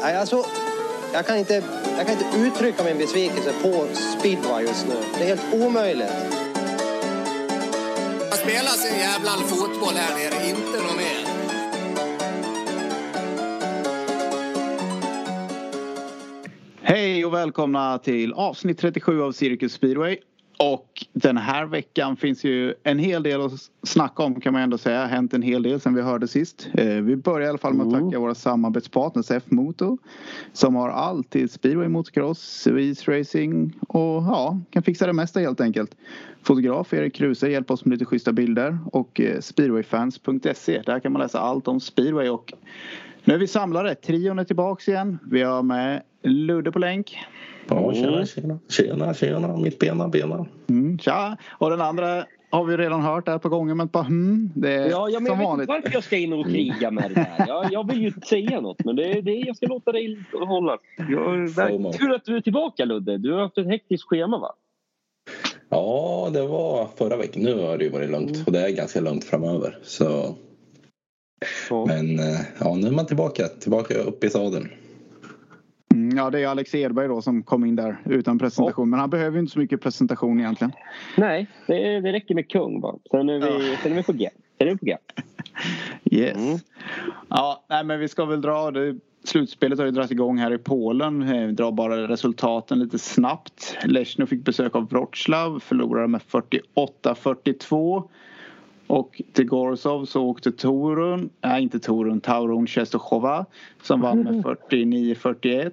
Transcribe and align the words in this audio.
Nej, 0.00 0.16
alltså, 0.16 0.44
jag, 1.12 1.26
kan 1.26 1.38
inte, 1.38 1.62
jag 1.96 2.06
kan 2.06 2.18
inte 2.18 2.38
uttrycka 2.38 2.84
min 2.84 2.98
besvikelse 2.98 3.52
på 3.62 3.86
speedway 4.18 4.64
just 4.64 4.86
nu. 4.88 4.94
Det 5.18 5.24
är 5.24 5.36
helt 5.36 5.54
omöjligt. 5.54 6.12
Jag 8.30 8.38
spelar 8.38 8.70
sin 8.70 8.98
jävla 8.98 9.30
fotboll 9.30 9.94
här 9.94 10.14
nere, 10.14 10.48
inte 10.48 10.82
något 10.82 10.96
mer. 10.96 11.26
Hej 16.82 17.24
och 17.24 17.34
välkomna 17.34 17.98
till 17.98 18.32
avsnitt 18.32 18.78
37 18.78 19.22
av 19.22 19.32
Cirkus 19.32 19.72
Speedway. 19.72 20.18
Och 20.58 20.85
den 21.26 21.36
här 21.36 21.66
veckan 21.66 22.16
finns 22.16 22.44
ju 22.44 22.74
en 22.82 22.98
hel 22.98 23.22
del 23.22 23.40
att 23.40 23.52
snacka 23.82 24.22
om 24.22 24.40
kan 24.40 24.52
man 24.52 24.62
ändå 24.62 24.78
säga. 24.78 25.06
Hänt 25.06 25.34
en 25.34 25.42
hel 25.42 25.62
del 25.62 25.80
sen 25.80 25.94
vi 25.94 26.02
hörde 26.02 26.28
sist. 26.28 26.68
Eh, 26.74 26.86
vi 26.86 27.16
börjar 27.16 27.46
i 27.46 27.48
alla 27.48 27.58
fall 27.58 27.74
med 27.74 27.86
att 27.86 27.92
Mm. 27.92 28.04
tacka 28.06 28.18
våra 28.18 28.34
samarbetspartners 28.34 29.30
F-Motor. 29.30 29.98
Som 30.52 30.74
har 30.74 30.88
allt 30.88 31.30
till 31.30 31.48
speedway, 31.48 31.88
motocross, 31.88 32.66
racing 33.06 33.72
och 33.88 34.22
ja, 34.22 34.60
kan 34.70 34.82
fixa 34.82 35.06
det 35.06 35.12
mesta 35.12 35.40
helt 35.40 35.60
enkelt. 35.60 35.96
Fotograf 36.42 36.94
Erik 36.94 37.14
Kruse 37.14 37.48
hjälper 37.48 37.74
oss 37.74 37.84
med 37.84 37.92
lite 37.92 38.04
schyssta 38.04 38.32
bilder 38.32 38.78
och 38.92 39.20
eh, 39.20 39.40
speedwayfans.se. 39.40 40.82
Där 40.86 41.00
kan 41.00 41.12
man 41.12 41.22
läsa 41.22 41.40
allt 41.40 41.68
om 41.68 41.80
speedway 41.80 42.28
och 42.28 42.52
nu 43.26 43.34
är 43.34 43.38
vi 43.38 43.46
samlade. 43.46 43.94
Trion 43.94 44.38
är 44.38 44.44
tillbaks 44.44 44.88
igen. 44.88 45.18
Vi 45.30 45.42
har 45.42 45.62
med 45.62 46.02
Ludde 46.22 46.72
på 46.72 46.78
länk. 46.78 47.18
Ja, 47.68 47.94
tjena, 47.94 48.26
tjena. 48.26 48.58
Tjena, 48.68 49.14
tjena. 49.14 49.56
Mitt 49.56 49.78
bena, 49.78 50.08
bena. 50.08 50.46
Mm, 50.68 50.98
tja! 50.98 51.36
Och 51.50 51.70
den 51.70 51.80
andra 51.80 52.24
har 52.50 52.64
vi 52.64 52.76
redan 52.76 53.02
hört 53.02 53.28
ett 53.28 53.42
par 53.42 53.48
gånger 53.50 53.74
men 53.74 53.86
bara 53.86 54.02
hmm, 54.04 54.50
det 54.54 54.72
är 54.72 54.90
Ja, 54.90 55.08
ja 55.08 55.20
men 55.20 55.26
jag 55.26 55.26
som 55.26 55.38
vet 55.38 55.46
vanligt. 55.46 55.62
inte 55.62 55.72
varför 55.72 55.90
jag 55.96 56.04
ska 56.04 56.16
in 56.16 56.32
och 56.32 56.46
kriga 56.46 56.90
med 56.90 57.10
det 57.10 57.14
där. 57.14 57.44
Jag, 57.48 57.72
jag 57.72 57.88
vill 57.88 58.00
ju 58.00 58.06
inte 58.06 58.26
säga 58.26 58.60
något 58.60 58.84
men 58.84 58.96
det 58.96 59.18
är 59.18 59.22
det 59.22 59.32
jag 59.34 59.56
ska 59.56 59.66
låta 59.66 59.92
dig 59.92 60.24
hålla. 60.32 60.78
Jag, 61.10 61.94
kul 61.98 62.14
att 62.14 62.24
du 62.24 62.36
är 62.36 62.40
tillbaka 62.40 62.84
Ludde. 62.84 63.18
Du 63.18 63.32
har 63.32 63.40
haft 63.40 63.58
ett 63.58 63.66
hektiskt 63.66 64.08
schema 64.08 64.38
va? 64.38 64.54
Ja, 65.68 66.30
det 66.32 66.46
var 66.46 66.88
förra 66.96 67.16
veckan. 67.16 67.42
Nu 67.42 67.60
har 67.66 67.78
det 67.78 67.84
ju 67.84 67.90
varit 67.90 68.10
lugnt 68.10 68.46
och 68.46 68.52
det 68.52 68.60
är 68.60 68.70
ganska 68.70 69.00
lugnt 69.00 69.24
framöver. 69.24 69.78
Så, 69.82 70.34
Ja. 71.70 71.84
men 71.86 72.18
eh, 72.18 72.40
ja, 72.60 72.74
nu 72.74 72.86
är 72.86 72.90
man 72.92 73.06
tillbaka. 73.06 73.48
Tillbaka 73.48 73.94
upp 73.94 74.24
i 74.24 74.30
sadeln. 74.30 74.68
Mm, 75.94 76.16
ja, 76.16 76.30
det 76.30 76.40
är 76.40 76.46
Alex 76.48 76.74
Edberg 76.74 77.08
då 77.08 77.22
som 77.22 77.42
kom 77.42 77.64
in 77.64 77.76
där 77.76 77.96
utan 78.04 78.38
presentation. 78.38 78.90
Men 78.90 79.00
han 79.00 79.10
behöver 79.10 79.32
ju 79.36 79.40
inte 79.40 79.52
så 79.52 79.58
mycket 79.58 79.80
presentation 79.80 80.40
egentligen. 80.40 80.72
Nej, 81.16 81.46
det, 81.66 82.00
det 82.00 82.12
räcker 82.12 82.34
med 82.34 82.50
kung 82.50 82.80
bara. 82.80 82.96
Sen 83.10 83.28
är 83.28 83.38
vi, 83.40 83.76
sen 83.82 83.92
är 83.92 83.96
vi 83.96 84.02
på 84.02 84.12
G. 84.12 84.28
Sen 84.58 84.68
är 84.68 84.72
vi 84.72 84.78
på 84.78 84.84
G. 84.86 84.96
Yes. 86.10 86.36
Mm. 86.36 86.58
Ja, 87.28 87.64
nej, 87.68 87.84
men 87.84 88.00
vi 88.00 88.08
ska 88.08 88.24
väl 88.24 88.40
dra 88.40 88.70
det. 88.70 88.96
Slutspelet 89.24 89.78
har 89.78 89.86
ju 89.86 89.90
dragit 89.92 90.10
igång 90.10 90.38
här 90.38 90.54
i 90.54 90.58
Polen. 90.58 91.22
Eh, 91.22 91.46
Vi 91.46 91.52
drar 91.52 91.72
bara 91.72 92.08
resultaten 92.08 92.78
lite 92.78 92.98
snabbt. 92.98 93.76
Lechno 93.84 94.26
fick 94.26 94.44
besök 94.44 94.76
av 94.76 94.88
Wroclaw. 94.88 95.60
Förlorade 95.60 96.08
med 96.08 96.20
48-42. 96.76 98.08
Och 98.86 99.22
till 99.32 99.46
Gorsov 99.46 100.04
så 100.04 100.22
åkte 100.24 100.52
Torun, 100.52 101.30
nej 101.44 101.62
inte 101.62 101.78
Torun, 101.78 102.20
Taurun 102.20 102.66
Czestochowa 102.66 103.46
som 103.82 104.00
vann 104.00 104.18
med 104.22 104.44
49-41. 104.70 105.70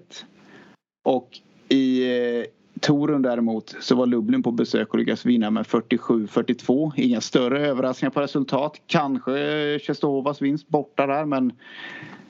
Och 1.06 1.30
i 1.69 2.03
eh, 2.39 2.45
Torun 2.80 3.22
däremot 3.22 3.75
så 3.81 3.95
var 3.95 4.06
Lublin 4.06 4.44
på 4.44 4.52
besök 4.52 4.94
och 4.94 5.00
lyckades 5.00 5.25
vinna 5.25 5.50
med 5.52 5.66
47-42. 5.66 6.91
Inga 6.95 7.22
större 7.22 7.67
överraskningar 7.67 8.11
på 8.11 8.22
resultat. 8.22 8.81
Kanske 8.88 9.80
Czestochowas 9.80 10.41
vinst 10.41 10.67
borta 10.69 11.08
där 11.08 11.25
men 11.25 11.52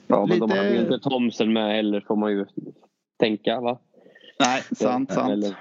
Ja, 0.07 0.25
men 0.25 0.39
de 0.39 0.45
Lite- 0.49 0.57
hade 0.59 0.73
ju 0.73 0.79
inte 0.79 0.99
Thomsen 0.99 1.53
med 1.53 1.75
heller 1.75 2.01
får 2.07 2.15
man 2.15 2.31
ju 2.31 2.45
tänka 3.19 3.59
va? 3.61 3.79
nej, 4.39 4.61
sant, 4.71 5.11
sant. 5.13 5.31
Eller, 5.31 5.55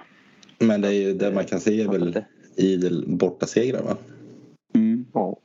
Men 0.59 0.81
det 0.81 0.89
är 0.89 0.93
ju 1.09 1.15
det 1.15 1.33
man 1.35 1.45
kan 1.45 1.61
se 1.61 1.83
är 1.83 1.89
väl 1.89 2.25
idel 2.57 3.05
bortasegrar 3.07 3.83
va? 3.83 3.97
Mm, 4.73 5.07
ja. 5.13 5.37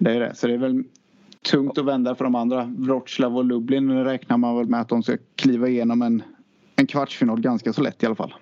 det 0.00 0.10
är 0.10 0.20
det. 0.20 0.34
Så 0.34 0.46
det 0.46 0.54
är 0.54 0.58
väl 0.58 0.84
tungt 1.42 1.78
att 1.78 1.84
vända 1.84 2.14
för 2.14 2.24
de 2.24 2.34
andra. 2.34 2.64
Wroclaw 2.78 3.38
och 3.38 3.44
Lublin 3.44 4.04
räknar 4.04 4.36
man 4.36 4.56
väl 4.56 4.66
med 4.66 4.80
att 4.80 4.88
de 4.88 5.02
ska 5.02 5.16
kliva 5.36 5.68
igenom 5.68 6.02
en, 6.02 6.22
en 6.76 6.86
kvartsfinal 6.86 7.40
ganska 7.40 7.72
så 7.72 7.82
lätt 7.82 8.02
i 8.02 8.06
alla 8.06 8.14
fall. 8.14 8.34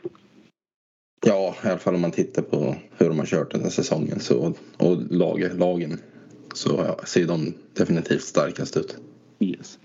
Ja, 1.26 1.54
i 1.64 1.68
alla 1.68 1.78
fall 1.78 1.94
om 1.94 2.00
man 2.00 2.10
tittar 2.10 2.42
på 2.42 2.76
hur 2.98 3.08
de 3.08 3.18
har 3.18 3.26
kört 3.26 3.50
den 3.50 3.62
här 3.62 3.70
säsongen 3.70 4.20
så, 4.20 4.54
och 4.76 4.96
lag, 5.10 5.50
lagen 5.58 6.00
så 6.54 6.96
ser 7.04 7.26
de 7.26 7.54
definitivt 7.74 8.22
starkast 8.22 8.76
ut. 8.76 8.96
Yes. 9.40 9.78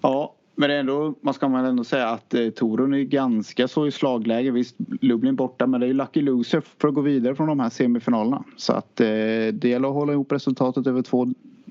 Ja, 0.00 0.34
men 0.56 0.70
ändå, 0.70 1.14
man 1.20 1.34
ska 1.34 1.48
man 1.48 1.64
ändå 1.64 1.84
säga 1.84 2.08
att 2.08 2.34
eh, 2.34 2.48
Torun 2.50 2.94
är 2.94 3.02
ganska 3.02 3.68
så 3.68 3.86
i 3.86 3.90
slagläge. 3.90 4.50
Visst, 4.50 4.76
Lublin 5.00 5.36
borta 5.36 5.66
men 5.66 5.80
det 5.80 5.86
är 5.86 5.88
ju 5.88 5.94
lucky 5.94 6.20
loser 6.22 6.62
för 6.78 6.88
att 6.88 6.94
gå 6.94 7.00
vidare 7.00 7.34
från 7.34 7.48
de 7.48 7.60
här 7.60 7.70
semifinalerna. 7.70 8.44
Så 8.56 8.72
att 8.72 9.00
eh, 9.00 9.06
det 9.52 9.64
gäller 9.64 9.88
att 9.88 9.94
hålla 9.94 10.12
ihop 10.12 10.32
resultatet 10.32 10.86
över 10.86 11.02
två, 11.02 11.26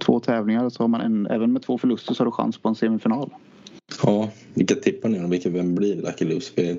två 0.06 0.19
tävlingar. 0.19 0.69
Så 0.69 0.84
har 0.84 0.88
man 0.88 1.01
en, 1.01 1.28
även 1.28 1.53
med 1.53 1.62
två 1.62 1.78
förluster 1.78 2.13
så 2.13 2.22
har 2.22 2.25
du 2.25 2.31
chans 2.31 2.57
på 2.57 2.69
en 2.69 2.75
semifinal. 2.75 3.29
Ja, 4.03 4.29
vilka 4.53 4.75
tippar 4.75 5.09
ni 5.09 5.19
då? 5.19 5.28
Vilka, 5.28 5.50
vem 5.50 5.75
blir 5.75 5.96
Lucky 5.96 6.25
Loose? 6.25 6.53
För 6.53 6.78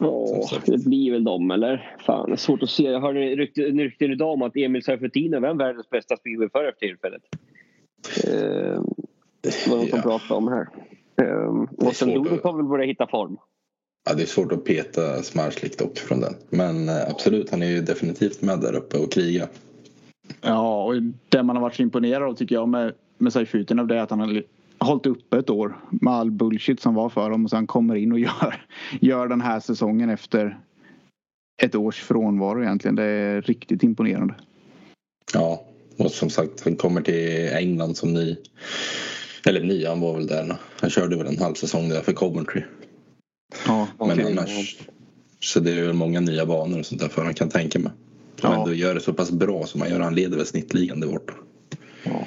Ja, 0.00 0.48
det 0.66 0.84
blir 0.84 1.12
väl 1.12 1.24
dem 1.24 1.50
eller? 1.50 1.96
Fan, 2.06 2.26
det 2.26 2.32
är 2.34 2.36
svårt 2.36 2.62
att 2.62 2.70
se. 2.70 2.82
Jag 2.82 3.00
hörde 3.00 3.20
rykten 3.20 3.78
rykten 3.80 4.10
idag 4.12 4.32
om 4.32 4.42
att 4.42 4.56
Emil 4.56 4.82
Seifertino 4.82 5.36
är 5.36 5.54
världens 5.54 5.90
bästa 5.90 6.16
speedwayförare 6.16 6.72
för 6.72 6.78
tillfället. 6.86 7.22
Eh, 8.24 8.82
det 9.40 9.68
var 9.70 9.76
något 9.76 9.88
som 9.90 9.98
Ja. 9.98 10.02
pratade 10.02 10.34
om 10.34 10.48
här. 10.48 10.68
Eh, 11.18 11.24
är 11.26 11.86
och 11.86 11.96
sen 11.96 12.20
att- 12.20 12.42
har 12.42 12.56
väl 12.56 12.66
börjat 12.66 12.88
hitta 12.88 13.06
form. 13.06 13.36
Ja, 14.08 14.14
det 14.14 14.22
är 14.22 14.26
svårt 14.26 14.52
att 14.52 14.64
peta 14.64 15.22
Smarslik 15.22 15.78
dock 15.78 15.98
från 15.98 16.20
den. 16.20 16.34
Men 16.50 16.88
eh, 16.88 17.08
absolut, 17.10 17.50
han 17.50 17.62
är 17.62 17.66
ju 17.66 17.80
definitivt 17.80 18.42
med 18.42 18.60
där 18.60 18.74
uppe 18.74 18.98
och 18.98 19.12
krigar. 19.12 19.48
Ja, 20.40 20.84
och 20.84 20.94
det 21.28 21.42
man 21.42 21.56
har 21.56 21.62
varit 21.62 21.74
så 21.74 21.82
imponerad 21.82 22.22
av 22.22 22.34
tycker 22.34 22.54
jag 22.54 22.68
med, 22.68 22.92
med 23.18 23.32
Seifutin 23.32 23.78
av 23.78 23.86
det 23.86 23.96
är 23.96 24.02
att 24.02 24.10
han 24.10 24.20
har 24.20 24.42
hållit 24.80 25.06
uppe 25.06 25.38
ett 25.38 25.50
år 25.50 25.76
med 25.90 26.12
all 26.14 26.30
bullshit 26.30 26.80
som 26.80 26.94
var 26.94 27.08
för 27.08 27.30
dem 27.30 27.44
och 27.44 27.50
sen 27.50 27.66
kommer 27.66 27.94
in 27.94 28.12
och 28.12 28.18
gör, 28.28 28.66
gör 29.00 29.28
den 29.28 29.40
här 29.40 29.60
säsongen 29.60 30.10
efter 30.10 30.58
ett 31.62 31.74
års 31.74 32.00
frånvaro 32.02 32.62
egentligen. 32.62 32.94
Det 32.96 33.02
är 33.04 33.42
riktigt 33.42 33.82
imponerande. 33.82 34.34
Ja, 35.34 35.64
och 35.98 36.10
som 36.10 36.30
sagt, 36.30 36.64
han 36.64 36.76
kommer 36.76 37.00
till 37.00 37.48
England 37.52 37.96
som 37.96 38.14
ny. 38.14 38.36
Eller 39.46 39.60
ny, 39.60 39.86
han 39.86 40.00
var 40.00 40.14
väl 40.14 40.26
där. 40.26 40.56
Han 40.80 40.90
körde 40.90 41.16
väl 41.16 41.26
en 41.26 41.38
halv 41.38 41.54
säsong 41.54 41.88
där 41.88 42.00
för 42.00 42.12
Coventry. 42.12 42.62
Ja, 43.66 43.88
Men 43.98 44.10
okej. 44.10 44.24
annars. 44.38 44.78
Så 45.40 45.60
det 45.60 45.72
är 45.72 45.82
väl 45.86 45.92
många 45.94 46.20
nya 46.20 46.46
banor 46.46 46.78
och 46.78 46.86
sånt 46.86 47.00
där 47.00 47.08
för 47.08 47.24
han 47.24 47.34
kan 47.34 47.48
tänka 47.48 47.78
mig. 47.78 47.92
Ja. 48.42 48.54
ändå 48.54 48.74
gör 48.74 48.94
det 48.94 49.00
så 49.00 49.12
pass 49.12 49.30
bra 49.30 49.66
som 49.66 49.80
han 49.80 49.90
gör. 49.90 50.00
Han 50.00 50.14
leder 50.14 50.36
väl 50.36 50.46
snittligan 50.46 51.00
där 51.00 51.08
borta. 51.08 51.32
Ja, 52.04 52.26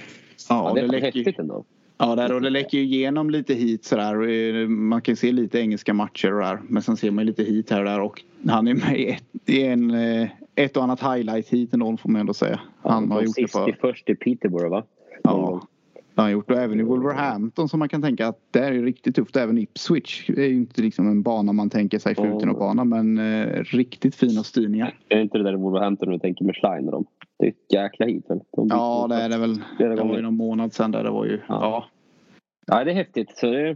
Ja, 0.49 0.71
det 0.75 0.81
det 0.81 0.87
är 0.87 0.91
läcker, 0.91 1.05
häftigt 1.05 1.39
ändå. 1.39 1.65
ja, 1.97 2.15
där, 2.15 2.33
och 2.33 2.41
det 2.41 2.49
läcker 2.49 2.77
ju 2.77 2.83
igenom 2.83 3.29
lite 3.29 3.53
hit 3.53 3.85
sådär. 3.85 4.29
Eh, 4.29 4.67
Man 4.67 5.01
kan 5.01 5.15
se 5.15 5.31
lite 5.31 5.59
engelska 5.59 5.93
matcher 5.93 6.33
och 6.33 6.41
där. 6.41 6.59
Men 6.69 6.83
sen 6.83 6.97
ser 6.97 7.11
man 7.11 7.25
lite 7.25 7.43
hit 7.43 7.69
här 7.69 7.79
och 7.79 7.85
där. 7.85 7.99
Och 8.01 8.21
han 8.47 8.67
är 8.67 8.73
med 8.73 8.99
i 8.99 9.07
ett, 9.09 9.23
i 9.45 9.63
en, 9.63 9.91
eh, 9.91 10.29
ett 10.55 10.77
och 10.77 10.83
annat 10.83 11.01
highlight 11.01 11.49
hit 11.49 11.73
ändå 11.73 11.97
får 11.97 12.09
man 12.09 12.21
ändå 12.21 12.33
säga. 12.33 12.59
Han 12.83 13.11
har 13.11 13.19
de 13.19 13.25
gjort 13.25 13.35
det 13.35 13.51
för... 13.51 13.69
i 13.69 13.73
först 13.81 14.09
i 14.09 14.15
Peterborough 14.15 14.69
va? 14.71 14.83
Ja, 15.23 15.67
har 16.15 16.23
han 16.23 16.31
gjort. 16.31 16.51
Och 16.51 16.57
även 16.57 16.79
i 16.79 16.83
Wolverhampton 16.83 17.69
som 17.69 17.79
man 17.79 17.89
kan 17.89 18.01
tänka 18.01 18.27
att 18.27 18.39
det 18.51 18.59
är 18.59 18.71
riktigt 18.71 19.15
tufft. 19.15 19.35
Även 19.35 19.57
Ipswich 19.57 20.29
är 20.29 20.45
ju 20.45 20.53
inte 20.55 20.81
liksom 20.81 21.07
en 21.07 21.21
bana 21.21 21.53
man 21.53 21.69
tänker 21.69 21.99
sig 21.99 22.15
för 22.15 22.49
och 22.49 22.59
bana 22.59 22.83
men 22.83 23.17
eh, 23.17 23.63
riktigt 23.63 24.15
fina 24.15 24.43
styrningar. 24.43 24.97
Är 25.09 25.15
det 25.15 25.21
inte 25.21 25.37
det 25.37 25.43
där 25.43 25.53
i 25.53 25.55
Wolverhampton 25.55 26.09
du 26.09 26.19
tänker 26.19 26.45
med 26.45 26.55
Schlein 26.55 26.85
och 26.85 26.91
dem? 26.91 27.05
Det 27.39 27.45
är 27.45 27.49
ett 27.49 27.73
jäkla 27.73 28.05
hit 28.05 28.25
väl? 28.29 28.39
De 28.55 28.67
Ja 28.71 29.07
det 29.09 29.15
är 29.15 29.29
det 29.29 29.37
väl. 29.37 29.61
Det 29.77 29.95
var 29.95 30.15
ju 30.15 30.21
någon 30.21 30.37
månad 30.37 30.73
sedan 30.73 30.91
där 30.91 31.03
det 31.03 31.09
var 31.11 31.25
ju. 31.25 31.39
Ja. 31.47 31.85
Ja, 32.67 32.83
det 32.83 32.91
är 32.91 32.95
häftigt. 32.95 33.37
Så 33.37 33.51
det 33.51 33.75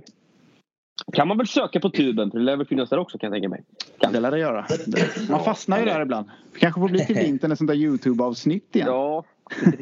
kan 1.13 1.27
man 1.27 1.37
väl 1.37 1.47
söka 1.47 1.79
på 1.79 1.89
tuben 1.89 2.31
för 2.31 2.37
det 2.39 2.45
lär 2.45 2.57
väl 2.57 2.65
finnas 2.67 2.89
där 2.89 2.97
också 2.99 3.17
kan 3.17 3.27
jag 3.27 3.33
tänka 3.35 3.49
mig. 3.49 3.63
Det 4.13 4.19
lär 4.19 4.31
det 4.31 4.39
göra. 4.39 4.65
Det- 4.85 5.29
Man 5.29 5.43
fastnar 5.43 5.79
ju 5.79 5.85
där 5.85 6.01
ibland. 6.01 6.27
kanske 6.59 6.81
får 6.81 6.89
bli 6.89 7.05
till 7.05 7.15
vintern 7.25 7.51
ett 7.51 7.57
sånt 7.57 7.67
där 7.67 7.75
Youtube-avsnitt 7.75 8.75
igen. 8.75 8.87
Ja, 8.87 9.23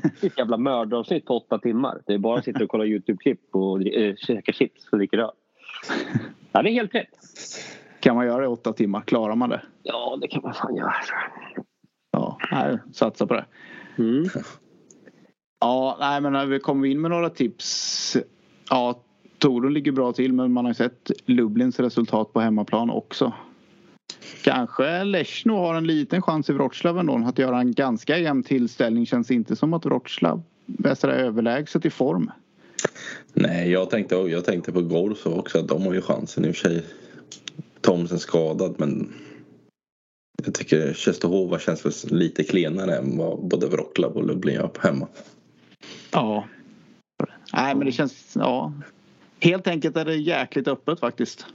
riktigt 0.03 0.37
jävla 0.37 0.57
mördaravsnitt 0.57 1.25
på 1.25 1.37
åtta 1.37 1.59
timmar. 1.59 2.01
Det 2.05 2.13
är 2.13 2.17
bara 2.17 2.39
att 2.39 2.45
sitta 2.45 2.63
och 2.63 2.69
kolla 2.69 2.85
Youtube-klipp 2.85 3.55
och 3.55 3.87
äh, 3.87 4.15
käka 4.15 4.51
chips 4.51 4.87
och 4.91 4.97
dricka 4.97 5.17
öl. 5.17 5.31
Ja, 6.51 6.61
det 6.61 6.69
är 6.69 6.73
helt 6.73 6.95
rätt. 6.95 7.09
Kan 7.99 8.15
man 8.15 8.25
göra 8.25 8.37
det 8.37 8.43
i 8.43 8.47
åtta 8.47 8.73
timmar? 8.73 9.01
Klarar 9.01 9.35
man 9.35 9.49
det? 9.49 9.61
Ja, 9.83 10.17
det 10.21 10.27
kan 10.27 10.41
man 10.41 10.53
fan 10.53 10.75
göra. 10.75 10.93
Ja, 12.11 12.37
nej, 12.51 12.77
satsa 12.93 13.27
på 13.27 13.33
det. 13.33 13.45
Mm. 13.97 14.25
Ja, 15.59 15.97
nej 15.99 16.21
men 16.21 16.33
när 16.33 16.45
vi 16.45 16.59
kommer 16.59 16.87
in 16.87 17.01
med 17.01 17.11
några 17.11 17.29
tips. 17.29 18.17
Ja, 18.69 18.99
Torun 19.37 19.73
ligger 19.73 19.91
bra 19.91 20.13
till 20.13 20.33
men 20.33 20.53
man 20.53 20.65
har 20.65 20.69
ju 20.69 20.75
sett 20.75 21.11
Lublins 21.25 21.79
resultat 21.79 22.33
på 22.33 22.39
hemmaplan 22.39 22.89
också. 22.89 23.33
Kanske 24.43 25.03
Lechno 25.03 25.55
har 25.55 25.75
en 25.75 25.87
liten 25.87 26.21
chans 26.21 26.49
i 26.49 26.53
Wroclaw 26.53 26.99
ändå 26.99 27.29
att 27.29 27.39
göra 27.39 27.59
en 27.59 27.71
ganska 27.71 28.17
jämn 28.17 28.43
tillställning. 28.43 29.05
Känns 29.05 29.31
inte 29.31 29.55
som 29.55 29.73
att 29.73 29.85
Wroclaw 29.85 30.43
är 30.83 31.07
överlägset 31.07 31.85
i 31.85 31.89
form. 31.89 32.31
Nej, 33.33 33.71
jag 33.71 33.89
tänkte, 33.89 34.15
jag 34.15 34.45
tänkte 34.45 34.71
på 34.71 34.81
Gorso 34.81 35.39
också 35.39 35.59
att 35.59 35.67
de 35.67 35.81
har 35.81 35.93
ju 35.93 36.01
chansen 36.01 36.45
i 36.45 36.51
och 36.51 36.55
för 36.55 36.69
sig. 36.69 36.85
Thomsen 37.81 38.19
skadad 38.19 38.75
men 38.77 39.13
jag 40.45 40.53
tycker 40.53 40.93
Tjestehova 40.93 41.59
känns 41.59 42.11
lite 42.11 42.43
klenare 42.43 42.97
än 42.97 43.17
vad 43.17 43.47
både 43.47 43.67
Wroclaw 43.67 44.19
och 44.19 44.27
Lublin 44.27 44.55
gör 44.55 44.71
hemma. 44.79 45.07
Ja. 46.11 46.47
Nej 47.53 47.75
men 47.75 47.85
det 47.85 47.91
känns, 47.91 48.31
ja. 48.35 48.73
Helt 49.39 49.67
enkelt 49.67 49.97
är 49.97 50.05
det 50.05 50.15
jäkligt 50.15 50.67
öppet 50.67 50.99
faktiskt. 50.99 51.45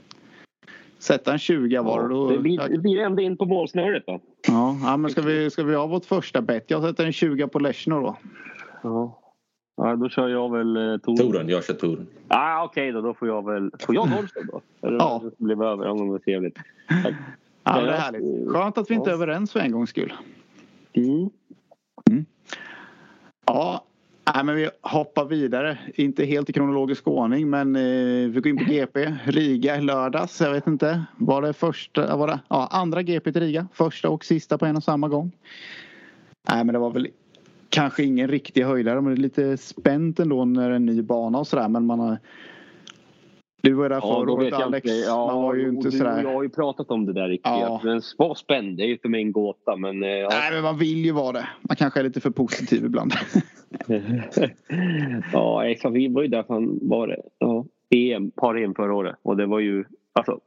Sätta 0.99 1.31
en 1.31 1.39
20 1.39 1.81
var 1.81 2.09
då. 2.09 2.29
Det 2.29 2.37
blir, 2.37 2.69
det 2.69 2.77
blir 2.77 2.99
ända 2.99 3.21
in 3.21 3.37
på 3.37 3.45
målsnöret 3.45 4.03
då. 4.07 4.19
Ja, 4.47 4.77
ja 4.83 4.97
men 4.97 5.11
ska 5.11 5.21
vi, 5.21 5.49
ska 5.49 5.63
vi 5.63 5.75
ha 5.75 5.87
vårt 5.87 6.05
första 6.05 6.41
bet? 6.41 6.65
Jag 6.67 6.81
sätter 6.83 7.05
en 7.05 7.13
20 7.13 7.47
på 7.47 7.59
Lechno 7.59 8.01
då. 8.01 8.17
Ja. 8.83 9.19
Ja, 9.77 9.95
då 9.95 10.09
kör 10.09 10.27
jag 10.27 10.51
väl 10.51 10.77
eh, 10.77 10.97
Toren. 10.97 11.17
Toren, 11.17 11.49
jag 11.49 11.65
kör 11.65 11.73
Toren. 11.73 12.07
Ah, 12.27 12.63
Okej 12.63 12.89
okay, 12.89 13.01
då, 13.01 13.07
då 13.07 13.13
får 13.13 13.27
jag 13.27 13.45
väl... 13.45 13.71
Får 13.79 13.95
jag 13.95 14.09
Norrstad 14.09 14.41
då? 14.51 14.61
Ja. 14.81 15.21
Det 15.37 15.43
blev 15.43 15.63
över, 15.63 15.85
ja, 15.85 15.95
men 15.95 16.09
vad 16.09 16.23
trevligt. 16.23 16.55
Tack. 17.03 17.13
Ja, 17.63 17.81
det 17.81 17.81
är 17.81 17.85
Ja. 17.91 17.91
härligt. 17.91 18.49
Skönt 18.49 18.77
att 18.77 18.91
vi 18.91 18.95
inte 18.95 19.09
är 19.09 19.11
Ja. 19.11 19.15
överens 19.15 19.51
för 19.51 19.59
en 19.59 19.71
gångs 19.71 19.89
skull. 19.89 20.13
Mm. 20.93 21.29
Ja, 23.45 23.83
nej, 24.35 24.43
men 24.43 24.55
vi 24.55 24.69
hoppar 24.81 25.25
vidare. 25.25 25.77
Inte 25.95 26.25
helt 26.25 26.49
i 26.49 26.53
kronologisk 26.53 27.07
ordning 27.07 27.49
men 27.49 27.75
eh, 27.75 28.29
vi 28.29 28.41
går 28.43 28.47
in 28.47 28.57
på 28.57 28.63
GP. 28.63 29.13
Riga 29.23 29.77
i 29.77 29.81
lördags. 29.81 30.41
Jag 30.41 30.51
vet 30.51 30.67
inte. 30.67 31.03
Var 31.17 31.41
det 31.41 31.53
första, 31.53 32.15
var 32.15 32.27
det, 32.27 32.39
ja, 32.47 32.67
andra 32.71 33.01
GP 33.01 33.31
till 33.31 33.41
Riga. 33.41 33.67
Första 33.73 34.09
och 34.09 34.25
sista 34.25 34.57
på 34.57 34.65
en 34.65 34.75
och 34.75 34.83
samma 34.83 35.07
gång. 35.07 35.31
Nej 36.49 36.63
men 36.63 36.73
det 36.73 36.79
var 36.79 36.91
väl 36.91 37.07
kanske 37.69 38.03
ingen 38.03 38.27
riktig 38.27 38.63
höjdare 38.63 39.01
men 39.01 39.15
det 39.15 39.19
är 39.19 39.21
lite 39.21 39.57
spänt 39.57 40.19
ändå 40.19 40.45
när 40.45 40.69
det 40.69 40.73
är 40.73 40.75
en 40.75 40.85
ny 40.85 41.01
bana 41.01 41.37
och 41.37 41.47
sådär 41.47 41.67
men 41.67 41.85
man 41.85 41.99
har 41.99 42.17
du 43.61 43.73
var 43.73 43.83
ju 43.83 43.89
där 43.89 43.95
Ja, 43.95 44.01
förra 44.01 44.31
året 44.31 44.53
Alex. 44.53 44.85
inte. 44.85 44.97
Ja, 44.97 45.27
man 45.27 45.41
var 45.43 45.55
ju 45.55 45.69
inte 45.69 45.91
sådär. 45.91 46.23
Jag 46.23 46.33
har 46.33 46.43
ju 46.43 46.49
pratat 46.49 46.91
om 46.91 47.05
det 47.05 47.13
där 47.13 47.27
riktigt. 47.29 47.45
Ja. 47.51 47.81
Var 48.17 48.35
spänd. 48.35 48.79
Är 48.79 48.85
ju 48.85 48.97
för 48.97 49.09
mig 49.09 49.21
en 49.21 49.31
gåta. 49.31 49.75
Men, 49.75 50.03
eh, 50.03 50.09
ja. 50.09 50.29
Nej 50.31 50.51
men 50.53 50.63
man 50.63 50.77
vill 50.77 51.05
ju 51.05 51.11
vara 51.11 51.31
det. 51.31 51.47
Man 51.61 51.75
kanske 51.75 51.99
är 51.99 52.03
lite 52.03 52.21
för 52.21 52.29
positiv 52.29 52.85
ibland. 52.85 53.13
ja, 55.33 55.65
exakt. 55.65 55.95
Vi 55.95 56.07
var 56.07 56.21
ju 56.21 56.27
där 56.27 56.43
fan 56.43 56.79
var 56.81 57.07
det. 57.07 57.21
Ja, 57.37 57.65
EM, 57.89 58.31
par 58.31 58.55
EM 58.55 58.75
förra 58.75 58.93
året. 58.95 59.15
Och 59.21 59.37
det 59.37 59.45
var 59.45 59.59
ju, 59.59 59.85
alltså, 60.13 60.39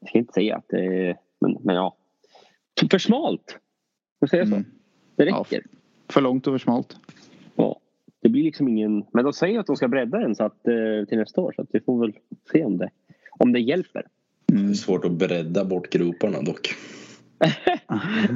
jag 0.00 0.08
ska 0.08 0.18
inte 0.18 0.32
säga 0.32 0.56
att 0.56 0.64
det, 0.68 1.16
men, 1.40 1.56
men 1.60 1.76
ja. 1.76 1.96
För 2.90 2.98
smalt. 2.98 3.58
Får 4.20 4.26
säga 4.26 4.46
så? 4.46 4.54
Mm. 4.54 4.64
Det 5.16 5.24
Ja, 5.24 5.36
räcker. 5.50 5.62
för 6.08 6.20
långt 6.20 6.46
och 6.46 6.54
för 6.54 6.58
smalt. 6.58 6.96
Det 8.22 8.28
blir 8.28 8.42
liksom 8.42 8.68
ingen, 8.68 9.04
men 9.12 9.24
de 9.24 9.32
säger 9.32 9.60
att 9.60 9.66
de 9.66 9.76
ska 9.76 9.88
bredda 9.88 10.18
den 10.18 10.34
så 10.34 10.44
att, 10.44 10.66
eh, 10.68 11.08
till 11.08 11.18
nästa 11.18 11.40
år. 11.40 11.52
Så 11.56 11.62
att 11.62 11.68
vi 11.72 11.80
får 11.80 12.00
väl 12.00 12.12
se 12.52 12.64
om 12.64 12.78
det, 12.78 12.90
om 13.38 13.52
det 13.52 13.60
hjälper. 13.60 14.02
Det 14.46 14.70
är 14.70 14.74
svårt 14.74 15.04
att 15.04 15.12
bredda 15.12 15.64
bort 15.64 15.90
groparna 15.90 16.42
dock. 16.42 16.68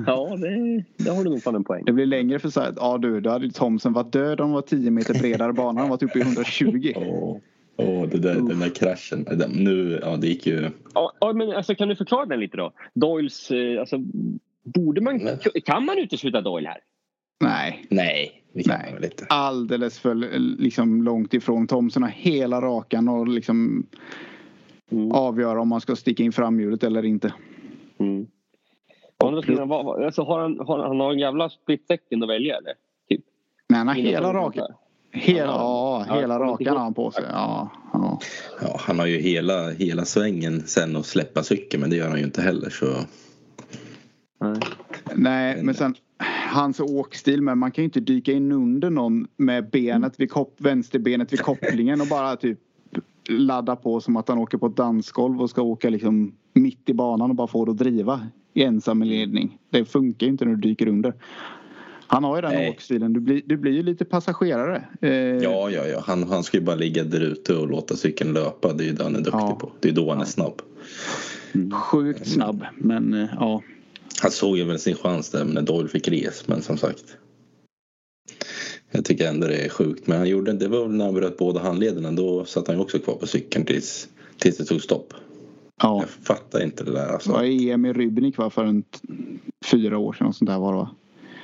Ja, 0.06 0.36
det, 0.36 0.84
det 1.04 1.10
har 1.10 1.24
du 1.24 1.30
nog 1.30 1.42
fan 1.42 1.54
en 1.54 1.64
poäng. 1.64 1.84
Det 1.84 1.92
blir 1.92 2.06
längre 2.06 2.38
för 2.38 2.48
så 2.48 2.60
här, 2.60 2.72
ja 2.76 2.98
du, 2.98 3.20
då 3.20 3.30
hade 3.30 3.50
Thomsen 3.50 3.92
varit 3.92 4.12
död 4.12 4.40
om 4.40 4.46
de 4.46 4.52
var 4.52 4.62
10 4.62 4.90
meter 4.90 5.14
bredare 5.14 5.52
bana. 5.52 5.80
De 5.80 5.90
var 5.90 6.04
uppe 6.04 6.18
i 6.18 6.22
120. 6.22 6.92
Åh, 6.96 7.36
åh, 7.76 8.08
det 8.08 8.18
där, 8.18 8.34
den 8.34 8.58
där 8.60 8.74
kraschen. 8.74 9.26
Nu, 9.48 9.98
ja 10.02 10.16
det 10.16 10.26
gick 10.26 10.46
ju... 10.46 10.70
Ja, 10.94 11.32
men 11.34 11.52
alltså, 11.52 11.74
kan 11.74 11.88
du 11.88 11.96
förklara 11.96 12.26
den 12.26 12.40
lite 12.40 12.56
då? 12.56 12.72
Doyles, 12.94 13.50
eh, 13.50 13.80
alltså, 13.80 13.98
borde 14.62 15.00
man, 15.00 15.16
Men- 15.24 15.38
kan 15.64 15.84
man 15.84 15.98
utesluta 15.98 16.40
Doyle 16.40 16.66
här? 16.66 16.78
Nej, 17.40 17.86
Nej, 17.90 18.41
Nej. 18.54 18.98
inte. 19.02 19.26
alldeles 19.28 19.98
för 19.98 20.14
liksom, 20.58 21.02
långt 21.02 21.34
ifrån. 21.34 21.66
Thomsen 21.66 22.02
har 22.02 22.10
hela 22.10 22.60
rakan 22.60 23.08
och 23.08 23.28
liksom 23.28 23.86
Mm. 24.90 25.12
avgöra 25.12 25.60
om 25.60 25.68
man 25.68 25.80
ska 25.80 25.96
sticka 25.96 26.22
in 26.22 26.32
framhjulet 26.32 26.84
eller 26.84 27.04
inte. 27.04 27.34
Mm. 27.98 28.26
Vad- 29.68 30.02
alltså, 30.04 30.22
har 30.22 30.40
han, 30.40 30.58
har, 30.60 30.78
han 30.78 31.00
har 31.00 31.12
en 31.12 31.18
jävla 31.18 31.48
split 31.48 31.86
second 31.86 32.22
att 32.22 32.28
välja 32.30 32.56
eller? 32.56 32.72
Typ. 33.08 33.20
Men 33.68 33.78
han 33.78 33.88
har 33.88 33.94
Innan 33.94 34.10
hela 34.12 34.32
rakan. 34.34 34.66
Hela, 35.12 35.46
Ja. 35.52 36.04
ja, 36.08 36.14
hela 36.14 36.38
rakan 36.38 36.76
har 36.76 36.84
han 36.84 36.94
på 36.94 37.10
sig. 37.10 37.24
Ja, 37.32 37.70
ja. 37.92 38.20
Ja, 38.60 38.76
han 38.80 38.98
har 38.98 39.06
ju 39.06 39.18
hela, 39.18 39.70
hela 39.70 40.04
svängen 40.04 40.60
sen 40.66 40.96
att 40.96 41.06
släppa 41.06 41.42
cykeln 41.42 41.80
men 41.80 41.90
det 41.90 41.96
gör 41.96 42.08
han 42.08 42.18
ju 42.18 42.24
inte 42.24 42.42
heller 42.42 42.70
så... 42.70 42.86
Nej. 44.40 44.56
Nej, 45.14 45.62
men 45.62 45.74
sen 45.74 45.94
hans 46.48 46.80
åkstil 46.80 47.42
men 47.42 47.58
man 47.58 47.70
kan 47.70 47.82
ju 47.82 47.84
inte 47.84 48.00
dyka 48.00 48.32
in 48.32 48.52
under 48.52 48.90
någon 48.90 49.26
med 49.36 49.70
benet 49.70 50.20
vid 50.20 50.30
kop- 50.30 50.54
vänsterbenet 50.58 51.32
vid 51.32 51.40
kopplingen 51.40 52.00
och 52.00 52.06
bara 52.06 52.36
typ 52.36 52.58
ladda 53.28 53.76
på 53.76 54.00
som 54.00 54.16
att 54.16 54.28
han 54.28 54.38
åker 54.38 54.58
på 54.58 54.66
ett 54.66 54.76
dansgolv 54.76 55.40
och 55.42 55.50
ska 55.50 55.62
åka 55.62 55.90
liksom 55.90 56.32
mitt 56.54 56.88
i 56.88 56.94
banan 56.94 57.30
och 57.30 57.36
bara 57.36 57.46
få 57.46 57.64
det 57.64 57.70
att 57.70 57.78
driva 57.78 58.20
i 58.54 58.62
ensam 58.64 59.02
ledning. 59.02 59.58
Det 59.70 59.84
funkar 59.84 60.26
ju 60.26 60.32
inte 60.32 60.44
när 60.44 60.54
du 60.54 60.60
dyker 60.68 60.88
under. 60.88 61.14
Han 62.06 62.24
har 62.24 62.36
ju 62.36 62.42
den 62.42 62.52
Nej. 62.54 62.70
åkstilen. 62.70 63.12
Du 63.12 63.20
blir, 63.20 63.42
du 63.46 63.56
blir 63.56 63.72
ju 63.72 63.82
lite 63.82 64.04
passagerare. 64.04 64.82
Eh, 65.00 65.10
Ja, 65.12 65.70
ja, 65.70 65.86
ja. 65.86 66.02
Han, 66.06 66.22
han 66.28 66.42
ska 66.42 66.56
ju 66.58 66.64
bara 66.64 66.76
ligga 66.76 67.04
där 67.04 67.20
ute 67.20 67.54
och 67.56 67.68
låta 67.68 67.96
cykeln 67.96 68.32
löpa. 68.32 68.72
Det 68.72 68.84
är 68.84 68.86
ju 68.86 68.92
det 68.92 69.04
han 69.04 69.14
är 69.16 69.18
duktig 69.20 69.32
Ja. 69.40 69.56
på. 69.60 69.70
Det 69.80 69.88
är 69.88 69.92
då 69.92 70.10
han 70.10 70.20
är 70.20 70.24
snabb. 70.24 70.62
Sjukt 71.72 72.26
snabb. 72.28 72.64
Men 72.76 73.14
eh, 73.14 73.28
ja. 73.40 73.62
Han 74.22 74.30
såg 74.30 74.56
ju 74.58 74.64
väl 74.64 74.78
sin 74.78 74.94
chans 74.96 75.30
där 75.30 75.44
när 75.44 75.62
Doyle 75.62 75.88
fick 75.88 76.08
res, 76.08 76.48
men 76.48 76.62
som 76.62 76.76
sagt. 76.76 77.16
Jag 78.90 79.04
tycker 79.04 79.28
ändå 79.28 79.46
det 79.46 79.56
är 79.64 79.68
sjukt. 79.68 80.06
Men 80.06 80.18
han 80.18 80.28
gjorde 80.28 80.52
det 80.52 80.68
var 80.68 80.80
väl 80.86 80.96
när 80.96 81.04
han 81.04 81.14
bröt 81.14 81.38
båda 81.38 81.60
handlederna. 81.60 82.12
Då 82.12 82.44
satt 82.44 82.66
han 82.66 82.76
ju 82.76 82.82
också 82.82 82.98
kvar 82.98 83.14
på 83.14 83.26
cykeln 83.26 83.64
tills, 83.64 84.08
tills 84.38 84.56
det 84.56 84.64
tog 84.64 84.82
stopp. 84.82 85.14
ja. 85.82 86.00
Jag 86.00 86.08
fattar 86.26 86.62
inte 86.62 86.84
det 86.84 86.90
där 86.92 87.06
Det 87.06 87.12
alltså. 87.12 87.32
var 87.32 87.42
EM 87.44 87.86
i 87.86 87.92
Rybnik 87.92 88.38
va, 88.38 88.50
för 88.50 88.64
en 88.64 88.84
fyra 89.64 89.98
år 89.98 90.12
sedan. 90.12 90.26
Och 90.26 90.34
sånt 90.36 90.50
där 90.50 90.58
var 90.58 90.72
det 90.72 90.78
va? 90.78 90.90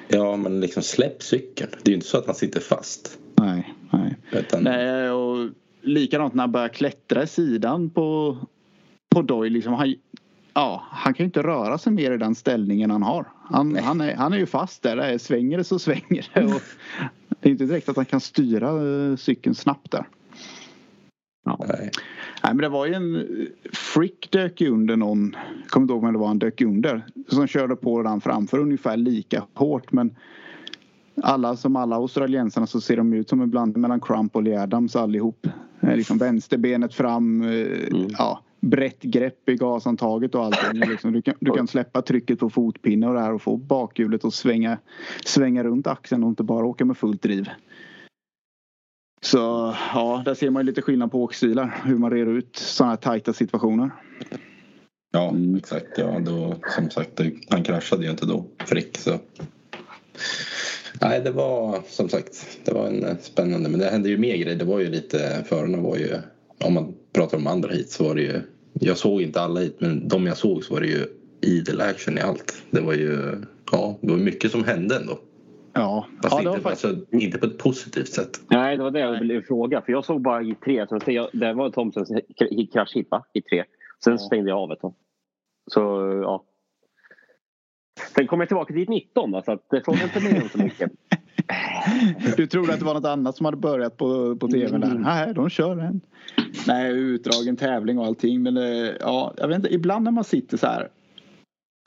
Ja, 0.09 0.37
men 0.37 0.61
liksom 0.61 0.83
släpp 0.83 1.23
cykeln. 1.23 1.71
Det 1.83 1.89
är 1.89 1.91
ju 1.91 1.95
inte 1.95 2.07
så 2.07 2.19
att 2.19 2.27
han 2.27 2.35
sitter 2.35 2.61
fast. 2.61 3.19
Nej, 3.39 3.75
nej. 3.93 4.17
Utan, 4.33 4.63
Nej, 4.63 5.11
och 5.11 5.49
likadant 5.83 6.35
när 6.35 6.43
han 6.43 6.53
börjar 6.53 6.69
klättra 6.69 7.23
i 7.23 7.27
sidan 7.27 7.91
på, 7.91 8.37
på 9.11 9.23
Doyle. 9.23 9.53
Liksom, 9.53 9.73
han, 9.73 9.95
ja, 10.59 10.83
han 10.91 11.15
kan 11.15 11.25
ju 11.25 11.27
inte 11.27 11.43
röra 11.43 11.79
sig 11.79 11.93
mer 11.93 12.13
i 12.13 12.17
den 12.19 12.35
ställningen 12.35 12.91
han 12.91 13.03
har. 13.03 13.27
Han, 13.51 13.77
han, 13.77 14.01
är, 14.01 14.15
han 14.15 14.33
är 14.33 14.39
ju 14.39 14.47
fast 14.47 14.83
där. 14.83 14.97
där. 14.97 15.19
Svänger 15.19 15.59
det 15.59 15.65
så 15.65 15.79
svänger 15.79 16.31
det. 16.35 16.45
Och 16.45 16.63
det 17.41 17.49
är 17.49 17.51
inte 17.51 17.65
direkt 17.67 17.89
att 17.89 17.97
han 17.97 18.05
kan 18.05 18.21
styra 18.21 18.69
eh, 19.11 19.17
cykeln 19.17 19.55
snabbt 19.55 19.91
där. 19.91 20.09
Ja. 21.45 21.65
Nej. 21.69 21.91
Nej, 22.43 22.55
men 22.55 22.57
det 22.57 22.69
var 22.69 22.87
ju 22.87 22.95
en 22.95 23.27
Frick 23.73 24.31
dök 24.31 24.61
ju 24.61 24.71
under 24.71 24.97
någon. 24.97 25.37
Jag 25.63 25.71
kommer 25.71 25.85
inte 25.85 25.93
ihåg 25.95 26.03
vem 26.05 26.13
det 26.13 26.19
var 26.19 26.27
han 26.27 26.39
dök 26.39 26.61
under. 26.61 27.07
Som 27.29 27.47
körde 27.47 27.77
på 27.77 28.03
den 28.03 28.21
framför 28.21 28.59
ungefär 28.59 28.97
lika 28.97 29.45
hårt. 29.55 29.93
Men 29.93 30.17
alla 31.23 31.57
som 31.57 31.77
alla 31.77 31.97
australiensarna 31.97 32.67
så 32.67 32.81
ser 32.81 32.97
de 32.97 33.13
ut 33.13 33.29
som 33.29 33.41
en 33.41 33.51
blandning 33.51 33.81
mellan 33.81 34.01
Crump 34.01 34.37
och 34.37 34.43
Lee 34.43 34.63
Adams 34.63 34.97
allihop. 34.97 35.47
Eh, 35.81 35.97
Liksom 35.97 36.19
vänsterbenet 36.19 36.95
fram. 36.95 37.43
eh, 37.43 37.89
Ja, 38.19 38.43
brett 38.61 39.03
grepp 39.03 39.49
i 39.49 39.55
gasantaget 39.55 40.35
och 40.35 40.45
allting. 40.45 40.81
Liksom, 40.91 41.13
du, 41.13 41.23
kan, 41.23 41.35
du 41.41 41.53
kan 41.53 41.67
släppa 41.67 42.03
trycket 42.03 42.39
på 42.39 42.51
fotpinne 42.51 43.09
och 43.09 43.15
det 43.15 43.21
här 43.21 43.35
och 43.35 43.43
få 43.43 43.57
bakhjulet 43.57 44.25
att 44.25 44.35
svänga, 44.35 44.79
svänga 45.25 45.65
runt 45.65 45.87
axeln 45.87 46.25
och 46.25 46.29
inte 46.29 46.43
bara 46.43 46.67
åka 46.67 46.85
med 46.85 46.97
fullt 46.97 47.23
driv. 47.23 47.49
Så 49.21 49.39
ja, 49.95 50.23
där 50.25 50.35
ser 50.35 50.51
man 50.51 50.63
ju 50.63 50.67
lite 50.67 50.83
skillnad 50.83 51.11
på 51.11 51.23
åkstilar. 51.23 51.81
Hur 51.85 51.99
man 51.99 52.11
reder 52.11 52.33
ut 52.33 52.57
sådana 52.57 52.93
här 52.93 52.97
tajta 52.97 53.33
situationer. 53.33 53.91
Ja, 55.11 55.35
exakt. 55.59 55.99
Ja, 55.99 56.19
då, 56.19 56.55
som 56.77 56.91
sagt, 56.91 57.21
han 57.49 57.63
kraschade 57.63 58.05
ju 58.05 58.11
inte 58.11 58.27
då. 58.27 58.45
Frick, 58.67 58.99
så. 58.99 59.19
Nej, 61.01 61.21
det 61.21 61.31
var 61.31 61.83
som 61.89 62.09
sagt, 62.09 62.59
det 62.65 62.73
var 62.73 62.87
en 62.87 63.05
eh, 63.05 63.17
spännande. 63.21 63.69
Men 63.69 63.81
det 63.81 63.91
hände 63.91 64.09
ju 64.09 64.19
mer 64.19 64.37
grejer. 64.37 64.57
Det 64.57 64.65
var 64.65 64.81
ju 64.81 64.89
lite, 64.91 65.45
förarna 65.49 65.79
var 65.79 65.97
ju, 65.97 66.17
om 66.65 66.75
man 66.75 66.95
pratar 67.13 67.39
om 67.39 67.47
andra 67.47 67.71
hit 67.71 67.91
så 67.91 68.05
var 68.05 68.15
det 68.15 68.23
ju, 68.23 68.43
jag 68.73 68.99
såg 68.99 69.23
inte 69.23 69.41
alla 69.41 69.61
hit 69.61 69.77
men 69.79 70.09
de 70.09 70.27
jag 70.27 70.37
såg 70.37 70.65
så 70.65 70.75
var 70.75 70.81
det 70.81 70.87
ju 70.87 71.07
idel 71.41 71.81
action 71.81 72.19
i 72.19 72.21
allt. 72.21 72.63
Det 72.71 72.81
var 72.81 72.95
ju, 72.95 73.43
ja, 73.73 73.99
det 74.01 74.11
var 74.11 74.19
mycket 74.19 74.51
som 74.51 74.65
hände 74.65 74.97
ändå. 74.97 75.19
Ja, 75.73 76.07
Fast 76.23 76.35
ja 76.35 76.39
det 76.39 76.49
var 76.49 76.57
inte, 76.57 76.63
faktiskt... 76.63 76.85
alltså, 76.85 77.17
inte 77.17 77.39
på 77.39 77.47
ett 77.47 77.59
positivt 77.59 78.09
sätt. 78.09 78.41
Nej, 78.51 78.77
det 78.77 78.83
var 78.83 78.91
det 78.91 79.01
jag 79.01 79.21
ville 79.21 79.43
fråga. 79.43 79.83
För 79.83 79.93
jag 79.93 80.05
såg 80.05 80.23
bara 80.23 80.43
i 80.43 80.55
tre. 80.65 80.87
Stängde 80.87 81.13
jag, 81.13 81.29
det 81.33 81.53
var 81.53 81.71
Thomsons 81.71 82.13
kraschhit 82.73 83.11
va? 83.11 83.25
I 83.33 83.43
tre. 83.43 83.65
Sen 84.05 84.19
stängde 84.19 84.51
jag 84.51 84.59
av 84.59 84.73
ett 84.73 84.81
tag. 84.81 84.95
Så 85.71 85.81
ja. 86.23 86.45
Sen 88.15 88.27
kom 88.27 88.41
jag 88.41 88.49
tillbaka 88.49 88.75
till 88.75 88.89
19 88.89 89.33
va? 89.33 89.43
så 89.43 89.53
att 89.53 89.67
det 89.71 89.85
frågade 89.85 90.05
inte 90.05 90.21
mer 90.21 90.43
om 90.43 90.49
så 90.49 90.59
mycket. 90.59 90.91
Du 92.37 92.47
trodde 92.47 92.73
att 92.73 92.79
det 92.79 92.85
var 92.85 92.95
något 92.95 93.05
annat 93.05 93.37
som 93.37 93.45
hade 93.45 93.57
börjat 93.57 93.97
på, 93.97 94.37
på 94.37 94.49
tvn 94.49 94.81
där. 94.81 94.95
Nej, 94.95 95.35
de 95.35 95.51
kör 95.51 95.79
en. 95.79 96.01
Nej, 96.67 96.93
utdragen 96.93 97.57
tävling 97.57 97.99
och 97.99 98.07
allting. 98.07 98.43
Men 98.43 98.57
eh, 98.57 98.93
ja, 99.01 99.35
jag 99.37 99.49
vet 99.49 99.57
inte. 99.57 99.75
Ibland 99.75 100.05
när 100.05 100.11
man 100.11 100.25
sitter 100.25 100.57
så 100.57 100.67
här. 100.67 100.89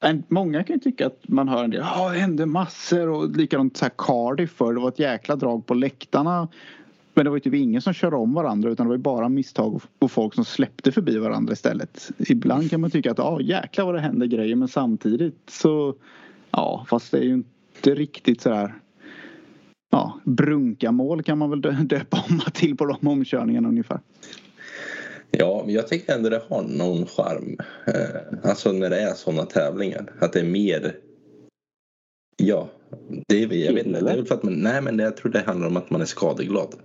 En, 0.03 0.23
många 0.27 0.63
kan 0.63 0.75
ju 0.75 0.79
tycka 0.79 1.07
att 1.07 1.19
man 1.27 1.47
hör 1.47 1.63
en 1.63 1.69
del. 1.69 1.81
Ja, 1.95 2.09
det 2.09 2.19
hände 2.19 2.45
massor 2.45 3.09
och 3.09 3.37
likadant 3.37 3.77
så 3.77 3.85
här 3.85 3.91
Cardiff 3.97 4.51
för 4.51 4.73
Det 4.73 4.79
var 4.79 4.89
ett 4.89 4.99
jäkla 4.99 5.35
drag 5.35 5.65
på 5.65 5.73
läktarna. 5.73 6.47
Men 7.13 7.23
det 7.23 7.29
var 7.29 7.37
ju 7.37 7.41
typ 7.41 7.53
ingen 7.53 7.81
som 7.81 7.93
körde 7.93 8.15
om 8.15 8.33
varandra 8.33 8.69
utan 8.69 8.85
det 8.85 8.87
var 8.87 8.95
ju 8.95 9.01
bara 9.01 9.29
misstag 9.29 9.81
och 9.99 10.11
folk 10.11 10.33
som 10.33 10.45
släppte 10.45 10.91
förbi 10.91 11.17
varandra 11.17 11.53
istället. 11.53 12.11
Ibland 12.17 12.69
kan 12.69 12.81
man 12.81 12.91
tycka 12.91 13.11
att 13.11 13.17
ja 13.17 13.41
jäklar 13.41 13.85
vad 13.85 13.95
det 13.95 14.01
händer 14.01 14.27
grejer 14.27 14.55
men 14.55 14.67
samtidigt 14.67 15.49
så 15.49 15.95
ja 16.51 16.85
fast 16.89 17.11
det 17.11 17.17
är 17.17 17.23
ju 17.23 17.33
inte 17.33 17.95
riktigt 17.95 18.41
sådär 18.41 18.80
ja, 19.91 20.19
brunkamål 20.23 21.23
kan 21.23 21.37
man 21.37 21.49
väl 21.49 21.61
döpa 21.87 22.25
om 22.29 22.41
till 22.53 22.77
på 22.77 22.85
de 22.85 23.07
omkörningarna 23.07 23.69
ungefär. 23.69 23.99
Ja, 25.31 25.61
men 25.65 25.75
jag 25.75 25.87
tycker 25.87 26.13
ändå 26.13 26.29
det 26.29 26.41
har 26.49 26.61
någon 26.61 27.05
charm. 27.05 27.57
Eh, 27.87 28.49
alltså 28.49 28.71
när 28.71 28.89
det 28.89 28.99
är 29.01 29.13
sådana 29.13 29.45
tävlingar. 29.45 30.13
Att 30.19 30.33
det 30.33 30.39
är 30.39 30.45
mer... 30.45 30.95
Ja, 32.37 32.69
det 33.27 33.43
är, 33.43 33.53
jag 33.53 33.73
vet 33.73 33.85
inte. 33.85 34.01
Det 34.01 34.11
är 34.11 34.23
för 34.23 34.35
att 34.35 34.43
man, 34.43 34.53
nej, 34.53 34.81
men 34.81 34.99
jag 34.99 35.17
tror 35.17 35.31
det 35.31 35.39
handlar 35.39 35.67
om 35.67 35.77
att 35.77 35.89
man 35.89 36.01
är 36.01 36.05
skadeglad. 36.05 36.75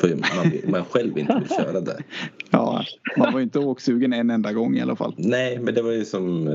För 0.00 0.08
man, 0.08 0.72
man 0.72 0.84
själv 0.84 1.18
inte 1.18 1.34
vill 1.38 1.48
köra 1.48 1.80
det. 1.80 1.98
Ja, 2.50 2.84
man 3.16 3.32
var 3.32 3.40
ju 3.40 3.44
inte 3.44 3.58
åksugen 3.58 4.12
en 4.12 4.30
enda 4.30 4.52
gång 4.52 4.76
i 4.76 4.80
alla 4.80 4.96
fall. 4.96 5.14
Nej, 5.16 5.58
men 5.58 5.74
det 5.74 5.82
var 5.82 5.90
ju 5.90 6.04
som... 6.04 6.46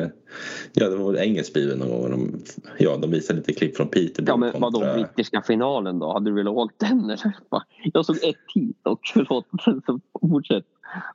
Ja, 0.74 0.89
det 0.89 0.96
var 0.96 1.15
engelsk 1.15 1.53
bil 1.53 1.77
någon 1.77 1.89
gång. 1.89 2.12
De, 2.12 2.39
ja, 2.77 2.98
de 2.98 3.12
visade 3.12 3.39
lite 3.39 3.53
klipp 3.53 3.77
från 3.77 3.88
Peter. 3.88 4.24
Ja, 4.27 4.38
men 4.38 4.51
kontra... 4.51 4.69
vadå 4.69 4.93
brittiska 4.93 5.41
finalen 5.41 6.00
då? 6.00 6.13
Hade 6.13 6.29
du 6.29 6.36
velat 6.36 6.53
åka 6.53 6.74
den 6.77 7.03
eller? 7.03 7.34
Jag 7.93 8.05
såg 8.05 8.15
ett 8.15 8.36
hit 8.55 8.77
och 8.84 9.00
förlåt, 9.13 9.46
fortsätt. 10.22 10.65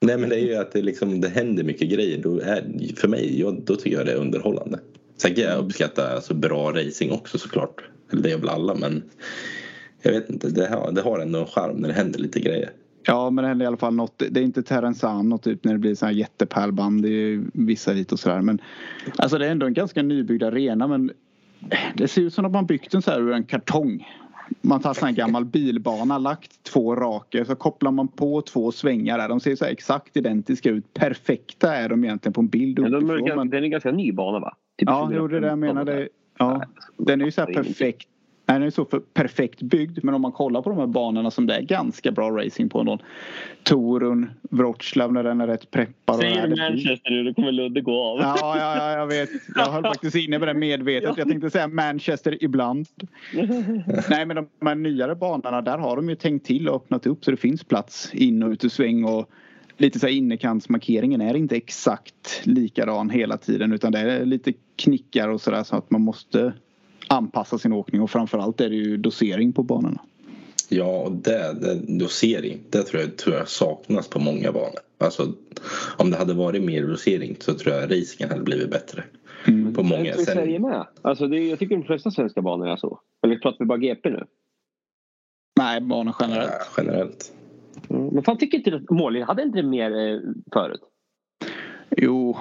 Nej, 0.01 0.19
men 0.19 0.29
det 0.29 0.37
är 0.37 0.47
ju 0.47 0.55
att 0.55 0.73
det, 0.73 0.83
liksom, 0.83 1.21
det 1.21 1.29
händer 1.29 1.65
mycket 1.65 1.91
grejer. 1.91 2.23
Då 2.23 2.41
är, 2.41 2.95
för 2.97 3.09
mig, 3.09 3.41
jag, 3.41 3.63
då 3.65 3.77
tycker 3.77 3.97
jag 3.97 4.07
det 4.07 4.13
är 4.13 4.17
underhållande. 4.17 4.79
Sen 5.17 5.35
kan 5.35 5.45
jag 5.45 5.65
uppskatta 5.65 6.15
alltså, 6.15 6.35
bra 6.35 6.73
racing 6.73 7.13
också 7.13 7.39
såklart. 7.39 7.85
Eller 8.13 8.23
det 8.23 8.31
gör 8.31 8.39
väl 8.39 8.49
alla, 8.49 8.75
men 8.75 9.03
jag 10.05 10.13
vet 10.13 10.31
inte, 10.31 10.49
det 10.49 10.67
har, 10.67 10.93
det 10.93 11.01
har 11.01 11.19
ändå 11.19 11.39
en 11.39 11.47
charm 11.47 11.77
när 11.77 11.89
det 11.89 11.95
händer 11.95 12.19
lite 12.19 12.41
grejer. 12.41 12.71
Ja 13.07 13.31
men 13.31 13.43
det 13.43 13.49
händer 13.49 13.65
i 13.65 13.67
alla 13.67 13.77
fall 13.77 13.95
något. 13.95 14.23
Det 14.31 14.41
är 14.41 14.45
inte 14.45 14.63
Terenzano 14.63 15.39
typ 15.39 15.65
när 15.65 15.73
det 15.73 15.79
blir 15.79 15.95
så 15.95 16.07
här 16.07 16.13
jättepärlband. 16.13 17.03
Det 17.03 17.09
är 17.09 17.43
vissa 17.53 17.93
hit 17.93 18.13
och 18.13 18.19
sådär. 18.19 18.41
Men 18.41 18.59
alltså 19.17 19.39
det 19.39 19.47
är 19.47 19.51
ändå 19.51 19.67
en 19.67 19.75
ganska 19.75 20.03
nybyggd 20.03 20.43
arena 20.43 20.87
men 20.87 21.11
det 21.95 22.09
ser 22.09 22.23
ut 22.23 22.35
som 22.35 22.45
att 22.45 22.53
man 22.53 22.67
byggt 22.67 22.93
den 22.93 23.03
så 23.03 23.11
här 23.11 23.21
ur 23.21 23.33
en 23.33 23.45
kartong. 23.45 24.09
Man 24.61 24.81
tar 24.81 25.07
en 25.07 25.15
gammal 25.15 25.45
bilbana, 25.45 26.19
lagt 26.19 26.63
två 26.63 26.97
raka 26.97 27.45
så 27.45 27.55
kopplar 27.55 27.91
man 27.91 28.09
på 28.09 28.43
två 28.43 28.73
svängar 28.73 29.19
där. 29.19 29.29
De 29.29 29.41
ser 29.41 29.57
så 29.57 29.65
exakt 29.65 30.17
identiska 30.17 30.71
ut. 30.71 30.95
Perfekta 30.95 31.77
är 31.77 31.89
de 31.89 32.05
egentligen 32.05 32.33
på 32.33 32.41
en 32.41 32.49
bild 32.49 32.79
uppifrån. 32.79 33.07
Men 33.07 33.25
de 33.25 33.31
är, 33.31 33.37
men... 33.37 33.51
Det 33.51 33.59
är 33.59 33.63
ganska 33.63 33.93
ny 33.93 34.13
bana 34.13 34.39
va? 34.39 34.57
Typ 34.79 34.89
ja, 34.89 35.09
det 35.11 35.37
är 35.37 35.41
det 35.41 35.47
jag 35.47 35.59
menade. 35.59 36.09
Ja, 36.39 36.63
den 36.97 37.21
är 37.21 37.25
ju 37.25 37.31
så 37.31 37.41
här 37.41 37.55
perfekt 37.55 38.09
den 38.47 38.63
är 38.63 38.71
så 38.71 38.85
för 38.85 39.01
perfekt 39.01 39.63
byggd 39.63 39.99
men 40.03 40.15
om 40.15 40.23
man 40.23 40.33
kollar 40.33 40.63
på 40.63 40.71
de 40.71 40.79
här 40.79 40.87
banorna 40.87 41.31
som 41.31 41.47
det 41.47 41.55
är 41.55 41.63
ganska 41.63 42.13
bra 42.13 42.31
racing 42.31 42.71
på 42.71 42.81
ändå. 42.81 42.99
Torun, 43.63 44.31
Wroclaw 44.51 45.15
när 45.15 45.29
den 45.29 45.41
är 45.41 45.47
rätt 45.47 45.71
preppad. 45.71 46.17
Säger 46.17 46.49
du 46.49 46.57
Manchester 46.57 47.11
nu 47.11 47.25
då 47.25 47.35
kommer 47.35 47.53
Ludde 47.53 47.81
gå 47.81 48.03
av. 48.05 48.19
Ja, 48.21 48.37
ja, 48.41 48.77
ja 48.77 48.99
jag 48.99 49.07
vet. 49.07 49.31
Jag 49.55 49.67
höll 49.67 49.83
faktiskt 49.83 50.17
inne 50.17 50.39
med 50.39 50.49
det 50.49 50.55
medvetet. 50.55 51.19
Jag 51.19 51.29
tänkte 51.29 51.51
säga 51.51 51.69
Manchester 51.69 52.45
ibland. 52.45 52.87
Nej 54.11 54.27
men 54.27 54.37
de 54.37 54.67
här 54.67 54.75
nyare 54.75 55.15
banorna 55.15 55.63
där 55.63 55.79
har 55.79 55.97
de 55.97 56.09
ju 56.09 56.17
tänkt 56.17 56.47
till 56.47 56.69
och 56.69 56.77
öppnat 56.77 57.07
upp 57.07 57.25
så 57.25 57.31
det 57.31 57.37
finns 57.37 57.65
plats 57.65 58.15
in 58.15 58.43
och 58.43 58.51
ut 58.51 58.65
ur 58.65 58.69
sväng 58.69 59.05
och 59.05 59.31
lite 59.77 59.99
så 59.99 60.07
här 60.07 60.15
innerkantsmarkeringen 60.15 61.21
är 61.21 61.37
inte 61.37 61.57
exakt 61.57 62.41
likadan 62.43 63.11
hela 63.11 63.37
tiden 63.37 63.73
utan 63.73 63.93
det 63.93 63.99
är 63.99 64.25
lite 64.25 64.53
knickar 64.77 65.29
och 65.29 65.41
sådär 65.41 65.63
så 65.63 65.77
att 65.77 65.91
man 65.91 66.01
måste 66.01 66.53
anpassa 67.15 67.59
sin 67.59 67.73
åkning 67.73 68.01
och 68.03 68.11
framförallt 68.11 68.61
är 68.61 68.71
det 68.71 68.77
ju 68.77 68.97
dosering 68.97 69.53
på 69.53 69.63
banorna. 69.63 70.01
Ja, 70.69 71.03
och 71.03 71.13
det, 71.13 71.57
det, 71.61 71.99
dosering, 71.99 72.59
det 72.71 72.83
tror 72.83 73.03
jag, 73.03 73.17
tror 73.17 73.37
jag 73.37 73.49
saknas 73.49 74.09
på 74.09 74.19
många 74.19 74.53
banor. 74.53 74.79
Alltså, 74.99 75.33
om 75.97 76.11
det 76.11 76.17
hade 76.17 76.35
varit 76.35 76.63
mer 76.63 76.87
dosering 76.87 77.37
så 77.41 77.55
tror 77.55 77.75
jag 77.75 77.91
racingen 77.91 78.31
hade 78.31 78.43
blivit 78.43 78.71
bättre. 78.71 79.05
Mm. 79.47 79.75
På 79.75 79.83
många. 79.83 80.03
Det 80.03 80.11
är 80.11 80.17
Sverige 80.17 80.59
med. 80.59 80.87
Alltså, 81.03 81.27
det, 81.27 81.49
jag 81.49 81.59
tycker 81.59 81.77
de 81.77 81.85
flesta 81.85 82.11
svenska 82.11 82.43
banor 82.43 82.69
är 82.69 82.77
så. 82.77 83.01
Eller 83.27 83.37
pratar 83.37 83.59
vi 83.59 83.65
bara 83.65 83.79
GP 83.79 84.11
nu? 84.11 84.25
Nej, 85.57 85.81
banor 85.81 86.15
generellt. 86.21 86.53
Ja, 86.53 86.83
generellt. 86.83 87.33
Mm. 87.91 88.07
Men 88.07 88.23
fan 88.23 88.39
tycker 88.39 88.59
inte 88.59 88.77
att 88.77 88.91
Måli 88.91 89.23
hade 89.23 89.43
inte 89.43 89.63
mer 89.63 89.91
eh, 89.91 90.21
förut? 90.53 90.81
Jo, 91.97 92.37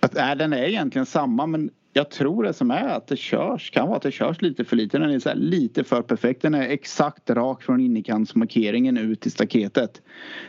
att, 0.00 0.16
äh, 0.16 0.34
den 0.34 0.52
är 0.52 0.62
egentligen 0.62 1.06
samma 1.06 1.46
men 1.46 1.70
jag 1.92 2.10
tror 2.10 2.42
det 2.42 2.52
som 2.52 2.70
är 2.70 2.88
att 2.88 3.06
det 3.06 3.16
körs, 3.16 3.70
kan 3.70 3.86
vara 3.86 3.96
att 3.96 4.02
det 4.02 4.10
körs 4.10 4.42
lite 4.42 4.64
för 4.64 4.76
lite. 4.76 4.98
Den 4.98 5.10
är 5.10 5.18
så 5.18 5.34
lite 5.34 5.84
för 5.84 6.02
perfekt. 6.02 6.42
Den 6.42 6.54
är 6.54 6.68
exakt 6.68 7.30
rak 7.30 7.62
från 7.62 7.80
innerkantsmarkeringen 7.80 8.98
ut 8.98 9.20
till 9.20 9.32
staketet. 9.32 10.02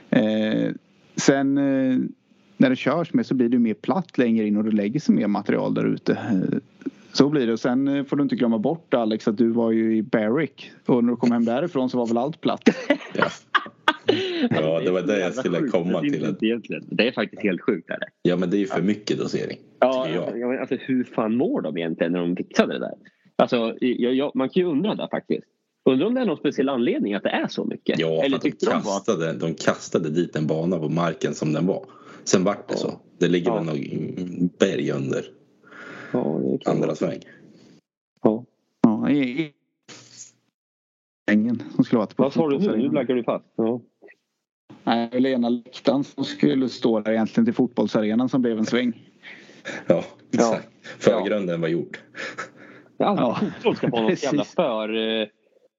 Eh, 0.09 0.71
sen 1.15 1.57
eh, 1.57 1.97
när 2.57 2.69
det 2.69 2.75
körs 2.75 3.13
med 3.13 3.25
så 3.25 3.33
blir 3.33 3.49
det 3.49 3.59
mer 3.59 3.73
platt 3.73 4.17
längre 4.17 4.47
in 4.47 4.57
och 4.57 4.63
det 4.63 4.71
lägger 4.71 4.99
sig 4.99 5.15
mer 5.15 5.27
material 5.27 5.73
där 5.73 5.85
ute. 5.85 6.13
Eh, 6.13 6.57
så 7.13 7.29
blir 7.29 7.47
det. 7.47 7.53
Och 7.53 7.59
sen 7.59 7.87
eh, 7.87 8.03
får 8.03 8.17
du 8.17 8.23
inte 8.23 8.35
glömma 8.35 8.57
bort 8.57 8.93
Alex 8.93 9.27
att 9.27 9.37
du 9.37 9.49
var 9.49 9.71
ju 9.71 9.97
i 9.97 10.01
Berwick 10.01 10.71
och 10.85 11.03
när 11.03 11.11
du 11.11 11.17
kom 11.17 11.31
hem 11.31 11.45
därifrån 11.45 11.89
så 11.89 11.97
var 11.97 12.07
väl 12.07 12.17
allt 12.17 12.41
platt. 12.41 12.69
Ja. 13.13 13.25
Ja, 14.49 14.79
det 14.79 14.91
var 14.91 15.01
det 15.01 15.19
jag 15.19 15.35
skulle 15.35 15.67
komma 15.67 16.01
till. 16.01 16.35
Det 16.89 17.07
är 17.07 17.11
faktiskt 17.11 17.43
helt 17.43 17.61
sjukt. 17.61 17.89
Är 17.89 17.99
det? 17.99 18.07
Ja, 18.21 18.35
men 18.35 18.49
det 18.49 18.57
är 18.57 18.59
ju 18.59 18.67
för 18.67 18.81
mycket 18.81 19.17
dosering. 19.17 19.57
Ja, 19.79 20.09
jag. 20.09 20.55
Alltså, 20.55 20.75
hur 20.75 21.03
fan 21.03 21.35
mår 21.35 21.61
de 21.61 21.77
egentligen 21.77 22.11
när 22.11 22.19
de 22.19 22.35
fixade 22.35 22.73
det 22.73 22.79
där? 22.79 22.93
Alltså, 23.35 23.75
jag, 23.79 24.13
jag, 24.13 24.31
man 24.35 24.49
kan 24.49 24.63
ju 24.63 24.69
undra 24.69 24.95
där 24.95 25.07
faktiskt. 25.07 25.47
Undrar 25.85 26.07
om 26.07 26.13
det 26.13 26.21
är 26.21 26.25
någon 26.25 26.37
speciell 26.37 26.69
anledning 26.69 27.13
att 27.13 27.23
det 27.23 27.29
är 27.29 27.47
så 27.47 27.65
mycket? 27.65 27.99
Ja, 27.99 28.23
Eller 28.23 28.39
för 28.39 28.47
att 28.49 28.59
de 28.59 28.81
kastade, 28.81 29.33
de, 29.33 29.39
de 29.39 29.53
kastade 29.53 30.09
dit 30.09 30.35
en 30.35 30.47
bana 30.47 30.79
på 30.79 30.89
marken 30.89 31.33
som 31.33 31.53
den 31.53 31.67
var. 31.67 31.85
Sen 32.23 32.43
vart 32.43 32.67
det 32.67 32.73
ja. 32.73 32.77
så. 32.77 32.99
Det 33.19 33.27
ligger 33.27 33.51
ja. 33.51 33.55
väl 33.55 33.65
något 33.65 34.59
berg 34.59 34.91
under 34.91 35.25
ja, 36.13 36.41
andra 36.65 36.95
sväng. 36.95 37.19
Ja. 38.23 38.45
ja 38.83 39.09
i, 41.27 41.31
ängen 41.31 41.63
som 41.75 41.83
skulle 41.83 41.99
varit 41.99 42.15
på 42.15 42.23
Vad 42.23 42.33
sa 42.33 42.49
du 42.49 42.57
nu? 42.57 42.77
Nu 42.77 42.89
laggar 42.89 43.15
du 43.15 43.23
fast. 43.23 43.45
Ja. 43.55 43.81
Nej, 44.83 45.09
Lena 45.19 45.49
läktaren 45.49 46.03
som 46.03 46.23
skulle 46.23 46.69
stå 46.69 46.99
där 46.99 47.11
egentligen 47.11 47.45
till 47.45 47.53
fotbollsarenan 47.53 48.29
som 48.29 48.41
blev 48.41 48.57
en 48.57 48.65
sväng. 48.65 48.93
Ja, 49.87 50.03
exakt. 50.33 50.69
Ja. 50.81 50.89
Förgrunden 50.99 51.61
var 51.61 51.67
gjord. 51.67 51.97
Ja, 52.97 53.39
fotboll 53.41 53.75
ska 53.75 53.89
få 53.89 54.01
något 54.01 54.23
jävla 54.23 54.43
för... 54.43 54.95
Eh, 55.21 55.27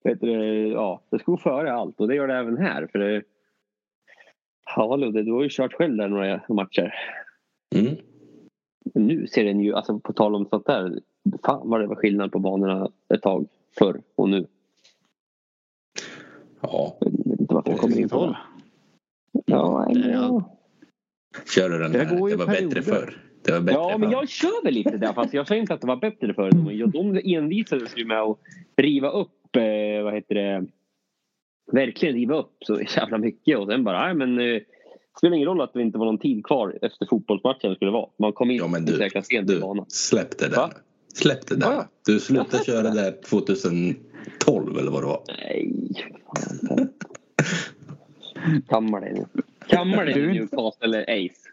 vet 0.04 0.20
du, 0.20 0.32
ja, 0.68 1.02
det 1.10 1.18
ska 1.18 1.30
gå 1.30 1.38
före 1.38 1.72
allt 1.72 2.00
och 2.00 2.08
det 2.08 2.14
gör 2.14 2.28
det 2.28 2.34
även 2.34 2.56
här. 2.56 2.88
För 2.92 2.98
det, 2.98 3.22
ja, 4.76 4.96
Ludde, 4.96 5.22
du 5.22 5.32
har 5.32 5.42
ju 5.42 5.48
kört 5.50 5.72
själv 5.72 5.96
där 5.96 6.08
några 6.08 6.40
matcher. 6.48 6.94
Mm. 7.74 7.96
Nu 8.94 9.26
ser 9.26 9.44
den 9.44 9.60
ju, 9.60 9.74
alltså 9.74 9.98
på 9.98 10.12
tal 10.12 10.34
om 10.34 10.46
sånt 10.46 10.66
där. 10.66 11.00
Fan 11.44 11.70
vad 11.70 11.80
det 11.80 11.86
var 11.86 11.96
skillnad 11.96 12.32
på 12.32 12.38
banorna 12.38 12.90
ett 13.14 13.22
tag 13.22 13.48
förr 13.78 14.02
och 14.14 14.28
nu. 14.28 14.46
Ja. 16.62 16.96
Jag 17.00 17.10
vet 17.10 17.40
inte 17.40 17.54
varför 17.54 17.70
jag 17.70 17.80
kommer 17.80 17.98
in 17.98 18.08
på 18.08 18.26
det. 18.26 18.36
Ja, 19.46 19.86
ja. 19.90 20.58
Kör 21.54 21.68
du 21.68 21.78
den 21.78 21.94
här, 21.94 22.04
det, 22.04 22.30
det 22.30 22.36
var 22.36 22.46
bättre 22.46 22.82
förr. 22.82 23.18
Det 23.42 23.52
var 23.52 23.60
bättre 23.60 23.80
ja, 23.80 23.98
men 23.98 24.10
jag 24.10 24.28
kör 24.28 24.64
väl 24.64 24.74
lite 24.74 24.96
där 24.96 25.12
fast 25.12 25.34
jag 25.34 25.48
säger 25.48 25.60
inte 25.60 25.74
att 25.74 25.80
det 25.80 25.86
var 25.86 25.96
bättre 25.96 26.34
förr. 26.34 26.50
De 26.86 27.20
envisades 27.36 27.96
ju 27.96 28.04
med 28.04 28.20
att 28.20 28.38
riva 28.76 29.10
upp, 29.10 29.56
eh, 29.56 30.04
vad 30.04 30.14
heter 30.14 30.34
det, 30.34 30.66
verkligen 31.72 32.14
riva 32.14 32.38
upp 32.38 32.56
så 32.60 32.80
jävla 32.96 33.18
mycket 33.18 33.58
och 33.58 33.66
sen 33.66 33.84
bara, 33.84 34.04
nej 34.04 34.14
men 34.14 34.38
eh, 34.38 34.44
det 34.44 35.18
spelar 35.18 35.36
ingen 35.36 35.48
roll 35.48 35.60
att 35.60 35.72
det 35.72 35.82
inte 35.82 35.98
var 35.98 36.06
någon 36.06 36.18
tid 36.18 36.44
kvar 36.44 36.78
efter 36.82 37.06
fotbollsmatchen 37.06 37.74
skulle 37.74 37.90
vara. 37.90 38.08
Man 38.18 38.32
kom 38.32 38.50
in 38.50 38.56
ja, 38.56 38.68
men 38.68 38.84
du, 38.84 38.96
säkra 38.96 39.22
sent 39.22 39.50
i 39.50 39.60
banan. 39.60 39.84
Släpp 39.88 40.38
det 40.38 40.48
där. 40.48 40.56
Va? 40.56 40.70
Släpp 41.14 41.46
det 41.46 41.56
där. 41.56 41.66
Ja, 41.66 41.72
ja. 41.72 41.88
Du 42.06 42.20
slutade 42.20 42.64
köra 42.64 42.90
där 42.90 43.12
2012 44.44 44.78
eller 44.78 44.90
vad 44.90 45.02
det 45.02 45.06
var. 45.06 45.22
Nej, 45.28 45.72
fan. 46.68 46.88
Kammar 48.68 49.00
dig 49.00 49.12
nu. 49.12 49.42
Kammar 49.66 50.04
dig 50.04 50.14
nu 50.14 50.32
Newcastle 50.32 50.86
eller 50.86 51.02
Ace. 51.02 51.48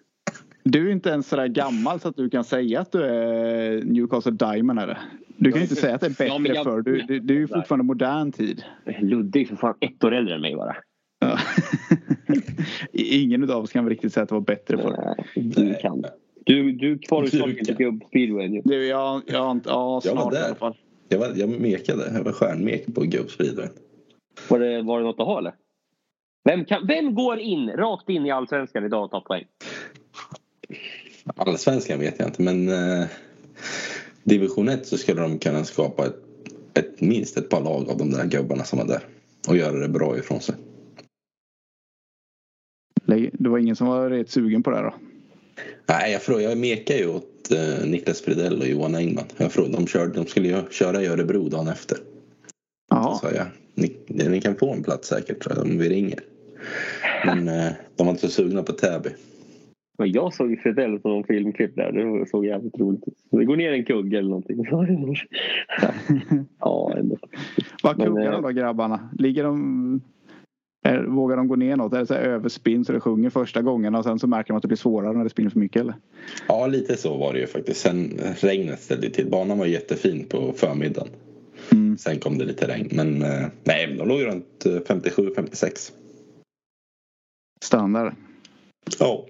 Du 0.63 0.87
är 0.87 0.91
inte 0.91 1.09
ens 1.09 1.27
sådär 1.27 1.47
gammal 1.47 1.99
så 1.99 2.07
att 2.07 2.15
du 2.15 2.29
kan 2.29 2.43
säga 2.43 2.81
att 2.81 2.91
du 2.91 3.03
är 3.03 3.83
Newcastle 3.83 4.31
Diamond 4.31 4.79
är 4.79 4.99
Du 5.37 5.51
kan 5.51 5.59
ju 5.59 5.63
inte 5.63 5.75
säga 5.75 5.95
att 5.95 6.01
det 6.01 6.07
är 6.07 6.09
bättre 6.09 6.53
ja, 6.53 6.55
jag... 6.55 6.63
för 6.63 6.81
du, 6.81 7.01
du, 7.01 7.19
du 7.19 7.35
är 7.35 7.39
ju 7.39 7.47
fortfarande 7.47 7.85
modern 7.85 8.31
tid. 8.31 8.63
Är 8.85 9.45
för 9.45 9.55
fan 9.55 9.75
ett 9.79 10.03
år 10.03 10.13
äldre 10.13 10.35
än 10.35 10.41
mig 10.41 10.55
bara. 10.55 10.75
Ja. 11.19 11.39
Ingen 12.91 13.51
av 13.51 13.63
oss 13.63 13.71
kan 13.71 13.83
väl 13.85 13.89
riktigt 13.89 14.13
säga 14.13 14.23
att 14.23 14.29
det 14.29 14.35
var 14.35 14.41
bättre 14.41 14.77
för 14.77 15.15
Du 15.35 15.73
kan. 15.73 16.03
Du, 16.45 16.71
du 16.71 16.97
kvalade 16.97 17.29
till 17.29 17.75
gubbspeedway 17.75 18.61
Du, 18.65 18.85
jag, 18.85 19.21
jag 19.25 19.51
inte... 19.51 19.69
Ja, 19.69 20.01
snart 20.03 20.15
jag 20.15 20.31
där. 20.31 20.41
i 20.41 20.45
alla 20.45 20.55
fall. 20.55 20.75
Jag, 21.09 21.19
var, 21.19 21.33
jag 21.35 21.49
mekade. 21.49 22.11
Jag 22.13 22.23
var 22.23 22.31
stjärnmek 22.31 22.95
på 22.95 23.01
gubbspeedway. 23.01 23.67
Var 24.49 24.59
det, 24.59 24.81
var 24.81 24.99
det 24.99 25.05
något 25.05 25.19
att 25.19 25.25
ha 25.25 25.39
eller? 25.39 25.53
Vem, 26.43 26.65
kan, 26.65 26.87
vem 26.87 27.15
går 27.15 27.39
in 27.39 27.69
rakt 27.69 28.09
in 28.09 28.25
i 28.25 28.31
allsvenskan 28.31 28.85
idag 28.85 29.03
och 29.03 29.11
tar 29.11 29.21
poäng? 29.21 29.45
Allsvenskan 31.35 31.99
vet 31.99 32.19
jag 32.19 32.27
inte 32.27 32.41
men 32.41 32.69
eh, 32.69 33.07
division 34.23 34.69
1 34.69 34.87
så 34.87 34.97
skulle 34.97 35.21
de 35.21 35.39
kunna 35.39 35.63
skapa 35.63 36.05
ett, 36.05 36.15
ett, 36.73 37.01
minst 37.01 37.37
ett 37.37 37.49
par 37.49 37.61
lag 37.61 37.89
av 37.89 37.97
de 37.97 38.11
där 38.11 38.25
gubbarna 38.25 38.63
som 38.63 38.79
var 38.79 38.85
där 38.85 39.01
och 39.47 39.57
göra 39.57 39.77
det 39.77 39.89
bra 39.89 40.17
ifrån 40.17 40.39
sig. 40.41 40.55
det 43.31 43.49
var 43.49 43.57
ingen 43.57 43.75
som 43.75 43.87
var 43.87 44.09
rätt 44.09 44.29
sugen 44.29 44.63
på 44.63 44.71
det 44.71 44.81
då? 44.81 44.93
Nej, 45.85 46.11
jag, 46.11 46.21
frågar, 46.21 46.49
jag 46.49 46.57
mekar 46.57 46.95
ju 46.95 47.07
åt 47.07 47.38
Niklas 47.85 48.21
Fridell 48.21 48.59
och 48.59 48.67
Johan 48.67 48.95
Engman. 48.95 49.25
Jag 49.37 49.51
frågade, 49.51 49.75
de, 49.75 49.87
körde, 49.87 50.13
de 50.13 50.25
skulle 50.25 50.63
köra 50.71 51.01
i 51.01 51.07
Örebro 51.07 51.49
dagen 51.49 51.67
efter. 51.67 51.97
Jaha. 52.89 53.15
Sa 53.15 53.31
jag, 53.31 53.45
ni, 53.75 53.97
ni 54.07 54.41
kan 54.41 54.55
få 54.55 54.73
en 54.73 54.83
plats 54.83 55.07
säkert 55.07 55.43
tror 55.43 55.55
jag, 55.55 55.65
om 55.65 55.77
vi 55.77 55.89
ringer. 55.89 56.19
Men 57.25 57.47
eh, 57.47 57.71
de 57.95 58.07
var 58.07 58.09
inte 58.09 58.27
så 58.27 58.43
sugna 58.43 58.63
på 58.63 58.73
Täby. 58.73 59.09
Men 59.97 60.11
jag 60.11 60.33
såg 60.33 60.59
Fidel 60.59 60.99
på 60.99 61.09
någon 61.09 61.23
filmklipp 61.23 61.75
där. 61.75 61.91
Det 61.91 62.29
såg 62.29 62.45
jävligt 62.45 62.79
roligt 62.79 63.07
ut. 63.07 63.13
Det 63.31 63.45
går 63.45 63.55
ner 63.55 63.73
en 63.73 63.85
kugge 63.85 64.17
eller 64.17 64.29
någonting. 64.29 64.65
ja, 66.59 66.93
ändå. 66.97 67.17
Vad 67.83 67.95
kuggar 67.95 68.25
eh, 68.25 68.31
de 68.31 68.41
då 68.41 68.49
grabbarna? 68.49 69.09
Ligger 69.17 69.43
de... 69.43 70.01
Är, 70.81 71.03
vågar 71.03 71.37
de 71.37 71.47
gå 71.47 71.55
ner 71.55 71.75
något? 71.75 71.93
Är 71.93 71.99
det 71.99 72.05
så 72.05 72.13
här 72.13 72.21
överspinn 72.21 72.85
så 72.85 72.91
det 72.91 72.99
sjunger 72.99 73.29
första 73.29 73.61
gången 73.61 73.95
och 73.95 74.03
sen 74.03 74.19
så 74.19 74.27
märker 74.27 74.47
de 74.47 74.57
att 74.57 74.61
det 74.61 74.67
blir 74.67 74.77
svårare 74.77 75.13
när 75.13 75.23
det 75.23 75.29
spinner 75.29 75.49
för 75.49 75.59
mycket 75.59 75.81
eller? 75.81 75.95
Ja, 76.47 76.67
lite 76.67 76.97
så 76.97 77.17
var 77.17 77.33
det 77.33 77.39
ju 77.39 77.47
faktiskt. 77.47 77.81
Sen 77.81 78.19
eh, 78.19 78.31
regnet 78.39 78.81
ställde 78.81 79.09
till. 79.09 79.29
Banan 79.29 79.57
var 79.57 79.65
jättefin 79.65 80.25
på 80.29 80.53
förmiddagen. 80.55 81.09
Mm. 81.71 81.97
Sen 81.97 82.19
kom 82.19 82.37
det 82.37 82.45
lite 82.45 82.67
regn. 82.67 82.89
Men 82.91 83.21
eh, 83.21 83.47
nej, 83.63 83.95
de 83.97 84.07
låg 84.07 84.25
runt 84.25 84.65
eh, 84.65 84.71
57-56. 84.71 85.91
Standard. 87.61 88.13
Ja. 88.99 89.25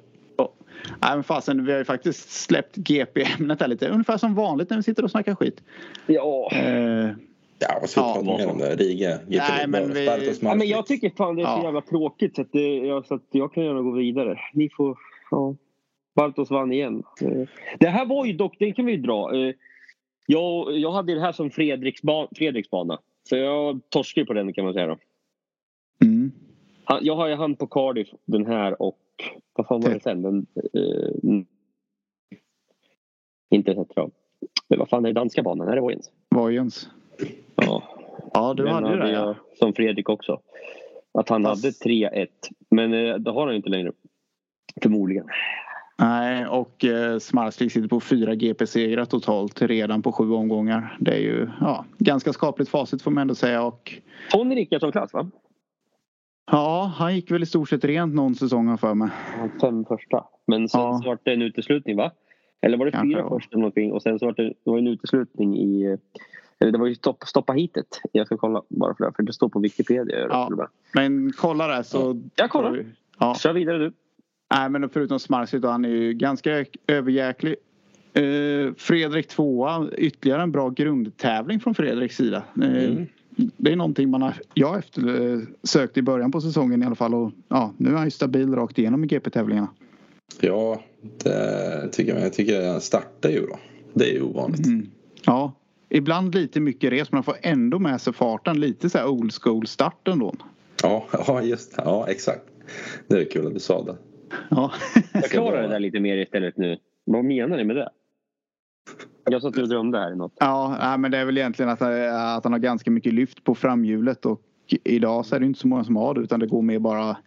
Nej 1.02 1.16
men 1.16 1.24
fasen 1.24 1.66
vi 1.66 1.72
har 1.72 1.80
ju 1.80 1.86
faktiskt 1.86 2.32
släppt 2.32 2.76
GP-ämnet 2.76 3.62
här 3.62 3.68
lite. 3.68 3.88
Ungefär 3.90 4.18
som 4.18 4.36
vanligt 4.36 4.70
när 4.70 4.78
vi 4.78 4.84
sitter 4.84 5.04
och 5.04 5.12
snackar 5.12 5.36
skit. 5.36 5.62
Ja. 6.08 6.52
Eh, 6.52 7.10
Ja, 7.60 7.78
vad 7.82 7.90
ska 7.90 8.02
vi 8.08 8.14
prata 8.26 8.38
mer 8.38 8.52
om 8.52 8.58
det? 8.58 8.76
Riga? 8.76 9.20
Nej, 9.28 9.68
men 9.68 9.94
vi- 9.94 10.06
ja, 10.42 10.56
men 10.56 10.68
jag 10.68 10.86
tycker 10.86 11.10
fan 11.10 11.36
det 11.36 11.42
är 11.42 11.46
så 11.46 11.52
Ja. 11.52 11.64
jävla 11.64 11.82
tråkigt 11.82 12.36
så 12.36 12.42
att, 12.42 12.52
det, 12.52 12.78
ja, 12.78 13.04
så 13.04 13.14
att 13.16 13.24
jag 13.32 13.54
kan 13.54 13.64
gärna 13.64 13.82
gå 13.82 13.92
vidare. 13.92 14.40
Ni 14.54 14.70
får... 14.70 14.98
Ja. 15.32 15.56
Bartos 16.16 16.52
vann 16.52 16.72
igen. 16.74 17.04
Eh, 17.22 17.48
Det 17.80 17.88
här 17.88 18.06
var 18.06 18.26
ju 18.26 18.34
dock, 18.34 18.56
det 18.60 18.72
kan 18.72 18.86
vi 18.86 18.92
ju 18.92 18.98
dra. 19.02 19.36
Eh, 19.36 19.54
Jag, 20.26 20.78
jag 20.78 20.92
hade 20.92 21.14
det 21.16 21.22
här 21.22 21.32
som 21.32 21.52
Fredriksba, 21.52 22.28
Fredriksbana. 22.36 23.00
Så 23.30 23.36
jag 23.36 23.80
torskade 23.90 24.26
på 24.26 24.34
den 24.34 24.54
kan 24.54 24.66
man 24.66 24.74
säga 24.74 24.88
då. 24.88 24.98
mm. 26.06 26.32
Jag 27.02 27.16
har 27.16 27.28
ju 27.28 27.36
han 27.36 27.56
på 27.56 27.68
Cardiff 27.68 28.08
den 28.26 28.46
här 28.46 28.82
och 28.82 29.00
vad 29.54 29.68
fan 29.68 29.82
var 29.82 29.90
det 29.90 30.00
sen? 30.04 30.22
Den, 30.22 30.46
eh, 30.74 31.30
mm. 31.30 31.46
inte 33.50 33.76
sett 33.76 33.90
trav. 33.90 34.12
Men 34.68 34.80
vad 34.80 34.90
fan 34.90 35.06
är 35.06 35.10
det 35.10 35.14
danska 35.20 35.44
banan? 35.44 35.68
Är 35.68 35.76
det 35.76 35.82
Vojens? 35.82 36.12
Vojens. 36.36 36.90
Ja. 37.62 37.84
Ja 38.34 38.54
du 38.54 38.64
Den 38.64 38.74
hade 38.74 38.90
ju 38.90 38.96
det 38.98 39.12
jag 39.12 39.28
ja. 39.30 39.36
Som 39.60 39.74
Fredrik 39.74 40.10
också. 40.10 40.40
Att 41.14 41.30
han 41.30 41.44
Fast- 41.44 41.64
hade 41.64 41.96
3-1. 41.96 42.28
Men 42.72 42.94
eh, 42.94 43.16
det 43.16 43.32
har 43.32 43.46
han 43.48 43.56
inte 43.56 43.70
längre. 43.70 43.92
Förmodligen. 44.82 45.26
Nej 46.00 46.48
och 46.48 46.86
eh, 46.86 47.20
Smarslik 47.20 47.72
sitter 47.72 47.88
på 47.88 48.00
fyra 48.00 48.36
GP-segrar 48.36 49.06
totalt 49.06 49.62
redan 49.62 50.02
på 50.02 50.12
sju 50.12 50.32
omgångar. 50.32 50.98
Det 51.00 51.12
är 51.12 51.20
ju 51.20 51.50
ja, 51.62 51.86
ganska 51.98 52.34
skapligt 52.34 52.70
facit 52.72 53.02
får 53.02 53.12
man 53.12 53.22
ändå 53.22 53.36
säga 53.36 53.64
och 53.64 53.94
Tony 54.32 54.56
Rickardsson-klass 54.56 55.14
va? 55.14 55.30
ja 56.52 56.94
han 56.96 57.16
gick 57.16 57.32
väl 57.32 57.44
i 57.44 57.46
stort 57.46 57.70
sett 57.70 57.84
rent 57.84 58.16
någon 58.16 58.36
säsong 58.36 58.68
har 58.68 58.78
för 58.78 58.94
mig. 58.94 59.10
Fem 59.62 59.86
första. 59.86 60.26
Men 60.48 60.70
sen 60.70 60.82
Ja. 60.82 61.00
så 61.04 61.10
var 61.10 61.18
det 61.24 61.34
en 61.34 61.42
uteslutning 61.42 61.98
va? 61.98 62.12
Eller 62.62 62.78
var 62.78 62.86
det 62.86 62.92
Kanske, 62.92 63.18
fyra 63.18 63.30
första 63.30 63.58
någonting 63.58 63.92
och 63.92 64.02
sen 64.02 64.20
så 64.20 64.26
var 64.26 64.34
det, 64.34 64.44
det 64.48 64.56
var 64.72 64.78
en 64.78 64.88
uteslutning 64.88 65.58
i 65.58 65.84
eh, 65.84 65.98
eller 66.60 66.72
det 66.72 66.78
var 66.78 66.88
ju 66.88 66.96
stopp, 66.96 67.24
stoppa 67.24 67.54
hitet. 67.54 68.02
Jag 68.12 68.26
ska 68.26 68.38
kolla 68.38 68.62
bara 68.68 68.96
för 68.96 69.06
det. 69.06 69.12
För 69.16 69.24
det 69.24 69.34
står 69.34 69.50
på 69.50 69.60
Wikipedia. 69.60 70.20
Ja. 70.30 70.70
Men 70.94 71.32
kolla 71.38 71.68
där 71.68 71.84
så... 71.84 72.22
Jag 72.36 72.50
kollar. 72.50 72.86
Ja. 73.20 73.36
Kör 73.36 73.54
vidare 73.54 73.78
du. 73.78 73.94
Nej 74.54 74.70
men 74.70 74.90
förutom 74.90 75.20
Smarslik 75.20 75.62
då 75.62 75.68
han 75.68 75.86
är 75.86 75.90
ju 75.90 76.14
ganska 76.14 76.66
överjäklig. 76.88 77.56
Eh, 78.14 78.74
Fredrik 78.78 79.28
tvåa, 79.28 79.88
ytterligare 79.98 80.42
en 80.42 80.52
bra 80.52 80.70
grundtävling 80.70 81.60
från 81.60 81.76
Fredriks 81.76 82.16
sida. 82.16 82.44
Eh, 82.62 83.08
Mm. 83.40 83.52
Det 83.58 83.72
är 83.72 83.76
någonting 83.76 84.10
man 84.10 84.22
har, 84.22 84.34
jag 84.54 84.78
eftersökt 84.78 85.98
i 85.98 86.02
början 86.02 86.32
på 86.32 86.42
säsongen 86.42 86.84
i 86.84 86.86
alla 86.86 86.96
fall 86.96 87.14
och 87.14 87.32
ja, 87.48 87.74
nu 87.78 87.90
är 87.90 87.94
han 87.94 88.06
ju 88.06 88.12
stabil 88.12 88.56
rakt 88.56 88.78
igenom 88.78 89.04
i 89.04 89.08
GP-tävlingarna. 89.08 89.68
Ja, 90.40 90.84
det 91.24 91.90
tycker 91.92 92.14
jag. 92.16 92.26
Jag 92.26 92.34
tycker 92.34 92.62
jag 92.62 92.82
startar 92.82 93.30
ju 93.30 93.46
bra. 93.46 93.60
Det 93.94 94.10
är 94.10 94.14
ju 94.14 94.22
ovanligt. 94.22 94.66
Mm. 94.66 94.90
Ja, 95.26 95.54
ibland 95.90 96.36
lite 96.36 96.60
mycket 96.60 96.92
res 96.92 97.12
men 97.12 97.18
han 97.18 97.24
får 97.24 97.36
ändå 97.42 97.80
med 97.80 98.02
sig 98.02 98.14
farten. 98.14 98.60
Lite 98.60 98.90
så 98.90 98.98
här 98.98 99.08
old 99.08 99.34
school 99.34 99.68
start 99.68 100.08
ändå. 100.08 100.34
Ja, 100.84 101.06
ja, 101.28 101.42
just 101.42 101.76
det. 101.76 101.82
Ja, 101.86 102.08
exakt. 102.08 102.44
Det 103.08 103.16
är 103.20 103.32
kul 103.32 103.48
att 103.48 103.54
du 103.54 103.60
sa 103.60 103.84
det. 103.84 103.96
Ja. 104.50 104.72
Förklara 105.12 105.62
det 105.62 105.68
där 105.68 105.80
lite 105.80 106.00
mer 106.00 106.18
istället 106.18 106.58
nu. 106.58 106.78
Vad 107.06 107.26
menar 107.26 107.58
ni 107.58 107.64
med 107.64 107.76
det? 107.76 107.90
Jag 109.30 109.42
satt 109.42 109.58
och 109.58 109.70
drömde 109.70 110.00
här 110.00 110.12
i 110.12 110.16
något. 110.16 110.34
Ja, 110.40 110.96
men 111.00 111.12
det 111.12 111.18
är 111.18 111.26
väl 111.26 111.38
egentligen 111.38 111.70
att, 111.70 111.82
att 111.82 112.44
han 112.44 112.54
har 112.54 112.60
ganska 112.60 112.92
mycket 112.92 113.14
lyft 113.14 113.44
på 113.44 113.56
framhjulet 113.56 114.26
och 114.26 114.42
idag 114.84 115.26
så 115.26 115.36
är 115.36 115.40
det 115.40 115.46
inte 115.46 115.60
så 115.60 115.68
många 115.68 115.84
som 115.84 115.96
har 115.96 116.14
det 116.14 116.22
utan 116.22 116.40
det 116.40 116.48
går 116.48 116.62
mer 116.62 116.80
bara 116.80 117.18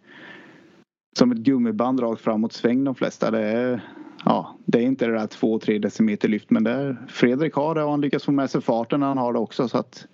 som 1.17 1.31
ett 1.31 1.37
gummiband 1.37 2.01
rakt 2.01 2.21
framåt 2.21 2.53
sväng 2.53 2.83
de 2.83 2.95
flesta. 2.95 3.31
Det 3.31 3.39
är, 3.39 3.81
ja, 4.25 4.57
det 4.65 4.77
är 4.77 4.81
inte 4.81 5.05
det 5.05 5.11
där 5.11 5.27
2-3 5.27 5.79
decimeter 5.79 6.27
lyft 6.27 6.49
men 6.49 6.63
det 6.63 6.71
är, 6.71 6.97
Fredrik 7.09 7.53
har 7.53 7.75
det 7.75 7.83
och 7.83 7.91
han 7.91 8.01
lyckas 8.01 8.23
få 8.23 8.31
med 8.31 8.49
sig 8.49 8.61
farten 8.61 8.99
när 8.99 9.07
han 9.07 9.17
har 9.17 9.33
det 9.33 9.39
också 9.39 9.67
så 9.67 9.77
att 9.77 10.07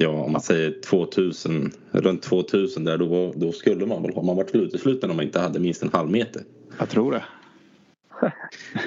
Ja, 0.00 0.08
om 0.08 0.32
man 0.32 0.40
säger 0.40 0.80
2000, 0.80 1.72
runt 1.90 2.22
2000 2.22 2.84
där 2.84 2.98
då, 2.98 3.32
då 3.36 3.52
skulle 3.52 3.86
man 3.86 4.02
väl 4.02 4.14
ha, 4.14 4.22
man 4.22 4.36
varit 4.36 4.54
utesluten 4.54 5.10
om 5.10 5.16
man 5.16 5.24
inte 5.24 5.40
hade 5.40 5.60
minst 5.60 5.82
en 5.82 5.90
halv 5.92 6.10
meter. 6.10 6.42
jag 6.78 6.88
tror 6.88 7.12
det. 7.12 7.24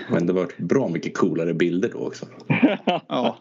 Men 0.10 0.28
det 0.28 0.34
var 0.34 0.48
bra 0.58 0.88
mycket 0.88 1.18
coolare 1.18 1.54
bilder 1.54 1.90
då 1.94 2.00
också. 2.00 2.26
Ja, 3.08 3.38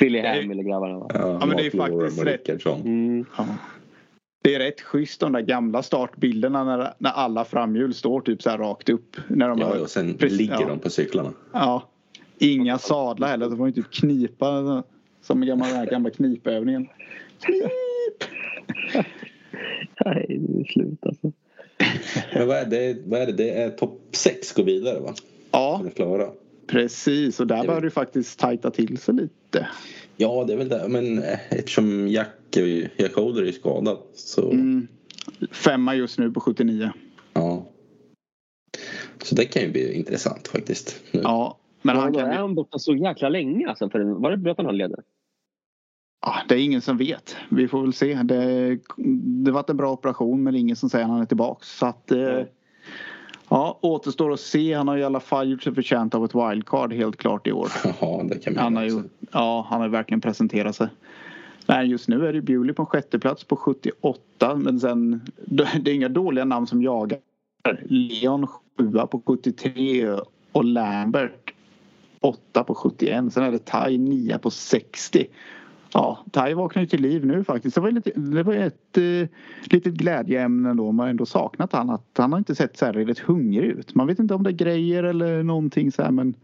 Billy 0.00 0.20
Ham 0.20 0.50
eller 0.50 0.62
grabbarna 0.62 0.98
va? 0.98 1.10
Ja, 1.14 1.46
men 1.46 1.56
det 1.56 1.66
är 1.66 1.76
Loram 1.76 2.00
faktiskt 2.00 2.18
och 2.18 2.24
rätt. 2.24 2.66
Mm. 2.84 3.24
ja. 3.38 3.46
Det 4.46 4.54
är 4.54 4.58
rätt 4.58 4.80
schysst 4.80 5.20
de 5.20 5.32
där 5.32 5.40
gamla 5.40 5.82
startbilderna 5.82 6.64
när, 6.64 6.92
när 6.98 7.10
alla 7.10 7.44
framhjul 7.44 7.94
står 7.94 8.20
typ 8.20 8.42
så 8.42 8.50
här 8.50 8.58
rakt 8.58 8.88
upp. 8.88 9.16
När 9.28 9.48
de 9.48 9.58
Ja, 9.58 9.66
har- 9.66 9.80
och 9.80 9.90
sen 9.90 10.14
Precis, 10.14 10.38
ligger 10.38 10.60
ja. 10.60 10.68
de 10.68 10.78
på 10.78 10.90
cyklarna. 10.90 11.32
Ja. 11.52 11.88
Inga 12.38 12.78
sadlar 12.78 13.28
heller. 13.28 13.44
Så 13.46 13.50
får 13.50 13.56
man 13.64 13.72
typ 13.72 13.90
knipa 13.90 14.82
som 15.22 15.42
i 15.42 15.46
gamla, 15.46 15.66
den 15.66 15.74
här 15.76 15.86
gamla 15.86 16.10
knipövningen. 16.10 16.88
Knip! 17.40 18.30
Nej, 20.04 20.26
det 20.40 20.60
är 20.60 20.64
slut 20.72 21.06
alltså. 21.06 21.32
Men 22.34 22.46
vad 22.48 22.56
är 22.56 22.66
det? 22.66 22.96
Vad 23.06 23.20
är 23.20 23.26
det? 23.26 23.32
det 23.32 23.50
är 23.50 23.70
topp 23.70 24.00
6 24.12 24.52
går 24.52 24.64
vidare 24.64 25.00
va? 25.00 25.14
Ja, 25.50 25.82
Är 25.86 25.90
klara? 25.90 26.26
Precis. 26.66 27.40
Och 27.40 27.46
där 27.46 27.62
Det- 27.62 27.66
bör 27.68 27.80
du 27.80 27.90
faktiskt 27.90 28.38
tajta 28.38 28.70
till 28.70 28.98
sig 28.98 29.14
lite. 29.14 29.68
Ja, 30.16 30.44
det 30.46 30.52
är 30.52 30.56
väl 30.56 30.68
det. 30.68 30.86
Men 30.88 31.18
eh, 31.18 31.52
eftersom 31.52 32.08
Jack, 32.08 32.56
är- 32.56 32.90
Jack 32.96 33.14
Holder 33.14 33.42
är 33.42 33.52
skadad 33.52 33.98
så 34.14 34.50
Mm. 34.50 34.86
Femma 35.52 35.94
just 35.94 36.18
nu 36.18 36.30
på 36.32 36.40
79. 36.40 36.90
ja. 37.32 37.66
Så 39.22 39.34
det 39.34 39.44
kan 39.44 39.62
ju 39.62 39.70
bli 39.72 39.92
intressant 39.94 40.48
faktiskt. 40.48 41.02
Nu. 41.10 41.20
Ja, 41.24 41.58
men 41.82 41.96
han 41.96 42.02
han 42.04 42.12
kan 42.12 42.22
är 42.24 42.28
bli... 42.28 42.36
han 42.36 42.54
borta 42.54 42.78
så 42.78 42.94
jäkla 42.96 43.28
länge 43.28 43.68
alltså? 43.68 43.90
För 43.90 44.00
var 44.00 44.30
det 44.30 44.36
bröt 44.36 44.56
han 44.56 44.66
handleden? 44.66 45.00
ja, 46.26 46.34
Det 46.48 46.54
är 46.54 46.58
ingen 46.58 46.80
som 46.80 46.96
vet. 46.96 47.36
Vi 47.50 47.68
får 47.68 47.82
väl 47.82 47.92
se. 47.92 48.14
Det, 48.14 48.78
det 49.44 49.50
var 49.50 49.64
en 49.68 49.76
bra 49.76 49.92
operation 49.92 50.42
men 50.42 50.54
ingen 50.54 50.76
som 50.76 50.90
säger 50.90 51.04
att 51.04 51.10
han 51.10 51.20
är 51.20 51.26
tillbaks. 51.26 51.78
Så 51.78 51.86
att, 51.86 52.10
eh, 52.12 52.42
ja, 53.48 53.78
återstår 53.80 54.32
att 54.32 54.40
se. 54.40 54.74
Han 54.74 54.88
har 54.88 54.96
i 54.96 55.04
alla 55.04 55.20
fall 55.20 55.50
gjort 55.50 55.62
sig 55.62 55.74
förtjänt 55.74 56.14
av 56.14 56.24
ett 56.24 56.34
wildcard 56.34 56.92
helt 56.92 57.16
klart 57.16 57.46
i 57.46 57.52
år. 57.52 57.68
Jaha, 57.84 58.22
det 58.22 58.38
kan 58.38 58.54
man 58.54 58.62
Han 58.62 58.76
har, 58.76 58.84
ju, 58.84 59.02
ja, 59.32 59.66
han 59.70 59.80
har 59.80 59.88
verkligen 59.88 60.20
presenterat 60.20 60.76
sig. 60.76 60.88
Nej, 61.66 61.86
just 61.86 62.08
nu 62.08 62.26
är 62.26 62.32
det 62.32 62.40
Bewley 62.40 62.74
på 62.74 62.82
en 62.82 62.86
sjätteplats 62.86 63.44
på 63.44 63.56
78. 63.56 64.54
Men 64.56 64.80
sen, 64.80 65.26
det 65.80 65.90
är 65.90 65.94
inga 65.94 66.08
dåliga 66.08 66.44
namn 66.44 66.66
som 66.66 66.82
jagar. 66.82 67.18
Leon 67.82 68.46
sjua 68.78 69.06
på 69.06 69.22
73 69.26 70.10
och 70.52 70.64
Lambert 70.64 71.52
åtta 72.20 72.64
på 72.64 72.74
71. 72.74 73.32
Sen 73.32 73.44
är 73.44 73.50
det 73.50 73.64
Tai 73.64 73.98
nia 73.98 74.38
på 74.38 74.50
60. 74.50 75.26
Ja, 75.96 76.18
Tai 76.32 76.54
vaknar 76.54 76.82
ju 76.82 76.86
till 76.88 77.02
liv 77.02 77.26
nu 77.26 77.44
faktiskt. 77.44 77.74
Det 77.74 77.80
var, 77.80 77.90
lite, 77.90 78.10
det 78.14 78.42
var 78.42 78.54
ett 78.54 78.98
eh, 78.98 79.28
litet 79.70 79.94
glädjeämne 79.94 80.74
då. 80.74 80.92
Man 80.92 81.04
har 81.04 81.10
ändå 81.10 81.26
saknat 81.26 81.72
han. 81.72 81.90
Att 81.90 82.04
han 82.18 82.32
har 82.32 82.38
inte 82.38 82.54
sett 82.54 82.76
så 82.76 82.84
här 82.86 82.92
riktigt 82.92 83.18
hungrig 83.18 83.64
ut. 83.70 83.94
Man 83.94 84.06
vet 84.06 84.18
inte 84.18 84.34
om 84.34 84.42
det 84.42 84.50
är 84.50 84.52
grejer 84.52 85.02
eller 85.02 85.42
någonting 85.42 85.92
så 85.92 86.02
här 86.02 86.10
men 86.10 86.34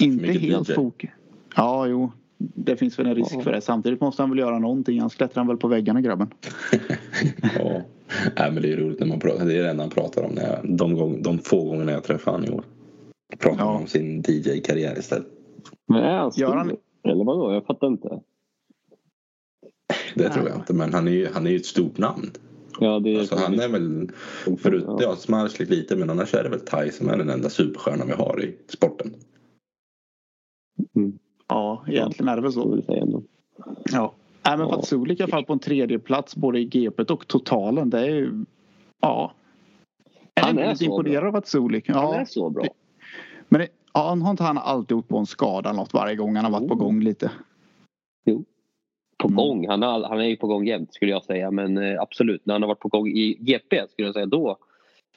inte 0.00 0.32
helt 0.32 0.74
fokus. 0.74 1.10
Ja, 1.56 1.86
jo. 1.86 2.12
Det 2.38 2.76
finns 2.76 2.98
väl 2.98 3.06
en 3.06 3.14
risk 3.14 3.34
Ja. 3.34 3.40
för 3.40 3.52
det. 3.52 3.60
Samtidigt 3.60 4.00
måste 4.00 4.22
han 4.22 4.30
väl 4.30 4.38
göra 4.38 4.58
någonting. 4.58 4.98
Annars 5.00 5.14
klättrar 5.16 5.40
han 5.40 5.48
väl 5.48 5.56
på 5.56 5.68
väggarna 5.68 6.00
grabben. 6.00 6.28
ja. 7.58 7.80
Nej, 8.38 8.52
men 8.52 8.62
det 8.62 8.72
är 8.72 8.76
roligt 8.76 9.00
när 9.00 9.06
man 9.06 9.20
pratar. 9.20 9.44
Det 9.44 9.58
är 9.58 9.62
det 9.62 9.70
enda 9.70 9.82
han 9.82 9.90
pratar 9.90 10.22
om 10.24 10.32
när 10.34 10.42
jag, 10.42 10.76
de, 10.78 10.94
gång, 10.94 11.22
de 11.22 11.38
få 11.38 11.64
gångerna 11.64 11.92
jag 11.92 12.04
träffar 12.04 12.32
honom 12.32 12.46
i 12.48 12.50
år. 12.50 12.64
Pratar 13.38 13.58
Ja. 13.64 13.78
om 13.78 13.86
sin 13.86 14.22
DJ-karriär 14.28 14.98
istället. 14.98 15.26
Men 15.88 16.02
är 16.02 16.16
han 16.18 16.32
stor? 16.32 16.46
han- 16.54 16.76
Eller 17.08 17.24
vadå? 17.24 17.52
Jag 17.52 17.66
fattar 17.66 17.86
inte. 17.86 18.20
Det 20.14 20.22
Nej. 20.24 20.32
tror 20.32 20.48
jag 20.48 20.56
inte. 20.56 20.74
Men 20.74 20.94
han 20.94 21.08
är 21.08 21.12
ju, 21.12 21.28
han 21.34 21.46
är 21.46 21.50
ju 21.50 21.56
ett 21.56 21.66
stort 21.66 21.98
namn. 21.98 22.30
Ja, 22.80 22.98
det 23.00 23.14
är 23.14 23.18
Alltså, 23.18 23.36
han 23.36 23.60
är 23.60 23.68
väl, 23.68 24.08
förutom 24.58 24.98
ja, 25.02 25.16
smarsligt 25.16 25.70
lite, 25.70 25.96
men 25.96 26.10
annars 26.10 26.34
är 26.34 26.42
det 26.42 26.48
väl 26.48 26.60
Tai 26.60 26.90
som 26.92 27.08
är 27.08 27.16
den 27.18 27.30
enda 27.30 27.50
superstjärnan 27.50 28.06
vi 28.06 28.12
har 28.12 28.44
i 28.44 28.56
sporten. 28.68 29.14
Mm. 30.96 31.18
Ja, 31.48 31.84
egentligen 31.88 32.28
är 32.28 32.36
det 32.36 32.42
väl 32.42 32.52
Så 32.52 32.62
så. 32.62 32.68
vill 32.68 32.78
jag 32.78 32.84
säga 32.86 33.02
ändå. 33.02 33.22
Ja. 33.92 34.12
Nej, 34.44 34.56
men 34.58 34.68
Ja. 34.68 34.74
Patsulik 34.76 35.20
i 35.20 35.22
alla 35.22 35.30
fall 35.30 35.44
på 35.44 35.52
en 35.52 35.58
tredje 35.58 35.98
plats 35.98 36.36
både 36.36 36.58
i 36.60 36.64
GPet 36.64 37.10
och 37.10 37.26
totalen. 37.26 37.90
Det 37.90 38.00
är 38.00 38.04
ju... 38.14 38.44
Ja. 39.00 39.32
Han 40.40 40.58
är 40.58 40.64
lite 40.66 40.78
så 40.78 40.84
imponerad 40.84 41.24
av 41.26 41.32
Patsulik. 41.32 41.88
Han 41.88 42.14
är 42.14 42.18
Ja. 42.18 42.26
så 42.26 42.50
bra. 42.50 42.64
Men 43.48 43.60
det, 43.60 43.68
ja, 43.94 44.08
han 44.08 44.22
har 44.22 44.30
inte 44.30 44.42
han 44.42 44.58
alltid 44.58 44.96
åkt 44.96 45.08
på 45.08 45.18
en 45.18 45.26
skada 45.26 45.72
något 45.72 45.92
varje 45.92 46.16
gång 46.16 46.36
han 46.36 46.44
har 46.44 46.52
varit 46.52 46.68
på 46.68 46.74
Jo. 46.74 46.78
gång 46.84 47.00
lite? 47.00 47.30
På 49.18 49.28
Mm. 49.28 49.36
gång. 49.36 49.68
Han, 49.68 49.82
har, 49.82 50.02
han 50.08 50.20
är 50.20 50.24
ju 50.24 50.36
på 50.36 50.46
gång 50.46 50.66
jämt 50.66 50.94
skulle 50.94 51.10
jag 51.10 51.24
säga. 51.24 51.50
Men 51.50 51.78
eh, 51.78 52.00
absolut, 52.02 52.46
när 52.46 52.54
han 52.54 52.62
har 52.62 52.68
varit 52.68 52.80
på 52.80 52.88
gång 52.88 53.08
i 53.08 53.36
GP 53.40 53.88
skulle 53.88 54.08
jag 54.08 54.14
säga 54.14 54.26
då 54.26 54.56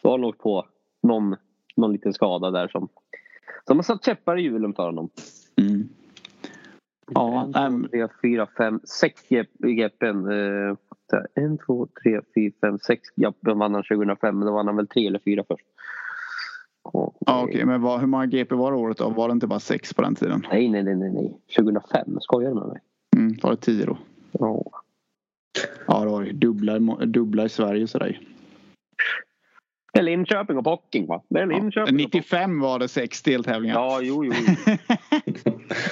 då 0.01 0.09
har 0.09 0.17
han 0.17 0.23
åkt 0.25 0.39
på 0.39 0.65
någon, 1.03 1.35
någon 1.75 1.91
liten 1.91 2.13
skada 2.13 2.51
där 2.51 2.67
som, 2.67 2.87
som 3.67 3.77
har 3.77 3.83
satt 3.83 4.05
käppar 4.05 4.37
i 4.37 4.41
hjulen 4.41 4.73
för 4.73 4.83
honom. 4.83 5.09
Mm. 5.55 5.89
Ja, 7.13 7.47
en, 7.55 7.81
två, 7.83 7.87
tre, 7.89 8.07
fyra, 8.21 8.47
fem, 8.57 8.79
sex 8.83 9.21
GPn. 9.59 10.27
Eh, 10.31 10.75
en, 11.35 11.57
två, 11.57 11.87
tre, 12.03 12.19
fyra, 12.35 12.53
fem, 12.61 12.79
sex. 12.79 13.01
Ja, 13.15 13.33
vann 13.41 13.73
han 13.73 13.83
2005 13.83 14.37
men 14.39 14.47
då 14.47 14.53
vann 14.53 14.67
han 14.67 14.75
väl 14.75 14.87
tre 14.87 15.07
eller 15.07 15.19
fyra 15.19 15.43
först. 15.47 15.65
Och, 16.83 17.17
Ja, 17.19 17.43
okej, 17.43 17.65
men 17.65 17.81
vad, 17.81 17.99
hur 17.99 18.07
många 18.07 18.25
GP 18.25 18.55
var 18.55 18.71
det 18.71 18.77
året 18.77 18.97
då? 18.97 19.09
Var 19.09 19.27
det 19.27 19.31
inte 19.31 19.47
bara 19.47 19.59
sex 19.59 19.93
på 19.93 20.01
den 20.01 20.15
tiden? 20.15 20.45
Nej, 20.51 20.69
nej, 20.69 20.83
nej, 20.83 20.95
nej, 20.95 21.11
nej. 21.13 21.37
2005. 21.57 22.17
Skojar 22.21 22.49
du 22.49 22.55
med 22.55 22.67
mig? 22.67 22.79
Mm, 23.17 23.37
var 23.43 23.51
det 23.51 23.57
tio 23.57 23.85
då? 23.85 23.97
Ja. 24.31 24.63
Ja, 25.87 25.99
det 25.99 26.09
var 26.09 26.23
det. 26.23 26.31
Dubbla, 26.31 26.79
dubbla 27.05 27.45
i 27.45 27.49
Sverige 27.49 27.87
sådär. 27.87 28.19
Det 29.93 29.99
är 29.99 30.03
Linköping 30.03 30.57
och 30.57 30.63
Pocking 30.63 31.07
va? 31.07 31.23
Det 31.29 31.39
är 31.39 31.45
Linköping 31.45 31.71
Ja, 31.75 31.81
och 31.81 31.87
Pocking. 31.87 31.97
95 31.97 32.59
var 32.59 32.79
det 32.79 32.87
sex 32.87 33.21
deltävlingar. 33.21 33.75
Ja, 33.75 33.99
jo, 34.01 34.25
jo. 34.25 34.31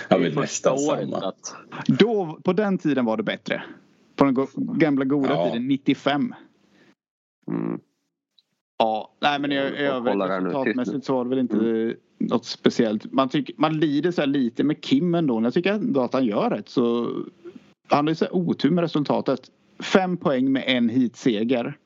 Han 0.10 0.23
är 0.25 0.32
Första 0.32 0.41
nästan 0.41 0.77
samma. 0.77 1.17
Att, 1.17 1.56
Då, 1.88 2.39
på 2.43 2.53
den 2.53 2.77
tiden 2.77 3.06
var 3.06 3.17
det 3.17 3.23
bättre. 3.23 3.63
På 4.15 4.25
den 4.25 4.47
gamla 4.80 5.06
goda 5.06 5.30
Ja. 5.34 5.49
tiden, 5.49 5.67
95. 5.67 6.36
mm. 7.51 7.80
Ja, 8.78 9.12
nej 9.20 9.40
men 9.40 9.52
i 9.52 9.56
Jag 9.56 9.66
övrigt 9.66 10.16
resultatmässigt 10.16 11.06
så 11.06 11.13
var 11.13 11.24
det 11.24 11.30
väl 11.30 11.40
inte 11.40 11.96
något 12.18 12.46
speciellt. 12.46 13.12
Man, 13.12 13.30
tycker, 13.30 13.56
man 13.58 13.80
lider 13.80 14.12
så 14.12 14.22
här 14.22 14.28
lite 14.28 14.63
med 14.63 14.82
Kim 14.82 15.16
ändå. 15.16 15.36
Men 15.36 15.44
jag 15.44 15.54
tycker 15.54 15.74
ändå 15.74 16.02
att 16.02 16.13
han 16.13 16.26
gör 16.26 16.50
rätt. 16.50 16.70
Så 16.70 17.12
han 17.88 18.06
har 18.06 18.12
ju 18.12 18.16
så 18.16 18.26
här 18.26 18.36
otur 18.36 18.72
med 18.72 18.82
resultatet. 18.82 19.52
Fem 19.80 20.18
poäng 20.18 20.52
med 20.52 20.63
en 20.68 20.90
heatseger 20.90 21.78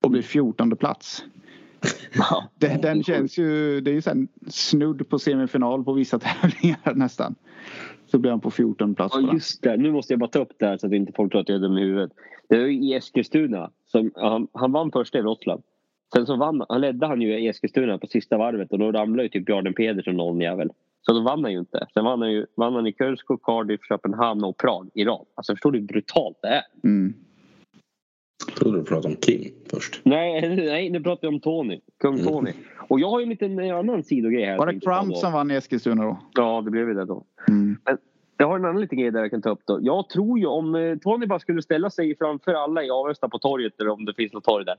och 0.00 0.10
blir 0.10 0.22
14 0.22 0.76
plats. 0.76 1.24
Ja, 2.12 2.48
Det, 2.58 2.82
den 2.82 3.02
känns 3.02 3.38
ju, 3.38 3.80
det 3.80 3.90
är 3.90 3.94
ju 3.94 4.02
här 4.06 4.26
snudd 4.46 5.08
på 5.08 5.18
semifinal 5.18 5.84
på 5.84 5.92
vissa 5.92 6.18
tävlingar 6.40 6.94
nästan. 6.94 7.34
Så 8.06 8.18
blir 8.18 8.30
han 8.30 8.40
på 8.40 8.50
14 8.50 8.94
plats. 8.94 9.14
Ja, 9.14 9.20
den. 9.20 9.34
just 9.34 9.62
det. 9.62 9.76
Nu 9.76 9.92
måste 9.92 10.12
jag 10.12 10.20
bara 10.20 10.30
ta 10.30 10.38
upp 10.38 10.52
det 10.58 10.66
här 10.66 10.76
så 10.76 10.86
att 10.86 10.92
inte 10.92 11.12
folk 11.16 11.32
tror 11.32 11.40
att 11.40 11.48
jag 11.48 11.56
är 11.56 11.60
dum 11.60 11.78
i 11.78 11.80
huvudet. 11.80 12.12
Det 12.48 12.56
ju 12.56 12.72
i 12.72 12.94
Eskilstuna. 12.94 13.70
Som, 13.86 14.10
han, 14.14 14.48
han 14.52 14.72
vann 14.72 14.92
första 14.92 15.18
i 15.18 15.20
Wroclaw. 15.20 15.62
Sen 16.14 16.26
så 16.26 16.36
vann, 16.36 16.64
han 16.68 16.80
ledde 16.80 17.06
han 17.06 17.22
ju 17.22 17.38
i 17.38 17.48
Eskilstuna 17.48 17.98
på 17.98 18.06
sista 18.06 18.38
varvet 18.38 18.72
och 18.72 18.78
då 18.78 18.92
ramlade 18.92 19.22
ju 19.22 19.28
typ 19.28 19.46
Bjarne 19.46 19.72
Pedersen 19.72 20.16
någon 20.16 20.40
jävel. 20.40 20.70
Så 21.00 21.12
då 21.12 21.20
vann 21.20 21.44
han 21.44 21.52
ju 21.52 21.58
inte. 21.58 21.86
Sen 21.94 22.04
vann 22.04 22.22
han 22.22 22.32
ju 22.32 22.46
vann 22.54 22.74
han 22.74 22.86
i 22.86 22.92
Kölsko, 22.92 23.36
Cardiff, 23.36 23.80
Köpenhamn 23.88 24.44
och 24.44 24.56
Prag 24.56 24.90
i 24.94 25.04
rad. 25.04 25.26
Alltså 25.34 25.52
förstår 25.52 25.72
du 25.72 25.78
hur 25.78 25.86
brutalt 25.86 26.38
det 26.42 26.48
är? 26.48 26.62
Mm. 26.84 27.14
Jag 28.46 28.56
trodde 28.56 28.78
du 28.78 28.84
pratade 28.84 29.14
om 29.14 29.20
Kim 29.20 29.52
först. 29.70 30.00
Nej, 30.02 30.56
nej 30.56 30.90
nu 30.90 31.00
pratar 31.00 31.28
vi 31.28 31.34
om 31.34 31.40
Tony. 31.40 31.80
Kung 32.00 32.14
Mm. 32.14 32.26
Tony. 32.26 32.52
Och 32.88 33.00
jag 33.00 33.10
har 33.10 33.20
ju 33.20 33.22
en 33.22 33.28
liten 33.30 33.58
en 33.58 33.74
annan 33.74 34.02
sidogrej 34.02 34.44
här. 34.44 34.58
Var 34.58 34.72
det 34.72 34.80
Trump 34.80 35.16
som 35.16 35.32
vann 35.32 35.50
i 35.50 35.54
Eskilstuna 35.54 36.04
då? 36.04 36.18
Ja, 36.34 36.62
det 36.64 36.70
blev 36.70 36.94
det 36.94 37.04
då. 37.04 37.24
Mm. 37.48 37.76
Jag 38.36 38.48
har 38.48 38.58
en 38.58 38.64
annan 38.64 38.80
liten 38.80 38.98
grej 38.98 39.10
där 39.10 39.20
jag 39.20 39.30
kan 39.30 39.42
ta 39.42 39.50
upp 39.50 39.62
då. 39.66 39.78
Jag 39.82 40.08
tror 40.08 40.38
ju 40.38 40.46
om 40.46 40.74
eh, 40.74 40.98
Tony 40.98 41.26
bara 41.26 41.38
skulle 41.38 41.62
ställa 41.62 41.90
sig 41.90 42.16
framför 42.16 42.54
alla 42.54 42.84
i 42.84 42.90
Avesta 42.90 43.28
på 43.28 43.38
torget 43.38 43.80
eller 43.80 43.90
om 43.90 44.04
det 44.04 44.14
finns 44.14 44.32
något 44.32 44.44
torg 44.44 44.64
där. 44.64 44.76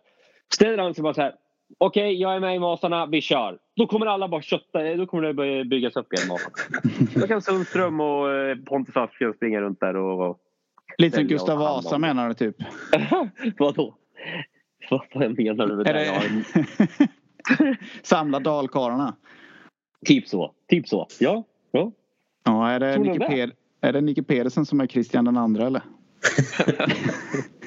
Ställer 0.54 0.78
han 0.84 0.94
sig 0.94 1.04
bara 1.04 1.14
så 1.14 1.22
här. 1.22 1.36
Okej, 1.78 2.22
jag 2.22 2.36
är 2.36 2.40
med 2.40 2.56
i 2.56 2.60
Vasarna, 2.60 3.06
vi 3.06 3.22
kör. 3.22 3.58
Då 3.76 3.88
kommer 3.88 4.06
alla 4.06 4.28
bara 4.28 4.42
kötta, 4.42 4.96
då 4.96 5.06
kommer 5.06 5.24
det 5.24 5.34
börja 5.34 5.64
byggas 5.64 5.96
upp 5.96 6.14
igen. 6.14 6.38
Då 7.16 7.28
kan 7.28 7.42
Sundström 7.42 8.00
och 8.00 8.32
eh, 8.32 8.58
Pontus 8.58 8.98
Asplund 8.98 9.36
springa 9.36 9.62
runt 9.62 9.80
där 9.80 9.96
och... 9.96 10.30
och 10.30 10.40
Lite 10.98 11.18
som 11.18 11.28
Gustav 11.28 11.58
Vasa 11.60 11.96
om. 11.96 12.02
menar 12.02 12.28
du 12.28 12.34
typ? 12.34 12.56
Vadå? 13.60 13.96
Vad 14.90 15.38
menar 15.38 15.68
du 15.68 15.76
med 15.76 15.86
det? 15.86 15.94
Det... 15.94 17.78
Samla 18.04 18.40
dalkarlarna. 18.40 19.16
typ 20.06 20.28
så. 20.28 20.54
Typ 20.68 20.88
så. 20.88 21.08
Ja. 21.20 21.44
ja. 21.72 21.92
Ja, 22.44 22.70
är 22.70 22.80
det, 22.80 22.98
Nicke 22.98 23.20
det? 23.20 23.28
Ped- 23.28 23.52
är 23.82 23.94
det 23.94 24.02
Nicke 24.02 24.24
Pedersen 24.24 24.66
som 24.66 24.82
är 24.82 24.88
Christian 24.88 25.26
den 25.26 25.38
andra 25.38 25.68
eller? 25.68 25.82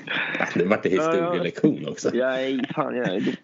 Det 0.54 0.64
vart 0.64 0.86
en 0.86 0.92
historielektion 0.92 1.88
också. 1.88 2.10
Nej, 2.14 2.64
fan 2.74 2.96
jag 2.96 3.08
är. 3.08 3.38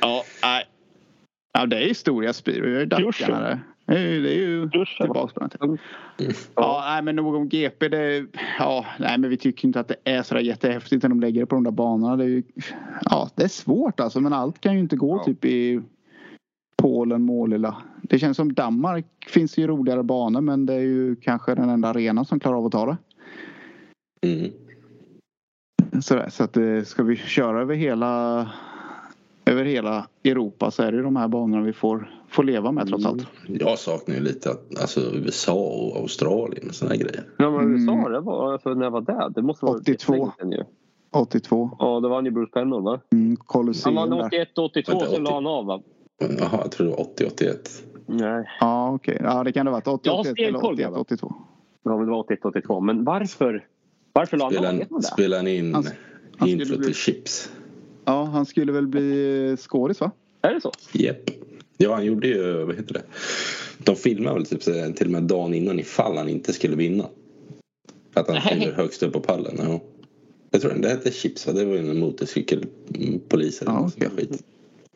Ja, 0.00 0.22
nej. 0.42 0.64
Ja, 1.52 1.66
det 1.66 1.76
är 1.84 1.88
historia 1.88 2.32
Spiro. 2.32 2.68
Jag 2.68 2.82
är 2.82 2.86
dackarna 2.86 3.40
där. 3.40 3.58
Det 3.86 3.94
är 3.94 3.98
ju- 4.12 4.22
det 4.22 4.30
är 4.34 4.38
ju 4.38 4.70
tillbaka 5.00 5.40
på 5.40 5.48
tiden. 5.48 5.78
Ja, 6.54 6.82
nej, 6.86 7.02
men 7.02 7.16
nog 7.16 7.34
om 7.34 7.48
GP. 7.48 7.88
Det, 7.88 8.26
ja, 8.58 8.86
nej, 8.98 9.18
men 9.18 9.30
vi 9.30 9.36
tycker 9.36 9.66
inte 9.68 9.80
att 9.80 9.88
det 9.88 9.96
är 10.04 10.22
så 10.22 10.34
där 10.34 10.40
jättehäftigt 10.40 11.02
när 11.02 11.08
de 11.08 11.20
lägger 11.20 11.40
det 11.40 11.46
på 11.46 11.54
de 11.54 11.64
där 11.64 11.70
banorna. 11.70 12.16
Det 12.16 12.24
är, 12.24 12.28
ju, 12.28 12.42
ja, 13.04 13.30
det 13.34 13.44
är 13.44 13.48
svårt 13.48 14.00
alltså. 14.00 14.20
Men 14.20 14.32
allt 14.32 14.60
kan 14.60 14.74
ju 14.74 14.80
inte 14.80 14.96
gå 14.96 15.16
Ja. 15.16 15.24
typ 15.24 15.44
i 15.44 15.80
Polen, 16.76 17.22
Målilla. 17.22 17.82
Det 18.02 18.18
känns 18.18 18.36
som 18.36 18.52
Danmark 18.54 19.06
finns 19.28 19.58
ju 19.58 19.66
roligare 19.66 20.02
banor 20.02 20.40
men 20.40 20.66
det 20.66 20.74
är 20.74 20.80
ju 20.80 21.16
kanske 21.16 21.54
den 21.54 21.68
enda 21.68 21.88
arenan 21.88 22.24
som 22.24 22.40
klarar 22.40 22.56
av 22.56 22.66
att 22.66 22.72
ta 22.72 22.86
det. 22.86 22.96
Mm. 24.22 24.52
Sådär, 26.02 26.28
så 26.28 26.44
att 26.44 26.56
eh, 26.56 26.82
ska 26.82 27.02
vi 27.02 27.16
köra 27.16 27.60
över 27.60 27.74
hela 27.74 28.46
över 29.46 29.64
hela 29.64 30.06
Europa 30.24 30.70
så 30.70 30.82
är 30.82 30.92
det 30.92 31.02
de 31.02 31.16
här 31.16 31.28
banorna 31.28 31.62
vi 31.62 31.72
får, 31.72 32.10
får 32.28 32.44
leva 32.44 32.72
med 32.72 32.88
trots 32.88 33.06
allt. 33.06 33.26
Jag 33.46 33.78
saknar 33.78 34.14
ju 34.14 34.20
lite 34.20 34.50
att, 34.50 34.80
alltså, 34.80 35.00
USA 35.00 35.54
och 35.54 35.96
Australien 35.96 36.68
och 36.68 36.88
här 36.88 36.96
grejer. 36.96 37.24
Ja, 37.36 37.50
men 37.50 37.60
Mm. 37.60 37.72
USA, 37.74 38.08
det 38.08 38.20
var, 38.20 38.52
alltså, 38.52 38.74
när 38.74 38.84
jag 38.84 38.90
var 38.90 39.00
där, 39.00 39.30
det 39.34 39.42
måste 39.42 39.64
vara 39.64 39.76
82. 39.76 39.92
jättelänge 39.92 40.30
sedan 40.38 40.52
ju. 40.52 40.64
82. 41.10 41.70
Ja, 41.78 42.00
det 42.00 42.08
vann 42.08 42.24
ju 42.24 42.30
Bruce 42.30 42.52
Pennell 42.52 42.82
va? 42.82 43.00
Mm, 43.12 43.26
Han 43.28 43.36
Colosseum 43.36 43.94
vann 43.94 44.10
där. 44.10 44.26
81 44.26 44.58
82 44.58 44.92
Vänta, 44.92 45.06
sen 45.06 45.14
80. 45.14 45.22
la 45.22 45.34
han 45.34 45.46
av 45.46 45.66
va? 45.66 45.80
Jaha, 46.18 46.58
jag 46.62 46.70
tror 46.70 46.86
det 46.86 46.92
var 46.92 47.04
80-81. 47.04 47.82
Nej. 48.06 48.48
Ja 48.60 48.90
okej. 48.94 49.20
Ja 49.24 49.44
det 49.44 49.52
kan 49.52 49.66
det 49.66 49.72
ha 49.72 49.76
varit. 49.76 49.86
Jag 49.86 49.94
80, 49.94 50.08
har 50.10 50.20
81 50.20 50.38
eller 50.38 50.48
stenkoll, 50.48 50.72
81, 50.74 50.84
grabbar. 50.86 51.00
82. 51.00 51.34
Ja, 51.82 51.96
men 51.96 52.06
det 52.06 52.10
var 52.12 52.18
81 52.18 52.44
82 52.44 52.80
Men 52.80 53.04
varför? 53.04 53.66
Varför 54.18 54.36
la 54.36 54.52
han 54.54 54.82
av? 54.90 55.00
Spelade 55.00 55.36
han 55.36 55.48
in 55.48 55.74
Han- 55.74 55.86
han 56.36 56.48
intro 56.48 56.64
skulle 56.64 56.78
bli- 56.78 56.86
till 56.86 56.94
Chips. 56.96 57.52
Ja 58.04 58.24
han 58.24 58.46
skulle 58.46 58.72
väl 58.72 58.86
bli 58.86 59.48
eh, 59.50 59.56
skådis 59.56 60.00
va? 60.00 60.10
Är 60.42 60.54
det 60.54 60.60
så? 60.60 60.72
Japp. 60.92 61.30
Ja, 61.76 61.94
han 61.94 62.04
gjorde 62.04 62.28
ju, 62.28 62.64
vad 62.64 62.76
heter 62.76 62.94
det? 62.94 63.02
De 63.78 63.96
filmade 63.96 64.34
väl 64.34 64.46
typ 64.46 64.60
till 64.96 65.06
och 65.06 65.10
med 65.10 65.22
dagen 65.22 65.54
innan 65.54 65.80
ifall 65.80 66.16
han 66.16 66.28
inte 66.28 66.52
skulle 66.52 66.76
vinna. 66.76 67.04
Att 68.14 68.28
han 68.28 68.40
ställer 68.40 68.72
högst 68.72 69.02
upp 69.02 69.12
på 69.12 69.20
pallen. 69.20 69.54
Ja. 69.58 69.80
Jag 70.50 70.60
tror 70.60 70.74
det 70.74 70.88
hette 70.88 71.10
Chips 71.10 71.46
va? 71.46 71.52
Det 71.52 71.64
var 71.64 71.72
ju 71.74 71.90
en 71.90 71.98
motorcykelpolis 71.98 73.62
eller 73.62 73.72
Ja, 73.72 73.80
något 73.80 73.94
okej. 73.96 74.08
skit. 74.16 74.42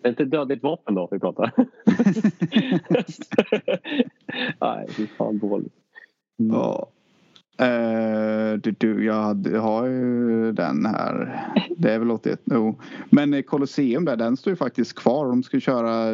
Det 0.02 0.08
är 0.08 0.10
inte 0.10 0.24
dödligt 0.24 0.62
vapen 0.62 0.94
då 0.94 1.08
vi 1.12 1.18
pratar. 1.18 1.52
Nej, 4.60 4.86
fy 4.90 5.06
fan 5.18 5.38
dåligt. 5.38 5.72
Ja. 6.36 6.88
Eh, 7.56 8.58
du, 8.58 8.74
du, 8.78 9.04
jag, 9.04 9.14
hade, 9.14 9.50
jag 9.50 9.60
har 9.60 9.86
ju 9.86 10.52
den 10.52 10.86
här. 10.86 11.42
Det 11.76 11.92
är 11.92 11.98
väl 11.98 12.10
81. 12.10 12.40
Jo. 12.44 12.78
Men 13.10 13.34
eh, 13.34 13.42
Colosseum 13.42 14.04
där, 14.04 14.16
den 14.16 14.36
står 14.36 14.50
ju 14.50 14.56
faktiskt 14.56 14.94
kvar. 14.94 15.26
De 15.26 15.42
ska 15.42 15.60
köra 15.60 16.12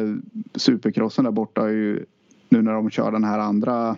supercrossen 0.55 1.25
där 1.25 1.31
borta 1.31 1.69
ju, 1.69 2.05
nu 2.49 2.61
när 2.61 2.73
de 2.73 2.89
kör 2.89 3.11
den 3.11 3.23
här 3.23 3.39
andra. 3.39 3.97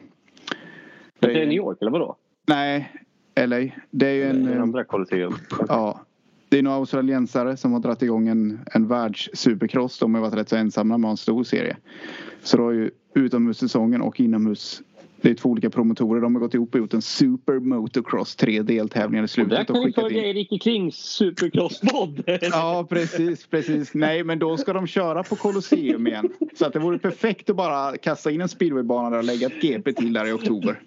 Det 1.20 1.42
är 1.42 1.46
New 1.46 1.58
York 1.58 1.78
eller 1.82 1.92
vadå? 1.92 2.16
Nej, 2.48 2.92
LA. 3.36 3.72
Det 3.92 4.08
är 4.08 4.14
ju 4.14 4.24
en... 4.24 4.44
Den 4.44 4.54
eh, 4.54 4.62
andra 4.62 4.84
Colosseum. 4.84 5.34
Ja. 5.68 6.00
Det 6.50 6.58
är 6.58 6.64
några 6.64 6.78
australiensare 6.78 7.58
som 7.58 7.74
har 7.74 7.80
dragit 7.80 8.02
igång 8.02 8.28
en, 8.28 8.60
en 8.72 8.88
världssupercross. 8.88 10.00
De 10.00 10.16
har 10.16 10.22
varit 10.22 10.34
rätt 10.34 10.50
så 10.50 10.56
ensamma 10.56 10.98
med 10.98 11.10
en 11.12 11.18
stor 11.18 11.44
serie. 11.44 11.78
Så 12.44 12.58
då 12.58 12.64
har 12.64 12.72
ju 12.72 12.92
utomhussäsongen 13.14 14.02
och 14.02 14.20
inomhus. 14.20 14.82
Det 15.22 15.30
är 15.30 15.34
två 15.34 15.50
olika 15.50 15.70
promotorer. 15.70 16.22
De 16.22 16.36
har 16.36 16.40
gått 16.40 16.54
ihop 16.54 16.74
och 16.74 16.80
gjort 16.80 16.94
en 16.94 17.02
super 17.02 17.60
motocross. 17.60 18.36
Tre 18.36 18.62
deltävlingar 18.62 19.24
i 19.24 19.26
Och 19.26 19.30
slutet. 19.30 19.58
där 19.58 19.64
kan 19.64 19.76
ni 19.76 19.86
skickat 19.86 20.04
följa 20.04 20.20
in. 20.26 20.38
Erik 20.38 20.62
Klings 20.62 20.96
supercross-podd. 20.96 22.24
Ja 22.42 22.88
precis, 22.90 23.46
precis. 23.48 23.94
Nej 23.94 24.24
men 24.24 24.40
då 24.40 24.58
ska 24.58 24.74
de 24.74 24.88
köra 24.88 25.24
på 25.24 25.36
Colosseum 25.36 26.08
igen. 26.08 26.30
Så 26.56 26.66
att 26.66 26.74
det 26.74 26.80
vore 26.80 27.00
perfekt 27.00 27.50
att 27.50 27.56
bara 27.56 27.98
kasta 27.98 28.32
in 28.32 28.42
en 28.42 28.50
speedwaybana 28.50 29.10
där 29.10 29.18
och 29.18 29.24
lägga 29.24 29.48
ett 29.48 29.62
GP 29.62 29.94
till 29.94 30.14
där 30.14 30.26
i 30.26 30.32
oktober. 30.32 30.80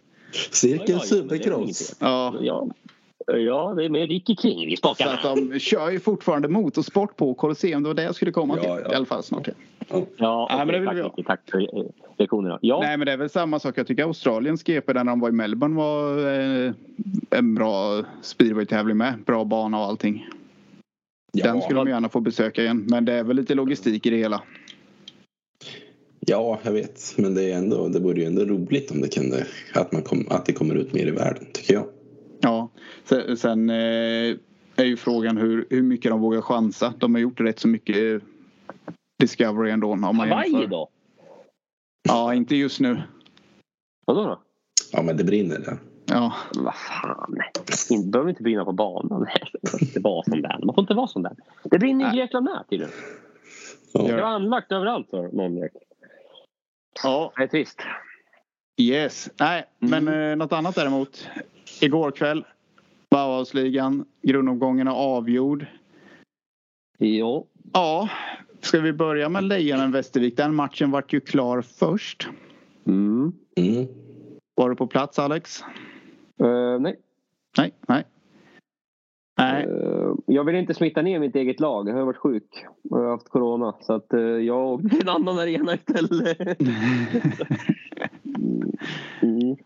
Cirkel 0.50 0.84
Ja, 0.88 1.00
ja, 1.10 1.16
ja, 1.16 1.16
men 1.16 1.28
det 1.28 1.34
är 1.34 1.38
Supercross. 1.38 1.96
Ja, 1.98 2.68
Ja. 3.26 3.36
Ja, 3.36 3.74
det 3.76 3.84
är 3.84 3.88
med 3.88 4.08
Ricky 4.08 4.36
King 4.36 4.72
i 4.72 4.76
Så 4.76 4.94
spakarna. 4.94 5.12
att 5.12 5.22
de 5.52 5.58
kör 5.58 5.90
ju 5.90 6.00
fortfarande 6.00 6.48
motorsport 6.48 7.16
på 7.16 7.34
Colosseum. 7.34 7.82
Det 7.82 7.88
var 7.88 7.94
det 7.94 8.02
jag 8.02 8.14
skulle 8.14 8.32
komma 8.32 8.54
till 8.56 8.64
Ja, 8.68 8.80
ja. 8.80 8.92
i 8.92 8.94
alla 8.94 9.06
fall 9.06 9.22
snart. 9.22 9.48
Ja, 10.16 10.48
Nej, 10.50 10.58
men 10.58 10.68
det 10.68 10.78
vill 10.78 10.88
okej, 10.88 11.10
vi 11.16 11.22
tack. 11.22 11.40
Tack 11.46 11.50
för 11.50 11.78
eh, 11.78 11.84
lektionerna. 12.18 12.58
Ja, 12.62 12.80
Nej 12.80 12.96
men 12.96 13.06
det 13.06 13.12
är 13.12 13.16
väl 13.16 13.30
samma 13.30 13.58
sak. 13.58 13.78
Jag 13.78 13.86
tycker 13.86 14.02
Australiens 14.02 14.62
GP 14.62 14.92
där 14.92 15.04
när 15.04 15.12
de 15.12 15.20
var 15.20 15.28
i 15.28 15.32
Melbourne 15.32 15.76
var 15.76 16.18
eh, 16.66 16.72
en 17.30 17.54
bra 17.54 18.02
speedway-tävling 18.22 18.96
med. 18.96 19.14
Bra 19.26 19.44
bana 19.44 19.78
och 19.78 19.84
allting. 19.84 20.26
Den 21.32 21.60
skulle 21.62 21.80
de 21.80 21.88
gärna 21.88 22.08
få 22.08 22.20
besöka 22.20 22.62
igen. 22.62 22.86
Men 22.90 23.04
det 23.04 23.12
är 23.12 23.24
väl 23.24 23.36
lite 23.36 23.54
logistik 23.54 24.06
i 24.06 24.10
det 24.10 24.16
hela. 24.16 24.42
Ja, 26.26 26.58
jag 26.62 26.72
vet. 26.72 27.14
Men 27.16 27.34
det, 27.34 27.52
är 27.52 27.56
ändå, 27.58 27.88
det 27.88 28.00
vore 28.00 28.20
ju 28.20 28.26
ändå 28.26 28.44
roligt 28.44 28.90
om 28.90 29.00
det 29.00 29.08
kunde, 29.08 29.46
att, 29.74 29.92
man 29.92 30.02
kom, 30.02 30.26
att 30.30 30.46
det 30.46 30.52
kommer 30.52 30.74
ut 30.74 30.92
mer 30.92 31.06
i 31.06 31.10
världen, 31.10 31.46
tycker 31.52 31.74
jag. 31.74 31.84
Ja, 32.44 32.68
sen, 33.04 33.36
sen 33.36 33.70
eh, 33.70 34.36
är 34.76 34.84
ju 34.84 34.96
frågan 34.96 35.36
hur, 35.36 35.66
hur 35.70 35.82
mycket 35.82 36.10
de 36.10 36.20
vågar 36.20 36.40
chansa. 36.40 36.94
De 36.98 37.14
har 37.14 37.20
gjort 37.22 37.40
rätt 37.40 37.58
så 37.58 37.68
mycket 37.68 37.96
eh, 37.96 38.28
Discovery 39.18 39.70
ändå. 39.70 39.92
Om 39.92 40.00
man 40.00 40.14
Hawaii 40.16 40.52
jämför. 40.52 40.66
då? 40.68 40.88
Ja, 42.08 42.34
inte 42.34 42.56
just 42.56 42.80
nu. 42.80 43.02
Vadå 44.06 44.22
då? 44.24 44.40
Ja, 44.92 45.02
men 45.02 45.16
det 45.16 45.24
brinner 45.24 45.58
där. 45.58 45.78
Ja, 46.06 46.32
Vad 46.54 46.74
fan. 46.74 47.36
Inte, 47.90 48.08
behöver 48.08 48.30
inte 48.30 48.42
brinna 48.42 48.64
på 48.64 48.72
banan. 48.72 49.22
Nej, 49.22 49.42
det 49.62 49.70
får 49.70 49.82
inte 49.82 50.00
vara 50.00 50.22
sån 50.24 50.42
där. 50.42 50.58
Man 50.64 50.74
får 50.74 50.82
inte 50.82 50.94
vara 50.94 51.06
sån 51.06 51.22
där. 51.22 51.36
Det 51.64 51.78
brinner 51.78 52.14
i. 52.14 52.16
Grekland 52.16 52.44
med 52.44 52.64
tydligen. 52.70 52.92
Ja. 53.92 54.02
Det 54.02 54.12
var 54.14 54.22
anlagt 54.22 54.72
överallt 54.72 55.10
för 55.10 55.22
någon 55.32 55.60
vet. 55.60 55.72
ja. 57.02 57.32
Det 57.36 57.42
är 57.42 57.46
trist. 57.46 57.80
Yes. 58.80 59.30
Nej, 59.40 59.64
Mm. 59.82 60.04
men 60.04 60.30
eh, 60.30 60.36
något 60.36 60.52
annat 60.52 60.74
däremot. 60.74 61.28
Igår 61.80 62.10
kväll. 62.10 62.44
Bauhausligan. 63.10 64.04
Grundomgången 64.22 64.88
är 64.88 64.92
avgjord. 64.92 65.66
Jo. 66.98 67.46
Ja, 67.72 68.08
ska 68.60 68.80
vi 68.80 68.92
börja 68.92 69.28
med 69.28 69.44
Lejonen 69.44 69.92
Västervik? 69.92 70.36
Den 70.36 70.54
matchen 70.54 70.90
vart 70.90 71.12
ju 71.12 71.20
klar 71.20 71.62
först. 71.62 72.28
Mm. 72.86 73.32
Mm. 73.56 73.86
Var 74.54 74.70
du 74.70 74.76
på 74.76 74.86
plats 74.86 75.18
Alex? 75.18 75.60
Eh, 76.42 76.78
nej. 76.80 76.96
Nej, 77.58 77.72
nej. 77.88 78.04
Nej, 79.38 79.64
Eh, 79.64 80.14
jag 80.26 80.44
vill 80.44 80.54
inte 80.54 80.74
smitta 80.74 81.02
ner 81.02 81.18
mitt 81.20 81.36
eget 81.36 81.60
lag. 81.60 81.88
Jag 81.88 81.94
har 81.94 82.04
varit 82.04 82.16
sjuk 82.16 82.64
och 82.90 82.98
jag 82.98 83.04
har 83.04 83.10
haft 83.10 83.28
corona. 83.28 83.74
Så 83.80 83.92
att 83.92 84.12
eh, 84.12 84.20
jag 84.20 84.66
åkte 84.66 84.88
till 84.88 85.02
en 85.02 85.08
annan 85.08 85.38
arena 85.38 85.74
istället. 85.74 86.38
Mm. 89.22 89.56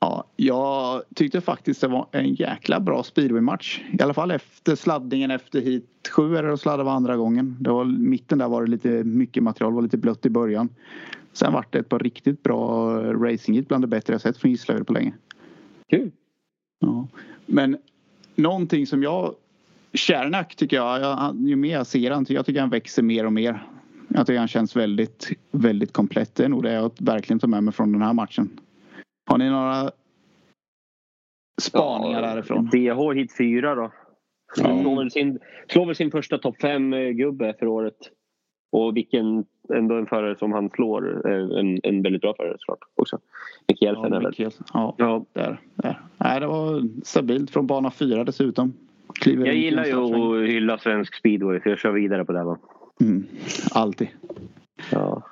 Ja, 0.00 0.24
jag 0.36 1.02
tyckte 1.14 1.40
faktiskt 1.40 1.80
det 1.80 1.88
var 1.88 2.06
en 2.12 2.34
jäkla 2.34 2.80
bra 2.80 3.02
speedway-match. 3.02 3.80
I 3.98 4.02
alla 4.02 4.14
fall 4.14 4.30
efter 4.30 4.74
sladdningen 4.76 5.30
efter 5.30 5.60
hit 5.60 6.10
sju 6.10 6.36
är 6.36 6.42
det 6.42 6.52
att 6.52 6.60
sladda 6.60 6.82
var 6.82 6.92
andra 6.92 7.16
gången. 7.16 7.56
Det 7.60 7.70
var, 7.70 7.84
mitten 7.84 8.38
där 8.38 8.48
var 8.48 8.64
det 8.64 8.70
lite 8.70 8.88
mycket 9.04 9.42
material, 9.42 9.72
var 9.72 9.82
lite 9.82 9.98
blött 9.98 10.26
i 10.26 10.30
början. 10.30 10.68
Sen 11.32 11.52
vart 11.52 11.72
det 11.72 11.78
ett 11.78 11.88
par 11.88 11.98
riktigt 11.98 12.42
bra 12.42 12.96
racing 13.12 13.64
bland 13.68 13.84
det 13.84 13.88
bättre 13.88 14.14
jag 14.14 14.20
sett 14.20 14.36
från 14.36 14.50
Gislaved 14.50 14.86
på 14.86 14.92
länge. 14.92 15.12
Kul. 15.90 16.10
Ja. 16.80 17.08
Men 17.46 17.76
någonting 18.36 18.86
som 18.86 19.02
jag 19.02 19.34
Kärnak 19.92 20.56
tycker 20.56 20.76
jag, 20.76 21.00
jag, 21.00 21.36
ju 21.48 21.56
mer 21.56 21.72
jag 21.72 21.86
ser 21.86 22.10
han, 22.10 22.26
jag 22.28 22.46
tycker 22.46 22.60
han 22.60 22.70
växer 22.70 23.02
mer 23.02 23.26
och 23.26 23.32
mer. 23.32 23.66
Jag 24.08 24.26
tycker 24.26 24.38
han 24.38 24.48
känns 24.48 24.76
väldigt, 24.76 25.30
väldigt 25.50 25.92
komplett. 25.92 26.34
Det 26.34 26.44
är 26.44 26.48
nog 26.48 26.62
det 26.62 26.72
jag 26.72 26.92
verkligen 26.98 27.40
tar 27.40 27.48
med 27.48 27.64
mig 27.64 27.74
från 27.74 27.92
den 27.92 28.02
här 28.02 28.12
matchen. 28.12 28.60
Har 29.30 29.38
ni 29.38 29.50
några 29.50 29.90
spaningar 31.62 32.22
därifrån? 32.22 32.66
DH 32.66 33.12
hit 33.14 33.36
fyra 33.36 33.74
då. 33.74 33.92
Ja. 34.56 34.62
Slår, 34.82 34.96
väl 34.96 35.10
sin, 35.10 35.38
slår 35.68 35.86
väl 35.86 35.96
sin 35.96 36.10
första 36.10 36.38
topp 36.38 36.60
fem 36.60 36.92
eh, 36.92 37.14
för 37.58 37.66
året. 37.66 37.96
Och 38.72 38.96
vilken 38.96 39.44
ändå 39.74 39.94
en 39.94 40.06
förare 40.06 40.36
som 40.36 40.52
han 40.52 40.70
slår. 40.70 41.26
eh, 41.30 41.58
En, 41.58 41.80
en 41.82 42.02
väldigt 42.02 42.22
bra 42.22 42.34
förare 42.36 42.56
såklart 42.58 42.78
också. 42.94 43.18
Mikkelsen 43.68 44.12
Ja. 44.12 44.20
Mikael. 44.20 44.50
ja, 44.72 44.94
Ja, 44.98 45.24
där, 45.32 45.60
där. 45.74 46.00
Nej, 46.16 46.40
det 46.40 46.46
var 46.46 46.88
stabilt 47.04 47.50
från 47.50 47.66
bana 47.66 47.90
fyra 47.90 48.24
dessutom. 48.24 48.72
Kliver 49.20 49.46
jag 49.46 49.54
gillar 49.56 49.84
ju 49.84 49.94
att 50.42 50.48
hylla 50.48 50.78
svensk 50.78 51.14
speedway 51.14 51.60
för 51.60 51.70
jag 51.70 51.78
kör 51.78 51.92
vidare 51.92 52.24
på 52.24 52.32
det. 52.32 52.44
Va? 52.44 52.58
Mm, 53.00 53.26
alltid. 53.72 54.08
Ja. 54.92 55.22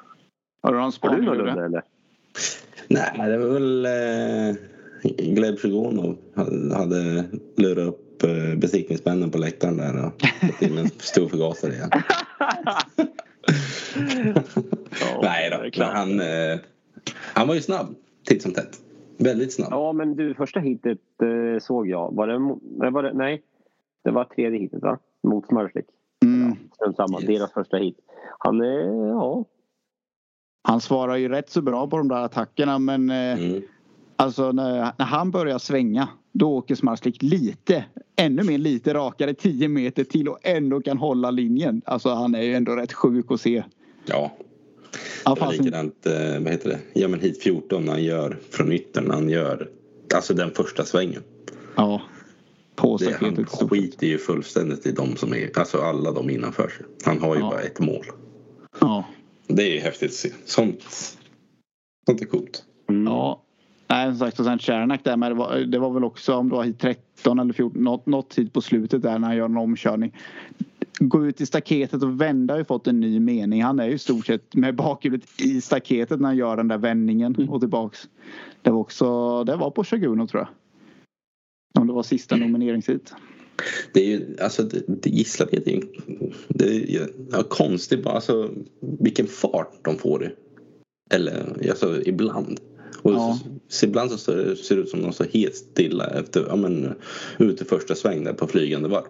Har 0.62 0.72
du 0.72 0.78
någon 0.78 0.80
Har 0.82 0.86
du 0.86 0.92
spaning? 0.92 1.24
något 1.24 1.36
Ludde? 1.36 1.50
Ludde, 1.50 1.64
eller? 1.64 1.82
Nej, 2.88 3.30
det 3.30 3.38
var 3.38 3.46
väl 3.48 3.86
eh, 3.86 4.56
Gleb 5.34 5.58
Sjugonov 5.58 6.16
hade, 6.74 7.24
lurat 7.56 7.88
upp 7.88 8.22
eh, 8.22 8.58
besiktningsmännen 8.58 9.30
på 9.30 9.38
läktaren 9.38 9.76
där 9.76 10.06
och 10.06 10.12
fått 10.46 10.62
in 10.62 10.78
en 10.78 10.88
stor 10.88 11.28
förgasare 11.28 11.72
igen. 11.72 11.90
Ja, 15.00 15.20
Nej 15.22 15.50
det 15.50 15.56
är 15.56 15.70
då, 15.70 15.78
men 15.78 15.96
han, 15.96 16.20
eh, 16.20 16.58
han 17.34 17.48
var 17.48 17.54
ju 17.54 17.60
snabb 17.60 17.94
titt 18.24 18.42
som 18.42 18.52
tätt. 18.52 18.80
Väldigt 19.16 19.52
snabb. 19.52 19.68
Ja, 19.72 19.92
men 19.92 20.16
du, 20.16 20.34
första 20.34 20.60
hitet 20.60 20.98
eh, 21.22 21.58
såg 21.60 21.88
jag. 21.88 22.14
Var 22.14 22.26
det, 22.26 22.90
var 22.90 23.02
det, 23.02 23.12
nej, 23.12 23.42
det 24.04 24.10
var 24.10 24.24
tredje 24.24 24.58
hitet 24.60 24.82
va? 24.82 24.98
Mot 25.22 25.46
Smörslik. 25.46 25.86
Mm. 26.24 26.56
Strunt 26.74 26.96
samma, 26.96 27.20
Yes. 27.20 27.26
deras 27.28 27.52
första 27.52 27.76
hit. 27.76 27.96
Han 28.38 28.60
är, 28.60 29.08
ja. 29.08 29.44
Han 30.68 30.80
svarar 30.80 31.16
ju 31.16 31.28
rätt 31.28 31.50
så 31.50 31.62
bra 31.62 31.86
på 31.86 31.98
de 31.98 32.08
där 32.08 32.16
attackerna 32.24 32.78
men 32.78 33.10
eh, 33.10 33.16
Mm. 33.42 33.62
Alltså 34.20 34.52
när, 34.52 34.92
när 34.98 35.04
han 35.06 35.30
börjar 35.30 35.58
svänga 35.58 36.08
då 36.32 36.56
åker 36.56 36.74
Smarslik 36.74 37.22
lite, 37.22 37.84
ännu 38.16 38.42
mer 38.42 38.58
lite 38.58 38.94
rakare 38.94 39.34
10 39.34 39.68
meter 39.68 40.04
till 40.04 40.28
och 40.28 40.38
ändå 40.42 40.80
kan 40.80 40.98
hålla 40.98 41.30
linjen. 41.30 41.82
Alltså 41.84 42.08
han 42.08 42.34
är 42.34 42.42
ju 42.42 42.54
ändå 42.54 42.76
rätt 42.76 42.92
sjuk 42.92 43.26
att 43.30 43.40
se. 43.40 43.64
Ja, 44.06 44.32
Ja, 45.24 45.34
det 45.34 45.40
var 45.40 45.52
likadant, 45.52 46.06
eh, 46.06 46.12
vad 46.42 46.52
heter 46.52 46.68
det? 46.68 46.78
Ja 47.00 47.08
men 47.08 47.20
hit 47.20 47.42
14 47.42 47.84
när 47.84 47.92
han 47.92 48.04
gör 48.04 48.38
från 48.50 48.72
yttern, 48.72 49.04
när 49.04 49.14
han 49.14 49.28
gör 49.28 49.68
alltså 50.14 50.34
den 50.34 50.50
första 50.50 50.84
svängen. 50.84 51.22
ja. 51.76 52.02
På 52.76 52.96
Det, 52.96 53.16
han 53.20 53.46
skiter 53.46 54.06
ju 54.06 54.18
fullständigt 54.18 54.86
i 54.86 54.92
de 54.92 55.16
som 55.16 55.34
är, 55.34 55.58
alltså 55.58 55.78
alla 55.80 56.12
de 56.12 56.30
innanför 56.30 56.68
sig. 56.68 56.86
Han 57.04 57.20
har 57.20 57.34
ju 57.34 57.40
Ja. 57.40 57.50
bara 57.50 57.60
ett 57.60 57.80
mål. 57.80 58.06
Ja. 58.80 59.04
Det 59.48 59.62
är 59.62 59.74
ju 59.74 59.80
häftigt 59.80 60.10
att 60.10 60.14
se. 60.14 60.30
Sånt, 60.44 60.82
sånt 62.06 62.20
är 62.20 62.24
coolt. 62.26 62.64
Mm. 62.88 63.04
ja. 63.06 63.42
Nej 63.90 64.10
som 64.10 64.18
sagt 64.18 64.38
och 64.38 64.44
sen 64.44 64.58
Cernak 64.58 65.04
där 65.04 65.16
men 65.16 65.30
det 65.30 65.34
var, 65.34 65.56
det 65.58 65.78
var 65.78 65.90
väl 65.90 66.04
också 66.04 66.34
om 66.34 66.48
det 66.48 66.54
var 66.54 66.64
hit 66.64 66.78
13 66.80 67.38
eller 67.38 67.52
14 67.52 67.84
något, 67.84 68.06
något 68.06 68.30
tid 68.30 68.52
på 68.52 68.60
slutet 68.60 69.02
där 69.02 69.18
när 69.18 69.28
han 69.28 69.36
gör 69.36 69.44
en 69.44 69.56
omkörning. 69.56 70.16
Gå 70.98 71.26
ut 71.26 71.40
i 71.40 71.46
staketet 71.46 72.02
och 72.02 72.20
vända 72.20 72.54
har 72.54 72.58
ju 72.58 72.64
fått 72.64 72.86
en 72.86 73.00
ny 73.00 73.20
mening. 73.20 73.62
Han 73.62 73.80
är 73.80 73.86
ju 73.86 73.92
i 73.92 73.98
stort 73.98 74.26
sett 74.26 74.54
med 74.54 74.74
bakhjulet 74.76 75.40
i 75.40 75.60
staketet 75.60 76.20
när 76.20 76.28
han 76.28 76.36
gör 76.36 76.56
den 76.56 76.68
där 76.68 76.78
vändningen 76.78 77.34
Mm. 77.34 77.50
och 77.50 77.60
tillbaks. 77.60 78.08
Det 78.62 78.70
var 78.70 78.78
också, 78.78 79.44
det 79.44 79.56
var 79.56 79.70
på 79.70 79.84
Shaguno 79.84 80.26
tror 80.26 80.42
jag. 80.42 80.48
Om 81.82 81.86
det 81.86 81.92
var 81.92 82.02
sista 82.02 82.36
nomineringshit. 82.36 83.14
Det 83.92 84.00
är 84.00 84.06
ju, 84.06 84.36
alltså 84.40 84.62
det, 84.62 84.82
det 84.86 85.10
Gislaved 85.10 85.68
är 85.68 85.72
ju, 85.72 85.82
det 86.48 86.64
är 86.64 87.08
ja, 87.32 87.42
konstigt 87.42 88.02
bara, 88.02 88.14
alltså 88.14 88.50
vilken 89.00 89.26
fart 89.26 89.84
de 89.84 89.98
får 89.98 90.24
i. 90.24 90.28
Eller 91.10 91.66
alltså 91.70 92.02
ibland. 92.06 92.60
Och 93.02 93.12
Ja. 93.12 93.38
så, 93.68 93.86
ibland 93.86 94.10
så 94.10 94.18
ser 94.18 94.36
det 94.36 94.56
ser 94.56 94.76
det 94.76 94.82
ut 94.82 94.88
som 94.88 95.02
de 95.02 95.12
står 95.12 95.24
helt 95.24 95.54
stilla 95.56 96.06
efter, 96.06 96.44
ja 96.48 96.56
men 96.56 96.94
ut 97.38 97.62
i 97.62 97.64
första 97.64 97.94
sväng 97.94 98.24
där 98.24 98.32
på 98.32 98.46
flygande 98.46 98.88
varv. 98.88 99.04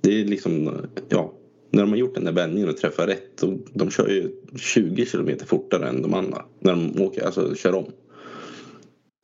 Det 0.00 0.20
är 0.20 0.24
liksom, 0.24 0.70
ja. 1.08 1.32
När 1.70 1.82
de 1.82 1.90
har 1.90 1.96
gjort 1.96 2.14
den 2.14 2.24
där 2.24 2.32
vändningen 2.32 2.68
och 2.68 2.76
träffar 2.76 3.06
rätt, 3.06 3.42
och 3.42 3.52
de 3.72 3.90
kör 3.90 4.08
ju 4.08 4.30
20 4.56 5.06
kilometer 5.06 5.46
fortare 5.46 5.88
än 5.88 6.02
de 6.02 6.14
andra. 6.14 6.44
När 6.60 6.72
de 6.72 7.02
åker, 7.02 7.26
alltså 7.26 7.54
kör 7.54 7.74
om. 7.74 7.84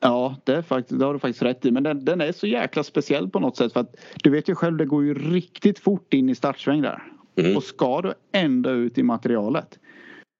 Ja, 0.03 0.35
det, 0.43 0.53
är 0.55 0.61
faktiskt, 0.61 0.99
det 0.99 1.05
har 1.05 1.13
du 1.13 1.19
faktiskt 1.19 1.41
rätt 1.41 1.65
i. 1.65 1.71
Men 1.71 1.83
den, 1.83 2.05
den 2.05 2.21
är 2.21 2.31
så 2.31 2.47
jäkla 2.47 2.83
speciell 2.83 3.29
på 3.29 3.39
något 3.39 3.57
sätt. 3.57 3.73
För 3.73 3.79
att 3.79 3.95
du 4.23 4.29
vet 4.29 4.49
ju 4.49 4.55
själv, 4.55 4.77
det 4.77 4.85
går 4.85 5.03
ju 5.03 5.13
riktigt 5.13 5.79
fort 5.79 6.13
in 6.13 6.29
i 6.29 6.35
startsväng 6.35 6.81
där. 6.81 7.03
Mm. 7.35 7.57
Och 7.57 7.63
ska 7.63 8.01
du 8.01 8.13
ända 8.31 8.71
ut 8.71 8.97
i 8.97 9.03
materialet. 9.03 9.79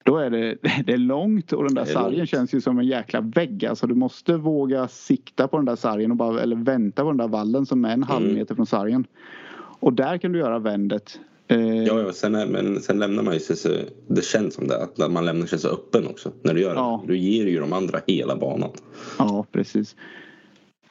Då 0.03 0.17
är 0.17 0.29
det, 0.29 0.57
det 0.85 0.93
är 0.93 0.97
långt 0.97 1.53
och 1.53 1.63
den 1.63 1.73
där 1.75 1.85
sargen 1.85 2.17
långt. 2.17 2.29
känns 2.29 2.53
ju 2.53 2.61
som 2.61 2.79
en 2.79 2.87
jäkla 2.87 3.21
vägg. 3.21 3.65
Alltså 3.65 3.87
du 3.87 3.95
måste 3.95 4.37
våga 4.37 4.87
sikta 4.87 5.47
på 5.47 5.57
den 5.57 5.65
där 5.65 5.75
sargen 5.75 6.11
och 6.11 6.17
bara, 6.17 6.41
eller 6.41 6.55
vänta 6.55 7.01
på 7.03 7.07
den 7.09 7.17
där 7.17 7.27
vallen 7.27 7.65
som 7.65 7.85
är 7.85 7.93
en 7.93 8.03
halv 8.03 8.25
Mm. 8.25 8.37
meter 8.37 8.55
från 8.55 8.65
sargen. 8.65 9.05
Och 9.79 9.93
där 9.93 10.17
kan 10.17 10.31
du 10.31 10.39
göra 10.39 10.59
vändet. 10.59 11.19
Eh, 11.51 11.83
Ja, 11.83 12.01
ja 12.01 12.13
sen, 12.13 12.35
är, 12.35 12.45
men 12.45 12.81
sen 12.81 12.99
lämnar 12.99 13.23
man 13.23 13.33
ju 13.33 13.39
sig 13.39 13.55
så, 13.55 13.69
det 14.07 14.25
känns 14.25 14.53
som 14.53 14.67
det, 14.67 14.83
att 14.83 15.11
man 15.11 15.25
lämnar 15.25 15.45
sig 15.47 15.59
så 15.59 15.67
öppen 15.69 16.07
också 16.07 16.31
när 16.41 16.53
du 16.53 16.61
gör 16.61 16.75
Ja. 16.75 17.03
det. 17.07 17.13
Du 17.13 17.19
ger 17.19 17.45
ju 17.47 17.59
de 17.59 17.73
andra 17.73 17.99
hela 18.07 18.35
banan. 18.35 18.69
Ja, 19.19 19.45
precis. 19.51 19.95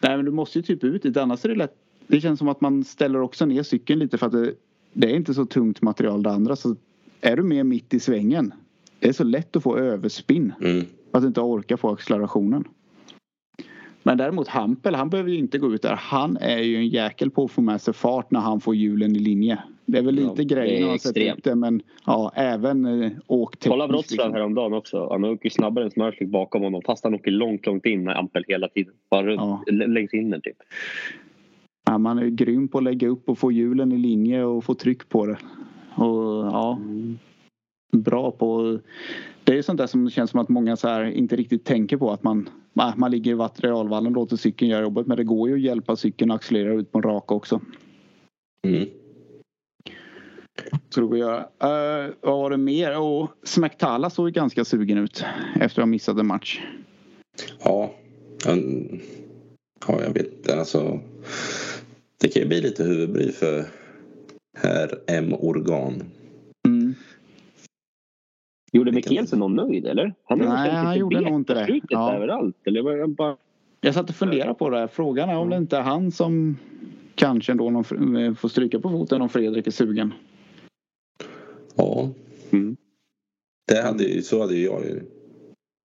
Nej, 0.02 0.16
men 0.16 0.24
du 0.24 0.30
måste 0.30 0.58
ju 0.58 0.62
typ 0.62 0.84
ut 0.84 1.02
dit. 1.02 1.16
Annars 1.16 1.44
är 1.44 1.48
det 1.48 1.54
lätt. 1.54 1.74
Det 2.06 2.20
känns 2.20 2.38
som 2.38 2.48
att 2.48 2.60
man 2.60 2.84
ställer 2.84 3.20
också 3.20 3.46
ner 3.46 3.62
cykeln 3.62 3.98
lite 4.00 4.18
för 4.18 4.26
att 4.26 4.32
det, 4.32 4.52
det 4.92 5.10
är 5.10 5.16
inte 5.16 5.34
så 5.34 5.46
tungt 5.46 5.82
material 5.82 6.22
det 6.22 6.30
andra. 6.30 6.56
Så 6.56 6.76
är 7.20 7.36
du 7.36 7.42
med 7.42 7.66
mitt 7.66 7.94
i 7.94 8.00
svängen. 8.00 8.52
Det 8.98 9.08
är 9.08 9.12
så 9.12 9.24
lätt 9.24 9.56
att 9.56 9.62
få 9.62 9.76
överspinn. 9.78 10.52
Mm. 10.60 10.84
Att 11.12 11.24
inte 11.24 11.40
orka 11.40 11.76
få 11.76 11.90
accelerationen. 11.92 12.64
Men 14.02 14.18
däremot 14.18 14.48
Hampel, 14.48 14.94
han 14.94 15.10
behöver 15.10 15.30
ju 15.30 15.36
inte 15.38 15.58
gå 15.58 15.74
ut 15.74 15.82
där. 15.82 15.94
Han 15.96 16.36
är 16.36 16.58
ju 16.58 16.76
en 16.76 16.88
jäkel 16.88 17.30
på 17.30 17.44
att 17.44 17.50
få 17.50 17.60
med 17.60 17.80
sig 17.80 17.94
fart 17.94 18.30
när 18.30 18.40
han 18.40 18.60
får 18.60 18.74
hjulen 18.74 19.16
i 19.16 19.18
linje. 19.18 19.58
Det 19.86 19.98
är 19.98 20.02
väl 20.02 20.14
lite 20.14 20.42
Ja, 20.42 20.44
grejen 20.44 20.98
sätter 20.98 21.20
extremt. 21.20 21.38
upp 21.38 21.44
det 21.44 21.54
men 21.54 21.82
ja 22.06 22.32
även 22.34 23.02
eh, 23.02 23.10
åk 23.26 23.56
Kolla 23.64 23.86
tekniskt, 23.86 24.10
Wroclaw 24.12 24.28
liksom. 24.28 24.32
häromdagen 24.32 24.72
också. 24.72 25.08
Han 25.10 25.24
åker 25.24 25.50
snabbare 25.50 25.84
än 25.84 25.90
Smörsvik 25.90 26.28
bakom 26.28 26.62
honom 26.62 26.82
fast 26.86 27.04
han 27.04 27.14
åker 27.14 27.30
långt, 27.30 27.66
långt 27.66 27.86
in 27.86 28.04
med 28.04 28.16
Ampel 28.18 28.44
hela 28.48 28.68
tiden. 28.68 28.92
Bara 29.10 29.32
Ja. 29.34 29.62
längs 29.70 30.14
in 30.14 30.30
den 30.30 30.40
typ. 30.40 30.56
Ja, 31.86 31.98
man 31.98 32.18
är 32.18 32.22
ju 32.22 32.30
grym 32.30 32.68
på 32.68 32.78
att 32.78 32.84
lägga 32.84 33.08
upp 33.08 33.28
och 33.28 33.38
få 33.38 33.52
hjulen 33.52 33.92
i 33.92 33.98
linje 33.98 34.44
och 34.44 34.64
få 34.64 34.74
tryck 34.74 35.08
på 35.08 35.26
det. 35.26 35.36
Och 35.94 36.46
ja, 36.46 36.78
bra 37.90 38.30
på... 38.30 38.78
Det 39.44 39.58
är 39.58 39.62
sånt 39.62 39.78
där 39.78 39.86
som 39.86 40.10
känns 40.10 40.30
som 40.30 40.40
att 40.40 40.48
många 40.48 40.76
så 40.76 40.88
här 40.88 41.04
inte 41.04 41.36
riktigt 41.36 41.64
tänker 41.64 41.96
på 41.96 42.10
att 42.10 42.22
man, 42.22 42.48
man 42.72 42.92
man 42.96 43.10
ligger 43.10 43.32
i 43.32 43.34
materialvallen 43.34 44.06
och 44.06 44.12
låter 44.12 44.36
cykeln 44.36 44.70
göra 44.70 44.82
jobbet 44.82 45.06
men 45.06 45.16
det 45.16 45.24
går 45.24 45.48
ju 45.48 45.54
att 45.54 45.60
hjälpa 45.60 45.96
cykeln 45.96 46.30
att 46.30 46.36
accelerera 46.36 46.74
ut 46.74 46.92
på 46.92 46.98
en 46.98 47.02
rak 47.02 47.32
också. 47.32 47.60
Mm. 48.66 48.88
Att 50.72 51.18
göra. 51.18 51.38
Eh, 51.38 52.10
vad 52.20 52.38
var 52.38 52.50
det 52.50 52.56
mer? 52.56 52.98
Och 52.98 53.30
Smektala 53.42 54.10
såg 54.10 54.28
ju 54.28 54.32
ganska 54.32 54.64
sugen 54.64 54.98
ut 54.98 55.24
efter 55.54 55.64
att 55.64 55.76
ha 55.76 55.86
missat 55.86 56.18
en 56.18 56.26
match. 56.26 56.60
Ja, 57.64 57.94
en, 58.46 59.00
ja, 59.86 60.02
jag 60.02 60.14
vet. 60.14 60.50
Alltså, 60.50 61.00
det 62.20 62.28
kan 62.28 62.42
ju 62.42 62.48
bli 62.48 62.60
lite 62.60 62.84
huvudbry 62.84 63.32
för 63.32 63.64
herr 64.58 64.98
M. 65.06 65.34
Organ. 65.38 66.02
Mm. 68.72 68.78
Gjorde 68.80 68.92
Mikkelsen 68.92 69.38
någon 69.38 69.54
nöjd 69.56 69.86
eller? 69.86 70.14
Han 70.24 70.38
Nej, 70.38 70.70
han 70.70 70.98
gjorde 70.98 71.20
nog 71.20 71.34
inte 71.34 71.54
det. 71.54 71.80
Ja. 71.88 72.14
överallt. 72.14 72.56
Eller 72.64 72.82
var 72.82 72.92
jag 72.92 73.10
bara... 73.10 73.36
Jag 73.80 73.94
satt 73.94 74.08
och 74.10 74.16
funderade 74.16 74.54
på 74.54 74.70
det 74.70 74.78
här. 74.78 74.86
Frågan 74.86 75.28
är 75.30 75.36
om 75.36 75.50
det 75.50 75.56
inte 75.56 75.76
är 75.76 75.82
han 75.82 76.12
som 76.12 76.56
kanske 77.14 77.52
ändå 77.52 77.70
någon, 77.70 78.16
eh, 78.16 78.34
får 78.34 78.48
stryka 78.48 78.80
på 78.80 78.88
foten 78.90 79.22
om 79.22 79.28
Fredrik 79.28 79.66
är 79.66 79.70
sugen. 79.70 80.14
Ja, 81.76 82.10
Mm. 82.52 82.76
det 83.72 83.82
hade 83.82 84.22
så 84.22 84.40
hade 84.40 84.54
ju 84.54 84.64
jag 84.64 84.84
ju 84.84 85.02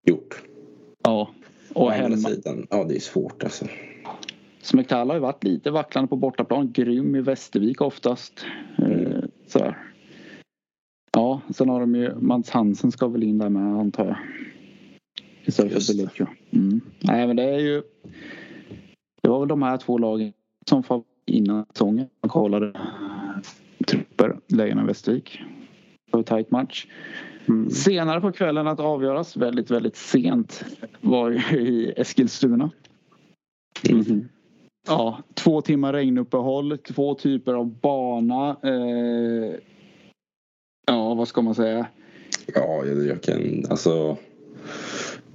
gjort. 0.07 0.42
Ja. 1.03 1.31
Och 1.75 1.87
Å 1.87 1.88
andra 1.90 2.16
sidan, 2.16 2.66
ja 2.70 2.85
det 2.85 2.97
är 2.97 3.01
svårt 3.01 3.44
alltså. 3.44 3.66
Smektala 4.62 5.12
har 5.12 5.16
ju 5.16 5.20
varit 5.20 5.44
lite 5.44 5.70
vacklande 5.70 6.09
på 6.09 6.16
bortaplan. 6.16 6.73
Grym 6.73 7.16
i 7.16 7.20
Västervik 7.20 7.81
oftast. 7.81 8.47
Eh, 8.79 9.25
så 9.47 9.59
här. 9.59 9.66
Ja, 9.68 9.75
sen 11.51 11.69
har 11.69 11.81
de 11.81 11.95
ju 11.95 12.15
Mats 12.15 12.51
Hansen 12.51 12.93
ska 12.93 13.09
väl 13.09 13.23
in 13.23 13.39
där 13.39 13.49
med 13.49 13.81
antar 13.81 14.07
jag. 14.07 14.17
Istället 15.45 15.73
Just 15.73 15.87
för 15.87 15.95
det. 15.95 15.99
Belluccio. 15.99 16.27
Mm. 16.51 16.81
Nej 17.01 17.27
men 17.27 17.37
det 17.37 17.43
är 17.43 17.59
ju. 17.59 17.83
Det 19.23 19.29
var 19.29 19.39
väl 19.41 19.49
de 19.49 19.63
här 19.63 19.77
två 19.77 19.99
lagen 19.99 20.33
som 20.69 20.83
var 20.89 21.03
innan 21.27 21.67
säsongen. 21.67 22.09
Man 22.23 22.29
kollade 22.29 22.73
trupper. 23.87 24.39
Lejonen 24.49 24.87
Västervik. 24.87 25.41
Det 26.07 26.13
var 26.13 26.19
en 26.19 26.25
tight 26.25 26.51
match. 26.51 26.87
Mm. 27.49 27.71
Senare 27.71 28.21
på 28.21 28.33
kvällen 28.33 28.67
att 28.67 28.81
avgöras 28.81 29.37
väldigt 29.37 29.71
väldigt 29.71 29.97
sent 29.97 30.65
var 31.01 31.31
ju 31.31 31.61
i 31.61 31.93
Eskilstuna. 31.97 32.71
Mhm. 33.91 34.29
Ja, 34.87 35.19
två 35.35 35.61
timmar 35.61 35.93
regnuppehåll, 35.93 36.79
två 36.79 37.15
typer 37.15 37.55
av 37.55 37.67
bana. 37.67 38.57
Eh, 38.63 39.55
ja, 40.87 41.14
vad 41.14 41.29
ska 41.29 41.42
man 41.42 41.55
säga? 41.55 41.87
Ja, 42.55 42.85
jag, 42.85 43.07
jag 43.07 43.23
kan, 43.23 43.64
alltså. 43.70 44.16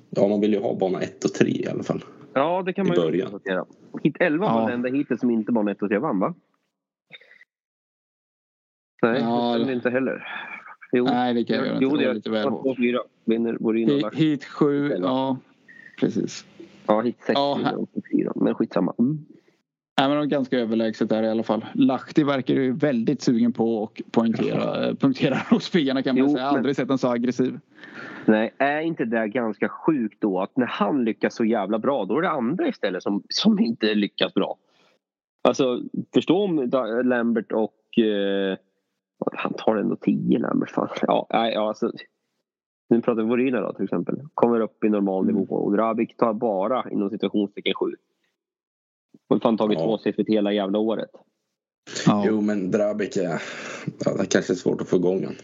Ja, 0.10 0.28
man 0.28 0.42
vill 0.42 0.54
ju 0.54 0.60
ha 0.60 0.76
bana 0.76 1.02
1 1.02 1.26
och 1.26 1.34
3 1.34 1.48
i 1.50 1.68
alla 1.68 1.84
fall. 1.84 2.04
Ja, 2.34 2.64
det 2.66 2.74
kan 2.74 2.86
I 2.86 2.90
man 2.90 2.98
ju 2.98 3.04
början. 3.04 3.30
konstatera. 3.32 3.66
Hit 4.04 4.16
11 4.20 4.46
Ja. 4.46 4.54
var 4.60 4.68
det 4.68 4.74
enda 4.74 4.90
hitet 4.90 5.20
som 5.20 5.32
inte 5.32 5.52
var 5.52 5.70
1 5.72 5.82
och 5.82 5.90
3 5.90 5.98
vann 5.98 6.20
va? 6.20 6.34
Nej, 9.02 9.22
Ja, 9.22 9.52
det 9.54 9.60
stämmer 9.60 9.74
inte 9.74 9.90
heller. 9.90 10.28
Jo, 10.92 11.06
Nej, 11.06 11.34
det 11.34 11.44
kan 11.44 11.56
jag 11.56 11.66
göra 11.66 11.76
inte. 11.76 11.86
jo 11.86 11.98
Det 11.98 12.06
är 12.06 12.14
lite 12.14 12.30
väl 12.30 12.50
hårt. 12.50 12.78
2-4. 12.78 12.98
Vinner 13.26 13.58
Borin 13.60 13.90
och 13.90 13.94
Hit, 13.96 14.02
Lax. 14.02 14.18
hit 14.18 14.46
sju, 14.46 14.92
ja 15.02 15.38
precis. 16.00 16.46
Ja, 16.88 17.02
hit 17.02 17.16
6 17.20 17.32
Ja, 17.36 17.56
vinner 17.56 17.76
och 17.76 17.90
4. 18.12 18.32
Men 18.36 18.56
skitsamma. 18.56 18.94
Mm. 19.00 19.26
Nej, 20.00 20.08
men 20.10 20.18
de 20.18 20.24
är 20.24 20.26
ganska 20.26 20.60
överlägset 20.60 21.10
där 21.10 21.24
i 21.24 21.30
alla 21.30 21.44
fall. 21.44 21.66
Lahti 21.74 22.24
verkar 22.24 22.54
ju 22.54 22.74
väldigt 22.74 23.22
sugen 23.22 23.54
på 23.54 23.84
att 23.84 24.12
poängtera, 24.12 24.88
eh, 24.88 24.96
punktera 24.96 25.36
Rospiggarna 25.52 26.04
kan 26.04 26.16
man 26.16 26.24
Jo, 26.30 26.34
säga. 26.34 26.44
Har 26.46 26.52
men- 26.52 26.58
aldrig 26.58 26.76
sett 26.76 26.88
den 26.88 26.98
så 26.98 27.08
aggressiv. 27.08 27.60
Nej, 28.26 28.54
är 28.58 28.82
inte 28.82 29.06
det 29.06 29.28
ganska 29.28 29.70
sjukt 29.70 30.22
då 30.22 30.40
att 30.42 30.58
när 30.58 30.66
han 30.66 31.06
lyckas 31.06 31.36
så 31.36 31.46
jävla 31.46 31.80
bra 31.80 32.06
då 32.06 32.18
är 32.18 32.22
det 32.22 32.30
andra 32.30 32.68
istället 32.68 33.04
som, 33.04 33.24
som 33.30 33.60
inte 33.60 33.94
lyckas 33.96 34.34
bra. 34.34 34.56
Alltså 35.44 35.82
förstå 36.14 36.44
om 36.44 36.70
Lambert 37.04 37.52
och 37.52 38.00
eh, 38.04 38.58
han 39.36 39.54
tar 39.54 39.76
ändå 39.76 39.96
10 39.96 40.40
Lambert. 40.40 40.70
Fan. 40.70 40.90
Ja, 41.02 41.28
nej, 41.30 41.54
ja, 41.54 41.68
alltså, 41.68 41.92
nu 42.90 43.02
pratar 43.02 43.22
vi 43.24 43.30
Vorina 43.30 43.62
då 43.62 43.74
till 43.74 43.84
exempel. 43.84 44.16
Kommer 44.34 44.60
upp 44.60 44.84
i 44.84 44.90
normal 44.90 45.24
Mm. 45.24 45.36
nivå 45.36 45.56
och 45.56 45.72
Drabik 45.72 46.18
tar 46.18 46.34
bara 46.34 46.90
inom 46.92 47.10
situationstecken 47.10 47.74
7. 47.74 47.86
Och 49.30 49.42
fan 49.42 49.58
tagit 49.58 49.80
Ja. 49.80 49.86
tvåsiffrigt 49.86 50.30
hela 50.30 50.54
jävla 50.54 50.80
året. 50.80 51.10
Ja. 52.06 52.24
Jo, 52.28 52.42
men 52.42 52.72
Drabik 52.72 53.18
är... 53.18 53.42
Ja, 54.06 54.14
det 54.18 54.26
kanske 54.26 54.54
är 54.54 54.56
svårt 54.56 54.82
att 54.82 54.90
få 54.90 54.96
igång 54.96 55.24
han. 55.26 55.36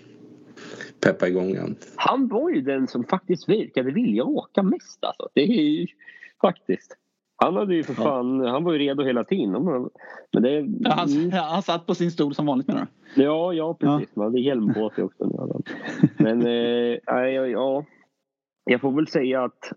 Peppa 1.01 1.27
igång 1.27 1.57
han. 1.57 1.75
Han 1.95 2.27
var 2.27 2.49
ju 2.49 2.61
den 2.61 2.87
som 2.87 3.03
faktiskt 3.03 3.49
verkade 3.49 3.91
vilja 3.91 4.23
åka 4.23 4.63
mest 4.63 5.03
alltså. 5.03 5.29
Det 5.33 5.41
är 5.41 5.61
ju 5.79 5.87
faktiskt. 6.41 6.97
Han 7.37 7.55
hade 7.55 7.75
ju 7.75 7.83
för 7.83 7.93
Ja. 7.93 8.03
fan, 8.03 8.39
han 8.39 8.63
var 8.63 8.73
ju 8.73 8.79
redo 8.79 9.03
hela 9.03 9.23
tiden. 9.23 9.51
Men 10.33 10.43
det, 10.43 10.49
Ja, 10.79 10.91
Han, 10.93 11.09
mm, 11.09 11.31
han 11.31 11.61
satt 11.61 11.85
på 11.85 11.95
sin 11.95 12.11
stol 12.11 12.35
som 12.35 12.45
vanligt 12.45 12.67
menar 12.67 12.87
du? 13.15 13.23
ja, 13.23 13.53
ja 13.53 13.73
precis. 13.73 14.15
Man 14.15 14.25
hade 14.25 14.39
hjälm 14.41 14.73
på 14.73 14.89
sig 14.89 15.03
också. 15.03 15.23
Men 16.17 16.45
eh, 16.45 16.97
ja, 17.05 17.27
ja, 17.27 17.85
jag 18.65 18.81
får 18.81 18.91
väl 18.91 19.07
säga 19.07 19.43
att 19.43 19.71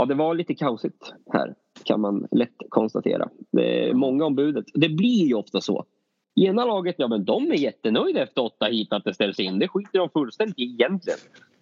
Ja, 0.00 0.06
det 0.06 0.14
var 0.14 0.34
lite 0.34 0.54
kaosigt 0.54 1.12
här 1.32 1.54
kan 1.84 2.00
man 2.00 2.26
lätt 2.30 2.56
konstatera. 2.68 3.28
Det 3.52 3.88
är 3.88 3.94
många 3.94 4.24
om 4.24 4.34
budet. 4.34 4.64
Det 4.74 4.88
blir 4.88 5.26
ju 5.26 5.34
ofta 5.34 5.60
så. 5.60 5.84
Ena 6.40 6.64
laget, 6.64 6.94
ja 6.98 7.08
men 7.08 7.24
de 7.24 7.50
är 7.50 7.56
jättenöjda 7.56 8.22
efter 8.22 8.42
åtta 8.44 8.66
hit 8.66 8.92
att 8.92 9.04
det 9.04 9.14
ställs 9.14 9.40
in. 9.40 9.58
Det 9.58 9.68
skiter 9.68 9.98
de 9.98 10.08
fullständigt 10.10 10.58
i 10.58 10.62
egentligen. 10.62 11.18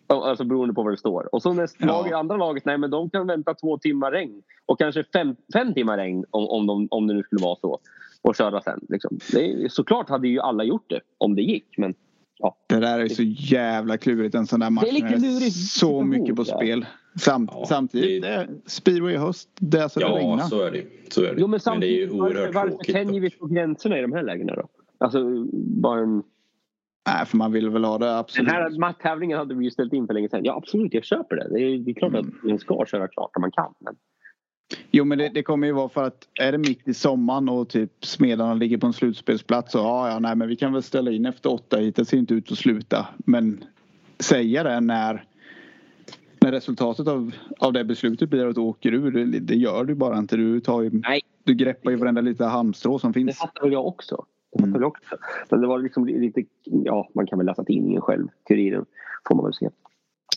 Alltså 0.06 0.44
beroende 0.44 0.74
på 0.74 0.82
vad 0.82 0.92
det 0.92 0.96
står. 0.96 1.34
Och 1.34 1.42
så 1.42 1.52
nästa 1.52 1.86
Ja. 1.86 1.86
lag, 1.86 2.12
andra 2.12 2.36
laget, 2.36 2.64
nej 2.64 2.78
men 2.78 2.90
de 2.90 3.10
kan 3.10 3.26
vänta 3.26 3.54
två 3.54 3.78
timmar 3.78 4.10
regn. 4.12 4.42
Och 4.66 4.78
kanske 4.78 5.04
fem, 5.12 5.36
fem 5.52 5.74
timmar 5.74 5.96
regn 5.96 6.24
om, 6.30 6.48
om, 6.48 6.66
de, 6.66 6.88
om 6.90 7.06
det 7.06 7.14
nu 7.14 7.22
skulle 7.22 7.42
vara 7.42 7.56
så. 7.60 7.78
Och 8.22 8.36
köra 8.36 8.62
sen. 8.62 8.80
Liksom. 8.88 9.18
Det 9.32 9.72
såklart 9.72 10.08
hade 10.08 10.28
ju 10.28 10.40
alla 10.40 10.64
gjort 10.64 10.90
det 10.90 11.00
om 11.18 11.34
det 11.34 11.42
gick. 11.42 11.78
Men 11.78 11.94
Det 12.66 12.80
där 12.80 12.98
är 12.98 13.08
så 13.08 13.22
jävla 13.22 13.98
klurigt 13.98 14.34
en 14.34 14.46
sån 14.46 14.60
där 14.60 14.70
match. 14.70 14.84
Det 14.84 14.90
är 14.90 14.94
lite 14.94 15.16
lurigt 15.16 15.56
så 15.56 16.02
mycket 16.02 16.36
på 16.36 16.44
ja. 16.46 16.56
spel. 16.56 16.86
Samt, 17.18 17.50
Ja, 17.52 17.64
samtidigt, 17.68 18.22
det- 18.22 18.28
det 18.28 18.34
är 18.34 18.48
speedway 18.66 19.14
i 19.14 19.16
höst. 19.16 19.48
Det 19.60 19.78
är 19.78 19.88
så 19.88 20.00
det 20.00 20.06
Ja, 20.06 20.16
regnar. 20.16 20.38
så 20.44 20.60
är 20.62 20.70
det 20.70 20.84
så 21.12 21.22
är 21.22 21.34
det. 21.34 21.40
Jo, 21.40 21.46
men 21.46 21.50
det 21.50 21.56
är 21.56 21.58
samtidigt, 21.58 21.98
ju 22.00 22.06
varför, 22.06 22.34
oerhört 22.36 22.54
varför 22.54 22.68
tråkigt. 22.70 22.94
tänjer 22.94 23.20
vi 23.20 23.30
på 23.30 23.46
gränserna 23.46 23.98
i 23.98 24.02
de 24.02 24.12
här 24.12 24.22
lägena 24.22 24.54
då? 24.54 24.68
Alltså, 24.98 25.24
bara 25.54 26.00
en... 26.00 26.22
Nej, 27.08 27.26
för 27.26 27.36
man 27.36 27.52
vill 27.52 27.70
väl 27.70 27.84
ha 27.84 27.98
det 27.98 28.06
Den 28.06 28.14
absolut. 28.16 28.52
här 28.52 28.78
matttävlingen 28.78 29.38
hade 29.38 29.54
vi 29.54 29.64
ju 29.64 29.70
ställt 29.70 29.92
in 29.92 30.06
för 30.06 30.14
länge 30.14 30.28
sedan. 30.28 30.40
Ja, 30.44 30.56
absolut, 30.56 30.94
jag 30.94 31.04
köper 31.04 31.36
det. 31.36 31.48
Det 31.54 31.60
är, 31.60 31.78
det 31.78 31.90
är 31.90 31.94
klart 31.94 32.12
Mm. 32.14 32.26
att 32.38 32.44
man 32.44 32.58
ska 32.58 32.84
köra 32.86 33.08
klart 33.08 33.30
om 33.36 33.40
man 33.40 33.50
kan. 33.52 33.74
Men... 33.78 33.94
Jo 34.90 35.04
men 35.04 35.18
det, 35.18 35.28
det 35.28 35.42
kommer 35.42 35.66
ju 35.66 35.72
vara 35.72 35.88
för 35.88 36.04
att 36.04 36.28
är 36.40 36.52
det 36.52 36.58
mitt 36.58 36.88
i 36.88 36.94
sommaren 36.94 37.48
och 37.48 37.68
typ 37.68 38.04
Smedarna 38.04 38.54
ligger 38.54 38.78
på 38.78 38.86
en 38.86 38.92
slutspelsplats 38.92 39.72
så 39.72 39.78
ja, 39.78 40.08
ja 40.10 40.18
nej 40.18 40.36
men 40.36 40.48
vi 40.48 40.56
kan 40.56 40.72
väl 40.72 40.82
ställa 40.82 41.10
in 41.10 41.26
efter 41.26 41.52
åtta 41.52 41.76
hit. 41.76 41.96
Det 41.96 42.04
ser 42.04 42.16
inte 42.18 42.34
ut 42.34 42.52
att 42.52 42.58
sluta. 42.58 43.06
Men 43.18 43.64
säga 44.18 44.62
det 44.62 44.80
när, 44.80 45.24
när 46.40 46.52
resultatet 46.52 47.08
av, 47.08 47.34
av 47.58 47.72
det 47.72 47.84
beslutet 47.84 48.30
blir 48.30 48.46
att 48.46 48.54
du 48.54 48.60
åker 48.60 48.92
ur. 48.94 49.10
Det, 49.10 49.38
det 49.40 49.54
gör 49.54 49.84
du 49.84 49.94
bara 49.94 50.18
inte. 50.18 50.36
Du, 50.36 50.60
tar 50.60 50.82
ju, 50.82 50.90
Nej. 50.92 51.20
du 51.44 51.54
greppar 51.54 51.90
ju 51.90 51.96
varenda 51.96 52.20
lite 52.20 52.44
halmstrå 52.44 52.98
som 52.98 53.12
Det 53.12 53.20
finns. 53.20 53.38
fattar 53.38 53.62
väl 53.62 53.72
jag 53.72 53.86
också. 53.86 54.24
Det 54.52 54.58
fattar 54.58 54.68
Mm. 54.76 54.88
också. 54.88 55.16
Men 55.50 55.60
det 55.60 55.66
var 55.66 55.78
liksom 55.78 56.06
lite... 56.06 56.42
Ja, 56.64 57.08
man 57.14 57.26
kan 57.26 57.38
väl 57.38 57.46
läsa 57.46 57.64
tidningen 57.64 58.00
själv. 58.00 58.28
Kuriren 58.48 58.84
får 59.28 59.34
man 59.34 59.44
väl 59.44 59.54
se. 59.54 59.68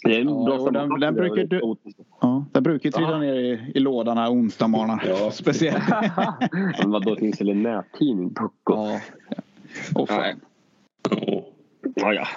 Det 0.04 0.16
är 0.16 0.22
en 0.22 0.30
Ja, 0.30 0.46
bra 0.46 0.70
den- 0.72 1.00
den 1.00 1.14
brukar 1.16 1.46
du- 1.46 1.76
Ja, 2.22 2.46
det 2.52 2.62
brukar 2.62 2.88
ju 2.88 2.92
trilla 2.92 3.18
ner 3.18 3.34
i, 3.34 3.72
i 3.76 3.80
lådan 3.80 4.18
här 4.18 4.32
onsdagsmorgnar. 4.32 5.04
Ja. 5.08 5.32
Speciellt. 5.34 5.84
Men 6.82 6.92
vadå, 6.92 7.16
finns 7.16 7.38
det 7.38 7.52
en 7.52 7.64
nättidning? 7.64 8.34
Pucko? 8.34 8.74
ja. 8.76 9.00
Åh 9.96 10.06
fan. 10.06 10.40
Ja, 11.96 12.14
ja. 12.14 12.28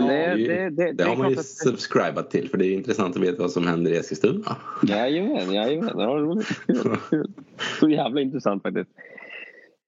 Men 0.00 0.06
Ja, 0.06 0.34
det, 0.34 0.40
ju- 0.40 0.46
det, 0.46 0.70
det, 0.70 0.92
det 0.92 1.04
har 1.04 1.16
man 1.16 1.30
ju 1.30 1.36
subscribat 1.36 2.30
till 2.30 2.48
för 2.48 2.58
det 2.58 2.66
är 2.66 2.72
intressant 2.74 3.16
att 3.16 3.22
veta 3.22 3.42
vad 3.42 3.50
som 3.50 3.66
händer 3.66 3.90
i 3.90 3.96
Eskilstuna. 3.96 4.56
Jajamän, 4.88 5.52
jajamän. 5.54 5.90
Ja, 5.98 6.06
roligt. 6.06 6.46
Så 7.80 7.88
jävla 7.88 8.20
intressant 8.20 8.62
faktiskt. 8.62 8.90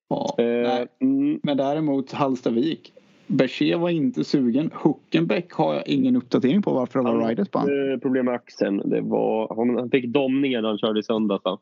Ja. 0.09 0.35
Eh, 0.39 0.81
mm, 1.01 1.41
Men 1.43 1.57
däremot 1.57 2.13
Hallstavik. 2.13 2.93
Berger 3.27 3.77
var 3.77 3.91
inte 3.91 4.25
sugen. 4.25 4.71
Huckenbeck 4.75 5.53
har 5.53 5.75
jag 5.75 5.89
ingen 5.89 6.17
uppdatering 6.17 6.63
på 6.63 6.73
varför 6.73 6.99
det 6.99 7.05
var 7.05 7.29
riders 7.29 7.49
på 7.49 7.59
han. 7.59 7.93
Eh, 7.93 7.99
Problem 7.99 8.25
med 8.25 8.35
axeln. 8.35 8.91
Det 8.91 9.01
var, 9.01 9.55
han, 9.79 9.91
fick 9.91 10.07
domningar 10.07 10.63
när 10.63 10.69
han 10.69 10.79
körde 10.79 11.01
i 11.01 11.03
söndags. 11.03 11.45
va? 11.45 11.59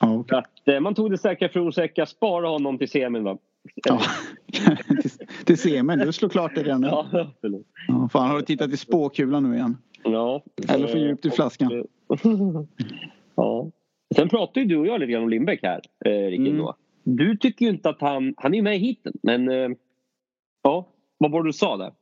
Ja. 0.00 0.24
Att, 0.30 0.68
eh, 0.68 0.80
man 0.80 0.94
tog 0.94 1.10
det 1.10 1.18
säkra 1.18 1.48
för 1.48 1.60
osäkra. 1.60 2.06
Spara 2.06 2.48
honom 2.48 2.78
till 2.78 2.88
semin. 2.90 3.24
Va? 3.24 3.38
Ja. 3.74 4.00
till, 5.02 5.10
till 5.44 5.58
semin. 5.58 5.98
Du 5.98 6.12
slår 6.12 6.28
klart 6.28 6.54
det 6.54 6.62
redan 6.62 6.80
nu. 6.80 6.86
Ja, 6.86 7.06
förlåt. 7.40 7.66
Ja, 7.88 8.08
fan, 8.12 8.30
har 8.30 8.36
du 8.36 8.42
tittat 8.42 8.70
i 8.70 8.76
spåkulan 8.76 9.50
nu 9.50 9.56
igen? 9.56 9.76
Ja. 10.04 10.44
Eller 10.68 10.86
för 10.86 10.98
djupt 10.98 11.26
i 11.26 11.30
flaskan. 11.30 11.70
ja. 13.34 13.70
Sen 14.14 14.28
pratade 14.28 14.60
ju 14.60 14.66
du 14.66 14.76
och 14.76 14.86
jag 14.86 15.00
lite 15.00 15.12
grann 15.12 15.22
om 15.22 15.28
Lindbäck 15.28 15.60
här, 15.62 15.80
eh, 16.04 16.30
Ricky. 16.30 16.50
Mm. 16.50 16.66
Du 17.02 17.36
tycker 17.36 17.64
ju 17.64 17.70
inte 17.70 17.88
att 17.88 18.00
han... 18.00 18.34
Han 18.36 18.52
är 18.54 18.56
ju 18.56 18.62
med 18.62 18.76
i 18.76 18.78
heaten, 18.78 19.12
men... 19.22 19.48
Eh, 19.48 19.68
ja, 20.62 20.88
vad 21.18 21.30
var 21.30 21.42
det 21.42 21.48
du 21.48 21.52
sa 21.52 21.76
där? 21.76 21.92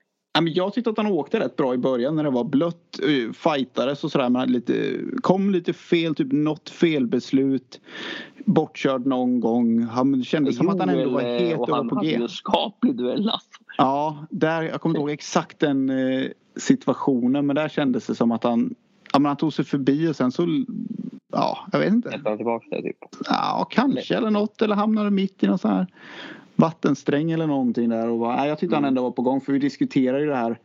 Jag 0.47 0.73
tyckte 0.73 0.91
att 0.91 0.97
han 0.97 1.07
åkte 1.07 1.41
rätt 1.41 1.57
bra 1.57 1.75
i 1.75 1.79
början 1.79 2.17
när 2.17 2.25
det 2.25 2.31
var 2.31 2.45
blött. 2.45 3.01
Uh, 3.09 3.33
fightades 3.33 4.05
och 4.05 4.13
sådär. 4.13 4.29
Men 4.29 4.53
lite, 4.53 4.99
kom 5.21 5.51
lite 5.51 5.73
fel, 5.73 6.15
typ 6.15 6.33
något 6.33 6.71
felbeslut. 6.71 7.81
Bortkörd 8.45 9.07
någon 9.07 9.41
gång. 9.41 9.83
Han 9.83 10.25
kände 10.25 10.53
som 10.53 10.69
att 10.69 10.81
han 10.81 10.89
ändå 10.89 11.11
var 11.11 11.23
Joel, 11.23 11.43
eh, 11.43 11.49
het 11.49 11.57
och 11.57 11.63
och 11.63 11.69
var 11.69 11.77
han 11.77 11.89
på 11.89 11.95
hade 11.95 12.07
G. 12.09 12.17
ju 12.17 12.23
en 12.23 12.29
skaplig 12.29 12.97
duell 12.97 13.29
alltså. 13.29 13.49
Ja, 13.79 14.27
där, 14.31 14.63
jag 14.63 14.81
kommer 14.81 14.95
inte 14.95 15.01
ihåg 15.01 15.11
exakt 15.11 15.59
den 15.59 15.91
eh, 15.91 16.29
situationen. 16.57 17.47
Men 17.47 17.57
där 17.57 17.69
kändes 17.69 18.07
det 18.07 18.15
som 18.15 18.33
att 18.33 18.45
han, 18.45 18.75
ja, 19.13 19.19
men 19.19 19.27
han 19.27 19.37
tog 19.37 19.53
sig 19.53 19.65
förbi 19.65 20.09
och 20.09 20.17
sen 20.17 20.33
så... 20.33 20.65
Ja, 21.33 21.59
jag 21.73 21.79
vet 21.79 21.93
inte. 21.93 22.11
Sätter 22.11 22.29
han 22.29 22.37
tillbaka 22.37 22.67
det 22.71 22.83
typ. 22.83 22.97
Ja, 23.25 23.69
kanske 23.71 24.17
eller 24.17 24.31
något. 24.31 24.63
Eller 24.63 24.75
hamnade 24.75 25.11
mitt 25.11 25.43
i 25.43 25.47
någon 25.47 25.59
sån 25.59 25.71
här 25.71 25.87
vattensträng 26.59 27.31
eller 27.31 27.47
någonting 27.47 27.89
där. 27.89 28.09
Och 28.09 28.29
nej, 28.29 28.49
jag 28.49 28.59
tyckte 28.59 28.77
han 28.77 28.85
ändå 28.85 29.03
var 29.03 29.11
på 29.11 29.23
gång 29.23 29.41
för 29.41 29.53
vi 29.53 29.59
diskuterar 29.59 30.19
ju 30.19 30.27
det 30.27 30.37
här. 30.37 30.59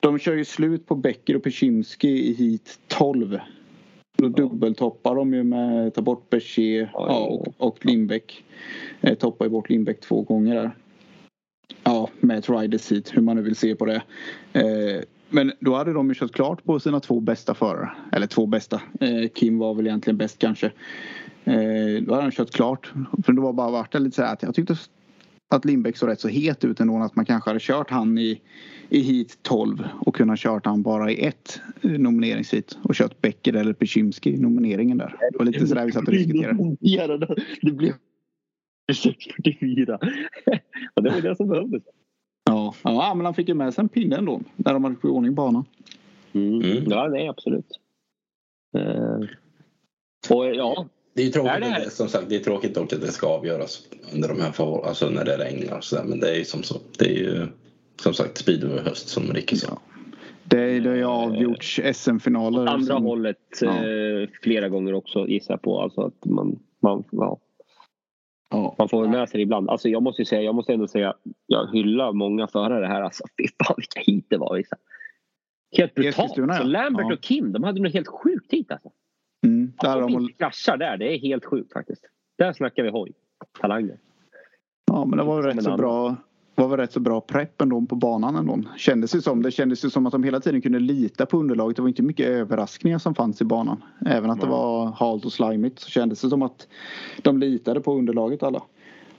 De 0.00 0.18
kör 0.18 0.34
ju 0.34 0.44
slut 0.44 0.86
på 0.86 0.94
Becker 0.94 1.36
och 1.36 1.42
Peczynski 1.42 2.08
i 2.08 2.34
hit 2.34 2.78
12. 2.88 3.38
Då 4.18 4.28
dubbeltoppar 4.28 5.14
de 5.14 5.34
ju 5.34 5.42
med 5.42 5.94
ta 5.94 6.02
bort 6.02 6.30
Berger 6.30 6.90
ja, 6.94 7.18
och, 7.18 7.54
och 7.58 7.86
Lindbäck. 7.86 8.44
Eh, 9.00 9.14
toppar 9.14 9.44
ju 9.44 9.50
bort 9.50 9.70
Lindbäck 9.70 10.00
två 10.00 10.22
gånger 10.22 10.54
där. 10.54 10.70
Ja, 11.84 12.08
med 12.20 12.38
ett 12.38 12.50
riders 12.50 12.92
hit, 12.92 13.16
hur 13.16 13.22
man 13.22 13.36
nu 13.36 13.42
vill 13.42 13.56
se 13.56 13.74
på 13.74 13.86
det. 13.86 14.02
Eh, 14.52 15.02
men 15.28 15.52
då 15.60 15.74
hade 15.74 15.92
de 15.92 16.08
ju 16.08 16.14
kört 16.14 16.32
klart 16.32 16.64
på 16.64 16.80
sina 16.80 17.00
två 17.00 17.20
bästa 17.20 17.54
förare. 17.54 17.90
Eller 18.12 18.26
två 18.26 18.46
bästa. 18.46 18.80
Eh, 19.00 19.28
Kim 19.34 19.58
var 19.58 19.74
väl 19.74 19.86
egentligen 19.86 20.16
bäst 20.16 20.38
kanske. 20.38 20.66
Eh, 21.44 22.02
då 22.02 22.12
hade 22.12 22.22
han 22.22 22.30
kört 22.30 22.50
klart. 22.50 22.92
För 23.24 23.32
det 23.32 23.40
var 23.40 23.52
bara 23.52 23.70
varit 23.70 23.92
det 23.92 23.98
lite 23.98 24.16
så 24.16 24.22
här 24.22 24.32
att 24.32 24.42
jag 24.42 24.54
tyckte 24.54 24.76
att 25.50 25.64
Lindbäck 25.64 25.96
såg 25.96 26.08
rätt 26.08 26.20
så 26.20 26.28
het 26.28 26.64
ut 26.64 26.80
ändå. 26.80 26.98
Att 26.98 27.16
man 27.16 27.24
kanske 27.24 27.50
hade 27.50 27.60
kört 27.60 27.90
han 27.90 28.18
i, 28.18 28.40
i 28.88 29.00
hit 29.00 29.38
12 29.42 29.88
och 30.00 30.14
kunnat 30.14 30.38
kört 30.38 30.66
han 30.66 30.82
bara 30.82 31.10
i 31.10 31.24
ett 31.24 31.60
eh, 31.82 31.90
nomineringsheat. 31.90 32.78
Och 32.82 32.94
kört 32.94 33.20
Becker 33.20 33.52
eller 33.52 33.72
Peczymski 33.72 34.34
i 34.34 34.38
nomineringen 34.38 34.98
där. 34.98 35.16
Det 35.32 35.38
var 35.38 35.44
lite 35.44 35.66
sådär 35.66 35.86
vi 35.86 35.92
satt 35.92 36.08
och 36.08 36.12
diskuterade. 36.12 37.36
Det 37.62 37.72
blev 37.72 37.92
644. 38.92 39.98
Och 40.94 41.02
det 41.02 41.10
var 41.10 41.20
det 41.20 41.36
som 41.36 41.48
behövdes. 41.48 41.82
Ja, 42.44 42.74
ja 42.82 43.14
men 43.14 43.24
han 43.24 43.34
fick 43.34 43.48
ju 43.48 43.54
med 43.54 43.74
sig 43.74 43.82
en 43.82 43.88
pinne 43.88 44.16
ändå. 44.16 44.40
När 44.56 44.72
de 44.72 44.84
hade 44.84 44.96
fått 44.96 45.04
i 45.04 45.08
ordning 45.08 45.34
banan. 45.34 45.64
Mm. 46.32 46.54
Mm. 46.54 46.84
Ja, 46.86 47.08
nej 47.08 47.28
absolut. 47.28 47.80
Eh, 48.76 49.20
och 50.30 50.46
ja, 50.46 50.86
Det 51.14 51.22
är 51.22 51.30
tråkigt, 51.30 51.52
Är 51.52 51.60
det- 51.60 51.76
att 51.76 51.84
det, 51.84 51.90
som 51.90 52.08
sagt, 52.08 52.28
det 52.28 52.36
är 52.36 52.40
tråkigt 52.40 52.74
dock 52.74 52.92
att 52.92 53.00
det 53.00 53.12
ska 53.12 53.26
avgöras 53.26 53.82
under 54.14 54.28
de 54.28 54.40
här 54.40 54.52
förhåll- 54.52 54.84
alltså 54.84 55.10
när 55.10 55.24
det 55.24 55.38
regnar 55.38 55.76
och 55.76 55.84
sådär. 55.84 56.04
Men 56.04 56.20
det 56.20 56.30
är 56.30 56.34
ju 56.38 56.44
som 56.44 56.62
så. 56.62 56.76
Det 56.98 57.04
är 57.04 57.18
ju 57.18 57.46
som 58.02 58.14
sagt 58.14 58.38
speedway 58.38 58.78
höst 58.78 59.08
som 59.08 59.22
Ricky 59.32 59.56
sa. 59.56 59.78
Det, 60.44 60.80
det 60.80 60.88
har 60.88 60.96
ju 60.96 61.04
avgjorts 61.04 61.80
SM-finaler. 61.94 62.66
andra 62.66 62.94
som- 62.94 63.04
hållet 63.04 63.36
Ja. 63.60 63.68
eh, 63.86 64.28
flera 64.42 64.68
gånger 64.68 64.92
också 64.94 65.26
gissar 65.28 65.54
jag 65.54 65.62
på. 65.62 65.80
Alltså 65.80 66.00
att 66.00 66.24
man, 66.24 66.58
man, 66.82 67.04
ja, 67.10 67.40
Ja. 68.50 68.74
man 68.78 68.88
får 68.88 69.08
med 69.08 69.28
sig 69.28 69.38
det 69.38 69.42
ibland. 69.42 69.70
Alltså 69.70 69.88
jag 69.88 70.02
måste 70.02 70.22
ju 70.22 70.26
säga, 70.26 70.42
jag 70.42 70.54
måste 70.54 70.72
ändå 70.72 70.88
säga, 70.88 71.14
jag 71.46 71.72
hyllar 71.72 72.12
många 72.12 72.46
förare 72.46 72.86
här. 72.86 73.02
Alltså 73.02 73.24
fy 73.38 73.48
fan 73.64 73.74
vilka 73.76 74.00
hit 74.12 74.26
det 74.28 74.36
var 74.36 74.56
vissa. 74.56 74.76
Helt 75.76 75.94
brutalt. 75.94 76.32
Ja. 76.36 76.62
Lambert 76.62 77.06
Ja. 77.08 77.14
och 77.14 77.20
Kim, 77.20 77.52
de 77.52 77.62
hade 77.64 77.80
nog 77.82 77.92
helt 77.92 78.08
sjukt 78.08 78.52
hit 78.52 78.70
alltså. 78.72 78.90
Mm, 79.46 79.72
där 79.80 80.00
de 80.00 80.10
inte 80.10 80.32
kraschar 80.32 80.76
där, 80.76 80.96
det 80.96 81.14
är 81.14 81.18
helt 81.18 81.44
sjukt 81.44 81.72
faktiskt. 81.72 82.04
Där 82.38 82.52
snackar 82.52 82.82
vi 82.82 82.90
hoj. 82.90 83.12
Talanger. 83.60 83.98
ja, 84.86 85.04
men 85.04 85.18
det 85.18 85.24
var 85.24 85.42
rätt 85.42 85.62
så 85.64 85.76
bra. 85.76 86.16
var 86.54 86.68
väl 86.68 86.78
rätt 86.78 86.92
så 86.92 87.00
bra 87.00 87.20
prepp 87.20 87.60
ändå 87.60 87.86
på 87.86 87.94
banan 87.96 88.36
ändå. 88.36 88.58
Kändes 88.76 89.10
det 89.12 89.22
som. 89.22 89.42
Det 89.42 89.50
kändes 89.50 89.84
ju 89.84 89.90
som 89.90 90.06
att 90.06 90.12
de 90.12 90.24
hela 90.24 90.40
tiden 90.40 90.62
kunde 90.62 90.78
lita 90.78 91.26
på 91.26 91.38
underlaget. 91.38 91.76
Det 91.76 91.82
var 91.82 91.88
inte 91.88 92.02
mycket 92.02 92.26
överraskningar 92.26 92.98
som 92.98 93.14
fanns 93.14 93.40
i 93.42 93.44
banan. 93.44 93.84
Även 94.06 94.30
att 94.30 94.40
det 94.40 94.46
var 94.46 94.86
halt 94.86 95.24
och 95.24 95.32
slimigt 95.32 95.78
så 95.78 95.90
kändes 95.90 96.20
det 96.20 96.28
som 96.28 96.42
att 96.42 96.68
de 97.22 97.38
litade 97.38 97.80
på 97.80 97.94
underlaget 97.94 98.42
alla. 98.42 98.62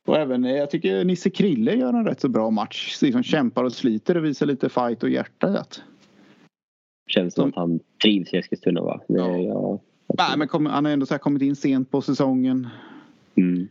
Och 0.05 0.17
även 0.17 0.45
eh, 0.45 0.51
jag 0.51 0.69
tycker 0.69 1.05
Nisse 1.05 1.30
Krille 1.30 1.76
gör 1.76 1.93
en 1.93 2.05
rätt 2.05 2.22
så 2.22 2.30
bra 2.30 2.49
match. 2.49 3.01
Liksom 3.01 3.24
kämpar 3.24 3.63
och 3.63 3.74
sliter 3.74 4.17
och 4.17 4.26
visar 4.26 4.45
lite 4.45 4.69
fight 4.69 5.03
och 5.03 5.09
hjärta 5.09 5.49
i 5.49 5.51
det. 5.51 5.65
Känns 7.07 7.34
som 7.34 7.49
att 7.49 7.55
han 7.55 7.80
trivs 8.03 8.34
i 8.34 8.38
Eskilstuna 8.38 8.82
va? 8.82 9.01
Det, 9.07 9.15
Ja. 9.15 9.80
Nej, 10.18 10.38
men 10.38 10.47
kom, 10.47 10.66
han 10.66 10.86
har 10.86 10.91
ändå 10.91 11.05
så 11.05 11.14
här 11.14 11.20
kommit 11.20 11.41
in 11.41 11.55
sent 11.55 11.91
på 11.91 12.01
säsongen. 12.01 12.68
Mm. 13.36 13.68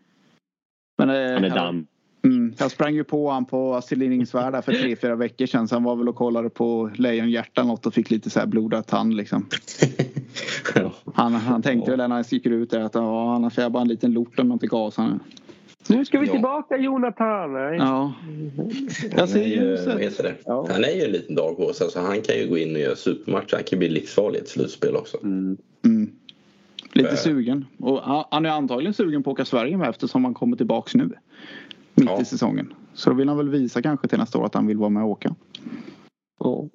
Men, 0.98 1.10
eh, 1.10 1.34
Han 1.34 1.44
är 1.44 1.50
damm. 1.50 1.86
Mm, 2.24 2.54
jag 2.58 2.70
sprang 2.70 2.94
ju 2.94 3.04
på 3.04 3.30
han 3.30 3.44
på 3.44 3.74
Astrid 3.74 3.98
Lindgrensvärd 3.98 4.52
där 4.52 4.62
för 4.62 4.72
tre, 4.72 4.96
fyra 4.96 5.16
veckor 5.16 5.46
sedan. 5.46 5.68
Så 5.68 5.74
han 5.74 5.84
var 5.84 5.96
väl 5.96 6.08
och 6.08 6.16
kollade 6.16 6.50
på 6.50 6.90
Lejonhjärta 6.94 7.62
något 7.62 7.86
och 7.86 7.94
fick 7.94 8.10
lite 8.10 8.30
så 8.30 8.40
här 8.40 8.46
blodad 8.46 8.86
tand 8.86 9.14
liksom. 9.14 9.46
Han, 11.14 11.34
han 11.34 11.62
tänkte 11.62 11.90
väl 11.90 11.98
när 11.98 12.08
han 12.08 12.24
gick 12.28 12.46
ut 12.46 12.70
där 12.70 12.80
att 12.80 12.94
ja, 12.94 13.50
är 13.56 13.62
jag 13.62 13.72
bara 13.72 13.82
en 13.82 13.88
liten 13.88 14.12
lort 14.12 14.38
om 14.38 14.52
inte 14.52 14.66
gas 14.66 14.96
han. 14.96 15.20
Nu 15.88 16.04
ska 16.04 16.20
vi 16.20 16.26
Ja. 16.26 16.32
tillbaka 16.32 16.76
Jonathan! 16.76 17.52
Nej. 17.52 17.76
Ja. 17.78 18.12
Jag 19.10 19.18
Han 19.18 19.28
ser 19.28 19.44
ju, 19.44 19.54
ljuset. 19.54 20.00
heter 20.00 20.22
det? 20.22 20.34
Ja. 20.44 20.66
Han 20.70 20.84
är 20.84 20.94
ju 20.96 21.02
en 21.04 21.10
liten 21.10 21.34
daghås. 21.34 21.82
Alltså 21.82 22.00
han 22.00 22.20
kan 22.20 22.36
ju 22.36 22.48
gå 22.48 22.58
in 22.58 22.74
och 22.74 22.80
göra 22.80 22.96
supermatcher. 22.96 23.52
Han 23.54 23.64
kan 23.64 23.78
bli 23.78 23.88
livsfarlig 23.88 24.38
i 24.38 24.42
ett 24.42 24.48
slutspel 24.48 24.96
också. 24.96 25.18
Mm. 25.22 25.56
Mm. 25.84 26.12
Lite 26.92 27.08
Äh. 27.10 27.14
sugen. 27.16 27.66
Och 27.78 28.00
han 28.30 28.46
är 28.46 28.50
antagligen 28.50 28.94
sugen 28.94 29.22
på 29.22 29.30
att 29.30 29.34
åka 29.34 29.44
Sverige 29.44 29.76
med 29.76 29.88
eftersom 29.88 30.24
han 30.24 30.34
kommer 30.34 30.56
tillbaks 30.56 30.94
nu. 30.94 31.04
Mitt 31.94 32.08
Ja. 32.08 32.20
i 32.20 32.24
säsongen. 32.24 32.74
Så 32.94 33.10
då 33.10 33.16
vill 33.16 33.28
han 33.28 33.36
väl 33.36 33.48
visa 33.48 33.82
kanske 33.82 34.08
till 34.08 34.18
nästa 34.18 34.38
år 34.38 34.46
att 34.46 34.54
han 34.54 34.66
vill 34.66 34.76
vara 34.76 34.88
med 34.90 35.02
och 35.02 35.08
åka. 35.08 35.34
Ja. 36.38 36.68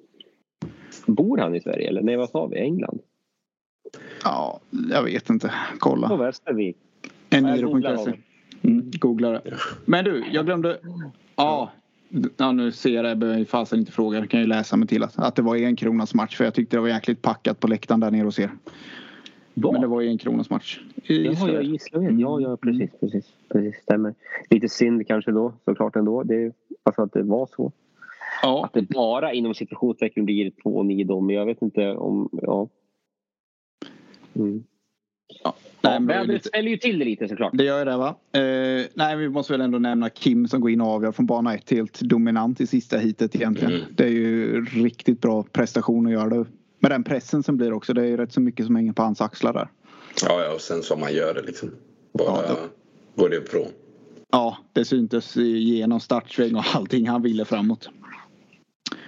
Bor 1.06 1.38
han 1.38 1.54
i 1.54 1.60
Sverige 1.60 1.88
eller? 1.88 2.02
Nej, 2.02 2.16
vad 2.16 2.30
sa 2.30 2.46
vi? 2.46 2.58
England? 2.58 2.98
Ja, 4.24 4.60
jag 4.90 5.02
vet 5.02 5.30
inte. 5.30 5.48
På 5.48 5.78
Kolla. 5.78 6.16
Västervik. 6.16 6.76
Jag 7.28 7.42
googlar 7.62 7.92
Eniro.se. 7.92 8.12
Mm, 8.62 8.90
googla 8.90 9.30
det. 9.30 9.40
Men 9.84 10.04
du, 10.04 10.24
jag 10.32 10.46
glömde. 10.46 10.78
Ja, 11.36 11.70
ja 12.36 12.52
nu 12.52 12.72
ser 12.72 12.90
jag 12.90 13.04
det. 13.04 13.08
Jag 13.08 13.18
behöver 13.18 13.44
fasen 13.44 13.78
inte 13.78 13.92
fråga. 13.92 14.18
Jag 14.18 14.30
kan 14.30 14.40
ju 14.40 14.46
läsa 14.46 14.76
mig 14.76 14.88
till 14.88 15.02
att, 15.02 15.18
att 15.18 15.36
det 15.36 15.42
var 15.42 15.56
en 15.56 15.76
kronas 15.76 16.14
match. 16.14 16.36
För 16.36 16.44
jag 16.44 16.54
tyckte 16.54 16.76
det 16.76 16.80
var 16.80 16.88
jäkligt 16.88 17.22
packat 17.22 17.60
på 17.60 17.68
läktaren 17.68 18.00
där 18.00 18.10
nere 18.10 18.24
hos 18.24 18.38
er. 18.38 18.50
Men 19.56 19.80
det 19.80 19.86
var 19.86 20.00
ju 20.00 20.08
en 20.08 20.18
kronas 20.18 20.50
match. 20.50 20.80
I 21.06 21.24
Jaha, 21.24 21.46
vet. 21.46 22.20
Ja, 22.20 22.40
ja, 22.40 22.56
precis, 22.56 22.90
precis, 23.00 23.32
precis. 23.48 23.76
Stämmer. 23.82 24.14
Lite 24.50 24.68
synd 24.68 25.06
kanske 25.06 25.32
då, 25.32 25.52
såklart 25.64 25.96
ändå. 25.96 26.22
Det, 26.22 26.52
alltså 26.82 27.02
att 27.02 27.12
det 27.12 27.22
var 27.22 27.46
så. 27.46 27.72
Ja, 28.42 28.64
Att 28.64 28.72
det 28.72 28.88
bara 28.88 29.32
inom 29.32 29.54
situationstecken 29.54 30.24
blir 30.24 30.50
2-9 30.64 31.06
då, 31.06 31.20
men 31.20 31.36
jag 31.36 31.46
vet 31.46 31.62
inte 31.62 31.92
om... 31.92 32.28
Ja. 32.32 32.68
Mm. 34.34 34.52
nej, 34.52 34.62
Ja, 35.42 35.54
men 36.00 36.10
är 36.10 36.14
vädret 36.14 36.28
lite, 36.28 36.48
ställer 36.48 36.70
ju 36.70 36.76
till 36.76 36.98
det 36.98 37.04
lite 37.04 37.28
såklart. 37.28 37.50
det 37.54 37.64
gör 37.64 37.78
ju 37.78 37.84
det 37.84 37.96
va. 37.96 38.08
Eh, 38.32 38.86
nej, 38.94 39.16
vi 39.16 39.28
måste 39.28 39.52
väl 39.52 39.60
ändå 39.60 39.78
nämna 39.78 40.10
Kim 40.10 40.48
som 40.48 40.60
går 40.60 40.70
in 40.70 40.80
och 40.80 40.86
avgör 40.86 41.12
från 41.12 41.26
bana 41.26 41.54
1 41.54 41.70
helt 41.70 42.00
dominant 42.00 42.60
i 42.60 42.66
sista 42.66 42.98
heatet 42.98 43.36
egentligen. 43.36 43.74
Mm. 43.74 43.86
Det 43.96 44.04
är 44.04 44.10
ju 44.10 44.64
riktigt 44.64 45.20
bra 45.20 45.42
prestation 45.42 46.06
att 46.06 46.12
göra 46.12 46.28
det. 46.28 46.44
Med 46.86 46.90
den 46.90 47.04
pressen 47.04 47.42
som 47.42 47.56
blir 47.56 47.72
också. 47.72 47.94
Det 47.94 48.00
är 48.00 48.06
ju 48.06 48.16
rätt 48.16 48.32
så 48.32 48.40
mycket 48.40 48.66
som 48.66 48.76
hänger 48.76 48.92
på 48.92 49.02
hans 49.02 49.20
axlar 49.20 49.52
där. 49.52 49.68
Ja, 50.22 50.44
ja, 50.44 50.54
och 50.54 50.60
sen 50.60 50.82
som 50.82 51.00
man 51.00 51.14
gör 51.14 51.34
det 51.34 51.42
liksom. 51.42 51.70
Bara 52.12 52.42
Ja, 52.48 52.56
går 53.14 53.28
det 53.28 53.36
ifrån. 53.36 53.66
Ja, 54.32 54.56
det 54.72 54.84
syntes 54.84 55.36
genom 55.36 56.00
startsväng 56.00 56.54
och 56.54 56.64
allting 56.74 57.08
han 57.08 57.22
ville 57.22 57.44
framåt. 57.44 57.88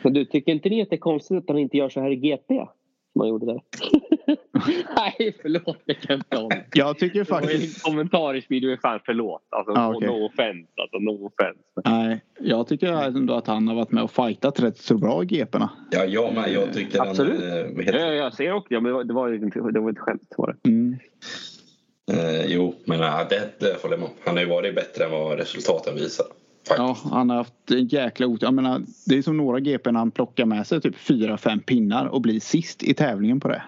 Men 0.02 0.12
du, 0.12 0.24
tycker 0.24 0.52
inte 0.52 0.68
ni 0.68 0.82
att 0.82 0.90
det 0.90 0.96
är 0.96 1.00
konstigt 1.00 1.36
att 1.36 1.44
han 1.48 1.58
inte 1.58 1.76
gör 1.76 1.88
så 1.88 2.00
här 2.00 2.10
i 2.10 2.16
GP? 2.16 2.54
Som 3.12 3.20
han 3.20 3.28
gjorde 3.28 3.46
där. 3.46 3.62
Nej, 4.96 5.36
förlåt. 5.42 5.78
Det 5.84 5.94
kan 5.94 6.06
jag 6.08 6.18
inte 6.18 6.36
om. 6.56 6.62
Jag 6.74 6.98
tycker 6.98 7.24
Det 7.24 7.30
var 7.30 7.40
ju 7.40 7.46
en 7.46 7.50
faktiskt... 7.52 7.82
kommentar 7.82 8.34
i 8.34 8.42
speedway 8.42 8.76
fan 8.76 9.00
förlåt. 9.06 9.42
Alltså, 9.50 9.72
Ah, 9.72 9.94
okej. 9.94 10.08
no 10.08 10.26
offense. 10.26 10.68
Alltså, 10.82 10.98
no 10.98 11.26
offense. 11.26 11.60
Nej, 11.84 12.20
jag 12.40 12.66
tycker 12.68 12.86
ändå 12.92 13.34
att 13.34 13.46
han 13.46 13.68
har 13.68 13.74
varit 13.74 13.92
med 13.92 14.02
och 14.02 14.10
fightat 14.10 14.60
rätt 14.60 14.78
så 14.78 14.98
bra 14.98 15.22
i 15.22 15.26
GP'na. 15.26 15.68
Ja, 15.90 16.04
jag 16.04 16.34
med. 16.34 16.52
Jag 16.52 16.72
tycker 16.72 17.00
Absolut. 17.08 17.40
han... 17.40 17.58
Eh, 17.58 17.64
vad 17.64 17.72
Ja, 17.76 17.82
heter, 17.82 18.12
jag 18.12 18.34
ser 18.34 18.52
också. 18.52 18.74
Ja, 18.74 18.80
men 18.80 19.06
det 19.06 19.14
var 19.14 19.28
ju 19.28 19.38
det 19.72 19.80
var 19.80 19.90
ett 19.90 19.98
skämt. 19.98 20.34
Var 20.36 20.56
det. 20.62 20.68
Mm. 20.70 20.96
eh, 22.12 22.46
jo, 22.46 22.74
men 22.84 23.00
nej, 23.00 23.26
det, 23.30 23.50
det 23.60 23.82
håller 23.82 23.94
jag 23.94 24.00
med 24.00 24.08
om. 24.08 24.14
Han 24.24 24.36
har 24.36 24.42
ju 24.42 24.48
varit 24.50 24.74
bättre 24.74 25.04
än 25.04 25.10
vad 25.10 25.38
resultaten 25.38 25.94
visar. 25.94 26.26
Ja, 26.76 26.96
han 27.10 27.30
har 27.30 27.36
haft 27.36 27.70
en 27.70 27.86
jäkla 27.86 28.26
otur. 28.26 28.46
Jag 28.46 28.54
menar, 28.54 28.80
det 29.06 29.18
är 29.18 29.22
som 29.22 29.36
några 29.36 29.60
GP 29.60 29.90
när 29.92 29.98
han 29.98 30.10
plockar 30.10 30.46
med 30.46 30.66
sig 30.66 30.80
typ 30.80 30.96
fyra, 30.96 31.36
fem 31.36 31.60
pinnar 31.60 32.06
och 32.06 32.20
blir 32.22 32.40
sist 32.40 32.82
i 32.82 32.94
tävlingen 32.94 33.40
på 33.40 33.48
det. 33.48 33.62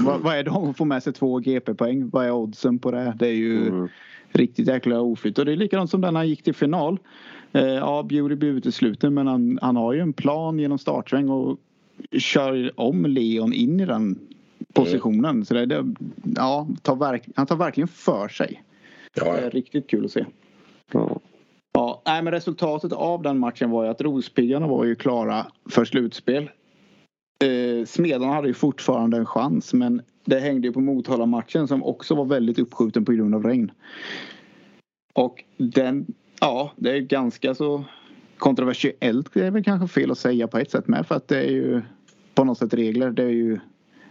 Vad, 0.00 0.20
vad 0.20 0.36
är 0.36 0.42
det 0.42 0.50
om 0.50 0.70
att 0.70 0.76
få 0.76 0.84
med 0.84 1.02
sig 1.02 1.12
två 1.12 1.38
GP-poäng? 1.38 2.10
Vad 2.10 2.26
är 2.26 2.30
oddsen 2.30 2.78
på 2.78 2.90
det? 2.90 3.14
Det 3.18 3.26
är 3.26 3.32
ju 3.32 3.68
mm. 3.68 3.88
riktigt 4.32 4.68
jäkla 4.68 5.00
oflyt. 5.00 5.38
Och 5.38 5.44
det 5.44 5.52
är 5.52 5.56
likadant 5.56 5.90
som 5.90 6.00
den 6.00 6.16
han 6.16 6.28
gick 6.28 6.42
till 6.42 6.54
final. 6.54 6.98
Eh, 7.52 7.64
ja, 7.64 8.02
Beauty 8.02 8.34
blir 8.34 8.50
utesluten 8.50 9.14
men 9.14 9.26
han, 9.26 9.58
han 9.62 9.76
har 9.76 9.92
ju 9.92 10.00
en 10.00 10.12
plan 10.12 10.58
genom 10.58 10.78
startsväng 10.78 11.28
och 11.28 11.58
kör 12.18 12.80
om 12.80 13.06
Leon 13.06 13.52
in 13.52 13.80
i 13.80 13.86
den 13.86 14.18
positionen. 14.72 15.30
Mm. 15.30 15.44
Så 15.44 15.54
det, 15.54 15.66
det, 15.66 15.94
ja, 16.36 16.68
tar 16.82 16.96
verk, 16.96 17.22
han 17.36 17.46
tar 17.46 17.56
verkligen 17.56 17.88
för 17.88 18.28
sig. 18.28 18.62
Ja. 19.14 19.32
Det 19.32 19.40
är 19.40 19.50
riktigt 19.50 19.90
kul 19.90 20.04
att 20.04 20.10
se. 20.10 20.24
Ja. 20.92 21.20
Ja, 21.72 22.02
nej, 22.06 22.22
men 22.22 22.32
resultatet 22.32 22.92
av 22.92 23.22
den 23.22 23.38
matchen 23.38 23.70
var 23.70 23.84
ju 23.84 23.90
att 23.90 24.00
Rospiggarna 24.00 24.66
var 24.66 24.84
ju 24.84 24.94
klara 24.94 25.46
för 25.70 25.84
slutspel. 25.84 26.50
Eh, 27.38 27.84
Smedarna 27.86 28.32
hade 28.32 28.48
ju 28.48 28.54
fortfarande 28.54 29.16
en 29.16 29.26
chans 29.26 29.74
men 29.74 30.02
det 30.24 30.40
hängde 30.40 30.66
ju 30.66 30.72
på 30.72 30.80
Motala-matchen 30.80 31.68
som 31.68 31.84
också 31.84 32.14
var 32.14 32.24
väldigt 32.24 32.58
uppskjuten 32.58 33.04
på 33.04 33.12
grund 33.12 33.34
av 33.34 33.42
regn. 33.42 33.70
Och 35.12 35.44
den, 35.56 36.06
ja, 36.40 36.72
det 36.76 36.90
är 36.90 37.00
ganska 37.00 37.54
så 37.54 37.84
kontroversiellt 38.38 39.34
det 39.34 39.46
är 39.46 39.50
väl 39.50 39.64
kanske 39.64 39.88
fel 39.88 40.10
att 40.10 40.18
säga 40.18 40.48
på 40.48 40.58
ett 40.58 40.70
sätt 40.70 40.88
med 40.88 41.06
för 41.06 41.14
att 41.14 41.28
det 41.28 41.38
är 41.38 41.50
ju 41.50 41.82
på 42.34 42.44
något 42.44 42.58
sätt 42.58 42.74
regler. 42.74 43.10
Det 43.10 43.22
är 43.22 43.28
ju 43.28 43.58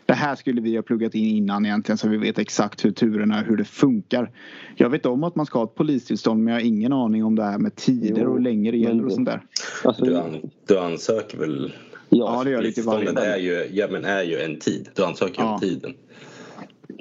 det 0.05 0.13
här 0.13 0.35
skulle 0.35 0.61
vi 0.61 0.75
ha 0.75 0.83
pluggat 0.83 1.15
in 1.15 1.25
innan 1.25 1.65
egentligen 1.65 1.97
så 1.97 2.07
vi 2.07 2.17
vet 2.17 2.39
exakt 2.39 2.85
hur 2.85 2.91
turerna 2.91 3.41
hur 3.41 3.57
det 3.57 3.65
funkar. 3.65 4.31
Jag 4.75 4.89
vet 4.89 5.05
om 5.05 5.23
att 5.23 5.35
man 5.35 5.45
ska 5.45 5.59
ha 5.59 5.65
ett 5.65 5.75
polistillstånd 5.75 6.43
men 6.43 6.53
jag 6.53 6.61
har 6.61 6.67
ingen 6.67 6.93
aning 6.93 7.23
om 7.23 7.35
det 7.35 7.43
här 7.43 7.57
med 7.57 7.75
tider 7.75 8.27
och 8.27 8.41
längre 8.41 8.77
gäller 8.77 9.05
och 9.05 9.11
sånt 9.11 9.25
där. 9.25 9.41
Alltså, 9.83 10.05
du, 10.05 10.17
an, 10.17 10.49
du 10.67 10.79
ansöker 10.79 11.37
väl? 11.37 11.73
Ja, 12.15 12.43
det 12.43 12.49
gör 12.49 12.57
jag 12.57 12.63
lite 12.63 12.81
varje 12.81 13.19
är 13.19 13.37
ju, 13.37 13.69
ja, 13.71 13.87
men 13.91 14.05
är 14.05 14.23
ju 14.23 14.39
en 14.39 14.59
tid. 14.59 14.89
Du 14.95 15.05
ansöker 15.05 15.41
ja. 15.41 15.53
om 15.53 15.59
tiden. 15.59 15.93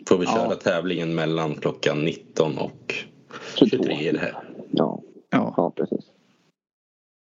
Får 0.08 0.18
vi 0.18 0.26
köra 0.26 0.46
ja. 0.50 0.54
tävlingen 0.54 1.14
mellan 1.14 1.54
klockan 1.54 2.04
19 2.04 2.58
och 2.58 2.94
23 3.58 4.08
i 4.08 4.12
det 4.12 4.18
här? 4.18 4.34
Ja, 4.70 5.02
ja. 5.30 5.54
ja 5.56 5.72
precis. 5.76 6.04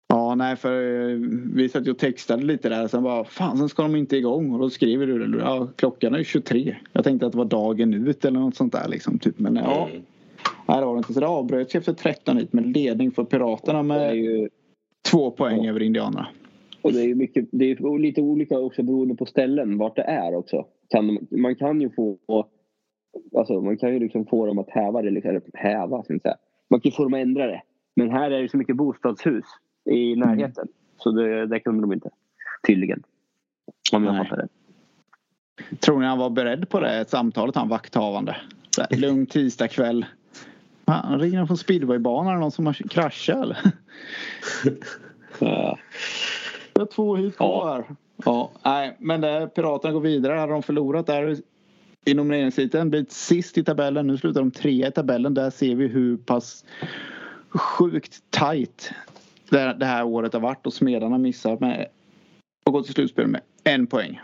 Ja, 0.09 0.35
nej 0.35 0.57
för 0.57 1.11
eh, 1.11 1.19
vi 1.55 1.69
satt 1.69 1.87
ju 1.87 1.91
och 1.91 1.99
textade 1.99 2.43
lite 2.43 2.69
där. 2.69 2.89
Sen 2.89 3.03
bara, 3.03 3.25
fan 3.25 3.59
sen 3.59 3.69
ska 3.69 3.83
de 3.83 3.97
inte 3.97 4.17
igång. 4.17 4.53
Och 4.53 4.59
då 4.59 4.71
skriver 4.71 5.07
du 5.07 5.27
det. 5.27 5.39
Ja, 5.39 5.69
klockan 5.77 6.15
är 6.15 6.25
23. 6.25 6.77
Jag 6.93 7.05
tänkte 7.05 7.27
att 7.27 7.33
det 7.33 7.39
var 7.39 7.45
dagen 7.45 7.95
ut 7.95 8.25
eller 8.25 8.41
något 8.41 8.57
sånt 8.57 8.73
där 8.73 8.89
liksom. 8.89 9.19
Typ. 9.19 9.39
Men 9.39 9.57
ja. 9.57 9.89
Mm. 9.89 10.03
Nej, 10.67 10.81
det 10.81 10.87
var 10.87 10.95
det 10.95 10.99
inte. 10.99 11.15
Så 11.15 11.21
det 11.21 11.27
avbröts 11.27 11.75
efter 11.75 11.93
13 11.93 12.37
hit 12.37 12.53
med 12.53 12.67
ledning 12.67 13.13
för 13.13 13.25
Piraterna 13.25 13.83
med 13.83 14.17
ju... 14.17 14.49
två 15.11 15.31
poäng 15.31 15.65
ja. 15.65 15.71
över 15.71 15.83
Indianerna. 15.83 16.29
Och 16.87 16.93
det 16.93 17.11
är, 17.11 17.15
mycket, 17.15 17.49
det 17.51 17.65
är 17.65 17.99
lite 17.99 18.21
olika 18.21 18.59
också 18.59 18.83
beroende 18.83 19.15
på 19.15 19.27
ställen 19.27 19.79
vart 19.79 19.97
det 19.97 20.03
är 20.03 20.35
också. 20.35 20.67
Kan, 20.89 21.27
man 21.31 21.57
kan 21.57 21.81
ju 21.81 21.91
få 21.91 22.19
Alltså 23.37 23.61
man 23.61 23.77
kan 23.77 23.93
ju 23.93 23.99
liksom 23.99 24.27
få 24.27 24.47
dem 24.47 24.59
att 24.59 24.71
häva 24.71 25.03
det, 25.03 25.09
eller 25.09 25.43
häva, 25.55 26.03
ska 26.03 26.19
säga. 26.19 26.37
Man 26.71 26.81
kan 26.81 26.93
få 26.93 27.03
dem 27.03 27.15
att 27.15 27.21
ändra 27.21 27.47
det. 27.47 27.63
Men 27.97 28.11
här 28.11 28.31
är 28.31 28.43
det 28.43 28.49
så 28.49 28.57
mycket 28.57 28.77
bostadshus 28.77 29.45
i 29.91 30.13
mm. 30.13 30.29
närheten. 30.29 30.63
Mm. 30.63 30.75
Så 30.97 31.11
det, 31.11 31.47
det 31.47 31.61
kunde 31.61 31.81
de 31.81 31.93
inte. 31.93 32.11
Tydligen. 32.67 33.03
Om 33.93 34.05
jag 34.05 34.17
fattar 34.17 34.37
det. 34.37 34.49
Tror 35.77 36.01
ni 36.01 36.07
han 36.07 36.19
var 36.19 36.31
beredd 36.31 36.69
på 36.69 36.81
det 36.81 37.09
samtalet, 37.09 37.55
han 37.55 37.69
vakthavande? 37.69 38.37
Lugn 38.91 39.27
tisdagkväll. 39.27 40.07
Han 40.87 41.21
ringer 41.21 41.47
från 41.47 41.57
speedwaybanan, 41.57 42.35
är 42.35 42.39
någon 42.39 42.51
som 42.51 42.67
har 42.67 42.73
kraschat 42.73 43.37
eller? 43.37 43.59
ja. 45.39 45.79
Jag 46.77 46.81
har 46.81 46.87
två 46.87 47.17
hit 47.17 47.37
kvar 47.37 47.73
här. 47.73 47.97
Ja, 48.25 48.51
nej, 48.65 48.97
men 48.99 49.21
det, 49.21 49.51
Piraterna 49.55 49.93
går 49.93 50.01
vidare. 50.01 50.39
Hade 50.39 50.53
de 50.53 50.63
förlorat 50.63 51.07
där 51.07 51.37
i 52.05 52.15
nomineringsheaten, 52.15 52.91
blivit 52.91 53.13
sist 53.13 53.59
i 53.59 53.65
tabellen. 53.65 54.07
Nu 54.07 54.17
slutar 54.17 54.41
de 54.41 54.51
trea 54.51 54.89
i 54.89 54.93
tabellen. 54.93 55.35
Där 55.35 55.51
ser 55.51 55.75
vi 55.75 55.87
hur 55.87 56.17
pass 56.17 56.65
sjukt 57.49 58.31
tight 58.31 58.91
det 59.51 59.85
här 59.85 60.05
året 60.05 60.33
har 60.33 60.41
varit 60.41 60.67
och 60.67 60.73
Smedarna 60.73 61.19
missar 61.19 61.59
med 61.61 61.89
och 62.67 62.73
går 62.73 62.83
till 62.83 62.95
slutspel 62.95 63.27
med 63.27 63.41
en 63.65 63.87
poäng. 63.87 64.21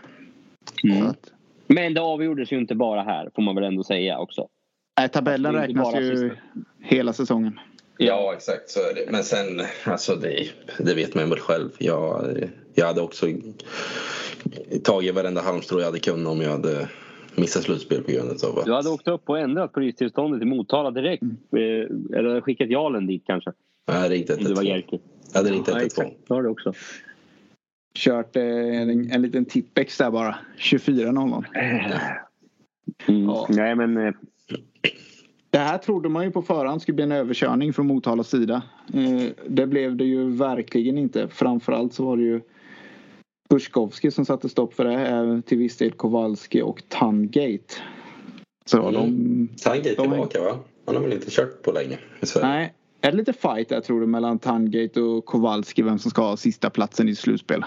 Mm. 0.83 1.07
Att, 1.07 1.31
men 1.67 1.93
det 1.93 2.01
avgjordes 2.01 2.51
ju 2.51 2.57
inte 2.57 2.75
bara 2.75 3.01
här 3.01 3.29
får 3.35 3.41
man 3.41 3.55
väl 3.55 3.63
ändå 3.63 3.83
säga 3.83 4.19
också. 4.19 4.47
Nej, 4.99 5.09
tabellen 5.09 5.53
räknas 5.53 5.95
ju 5.95 6.17
sista. 6.17 6.37
hela 6.79 7.13
säsongen. 7.13 7.59
Ja, 8.05 8.33
exakt 8.33 8.69
så 8.69 8.79
är 8.79 8.93
det. 8.93 9.11
Men 9.11 9.23
sen, 9.23 9.61
alltså 9.83 10.15
det, 10.15 10.49
det 10.79 10.93
vet 10.93 11.15
man 11.15 11.29
väl 11.29 11.39
själv. 11.39 11.69
Jag, 11.77 12.25
jag 12.73 12.85
hade 12.85 13.01
också 13.01 13.27
tagit 14.83 15.15
varenda 15.15 15.41
halmstrå 15.41 15.79
jag 15.79 15.85
hade 15.85 15.99
kunnat 15.99 16.31
om 16.31 16.41
jag 16.41 16.51
hade 16.51 16.87
missat 17.35 17.63
slutspel 17.63 18.03
på 18.03 18.11
grund 18.11 18.43
av 18.43 18.59
att... 18.59 18.65
Du 18.65 18.73
hade 18.73 18.89
åkt 18.89 19.07
upp 19.07 19.29
och 19.29 19.39
ändrat 19.39 19.71
polistillståndet 19.73 20.41
i 20.41 20.45
Motala 20.45 20.91
direkt. 20.91 21.23
Mm. 21.23 21.37
Eh, 21.51 22.17
eller 22.17 22.41
skickat 22.41 22.69
Jalen 22.69 23.07
dit 23.07 23.23
kanske. 23.25 23.51
Jag 23.85 23.93
hade 23.93 24.09
ringt 24.09 24.29
112. 24.29 24.55
Det 24.55 24.61
var 24.61 24.63
Jerker. 24.63 24.99
Jag 25.31 25.39
hade 25.39 25.51
ringt 25.51 25.67
112. 25.67 26.07
Ja, 26.07 26.13
det 26.27 26.33
har 26.33 26.43
du 26.43 26.49
också. 26.49 26.73
Kört 27.95 28.35
eh, 28.35 28.43
en, 28.43 29.11
en 29.11 29.21
liten 29.21 29.45
tippex 29.45 29.97
där 29.97 30.11
bara. 30.11 30.35
24.00. 30.57 31.43
Mm. 33.07 33.25
Ja. 33.25 33.47
Nej 33.49 33.75
men... 33.75 34.13
Eh... 35.53 35.59
Det 35.59 35.59
här 35.59 35.77
trodde 35.77 36.09
man 36.09 36.23
ju 36.23 36.31
på 36.31 36.41
förhand 36.41 36.81
skulle 36.81 36.95
bli 36.95 37.03
en 37.03 37.11
överkörning 37.11 37.73
från 37.73 37.87
Motalas 37.87 38.29
sida. 38.29 38.61
Eh, 38.93 39.31
det 39.47 39.67
blev 39.67 39.95
det 39.95 40.05
ju 40.05 40.29
verkligen 40.29 40.97
inte. 40.97 41.27
Framförallt 41.27 41.93
så 41.93 42.05
var 42.05 42.17
det 42.17 42.23
ju 42.23 42.41
Buskowski 43.49 44.11
som 44.11 44.25
satte 44.25 44.49
stopp 44.49 44.73
för 44.73 44.85
det. 44.85 45.41
Till 45.41 45.57
viss 45.57 45.77
del 45.77 45.91
Kowalski 45.91 46.61
och 46.61 46.83
Tungate. 46.89 47.73
Så 48.65 48.81
mm. 48.81 48.93
de... 48.93 49.47
Tungate 49.63 49.95
tillbaka 49.95 50.41
va? 50.41 50.59
Han 50.85 50.95
har 50.95 51.03
väl 51.03 51.13
inte 51.13 51.31
kört 51.31 51.61
på 51.61 51.71
länge 51.71 51.99
i 52.21 52.25
Sverige? 52.25 52.47
Nej, 52.47 52.73
är 53.01 53.11
det 53.11 53.17
lite 53.17 53.33
fight 53.33 53.69
där 53.69 53.81
tror 53.81 54.01
du 54.01 54.07
mellan 54.07 54.39
Tangate 54.39 55.01
och 55.01 55.25
Kowalski 55.25 55.81
vem 55.81 55.99
som 55.99 56.11
ska 56.11 56.21
ha 56.21 56.37
sista 56.37 56.69
platsen 56.69 57.09
i 57.09 57.15
slutspel? 57.15 57.65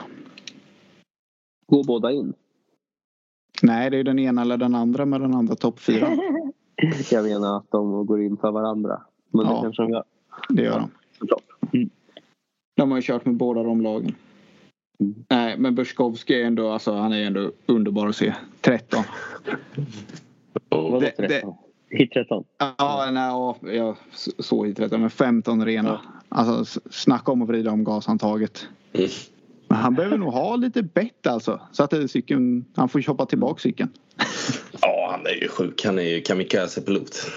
Går 1.66 1.84
båda 1.84 2.12
in? 2.12 2.34
Nej, 3.62 3.91
det 3.91 3.97
är 3.99 4.05
den 4.05 4.18
ena 4.18 4.43
eller 4.43 4.57
den 4.57 4.74
andra 4.74 5.07
med 5.07 5.20
den 5.20 5.34
andra 5.34 5.55
topp 5.55 5.80
fyra. 5.80 6.16
Jag 7.11 7.24
menar 7.24 7.57
att 7.57 7.70
de 7.70 8.07
går 8.07 8.22
in 8.22 8.37
för 8.37 8.51
varandra. 8.51 9.03
Men 9.31 9.47
ja, 9.47 9.55
det 9.55 9.62
kanske 9.62 9.83
de 9.83 9.91
gör. 9.91 10.05
Det 10.49 10.62
gör 10.62 10.89
de. 11.20 11.41
Mm. 11.79 11.91
De 12.77 12.91
har 12.91 12.99
ju 12.99 13.03
kört 13.03 13.24
med 13.24 13.35
båda 13.35 13.62
de 13.62 13.81
lagen. 13.81 14.14
Mm. 15.01 15.14
Nej, 15.29 15.59
men 15.59 15.74
Buskowski 15.74 16.43
är 16.43 16.47
ändå, 16.47 16.70
alltså, 16.70 16.93
han 16.93 17.12
är 17.12 17.27
ändå 17.27 17.51
underbar 17.66 18.09
att 18.09 18.16
se. 18.16 18.35
13. 18.61 19.05
Vadå 20.68 21.01
13? 21.16 21.55
Hit 21.91 22.12
13? 22.12 22.45
Ja, 22.59 23.09
nej, 23.12 23.77
jag 23.77 23.97
såg 24.39 24.66
hit 24.66 24.77
13 24.77 25.01
men 25.01 25.11
15 25.11 25.64
rena. 25.64 25.89
Ja. 25.89 26.01
Alltså 26.29 26.81
snacka 26.91 27.33
om 27.33 27.43
att 27.43 27.49
vrida 27.49 27.70
om 27.70 27.85
gashandtaget. 27.85 28.68
Mm. 28.93 29.09
Men 29.77 29.83
han 29.83 29.95
behöver 29.95 30.18
nog 30.18 30.33
ha 30.33 30.57
lite 30.57 30.83
bett 30.83 31.27
alltså. 31.27 31.61
Så 31.72 31.83
att 31.83 32.11
cykeln, 32.11 32.64
han 32.74 32.89
får 32.89 33.07
hoppa 33.07 33.27
tillbaka 33.27 33.61
cykeln. 33.61 33.91
Ja, 34.81 35.09
han 35.11 35.27
är 35.27 35.43
ju 35.43 35.49
sjuk. 35.49 35.85
Han 35.85 35.99
är 35.99 36.03
ju 36.03 36.20
kamikaze-pilot. 36.20 37.31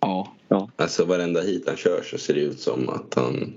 Ja. 0.00 0.32
ja. 0.48 0.70
Alltså 0.76 1.04
varenda 1.04 1.40
hit 1.40 1.64
han 1.66 1.76
kör 1.76 2.02
så 2.02 2.18
ser 2.18 2.34
det 2.34 2.40
ut 2.40 2.60
som 2.60 2.88
att 2.88 3.14
han 3.14 3.54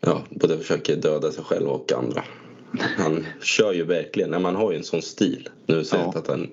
ja, 0.00 0.22
både 0.30 0.58
försöker 0.58 0.96
döda 0.96 1.32
sig 1.32 1.44
själv 1.44 1.68
och 1.68 1.92
andra. 1.92 2.24
Han 2.98 3.26
kör 3.42 3.72
ju 3.72 3.84
verkligen, 3.84 4.42
man 4.42 4.56
har 4.56 4.72
ju 4.72 4.78
en 4.78 4.84
sån 4.84 5.02
stil. 5.02 5.48
Nu 5.66 5.84
säger 5.84 6.04
jag 6.04 6.16
att 6.16 6.28
han... 6.28 6.48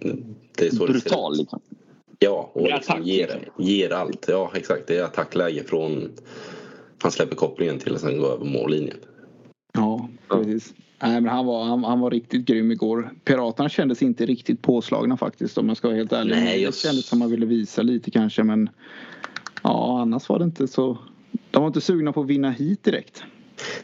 Det 0.55 0.67
är 0.67 0.71
så 0.71 0.85
Brutal 0.85 1.31
det 1.31 1.37
liksom. 1.37 1.59
Ja, 2.19 2.51
och 2.53 2.67
liksom 2.67 3.03
ger, 3.03 3.49
ger 3.57 3.93
allt. 3.93 4.25
Ja, 4.27 4.51
exakt. 4.55 4.87
Det 4.87 4.97
är 4.97 5.03
attackläge 5.03 5.63
från 5.63 6.11
han 7.01 7.11
släpper 7.11 7.35
kopplingen 7.35 7.79
till 7.79 7.95
att 7.95 8.01
sen 8.01 8.19
gå 8.19 8.27
över 8.27 8.45
mållinjen. 8.45 8.97
Precis. 10.29 10.73
Nej, 11.01 11.21
men 11.21 11.33
han, 11.33 11.45
var, 11.45 11.63
han, 11.63 11.83
han, 11.83 11.99
var 11.99 12.11
riktigt 12.11 12.45
grym 12.45 12.71
igår. 12.71 13.11
Piraterna 13.23 13.69
kändes 13.69 14.01
inte 14.01 14.25
riktigt 14.25 14.61
påslagna 14.61 15.17
faktiskt 15.17 15.57
om 15.57 15.67
jag 15.67 15.77
ska 15.77 15.87
vara 15.87 15.97
helt 15.97 16.13
ärlig. 16.13 16.35
Nej, 16.35 16.61
just... 16.61 16.81
Det 16.81 16.87
kändes 16.87 17.05
som 17.05 17.19
man 17.19 17.31
ville 17.31 17.45
visa 17.45 17.81
lite 17.81 18.11
kanske 18.11 18.43
men 18.43 18.69
ja, 19.63 20.01
annars 20.01 20.29
var 20.29 20.39
det 20.39 20.45
inte 20.45 20.67
så. 20.67 20.97
De 21.51 21.59
var 21.61 21.67
inte 21.67 21.81
sugna 21.81 22.13
på 22.13 22.21
att 22.21 22.27
vinna 22.27 22.51
hit 22.51 22.83
direkt. 22.83 23.23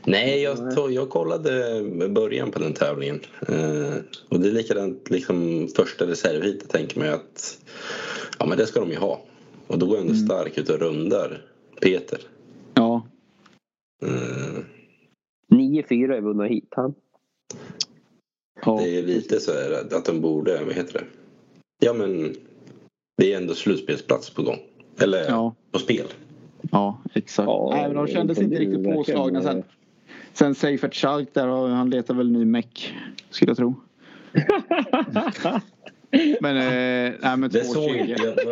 Nej, 0.06 0.42
jag, 0.42 0.76
tog, 0.76 0.92
jag 0.92 1.10
kollade 1.10 1.84
början 2.10 2.52
på 2.52 2.60
den 2.60 2.74
tävlingen. 2.74 3.20
Eh, 3.48 3.96
och 4.30 4.40
det 4.40 4.48
är 4.48 4.52
likadant 4.52 5.10
liksom 5.10 5.68
första 5.76 6.08
reservhitet 6.08 6.70
tänker 6.70 7.00
man 7.00 7.08
ju 7.08 7.14
att 7.14 7.58
Ja 8.40 8.46
men 8.46 8.58
det 8.58 8.68
ska 8.68 8.80
de 8.80 8.90
ju 8.90 8.98
ha. 8.98 9.22
Och 9.68 9.80
då 9.80 9.86
går 9.86 9.98
ändå 9.98 10.14
mm. 10.14 10.26
stark 10.26 10.58
ut 10.58 10.70
och 10.70 10.80
rundar 10.80 11.42
Peter. 11.82 12.20
Ja. 12.74 13.08
Mm. 14.06 14.63
9-4 15.82 16.14
är 16.14 16.22
vunna 16.22 16.44
hit 16.44 16.74
han. 16.76 16.94
Det 18.66 19.00
är 19.00 19.04
lite 19.04 19.40
så 19.40 19.52
här 19.52 19.96
att 19.98 20.06
de 20.06 20.22
borde, 20.22 20.64
vad 20.66 20.74
heter 20.76 20.94
det? 20.94 21.06
Ja 21.86 21.94
men 21.94 22.36
det 23.18 23.34
är 23.34 23.38
ändå 23.38 23.54
slutspelsplats 23.54 24.30
på 24.30 24.42
gång. 24.44 24.60
Eller 25.02 25.26
ja. 25.30 25.56
på 25.72 25.80
spel. 25.80 26.06
Ja, 26.72 27.02
exakt. 27.14 27.48
Ja, 27.48 27.70
Nej, 27.74 27.88
men 27.88 27.96
de 28.06 28.08
kändes 28.08 28.38
inte 28.38 28.56
riktigt 28.56 28.84
påslagna 28.84 29.42
sen. 29.42 29.64
Sen 30.34 30.56
Seifert 30.56 30.96
Schalk 30.96 31.30
där, 31.34 31.48
har- 31.48 31.68
han 31.70 31.90
letar 31.90 32.14
väl 32.14 32.32
ny 32.32 32.46
meck. 32.46 32.94
Skulle 33.30 33.50
jag 33.50 33.58
tro. 33.58 33.76
Men, 36.42 36.58
eh, 36.58 37.14
nej, 37.22 37.38
men 37.38 37.42
Det 37.42 37.64
två 37.64 37.74
såg 37.74 37.96
jag. 37.96 38.36
Det 38.36 38.46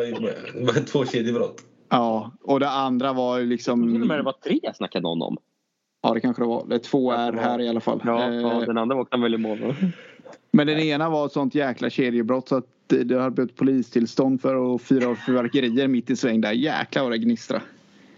var 0.63 0.86
två 0.86 1.05
kedjebrott. 1.05 1.63
Ja, 1.89 2.32
och 2.41 2.59
det 2.59 2.69
andra 2.69 3.13
var 3.13 3.39
ju 3.39 3.57
Till 3.57 3.72
och 3.72 3.78
med 3.78 3.88
det 3.88 3.99
liksom... 3.99 4.26
var 4.26 4.36
tre 4.43 4.59
snackade 4.76 5.03
någon 5.03 5.22
om. 5.22 5.38
Ja, 6.02 6.14
det 6.14 6.20
kanske 6.20 6.41
det 6.41 6.47
var. 6.47 6.66
Det 6.68 6.76
är 6.76 6.80
två 6.80 7.12
är 7.12 7.34
här 7.34 7.62
i 7.62 7.70
alla 7.70 7.80
fall. 7.80 8.02
Ja, 8.06 8.28
Eh, 8.28 8.36
ja 8.36 8.64
den 8.66 8.78
andra 8.78 8.95
åkte 8.95 9.16
han 9.16 9.22
väl 9.22 9.34
i 9.34 9.38
mål. 9.38 9.76
Men 10.52 10.68
den 10.68 10.80
ena 10.80 11.10
var 11.10 11.26
ett 11.26 11.32
sånt 11.32 11.56
jäkla 11.56 11.89
kedjebrott 11.89 12.47
så 12.47 12.56
att 12.56 12.66
det 12.88 13.16
har 13.16 13.30
blivit 13.30 13.56
polistillstånd 13.56 14.41
för 14.41 14.76
att 14.76 14.82
fyra 14.82 15.10
år 15.10 15.16
fyrverkerier 15.16 15.88
mitt 15.88 16.10
i 16.10 16.16
sväng 16.16 16.41
där. 16.41 16.52
Jäklar 16.52 17.04
vad 17.04 17.12
det 17.12 17.18
gnistrar. 17.18 17.62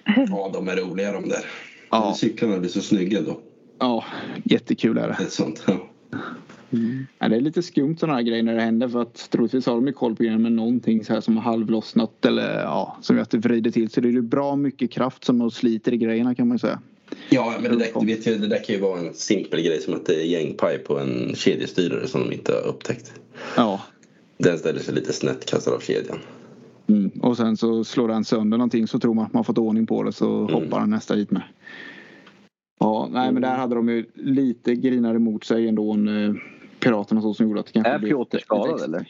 Ja, 0.05 0.51
de 0.53 0.67
är 0.67 0.75
roliga 0.75 1.11
de 1.11 1.29
där. 1.29 1.45
Ja. 1.91 2.13
Cyklarna 2.17 2.59
blir 2.59 2.69
så 2.69 2.81
snygga 2.81 3.21
då. 3.21 3.39
Ja, 3.79 4.03
jättekul 4.43 4.97
är 4.97 5.07
det. 5.07 5.23
Ett 5.23 5.31
sånt. 5.31 5.63
Ja. 5.67 5.77
Ja, 7.19 7.29
det 7.29 7.35
är 7.35 7.41
lite 7.41 7.63
skumt 7.63 7.97
sådana 7.99 8.17
här 8.17 8.23
grejer 8.23 8.43
när 8.43 8.55
det 8.55 8.61
händer 8.61 8.87
för 8.87 9.01
att 9.01 9.29
troligtvis 9.31 9.65
har 9.65 9.75
de 9.75 9.87
ju 9.87 9.93
koll 9.93 10.15
på 10.15 10.23
grejen 10.23 10.41
med 10.41 10.51
någonting 10.51 11.05
så 11.05 11.13
här 11.13 11.21
som 11.21 11.37
har 11.37 11.43
halvlossnat 11.43 12.25
eller 12.25 12.61
ja, 12.61 12.97
som 13.01 13.15
gör 13.15 13.23
att 13.23 13.29
det 13.29 13.37
vrider 13.37 13.71
till 13.71 13.89
så 13.89 14.01
det 14.01 14.07
är 14.07 14.11
ju 14.11 14.21
bra 14.21 14.55
mycket 14.55 14.91
kraft 14.91 15.23
som 15.23 15.39
de 15.39 15.51
sliter 15.51 15.93
i 15.93 15.97
grejerna 15.97 16.35
kan 16.35 16.47
man 16.47 16.55
ju 16.55 16.59
säga. 16.59 16.79
Ja, 17.29 17.53
men 17.61 17.71
det 17.71 17.77
där, 17.77 17.99
du 17.99 18.05
vet 18.05 18.27
ju, 18.27 18.37
det 18.37 18.47
där 18.47 18.63
kan 18.63 18.75
ju 18.75 18.81
vara 18.81 18.99
en 18.99 19.13
simpel 19.13 19.61
grej 19.61 19.81
som 19.81 19.93
att 19.93 20.05
det 20.05 20.15
är 20.15 20.25
gängpaj 20.25 20.77
på 20.77 20.99
en 20.99 21.35
kedjestyrare 21.35 22.07
som 22.07 22.21
de 22.21 22.33
inte 22.33 22.51
har 22.51 22.67
upptäckt. 22.67 23.13
Ja. 23.57 23.81
Den 24.37 24.57
ställer 24.57 24.79
sig 24.79 24.93
lite 24.93 25.13
snett, 25.13 25.45
kastar 25.45 25.71
av 25.71 25.79
kedjan. 25.79 26.19
Mm. 26.87 27.11
Och 27.21 27.37
sen 27.37 27.57
så 27.57 27.83
slår 27.83 28.07
den 28.07 28.25
sönder 28.25 28.57
någonting 28.57 28.87
så 28.87 28.99
tror 28.99 29.13
man 29.13 29.25
att 29.25 29.33
man 29.33 29.43
fått 29.43 29.57
ordning 29.57 29.87
på 29.87 30.03
det 30.03 30.11
så 30.11 30.47
hoppar 30.47 30.79
den 30.79 30.89
nästa 30.89 31.15
hit 31.15 31.31
med. 31.31 31.43
Ja, 32.79 33.09
nej 33.11 33.31
men 33.31 33.41
där 33.41 33.55
hade 33.55 33.75
de 33.75 33.89
ju 33.89 34.05
lite 34.13 34.75
grinar 34.75 35.15
emot 35.15 35.43
sig 35.43 35.67
ändå 35.67 35.91
en, 35.91 36.07
eh, 36.07 36.35
Piraterna 36.79 37.21
så 37.21 37.33
som 37.33 37.47
gjorde 37.47 37.59
att 37.59 37.65
det 37.65 37.71
kanske 37.71 37.91
Är 37.91 37.99
Piotr 37.99 38.37
skadad 38.37 38.81
eller? 38.81 39.07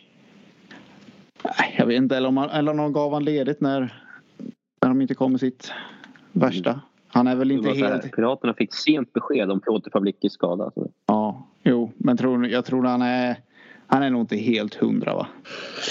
Nej, 1.43 1.75
jag 1.77 1.85
vet 1.85 1.97
inte. 1.97 2.17
Eller 2.17 2.27
om, 2.27 2.37
han, 2.37 2.49
eller 2.49 2.71
om 2.71 2.77
de 2.77 2.93
gav 2.93 3.13
han 3.13 3.23
ledigt 3.23 3.61
när, 3.61 3.79
när 4.81 4.89
de 4.89 5.01
inte 5.01 5.15
kom 5.15 5.31
med 5.31 5.39
sitt 5.39 5.71
värsta. 6.31 6.81
Han 7.13 7.27
är 7.27 7.35
väl 7.35 7.51
inte 7.51 7.69
så 7.69 7.85
här, 7.85 7.91
helt... 7.91 8.11
Piraterna 8.11 8.53
fick 8.53 8.73
sent 8.73 9.13
besked 9.13 9.51
om 9.51 9.59
Piotr 9.59 9.89
Pavlickis 9.89 10.33
skada. 10.33 10.71
Så. 10.73 10.91
Ja, 11.05 11.47
jo, 11.63 11.91
men 11.97 12.17
tror, 12.17 12.47
jag 12.47 12.65
tror 12.65 12.83
han 12.83 13.01
är... 13.01 13.35
Han 13.87 14.03
är 14.03 14.09
nog 14.09 14.21
inte 14.21 14.35
helt 14.35 14.75
hundra 14.75 15.13
va? 15.15 15.27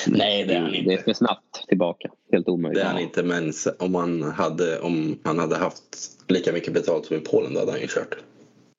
Nej, 0.06 0.44
det 0.44 0.54
är 0.54 0.60
han 0.60 0.70
Det 0.70 0.78
är 0.78 0.90
inte. 0.92 1.04
för 1.04 1.12
snabbt 1.12 1.68
tillbaka. 1.68 2.10
Helt 2.32 2.48
omöjligt. 2.48 2.82
Det 2.82 2.88
är 2.88 2.92
han 2.92 3.00
inte, 3.02 3.22
men 3.22 3.52
om 3.78 3.94
han 3.94 4.22
hade, 4.22 4.80
om 4.80 5.18
han 5.22 5.38
hade 5.38 5.56
haft 5.56 5.82
lika 6.28 6.52
mycket 6.52 6.74
betalt 6.74 7.06
som 7.06 7.16
i 7.16 7.20
Polen 7.20 7.54
då 7.54 7.60
hade 7.60 7.72
han 7.72 7.80
ju 7.80 7.86
kört. 7.86 8.16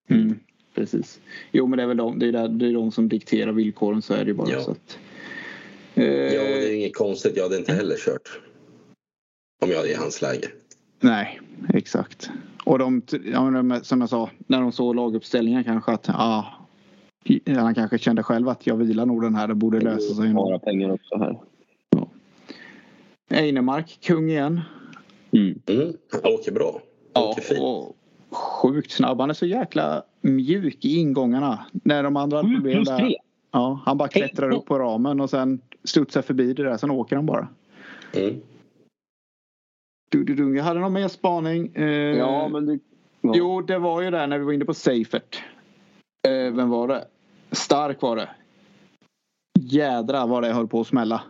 Mm, 0.09 0.39
precis. 0.75 1.19
Jo, 1.51 1.67
men 1.67 1.77
det 1.77 1.83
är 1.83 1.87
väl 1.87 1.97
de, 1.97 2.19
det 2.19 2.27
är, 2.27 2.31
där, 2.31 2.47
det 2.47 2.67
är 2.67 2.73
de 2.73 2.91
som 2.91 3.09
dikterar 3.09 3.51
villkoren 3.51 4.01
så 4.01 4.13
är 4.13 4.17
det 4.17 4.25
ju 4.27 4.33
bara 4.33 4.51
Ja. 4.51 4.61
så 4.61 4.71
att... 4.71 4.97
Eh, 5.95 6.03
Ja, 6.05 6.41
det 6.43 6.63
är 6.63 6.69
ju 6.69 6.75
inget 6.75 6.95
konstigt. 6.95 7.33
Jag 7.37 7.43
hade 7.43 7.57
inte 7.57 7.73
heller 7.73 7.95
kört. 7.97 8.39
Om 9.63 9.71
jag 9.71 9.85
är 9.85 9.91
i 9.91 9.95
hans 9.95 10.21
läge. 10.21 10.47
Nej, 11.03 11.39
exakt. 11.73 12.31
Och 12.63 12.79
de, 12.79 13.01
ja, 13.25 13.79
som 13.83 14.01
jag 14.01 14.09
sa, 14.09 14.29
när 14.47 14.61
de 14.61 14.71
såg 14.71 14.95
laguppställningen 14.95 15.63
kanske 15.63 15.91
att 15.91 16.07
ja, 16.07 16.45
han 17.47 17.75
kanske 17.75 17.97
kände 17.97 18.23
själv 18.23 18.49
att 18.49 18.67
jag 18.67 18.75
vilar 18.75 19.05
nog 19.05 19.21
den 19.21 19.35
här, 19.35 19.47
det 19.47 19.55
borde 19.55 19.79
lösa 19.79 20.13
sig. 20.13 20.31
Spara 20.31 20.59
pengar 20.59 20.91
också 20.91 21.17
här. 21.17 21.39
Einemark, 23.29 23.99
kung 24.01 24.29
igen. 24.29 24.61
Mm. 25.31 25.59
Mm. 25.65 25.93
Åker 26.23 26.51
bra. 26.51 26.71
Han 27.13 27.23
Ja, 27.23 27.29
åker 27.29 27.41
fint. 27.41 27.59
och 27.61 27.95
sjukt 28.37 28.91
snabb. 28.91 29.19
Han 29.19 29.29
är 29.29 29.33
så 29.33 29.45
jäkla 29.45 30.03
mjuk 30.21 30.85
i 30.85 30.95
ingångarna. 30.95 31.65
När 31.71 32.03
de 32.03 32.17
andra 32.17 32.37
hade 32.37 32.53
problem 32.55 32.83
där. 32.83 33.15
Ja, 33.51 33.79
han 33.85 33.97
bara 33.97 34.09
klättrar 34.09 34.51
upp 34.51 34.65
på 34.65 34.79
ramen 34.79 35.21
och 35.21 35.29
sen 35.29 35.61
studsar 35.83 36.21
förbi 36.21 36.53
det 36.53 36.63
där. 36.63 36.77
Sen 36.77 36.91
åker 36.91 37.15
han 37.15 37.25
bara. 37.25 37.47
Mm. 38.13 38.41
Du, 40.13 40.23
du, 40.23 40.35
du. 40.35 40.57
Jag 40.57 40.63
hade 40.63 40.79
någon 40.79 40.93
mer 40.93 41.07
spaning. 41.07 41.75
Eh, 41.75 42.17
Ja, 42.17 42.47
men 42.47 42.65
du... 42.65 42.79
Ja. 43.21 43.33
Jo, 43.35 43.61
det 43.61 43.79
var 43.79 44.01
ju 44.01 44.11
där 44.11 44.27
när 44.27 44.39
vi 44.39 44.45
var 44.45 44.53
inne 44.53 44.65
på 44.65 44.73
Seifert. 44.73 45.43
Eh, 46.27 46.53
vem 46.53 46.69
var 46.69 46.87
det? 46.87 47.07
Stark 47.51 48.01
var 48.01 48.15
det. 48.15 48.29
Jädra 49.59 50.25
vad 50.25 50.43
det 50.43 50.53
höll 50.53 50.67
på 50.67 50.81
att 50.81 50.87
smälla. 50.87 51.23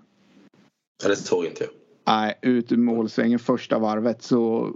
Ja, 1.03 1.09
det 1.09 1.15
såg 1.15 1.45
inte 1.45 1.63
jag. 1.63 1.71
Nej, 2.05 2.39
ut 2.41 2.71
ur 2.71 2.77
målsvängen 2.77 3.39
första 3.39 3.79
varvet 3.79 4.21
så 4.21 4.71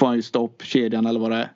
får 0.00 0.06
han 0.06 0.16
ju 0.16 0.22
stopp, 0.22 0.62
kedjan 0.62 1.06
eller 1.06 1.20
vad 1.20 1.30
det 1.30 1.36
är. 1.36 1.52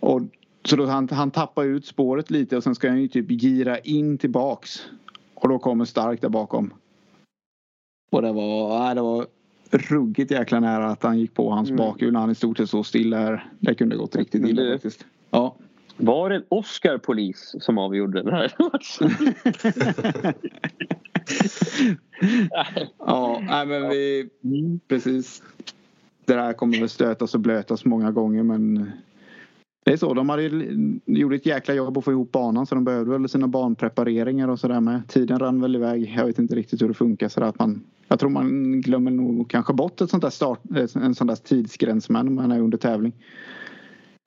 Och, 0.00 0.20
så 0.64 0.76
då 0.76 0.86
han, 0.86 1.08
han 1.08 1.30
tappar 1.30 1.64
ut 1.64 1.86
spåret 1.86 2.30
lite 2.30 2.56
och 2.56 2.62
sen 2.62 2.74
ska 2.74 2.88
han 2.88 3.00
ju 3.00 3.08
typ 3.08 3.30
gira 3.30 3.78
in 3.78 4.18
tillbaks. 4.18 4.86
Och 5.34 5.48
då 5.48 5.58
kommer 5.58 5.84
Stark 5.84 6.20
där 6.20 6.28
bakom. 6.28 6.74
Och 8.10 8.22
det 8.22 8.32
var, 8.32 8.78
nej, 8.78 8.94
det 8.94 9.02
var 9.02 9.26
ruggigt 9.70 10.30
jäkla 10.30 10.60
nära 10.60 10.86
att 10.86 11.02
han 11.02 11.18
gick 11.18 11.34
på 11.34 11.50
hans 11.50 11.68
Mm. 11.70 11.76
bakhjul 11.78 12.12
när 12.12 12.20
han 12.20 12.30
i 12.30 12.34
stort 12.34 12.58
sett 12.58 12.70
så 12.70 12.84
stilla 12.84 13.16
här. 13.18 13.50
Det 13.60 13.74
kunde 13.74 13.96
gått 13.96 14.16
riktigt 14.16 14.40
Men 14.40 14.50
illa 14.50 14.62
du- 14.62 14.72
faktiskt. 14.72 15.06
Ja. 15.30 15.56
Var 15.96 16.30
det 16.30 16.36
en 16.36 16.44
Oscar 16.48 16.98
polis 16.98 17.54
som 17.60 17.78
avgjorde 17.78 18.22
den 18.22 18.32
här 18.34 18.52
matchen? 18.58 19.34
ja, 22.98 23.42
nej 23.48 23.66
men 23.66 23.88
vi, 23.88 24.28
Mm. 24.44 24.80
precis. 24.88 25.42
Det 26.24 26.34
där 26.34 26.52
kommer 26.52 26.78
väl 26.78 26.88
stötas 26.88 27.34
och 27.34 27.40
blötas 27.40 27.84
många 27.84 28.10
gånger 28.10 28.42
men 28.42 28.90
det 29.86 29.92
är 29.92 29.96
så. 29.96 30.14
De 30.14 30.28
hade 30.28 30.42
gjort 31.06 31.32
ett 31.32 31.46
jäkla 31.46 31.74
jobb 31.74 31.98
att 31.98 32.04
få 32.04 32.12
ihop 32.12 32.32
banan 32.32 32.66
så 32.66 32.74
de 32.74 32.84
behövde 32.84 33.18
väl 33.18 33.28
sina 33.28 33.48
banprepareringar 33.48 34.48
och 34.48 34.60
sådär 34.60 34.80
med. 34.80 35.08
Tiden 35.08 35.38
rann 35.38 35.60
väl 35.60 35.76
iväg. 35.76 36.14
Jag 36.16 36.26
vet 36.26 36.38
inte 36.38 36.54
riktigt 36.54 36.82
hur 36.82 36.88
det 36.88 36.94
funkar 36.94 37.28
så 37.28 37.44
att 37.44 37.58
man 37.58 37.82
jag 38.08 38.18
tror 38.20 38.30
man 38.30 38.80
glömmer 38.80 39.10
nog 39.10 39.50
kanske 39.50 39.72
bort 39.72 40.00
ett 40.00 40.10
sånt 40.10 40.22
där 40.22 40.30
start, 40.30 40.60
en 40.94 41.14
sån 41.14 41.26
där 41.26 41.34
tidsgräns 41.36 42.08
när 42.08 42.22
man 42.22 42.52
är 42.52 42.60
under 42.60 42.78
tävling. 42.78 43.12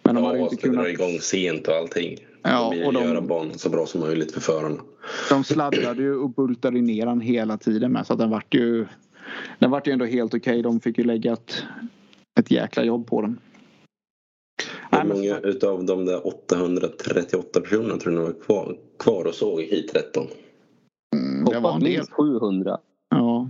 Men 0.04 0.16
de 0.16 0.24
hade 0.24 0.38
Ja, 0.38 0.44
inte 0.44 0.56
ska 0.56 0.68
dra 0.68 0.74
kunnat. 0.84 0.88
igång 0.94 1.20
sent 1.22 1.68
och 1.68 1.74
allting. 1.74 2.18
Ja, 2.44 2.72
de 2.76 2.84
och 2.86 2.94
de- 2.94 3.04
göra 3.04 3.22
banan 3.22 3.58
så 3.58 3.70
bra 3.70 3.86
som 3.86 4.02
möjligt 4.02 4.32
för 4.32 4.42
förarna. 4.42 4.78
De 5.30 5.44
sladdade 5.44 6.02
ju 6.02 6.16
och 6.16 6.30
bultade 6.30 6.82
ner 6.82 7.06
den 7.06 7.22
hela 7.22 7.58
tiden 7.58 7.92
med 7.92 8.06
så 8.08 8.14
att 8.14 8.20
den 8.20 8.30
vart 8.30 8.54
ju 8.56 8.86
Den 9.60 9.72
vart 9.72 9.88
ju 9.88 9.92
ändå 9.92 10.06
helt 10.06 10.34
okej. 10.34 10.62
De 10.62 10.80
fick 10.80 10.98
ju 10.98 11.04
lägga 11.04 11.34
ett, 11.34 11.64
ett 12.40 12.52
jäkla 12.52 12.84
jobb 12.84 13.08
på 13.08 13.22
den. 13.22 13.40
Hur 14.90 15.04
många 15.04 15.40
utav 15.40 15.86
de 15.86 16.06
där 16.06 16.28
838 16.28 17.62
personerna 17.62 17.98
tror 17.98 18.14
ni 18.14 18.20
var 18.20 18.34
kvar, 18.34 18.78
kvar 19.00 19.26
och 19.26 19.36
såg 19.36 19.62
hit 19.62 19.92
13? 19.94 20.28
Mm, 21.16 21.46
det 21.46 21.60
var 21.60 21.74
en 21.74 21.80
del. 21.80 21.92
minst 21.92 22.12
700. 22.12 22.78
Ja. 23.10 23.50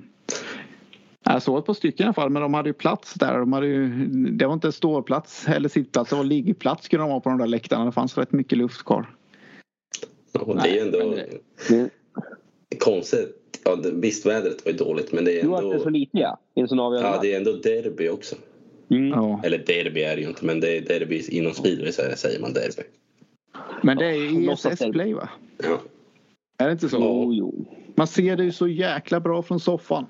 Jag 1.24 1.42
såg 1.42 1.60
ett 1.60 1.66
par 1.66 1.74
stycken 1.74 2.04
i 2.04 2.08
alla 2.08 2.14
fall 2.14 2.30
men 2.30 2.42
de 2.42 2.54
hade 2.54 2.70
ju 2.70 2.74
plats 2.74 3.14
där. 3.14 3.38
De 3.40 3.54
hade 3.54 3.68
ju, 3.68 3.88
det 4.32 4.46
var 4.46 4.54
inte 4.54 4.72
ståplats 4.72 5.48
eller 5.48 5.70
sittplats. 5.70 6.10
Det 6.10 6.16
var 6.16 6.24
liggplats 6.24 6.86
skulle 6.86 7.04
de 7.04 7.12
ha 7.12 7.20
på 7.20 7.30
de 7.30 7.38
där 7.38 7.48
läktarna. 7.48 7.86
Det 7.86 7.92
fanns 7.92 8.18
rätt 8.18 8.32
mycket 8.32 8.58
luft 8.58 8.84
kvar. 8.84 9.16
Ja, 10.32 10.40
och 10.42 10.56
det 10.56 10.80
är 10.80 10.86
ändå 10.86 10.98
men 10.98 11.12
det- 11.12 11.90
Det, 12.70 12.78
konstigt. 12.80 13.36
Ja, 13.64 13.76
det, 13.76 13.92
visst, 13.92 14.26
vädret 14.26 14.66
var 14.66 14.72
ju 14.72 14.78
dåligt 14.78 15.12
men 15.14 15.26
det 15.26 15.40
är 15.40 15.44
du 15.44 15.56
att 15.56 15.62
det 15.62 15.68
är 15.68 15.72
så 15.72 15.78
ändå, 15.78 15.90
lite 15.90 16.18
ja. 16.54 16.68
Sån 16.68 16.80
avgörande 16.80 17.16
ja, 17.16 17.22
det 17.22 17.34
är 17.34 17.38
ändå 17.38 17.52
derby 17.52 18.10
också. 18.10 18.36
Mm. 18.90 19.10
Ja. 19.10 19.42
Eller 19.44 19.58
derby 19.58 20.02
är 20.02 20.16
det 20.16 20.22
ju 20.22 20.28
inte 20.28 20.46
men 20.46 20.60
det 20.60 20.78
är 20.78 20.82
derby 20.82 21.24
inom 21.30 21.54
speedway 21.54 21.92
så 21.92 22.02
säger 22.16 22.40
man 22.40 22.54
derby. 22.54 22.84
Men 23.82 23.98
det 23.98 24.06
är 24.06 24.14
ju 24.14 24.46
låtsas 24.46 24.74
ESS 24.74 24.80
det. 24.80 24.92
Play 24.92 25.14
va? 25.14 25.30
Ja. 25.64 25.82
Är 26.58 26.66
det 26.66 26.72
inte 26.72 26.90
så? 26.90 26.98
Jo, 27.00 27.34
jo. 27.34 27.66
Man 27.96 28.08
ser 28.08 28.38
det 28.38 28.44
ju 28.44 28.52
så 28.52 28.68
jäkla 28.68 29.20
bra 29.20 29.42
från 29.42 29.60
soffan. 29.60 30.06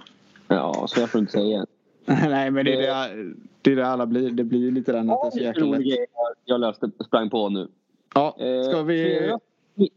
Ja, 0.48 0.86
så 0.88 1.00
jag 1.00 1.10
får 1.10 1.20
inte 1.20 1.32
säga. 1.32 1.66
Nej 2.06 2.52
men 2.52 2.66
det 2.66 2.86
är 2.86 3.16
det, 3.16 3.34
det, 3.62 3.72
är 3.72 3.76
det 3.76 3.88
alla 3.88 4.06
blir. 4.06 4.30
Det 4.30 4.44
blir 4.44 4.60
ju 4.60 4.72
lite 4.72 4.92
den 4.92 5.10
att 5.10 5.22
det 5.22 5.28
är 5.28 5.32
så 5.32 5.40
jäkla 5.40 5.66
lätt. 5.66 6.10
jag 6.46 6.62
löste, 6.62 6.92
sprang 7.06 7.30
på 7.30 7.50
nu. 7.50 7.68
Ja, 8.16 8.38
Eh, 8.40 8.64
ska 8.64 8.84
vi... 8.84 9.32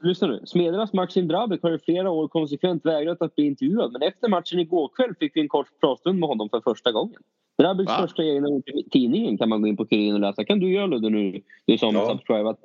Lyssna 0.03 0.27
nu. 0.29 0.41
Smedernas 0.47 0.93
Maxim 0.93 1.29
Drabek 1.29 1.63
har 1.63 1.73
i 1.75 1.79
flera 1.79 2.11
år 2.11 2.29
konsekvent 2.29 2.87
vägrat 2.87 3.23
att 3.23 3.35
bli 3.37 3.45
intervjuad. 3.47 3.93
Men 3.93 4.03
efter 4.03 4.29
matchen 4.29 4.59
igår 4.61 4.91
kväll 4.97 5.15
fick 5.21 5.37
vi 5.37 5.41
en 5.41 5.49
kort 5.49 5.81
pratstund 5.81 6.19
med 6.19 6.29
honom 6.29 6.49
för 6.49 6.61
första 6.61 6.93
gången. 6.93 7.21
Drabeks 7.59 7.89
Va? 7.93 7.99
första 8.03 8.25
egna 8.25 8.49
tidningen 8.91 9.39
kan 9.39 9.49
man 9.49 9.63
gå 9.63 9.69
in 9.69 9.77
på 9.77 9.87
Kuriren 9.87 10.15
och 10.15 10.21
läsa. 10.21 10.45
Kan 10.45 10.59
du 10.61 10.73
göra 10.73 10.87
Ludde 10.87 11.11
nu? 11.11 11.43
Du 11.67 11.79
som 11.79 11.95
Ja. 11.95 12.09
subscribat. 12.11 12.61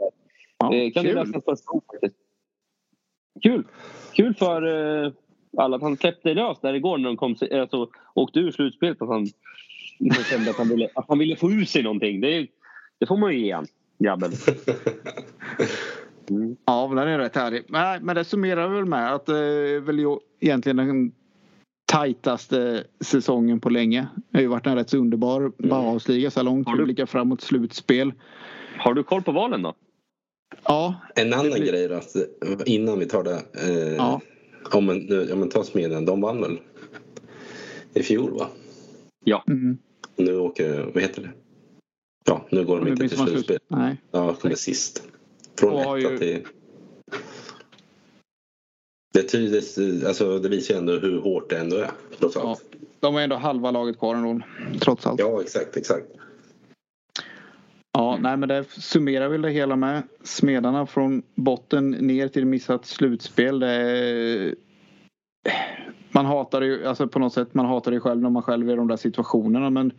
Ja, 0.57 0.73
Eh, 0.73 0.91
kan 0.91 1.03
kul. 1.03 1.15
du 1.15 1.23
läsa 1.23 1.41
första? 1.45 1.71
Kul! 3.43 3.63
Kul 4.13 4.33
för 4.35 4.61
eh, 5.05 5.11
alla 5.57 5.75
att 5.75 5.81
han 5.81 5.97
släppte 5.97 6.33
lös 6.33 6.59
där 6.61 6.73
igår 6.73 6.97
när 6.97 7.05
de 7.09 7.17
kom, 7.17 7.35
alltså, 7.53 7.89
åkte 8.13 8.39
ur 8.39 8.51
slutspelet. 8.51 9.01
Att 9.01 9.07
han, 9.07 9.27
han 9.99 10.23
kände 10.23 10.49
att 10.49 10.57
han, 10.57 10.69
ville, 10.69 10.89
att 10.95 11.05
han 11.07 11.19
ville 11.19 11.35
få 11.35 11.51
ur 11.51 11.65
sig 11.65 11.83
någonting. 11.83 12.21
Det, 12.21 12.47
det 12.99 13.05
får 13.05 13.17
man 13.17 13.33
ju 13.33 13.39
ge 13.45 13.51
han, 13.53 13.65
grabben. 13.99 14.31
Mm. 16.29 16.55
Ja, 16.65 16.87
den 16.87 16.97
är 17.07 17.17
rätt 17.19 17.35
härlig. 17.35 17.63
Nej, 17.67 17.99
men 18.01 18.15
det 18.15 18.23
summerar 18.25 18.67
väl 18.67 18.85
med 18.85 19.13
att 19.13 19.25
det 19.25 19.37
är 19.37 19.79
väl 19.79 19.99
ju 19.99 20.17
egentligen 20.39 20.77
den 20.77 21.11
tajtaste 21.91 22.83
säsongen 22.99 23.59
på 23.59 23.69
länge. 23.69 24.07
Det 24.29 24.37
har 24.37 24.41
ju 24.41 24.47
varit 24.47 24.65
en 24.67 24.75
rätt 24.75 24.89
så 24.89 24.97
underbar 24.97 25.51
Bauhausliga 25.69 26.31
så 26.31 26.39
här 26.39 26.45
långt. 26.45 26.67
Har 26.67 26.75
du- 26.77 26.83
blickar 26.83 27.05
framåt 27.05 27.41
slutspel. 27.41 28.13
Har 28.77 28.93
du 28.93 29.03
koll 29.03 29.21
på 29.21 29.31
valen 29.31 29.61
då? 29.61 29.73
Ja, 30.63 30.95
En 31.15 31.33
annan 31.33 31.45
blir- 31.51 31.67
grej 31.71 31.87
då, 31.87 31.95
att 31.95 32.15
innan 32.65 32.99
vi 32.99 33.05
tar 33.05 33.23
det. 33.23 33.41
Eh, 33.63 33.95
Ja. 33.95 34.21
Om 34.73 34.85
man, 34.85 34.97
nu, 34.97 35.31
om 35.31 35.39
man 35.39 35.49
tar 35.49 35.63
Smedjan, 35.63 36.05
de 36.05 36.21
vann 36.21 36.41
väl 36.41 36.59
i 37.93 38.03
fjol 38.03 38.31
va? 38.39 38.47
mm. 39.47 39.77
Nu 40.15 40.37
åker, 40.37 40.91
vad 40.93 41.03
heter 41.03 41.21
det? 41.21 41.29
Ja, 42.25 42.45
nu 42.51 42.65
går 42.65 42.79
de 42.79 42.87
inte 42.87 43.07
till 43.07 43.09
det 43.09 43.15
slutspel. 43.15 43.43
slut. 43.43 43.61
Nej. 43.67 44.01
Ja, 44.11 44.33
kommer 44.33 44.55
sist. 44.55 45.03
Från 45.59 45.79
etta 45.79 45.97
ju- 45.99 46.17
till... 46.17 46.47
Det, 49.13 49.23
tyder, 49.23 50.07
alltså, 50.07 50.39
det 50.39 50.49
visar 50.49 50.73
ju 50.73 50.77
ändå 50.79 50.93
hur 50.93 51.19
hårt 51.21 51.49
det 51.49 51.57
ändå 51.57 51.77
är. 51.77 51.91
Trots 52.19 52.35
Ja. 52.35 52.49
allt. 52.49 52.63
De 52.99 53.13
har 53.13 53.21
ändå 53.21 53.35
halva 53.35 53.71
laget 53.71 53.99
kvar 53.99 54.15
ändå. 54.15 54.45
Trots 54.79 55.07
allt. 55.07 55.19
Ja, 55.19 55.41
exakt, 55.41 55.77
exakt. 55.77 56.05
Ja, 57.93 58.17
nej 58.21 58.37
men 58.37 58.49
det 58.49 58.65
summerar 58.69 59.29
väl 59.29 59.41
det 59.41 59.49
hela 59.49 59.75
med. 59.75 60.03
Smedarna 60.23 60.85
från 60.85 61.23
botten 61.35 61.91
ner 61.91 62.27
till 62.27 62.45
missat 62.45 62.85
slutspel. 62.85 63.63
Är... 63.63 64.55
Man 66.11 66.25
hatar 66.25 66.61
ju, 66.61 66.85
alltså 66.85 67.07
på 67.07 67.19
något 67.19 67.33
sätt, 67.33 67.53
man 67.53 67.65
hatar 67.65 67.91
det 67.91 67.99
själv 67.99 68.21
när 68.21 68.29
man 68.29 68.43
själv 68.43 68.69
är 68.69 68.73
i 68.73 68.75
de 68.75 68.87
där 68.87 68.97
situationerna 68.97 69.69
men 69.69 69.91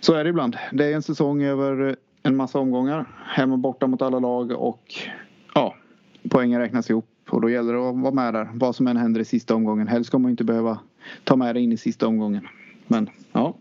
så 0.00 0.14
är 0.14 0.24
det 0.24 0.30
ibland. 0.30 0.56
Det 0.72 0.84
är 0.84 0.94
en 0.94 1.02
säsong 1.02 1.42
över 1.42 1.96
en 2.26 2.36
massa 2.36 2.58
omgångar. 2.58 3.04
Hem 3.24 3.52
och 3.52 3.58
borta 3.58 3.86
mot 3.86 4.02
alla 4.02 4.18
lag 4.18 4.50
och 4.50 4.94
ja, 5.54 5.74
poängen 6.30 6.60
räknas 6.60 6.90
ihop 6.90 7.08
och 7.30 7.40
då 7.40 7.50
gäller 7.50 7.72
det 7.72 7.88
att 7.88 7.96
vara 7.96 8.14
med 8.14 8.34
där. 8.34 8.50
Vad 8.54 8.76
som 8.76 8.86
än 8.86 8.96
händer 8.96 9.20
i 9.20 9.24
sista 9.24 9.54
omgången. 9.54 9.88
Helst 9.88 10.08
ska 10.08 10.18
man 10.18 10.30
inte 10.30 10.44
behöva 10.44 10.78
ta 11.24 11.36
med 11.36 11.54
det 11.54 11.60
in 11.60 11.72
i 11.72 11.76
sista 11.76 12.06
omgången. 12.06 12.48
Men 12.86 13.10
ja, 13.32 13.54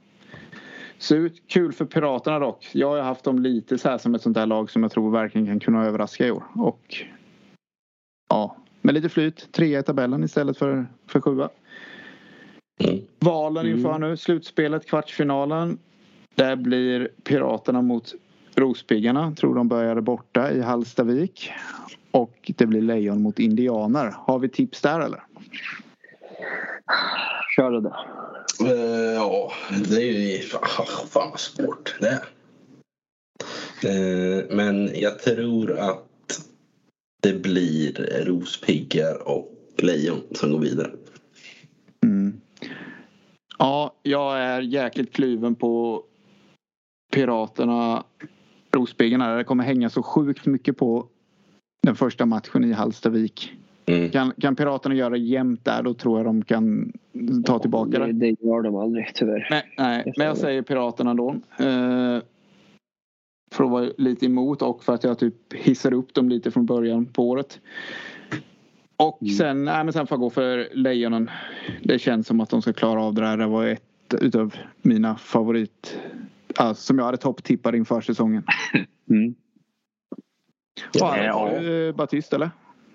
Surt. 0.97 1.33
Kul 1.47 1.73
för 1.73 1.85
Piraterna 1.85 2.39
dock. 2.39 2.69
Jag 2.73 2.89
har 2.89 3.01
haft 3.01 3.23
dem 3.23 3.39
lite 3.39 3.77
så 3.77 3.89
här 3.89 3.97
som 3.97 4.15
ett 4.15 4.21
sånt 4.21 4.35
där 4.35 4.45
lag 4.45 4.71
som 4.71 4.83
jag 4.83 4.91
tror 4.91 5.11
verkligen 5.11 5.47
kan 5.47 5.59
kunna 5.59 5.85
överraska 5.85 6.27
i 6.27 6.31
år. 6.31 6.43
Och 6.55 6.95
ja, 8.29 8.55
med 8.81 8.93
lite 8.93 9.09
flyt. 9.09 9.51
Trea 9.51 9.79
i 9.79 9.83
tabellen 9.83 10.23
istället 10.23 10.57
för, 10.57 10.87
för 11.07 11.21
sjua. 11.21 11.49
Mm. 12.83 13.01
Valen 13.19 13.65
Mm. 13.65 13.77
inför 13.77 13.99
nu. 13.99 14.17
Slutspelet, 14.17 14.85
kvartsfinalen. 14.85 15.77
Där 16.35 16.55
blir 16.55 17.09
Piraterna 17.23 17.81
mot 17.81 18.13
Rospiggarna. 18.55 19.35
Tror 19.35 19.55
de 19.55 19.67
började 19.67 20.01
borta 20.01 20.51
i 20.51 20.61
Hallstavik. 20.61 21.51
Och 22.11 22.51
det 22.57 22.65
blir 22.65 22.81
Lejon 22.81 23.21
mot 23.21 23.39
Indianer. 23.39 24.15
Har 24.17 24.39
vi 24.39 24.49
tips 24.49 24.81
där 24.81 24.99
eller? 24.99 25.23
Kör 27.55 27.71
det 27.71 27.81
där. 27.81 27.95
Eh, 28.61 29.13
ja, 29.13 29.51
det 29.89 30.01
är 30.01 30.37
ju 30.37 30.39
fan, 30.39 30.85
vad 31.13 31.39
svårt 31.39 31.95
det 31.99 32.07
är. 32.07 32.25
Eh, 33.83 34.43
men 34.49 34.89
jag 34.93 35.19
tror 35.19 35.79
att 35.79 36.05
det 37.21 37.33
blir 37.33 38.23
Rospiggar 38.25 39.27
och 39.27 39.51
Lejon 39.77 40.21
som 40.31 40.51
går 40.51 40.59
vidare. 40.59 40.91
Mm. 42.03 42.41
Ja, 43.57 43.95
jag 44.03 44.39
är 44.39 44.61
jäkligt 44.61 45.13
kluven 45.13 45.55
på 45.55 46.03
Piraterna 47.13 48.03
Rospiggarna. 48.75 49.35
Det 49.35 49.43
kommer 49.43 49.63
hänga 49.63 49.89
så 49.89 50.03
sjukt 50.03 50.45
mycket 50.45 50.77
på 50.77 51.07
den 51.83 51.95
första 51.95 52.25
matchen 52.25 52.63
i 52.63 52.71
Hallstavik. 52.71 53.53
Mm. 53.85 54.09
Kan, 54.09 54.33
kan 54.41 54.55
Piraterna 54.55 54.95
göra 54.95 55.17
jämnt 55.17 55.65
där 55.65 55.83
då 55.83 55.93
tror 55.93 56.19
jag 56.19 56.25
de 56.25 56.43
kan 56.43 56.93
ta 57.45 57.59
tillbaka 57.59 57.99
det. 57.99 58.05
det. 58.05 58.13
Det 58.13 58.35
gör 58.47 58.61
de 58.61 58.75
aldrig 58.75 59.11
tyvärr. 59.15 59.47
Nej, 59.49 59.73
nej, 59.77 60.13
men 60.17 60.27
jag 60.27 60.37
säger 60.37 60.61
Piraterna 60.61 61.13
då. 61.13 61.29
Eh, 61.59 62.19
för 63.51 63.63
att 63.63 63.69
vara 63.69 63.89
lite 63.97 64.25
emot 64.25 64.61
och 64.61 64.83
för 64.83 64.93
att 64.93 65.03
jag 65.03 65.19
typ 65.19 65.53
hissar 65.53 65.93
upp 65.93 66.13
dem 66.13 66.29
lite 66.29 66.51
från 66.51 66.65
början 66.65 67.05
på 67.05 67.29
året. 67.29 67.59
Och 68.97 69.21
Mm. 69.21 69.33
sen, 69.33 69.65
nej, 69.65 69.83
men 69.83 69.93
sen 69.93 70.07
får 70.07 70.15
jag 70.15 70.19
gå 70.21 70.29
för 70.29 70.67
Lejonen. 70.73 71.29
Det 71.83 71.99
känns 71.99 72.27
som 72.27 72.41
att 72.41 72.49
de 72.49 72.61
ska 72.61 72.73
klara 72.73 73.03
av 73.03 73.13
det 73.13 73.21
där. 73.21 73.37
Det 73.37 73.47
var 73.47 73.65
ett 73.65 74.13
utav 74.21 74.55
mina 74.81 75.15
favorit... 75.15 75.97
Alltså, 76.59 76.83
som 76.83 76.97
jag 76.97 77.05
hade 77.05 77.17
topptippade 77.17 77.77
inför 77.77 78.01
säsongen. 78.01 78.43
Mm. 79.09 79.35
Ja, 80.93 81.17
Ja. 81.17 81.51
eh, 81.51 81.95
Batist 81.95 82.33
eller? 82.33 82.49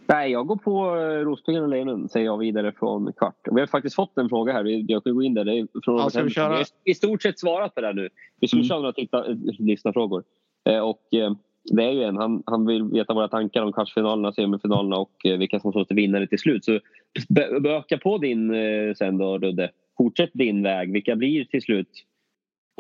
Nej, 0.06 0.30
jag 0.32 0.46
går 0.46 0.56
på 0.56 0.96
eh, 0.96 1.00
Rospiggarna 1.24 1.64
och 1.64 1.70
Lejonen 1.70 2.08
säger 2.08 2.26
jag 2.26 2.38
vidare 2.38 2.72
från 2.72 3.12
kvart. 3.12 3.48
Och 3.50 3.56
vi 3.56 3.60
har 3.60 3.66
faktiskt 3.66 3.96
fått 3.96 4.18
en 4.18 4.28
fråga 4.28 4.52
här. 4.52 4.62
Vi- 4.62 4.84
Jag 4.88 5.04
kan 5.04 5.14
gå 5.14 5.22
in 5.22 5.34
där. 5.34 5.44
Det 5.44 5.66
från 5.84 5.96
Ja, 5.98 6.10
ska 6.10 6.22
vi 6.22 6.30
köra? 6.30 6.56
har 6.56 6.64
i 6.84 6.94
stort 6.94 7.22
sett 7.22 7.38
svarat 7.38 7.74
på 7.74 7.80
det 7.80 7.86
här 7.86 7.94
nu. 7.94 8.08
Vi 8.40 8.48
skulle 8.48 8.60
Mm. 8.60 8.68
köra 8.68 8.78
några 8.78 8.92
titta, 8.92 9.24
lyssnarfrågor. 9.58 10.24
Eh, 10.68 10.78
Och 10.78 11.14
eh, 11.14 11.32
det 11.72 11.84
är 11.84 11.90
ju 11.90 12.02
en. 12.02 12.16
Han, 12.16 12.42
han 12.46 12.66
vill 12.66 12.82
veta 12.84 13.14
våra 13.14 13.28
tankar 13.28 13.62
om 13.62 13.72
kvartsfinalerna, 13.72 14.32
semifinalerna 14.32 14.96
och 14.96 15.26
eh, 15.26 15.38
vilka 15.38 15.60
som 15.60 15.72
står 15.72 15.84
till 15.84 15.96
vinnare 15.96 16.26
till 16.26 16.38
slut. 16.38 16.64
Så 16.64 16.80
be- 17.28 17.68
öka 17.70 17.98
på 17.98 18.18
din 18.18 18.54
eh, 18.54 18.94
sen 18.94 19.18
då 19.18 19.38
Rudde. 19.38 19.70
Fortsätt 19.96 20.30
din 20.34 20.62
väg. 20.62 20.92
Vilka 20.92 21.16
blir 21.16 21.44
till 21.44 21.62
slut 21.62 21.88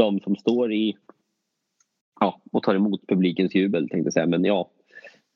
de 0.00 0.20
som 0.20 0.36
står 0.36 0.72
i 0.72 0.96
ja, 2.20 2.40
och 2.52 2.62
tar 2.62 2.74
emot 2.74 3.06
publikens 3.06 3.54
jubel 3.54 3.88
tänkte 3.88 4.06
jag 4.06 4.12
säga. 4.12 4.26
Men 4.26 4.44
ja, 4.44 4.70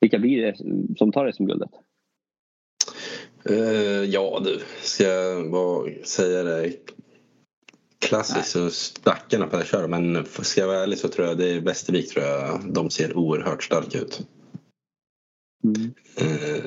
vilka 0.01 0.19
blir 0.19 0.43
det 0.43 0.57
som 0.99 1.13
tar 1.13 1.33
SM-guldet? 1.33 1.71
Eh, 3.51 4.05
ja 4.05 4.41
du, 4.45 4.61
ska 4.83 5.05
jag 5.05 5.51
bara 5.51 5.91
säga 6.05 6.43
det 6.43 6.73
klassiskt 7.99 8.51
så 8.51 8.71
stackarna 8.71 9.47
på 9.47 9.57
det 9.57 9.65
köra 9.65 9.87
men 9.87 10.25
ska 10.27 10.61
jag 10.61 10.69
vara 10.69 10.83
ärlig 10.83 10.99
så 10.99 11.09
tror 11.09 11.27
jag 11.27 11.39
det 11.39 11.51
är 11.51 11.61
Västervik 11.61 12.11
tror 12.11 12.25
jag 12.25 12.61
de 12.73 12.91
ser 12.91 13.17
oerhört 13.17 13.63
starka 13.63 13.99
ut. 13.99 14.21
Eh, 16.17 16.65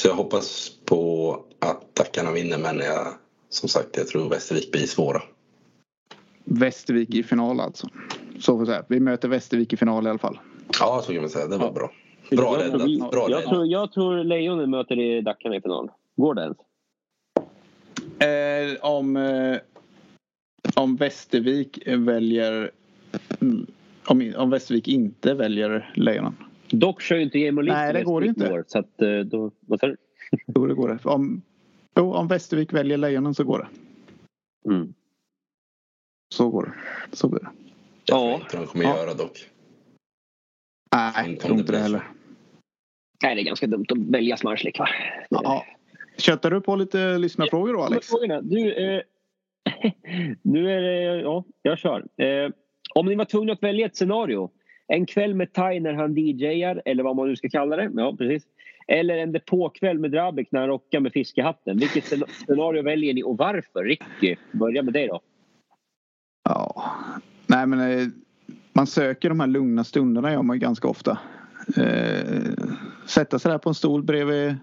så 0.00 0.08
jag 0.08 0.14
hoppas 0.14 0.72
på 0.84 1.44
att 1.58 1.94
Dackarna 1.94 2.32
vinner 2.32 2.58
men 2.58 2.78
jag, 2.78 3.14
som 3.48 3.68
sagt 3.68 3.96
jag 3.96 4.08
tror 4.08 4.30
Västervik 4.30 4.72
blir 4.72 4.86
svåra. 4.86 5.22
Västervik 6.48 7.14
i 7.14 7.22
final 7.22 7.60
alltså. 7.60 7.88
Så 8.38 8.58
får 8.58 8.66
säga. 8.66 8.84
Vi 8.88 9.00
möter 9.00 9.28
Västervik 9.28 9.72
i 9.72 9.76
final 9.76 10.06
i 10.06 10.10
alla 10.10 10.18
fall. 10.18 10.38
Ja 10.80 11.02
så 11.04 11.12
kan 11.12 11.20
man 11.20 11.30
säga, 11.30 11.46
det 11.46 11.56
var 11.58 11.72
bra. 11.72 11.90
Bra 12.30 12.60
jag, 12.62 12.70
tror 12.70 12.78
räddat. 12.78 13.10
Bra 13.10 13.26
jag, 13.30 13.38
räddat. 13.38 13.44
tror, 13.50 13.66
jag 13.66 13.92
tror 13.92 14.24
Lejonen 14.24 14.70
möter 14.70 14.98
i 14.98 15.20
Dackarna 15.20 15.56
i 15.56 15.60
final. 15.60 15.90
Går 16.16 16.34
det 16.34 16.42
ens? 16.42 16.56
Eh, 18.18 18.84
om, 18.84 19.16
eh, 19.16 19.58
om 20.74 20.96
Västervik 20.96 21.78
väljer... 21.86 22.70
mm, 23.40 23.66
Om, 24.06 24.32
om 24.36 24.50
Västervik 24.50 24.88
inte 24.88 25.34
väljer 25.34 25.90
Lejonen. 25.94 26.36
Dock 26.70 27.02
kör 27.02 27.16
ju 27.16 27.22
inte 27.22 27.46
Emil 27.46 27.64
Lind 27.64 27.76
Nej, 27.76 27.92
det 27.92 28.02
går 28.02 28.24
inte. 28.24 28.52
år, 28.52 28.64
Så 28.66 28.78
att, 28.78 29.02
eh, 29.02 29.18
då, 29.18 29.50
vad 29.60 29.80
sa 29.80 29.86
du? 29.86 29.96
Jo, 30.46 30.66
det 30.66 30.74
går 30.74 30.88
det. 30.88 30.98
Om, 31.04 31.42
jo, 31.96 32.12
om 32.14 32.28
Västervik 32.28 32.72
väljer 32.72 32.98
Lejonen 32.98 33.34
så 33.34 33.44
går 33.44 33.58
det. 33.58 33.68
Mm. 34.74 34.94
Så 36.36 36.50
går 36.50 36.62
det. 37.10 37.16
Så 37.16 37.28
blir 37.28 37.40
det. 37.40 37.46
Det 38.04 38.12
tror 38.12 38.20
Ja. 38.20 38.30
jag 38.30 38.40
inte 38.40 38.56
de 38.56 38.66
kommer 38.66 38.84
Ja. 38.84 38.96
göra 38.96 39.14
dock. 39.14 39.38
Nej, 40.94 41.30
jag 41.30 41.40
tror 41.40 41.54
det 41.54 41.60
inte 41.60 41.72
det 41.72 41.78
heller. 41.78 42.02
Nej, 43.22 43.34
det 43.34 43.40
är 43.40 43.44
ganska 43.44 43.66
dumt 43.66 43.84
att 43.88 43.98
välja 43.98 44.36
Smarslik 44.36 44.78
va? 44.78 44.88
Ja. 45.30 45.64
Köttar 46.18 46.50
du 46.50 46.60
på 46.60 46.76
lite 46.76 47.18
lyssnarfrågor 47.18 47.72
då 47.72 47.82
Alex? 47.82 48.08
Frågorna. 48.08 48.40
Du, 48.40 48.72
eh, 48.72 49.02
nu 50.42 50.72
är 50.72 50.82
det... 50.82 51.20
Ja, 51.20 51.44
jag 51.62 51.78
kör. 51.78 52.04
Eh, 52.22 52.50
om 52.94 53.06
ni 53.06 53.14
var 53.14 53.24
tvungna 53.24 53.52
att 53.52 53.62
välja 53.62 53.86
ett 53.86 53.96
scenario. 53.96 54.50
En 54.88 55.06
kväll 55.06 55.34
med 55.34 55.52
Tai 55.52 55.80
när 55.80 55.92
han 55.94 56.14
DJar, 56.14 56.82
eller 56.84 57.02
vad 57.02 57.16
man 57.16 57.28
nu 57.28 57.36
ska 57.36 57.48
kalla 57.48 57.76
det. 57.76 57.90
Ja, 57.94 58.16
precis. 58.18 58.48
Eller 58.88 59.16
en 59.18 59.32
depåkväll 59.32 59.98
med 59.98 60.10
Drabik 60.10 60.48
när 60.52 60.60
han 60.60 60.68
rockar 60.68 61.00
med 61.00 61.12
fiskehatten. 61.12 61.78
Vilket 61.78 62.04
scen- 62.04 62.28
scenario 62.46 62.82
väljer 62.82 63.14
ni 63.14 63.22
och 63.22 63.36
varför? 63.36 63.84
Ricky, 63.84 64.36
börja 64.52 64.82
med 64.82 64.92
dig 64.94 65.06
då. 65.08 65.20
Ja. 66.48 66.84
Nej 67.46 67.66
men 67.66 67.80
eh, 67.80 68.08
man 68.72 68.86
söker 68.86 69.28
de 69.28 69.40
här 69.40 69.46
lugna 69.46 69.84
stunderna 69.84 70.32
gör 70.32 70.42
man 70.42 70.56
ju 70.56 70.60
ganska 70.60 70.88
ofta. 70.88 71.18
Eh, 71.76 72.52
sätta 73.06 73.38
sig 73.38 73.50
där 73.50 73.58
på 73.58 73.68
en 73.68 73.74
stol 73.74 74.02
bredvid. 74.02 74.56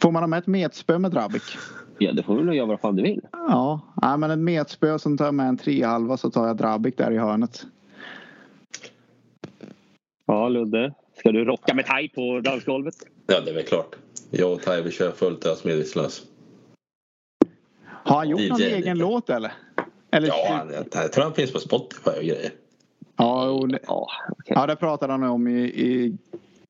Får 0.00 0.10
man 0.10 0.22
ha 0.22 0.26
med 0.26 0.38
ett 0.38 0.46
metspö 0.46 0.98
med 0.98 1.10
Drabik? 1.10 1.42
Ja, 1.98 2.12
det 2.12 2.22
får 2.22 2.38
du 2.38 2.44
väl 2.44 2.56
göra 2.56 2.66
vad 2.66 2.80
fan 2.80 2.96
du 2.96 3.02
vill. 3.02 3.20
Ja, 3.32 3.80
nej, 4.02 4.18
men 4.18 4.30
ett 4.30 4.38
metspö 4.38 4.98
som 4.98 5.18
tar 5.18 5.32
med 5.32 5.48
en 5.48 5.56
trehalva 5.56 6.16
så 6.16 6.30
tar 6.30 6.46
jag 6.46 6.56
Drabik 6.56 6.96
där 6.96 7.10
i 7.10 7.18
hörnet. 7.18 7.66
Ja, 10.26 10.48
Ludde. 10.48 10.94
Ska 11.18 11.32
du 11.32 11.44
rocka 11.44 11.74
med 11.74 11.86
Tai 11.86 12.08
på 12.08 12.40
dansgolvet? 12.40 12.94
Ja 13.26 13.40
det 13.40 13.50
är 13.50 13.54
väl 13.54 13.64
klart. 13.64 13.96
Jag 14.30 14.52
och 14.52 14.62
Tai 14.62 14.82
vi 14.82 14.90
kör 14.90 15.10
fullt 15.10 15.46
ös 15.46 15.64
medvetslös. 15.64 16.22
Har 17.84 18.16
han 18.16 18.28
gjort 18.28 18.40
någon 18.48 18.60
DJ 18.60 18.64
egen 18.64 18.78
lite. 18.80 18.94
låt 18.94 19.30
eller? 19.30 19.52
Eller 20.12 20.28
Ja, 20.28 20.66
jag, 20.72 20.86
jag 20.92 21.12
tror 21.12 21.24
han 21.24 21.34
finns 21.34 21.52
på 21.52 21.58
Spotify 21.58 22.10
och 22.10 22.24
grejer. 22.24 22.50
Ja, 23.16 23.46
jo, 23.46 23.66
det, 23.66 23.78
Ja, 23.86 24.08
okej. 24.28 24.52
ja, 24.56 24.66
det 24.66 24.76
pratade 24.76 25.12
han 25.12 25.22
om 25.22 25.48
i, 25.48 25.60
i, 25.62 26.16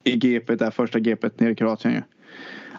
i 0.04 0.16
GP, 0.16 0.54
där 0.56 0.70
första 0.70 0.98
GP 0.98 1.28
nere 1.36 1.50
i 1.50 1.54
Kroatien 1.54 1.94
ju. 1.94 2.02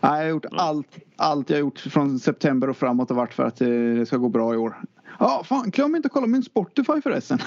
jag 0.01 0.09
har 0.09 0.25
gjort 0.25 0.45
allt, 0.51 0.87
allt 1.15 1.49
jag 1.49 1.59
gjort 1.59 1.79
från 1.79 2.19
september 2.19 2.69
och 2.69 2.77
framåt 2.77 3.11
och 3.11 3.17
varit 3.17 3.33
för 3.33 3.43
att 3.43 3.55
det 3.55 4.05
ska 4.05 4.17
gå 4.17 4.29
bra 4.29 4.53
i 4.53 4.57
år. 4.57 4.75
Ja, 5.19 5.43
fan 5.45 5.69
glöm 5.69 5.95
inte 5.95 6.05
att 6.05 6.11
kolla 6.11 6.27
min 6.27 6.43
Spotify 6.43 7.01
förresten. 7.03 7.39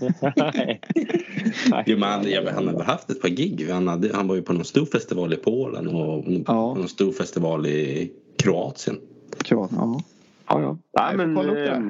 jo, 1.86 1.98
men 1.98 2.02
han, 2.10 2.30
ja, 2.30 2.40
han 2.54 2.68
har 2.68 2.84
haft 2.84 3.10
ett 3.10 3.20
par 3.20 3.28
gig. 3.28 3.70
Han, 3.70 3.88
hade, 3.88 4.16
han 4.16 4.28
var 4.28 4.34
ju 4.34 4.42
på 4.42 4.52
någon 4.52 4.64
stor 4.64 4.86
festival 4.86 5.32
i 5.32 5.36
Polen 5.36 5.88
och 5.88 6.24
ja. 6.46 6.74
någon 6.74 6.88
stor 6.88 7.12
festival 7.12 7.66
i 7.66 8.12
Kroatien. 8.38 8.98
Kroatien, 9.38 9.80
ja. 9.80 10.00
Ja, 10.48 10.60
ja. 10.60 10.78
Nej, 10.92 11.16
men, 11.16 11.36
eh, 11.36 11.80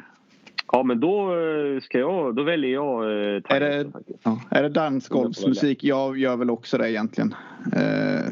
ja, 0.73 0.83
men 0.83 1.01
då 1.01 1.39
eh, 1.39 1.81
ska 1.81 1.99
jag, 1.99 2.35
då 2.35 2.43
väljer 2.43 2.73
jag 2.73 3.05
eh, 3.05 3.43
är 3.45 3.61
det, 3.61 3.93
ja, 4.23 4.41
är 4.51 4.63
det 4.63 4.69
dansgolvsmusik? 4.69 5.85
Jag 5.85 6.19
gör 6.19 6.37
väl 6.37 6.51
också 6.51 6.79
det 6.79 6.91
egentligen. 6.91 7.35
Eh, 7.77 8.25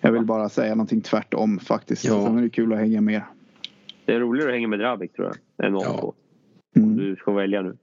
jag 0.00 0.12
vill 0.12 0.24
bara 0.24 0.48
säga 0.48 0.74
någonting 0.74 1.00
tvärtom 1.00 1.58
faktiskt. 1.58 2.04
Ja. 2.04 2.24
Sen 2.24 2.38
är 2.38 2.42
det 2.42 2.50
kul 2.50 2.72
att 2.72 2.78
hänga 2.78 3.00
med. 3.00 3.22
Det 4.04 4.14
är 4.14 4.20
roligare 4.20 4.48
att 4.50 4.54
hänga 4.54 4.68
med 4.68 4.78
Drabik 4.78 5.12
tror 5.12 5.26
jag. 5.26 5.66
Än 5.66 5.74
ja. 5.74 6.12
Mm. 6.76 6.96
Du 6.96 7.16
ska 7.16 7.32
välja 7.32 7.62
nu. 7.62 7.76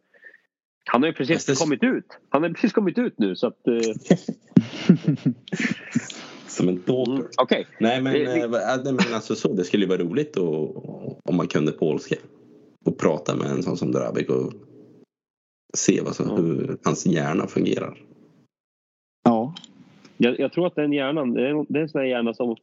Han 0.85 1.01
har 1.01 1.07
ju 1.07 1.13
precis 1.13 1.45
det... 1.45 1.59
kommit 1.59 1.83
ut. 1.83 2.05
Han 2.29 2.43
har 2.43 2.49
precis 2.49 2.73
kommit 2.73 2.97
ut 2.97 3.13
nu 3.17 3.35
så 3.35 3.47
att... 3.47 3.67
Eh... 3.67 3.73
Som 6.47 6.69
en 6.69 6.81
daughter. 6.85 7.13
Mm, 7.13 7.27
okay. 7.43 7.65
Nej 7.79 8.01
men, 8.01 8.13
det, 8.13 8.47
det... 8.83 8.91
men 8.91 9.13
alltså 9.13 9.35
så, 9.35 9.53
det 9.53 9.63
skulle 9.63 9.83
ju 9.83 9.89
vara 9.89 10.01
roligt 10.01 10.37
och, 10.37 11.27
om 11.29 11.35
man 11.35 11.47
kunde 11.47 11.71
polska. 11.71 12.15
Och 12.85 12.97
prata 12.97 13.35
med 13.35 13.47
en 13.47 13.63
sån 13.63 13.77
som 13.77 13.91
Drabik 13.91 14.29
och 14.29 14.53
se 15.77 16.01
vad 16.01 16.15
som, 16.15 16.29
mm. 16.29 16.45
hur 16.45 16.77
hans 16.83 17.05
hjärna 17.05 17.47
fungerar. 17.47 18.01
Ja. 19.23 19.53
Jag, 20.17 20.39
jag, 20.39 20.53
tror 20.53 20.67
att 20.67 20.75
den 20.75 20.93
hjärnan, 20.93 21.33
det 21.33 21.49
är, 21.49 21.65
det 21.69 21.79
är 21.79 21.83
en 21.83 21.89
sån 21.89 22.01
här 22.01 22.07
hjärna 22.07 22.33
som 22.33 22.55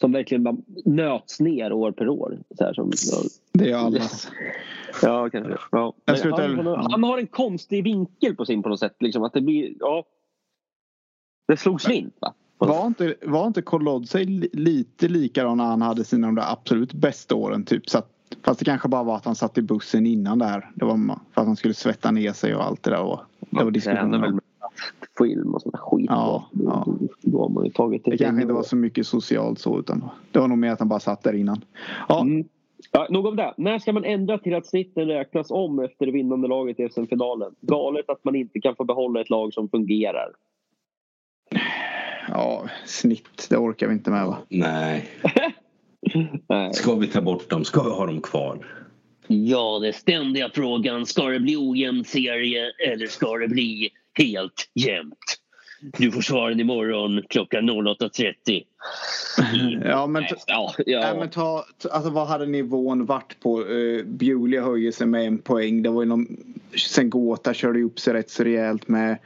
som 0.00 0.12
verkligen 0.12 0.44
bara 0.44 0.56
nöts 0.84 1.40
ner 1.40 1.72
år 1.72 1.92
per 1.92 2.08
år. 2.08 2.38
Så 2.58 2.64
här, 2.64 2.72
som, 2.74 2.90
det 3.52 3.70
är 3.70 3.76
allas. 3.76 4.30
Ja, 5.02 5.30
kanske. 5.30 5.56
Ja. 5.72 5.94
Han, 6.06 6.90
han, 6.90 7.02
har 7.02 7.18
en 7.18 7.26
konstig 7.26 7.84
vinkel 7.84 8.36
på 8.36 8.44
sin 8.44 8.62
på 8.62 8.68
något 8.68 8.80
sätt. 8.80 8.96
Liksom, 9.00 9.22
att 9.22 9.32
det 9.32 9.40
blir, 9.40 9.74
ja. 9.80 10.04
Det 11.48 11.56
slog 11.56 11.80
slint 11.80 12.14
va? 12.20 12.34
Var 12.58 12.86
inte, 12.86 13.14
var 13.22 13.46
inte 13.46 13.62
Kolodzej 13.62 14.24
lite 14.52 15.08
likadan 15.08 15.56
när 15.56 15.64
han 15.64 15.82
hade 15.82 16.04
sina 16.04 16.32
de 16.32 16.38
absolut 16.38 16.92
bästa 16.92 17.34
åren? 17.34 17.64
Typ, 17.64 17.90
så 17.90 17.98
att, 17.98 18.10
fast 18.42 18.58
det 18.58 18.64
kanske 18.64 18.88
bara 18.88 19.02
var 19.02 19.16
att 19.16 19.24
han 19.24 19.34
satt 19.34 19.58
i 19.58 19.62
bussen 19.62 20.06
innan 20.06 20.38
där. 20.38 20.70
Det 20.74 20.84
var 20.84 20.96
för 21.34 21.40
att 21.40 21.46
han 21.46 21.56
skulle 21.56 21.74
svetta 21.74 22.10
ner 22.10 22.32
sig 22.32 22.54
och 22.54 22.64
allt 22.64 22.82
det 22.82 22.90
där. 22.90 23.02
Och, 23.02 23.20
det 23.50 23.64
var 23.64 23.70
diskussioner 23.70 24.40
film 25.18 25.54
och 25.54 25.62
sånt 25.62 25.76
skit. 25.76 26.06
Ja, 26.08 26.48
ja. 26.52 26.86
Då 27.22 27.40
har 27.40 27.48
man 27.48 27.64
ju 27.64 27.70
tagit 27.70 28.04
det. 28.04 28.10
Det 28.10 28.18
kanske 28.18 28.42
inte 28.42 28.54
var 28.54 28.62
så 28.62 28.76
mycket 28.76 29.06
socialt 29.06 29.58
så 29.58 29.78
utan 29.78 30.08
det 30.30 30.38
var 30.38 30.48
nog 30.48 30.58
mer 30.58 30.72
att 30.72 30.78
han 30.78 30.88
bara 30.88 31.00
satt 31.00 31.22
där 31.22 31.32
innan. 31.32 31.64
Ja. 32.08 32.20
Mm. 32.20 32.48
Ja, 32.92 33.06
nog 33.10 33.26
om 33.26 33.36
det. 33.36 33.54
När 33.56 33.78
ska 33.78 33.92
man 33.92 34.04
ändra 34.04 34.38
till 34.38 34.54
att 34.54 34.66
snitten 34.66 35.06
räknas 35.06 35.50
om 35.50 35.78
efter 35.78 36.06
det 36.06 36.12
vinnande 36.12 36.48
laget 36.48 36.80
i 36.80 36.88
SM-finalen? 36.88 37.54
Galet 37.60 38.10
att 38.10 38.24
man 38.24 38.34
inte 38.34 38.60
kan 38.60 38.76
få 38.76 38.84
behålla 38.84 39.20
ett 39.20 39.30
lag 39.30 39.52
som 39.52 39.68
fungerar. 39.68 40.28
Ja, 42.28 42.64
snitt, 42.84 43.46
det 43.50 43.56
orkar 43.56 43.86
vi 43.86 43.92
inte 43.92 44.10
med 44.10 44.26
va? 44.26 44.36
Nej. 44.48 45.08
Nej. 46.48 46.72
Ska 46.72 46.94
vi 46.94 47.06
ta 47.06 47.20
bort 47.20 47.50
dem? 47.50 47.64
Ska 47.64 47.82
vi 47.82 47.90
ha 47.90 48.06
dem 48.06 48.20
kvar? 48.20 48.66
Ja, 49.26 49.78
det 49.78 49.92
ständiga 49.92 50.50
frågan. 50.54 51.06
Ska 51.06 51.24
det 51.24 51.40
bli 51.40 51.56
ojämn 51.56 52.04
serie 52.04 52.72
eller 52.88 53.06
ska 53.06 53.36
det 53.36 53.48
bli 53.48 53.90
helt 54.18 54.70
jämnt. 54.74 55.40
Du 55.98 56.12
får 56.12 56.20
svaren 56.20 56.60
imorgon 56.60 57.22
klockan 57.28 57.70
08.30. 57.70 58.64
ja, 59.84 60.06
men, 60.06 60.24
ja, 60.46 60.74
ja. 60.86 61.10
Äh, 61.10 61.18
men 61.18 61.30
ta, 61.30 61.64
alltså, 61.90 62.10
vad 62.10 62.26
hade 62.26 62.46
nivån 62.46 63.06
varit 63.06 63.40
på? 63.40 63.62
Uh, 63.62 64.04
Bewley 64.04 64.60
höjer 64.60 64.92
sig 64.92 65.06
med 65.06 65.26
en 65.26 65.38
poäng. 65.38 65.82
Det 65.82 65.90
var 65.90 66.02
ju 66.02 66.08
någon, 66.08 66.26
sen 66.92 67.10
Gåta 67.10 67.54
körde 67.54 67.82
upp 67.82 68.00
sig 68.00 68.14
rätt 68.14 68.30
så 68.30 68.44
rejält 68.44 68.88
med 68.88 69.18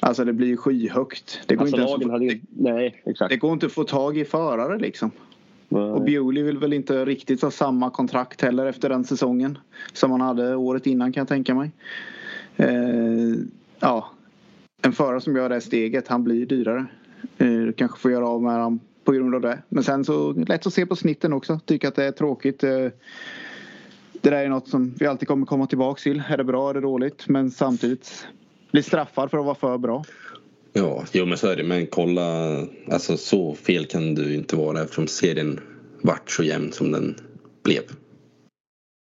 Alltså 0.00 0.24
det 0.24 0.32
blir 0.32 0.48
ju 0.48 0.56
skyhögt. 0.56 1.40
Det 1.46 1.54
går, 1.54 1.64
alltså, 1.64 1.76
inte 1.76 1.92
ens, 1.92 2.12
hade, 2.12 2.26
det, 2.26 2.40
nej, 2.50 3.02
exakt. 3.06 3.30
det 3.30 3.36
går 3.36 3.52
inte 3.52 3.66
att 3.66 3.72
få 3.72 3.84
tag 3.84 4.18
i 4.18 4.24
förare 4.24 4.78
liksom. 4.78 5.10
Och 5.74 6.02
Bewley 6.02 6.42
vill 6.42 6.58
väl 6.58 6.72
inte 6.72 7.04
riktigt 7.04 7.42
ha 7.42 7.50
samma 7.50 7.90
kontrakt 7.90 8.42
heller 8.42 8.66
efter 8.66 8.88
den 8.88 9.04
säsongen. 9.04 9.58
Som 9.92 10.10
han 10.10 10.20
hade 10.20 10.56
året 10.56 10.86
innan 10.86 11.12
kan 11.12 11.20
jag 11.20 11.28
tänka 11.28 11.54
mig. 11.54 11.70
Eh, 12.56 13.34
ja, 13.80 14.10
en 14.82 14.92
förare 14.92 15.20
som 15.20 15.36
gör 15.36 15.48
det 15.48 15.60
steget, 15.60 16.08
han 16.08 16.24
blir 16.24 16.46
dyrare. 16.46 16.86
Du 17.36 17.72
kanske 17.72 17.98
får 17.98 18.10
göra 18.10 18.28
av 18.28 18.42
med 18.42 18.52
honom 18.52 18.80
på 19.04 19.12
grund 19.12 19.34
av 19.34 19.40
det. 19.40 19.58
Men 19.68 19.84
sen 19.84 20.04
så 20.04 20.32
lätt 20.32 20.66
att 20.66 20.74
se 20.74 20.86
på 20.86 20.96
snitten 20.96 21.32
också. 21.32 21.60
Tycker 21.64 21.88
att 21.88 21.94
det 21.94 22.04
är 22.04 22.12
tråkigt. 22.12 22.64
Eh, 22.64 22.88
det 24.12 24.30
där 24.30 24.44
är 24.44 24.48
något 24.48 24.68
som 24.68 24.94
vi 24.98 25.06
alltid 25.06 25.28
kommer 25.28 25.46
komma 25.46 25.66
tillbaka 25.66 26.00
till. 26.00 26.22
Är 26.28 26.36
det 26.36 26.44
bra, 26.44 26.70
är 26.70 26.74
det 26.74 26.80
dåligt? 26.80 27.28
Men 27.28 27.50
samtidigt 27.50 28.26
bli 28.72 28.82
straffad 28.82 29.30
för 29.30 29.38
att 29.38 29.44
vara 29.44 29.54
för 29.54 29.78
bra. 29.78 30.04
Ja, 30.76 31.04
jo 31.12 31.26
men 31.26 31.38
så 31.38 31.48
är 31.48 31.56
det. 31.56 31.62
Men 31.62 31.86
kolla, 31.86 32.58
alltså 32.90 33.16
så 33.16 33.54
fel 33.54 33.86
kan 33.86 34.14
du 34.14 34.34
inte 34.34 34.56
vara 34.56 34.82
eftersom 34.82 35.06
serien 35.06 35.60
vart 36.02 36.30
så 36.30 36.42
jämn 36.42 36.72
som 36.72 36.92
den 36.92 37.14
blev. 37.62 37.82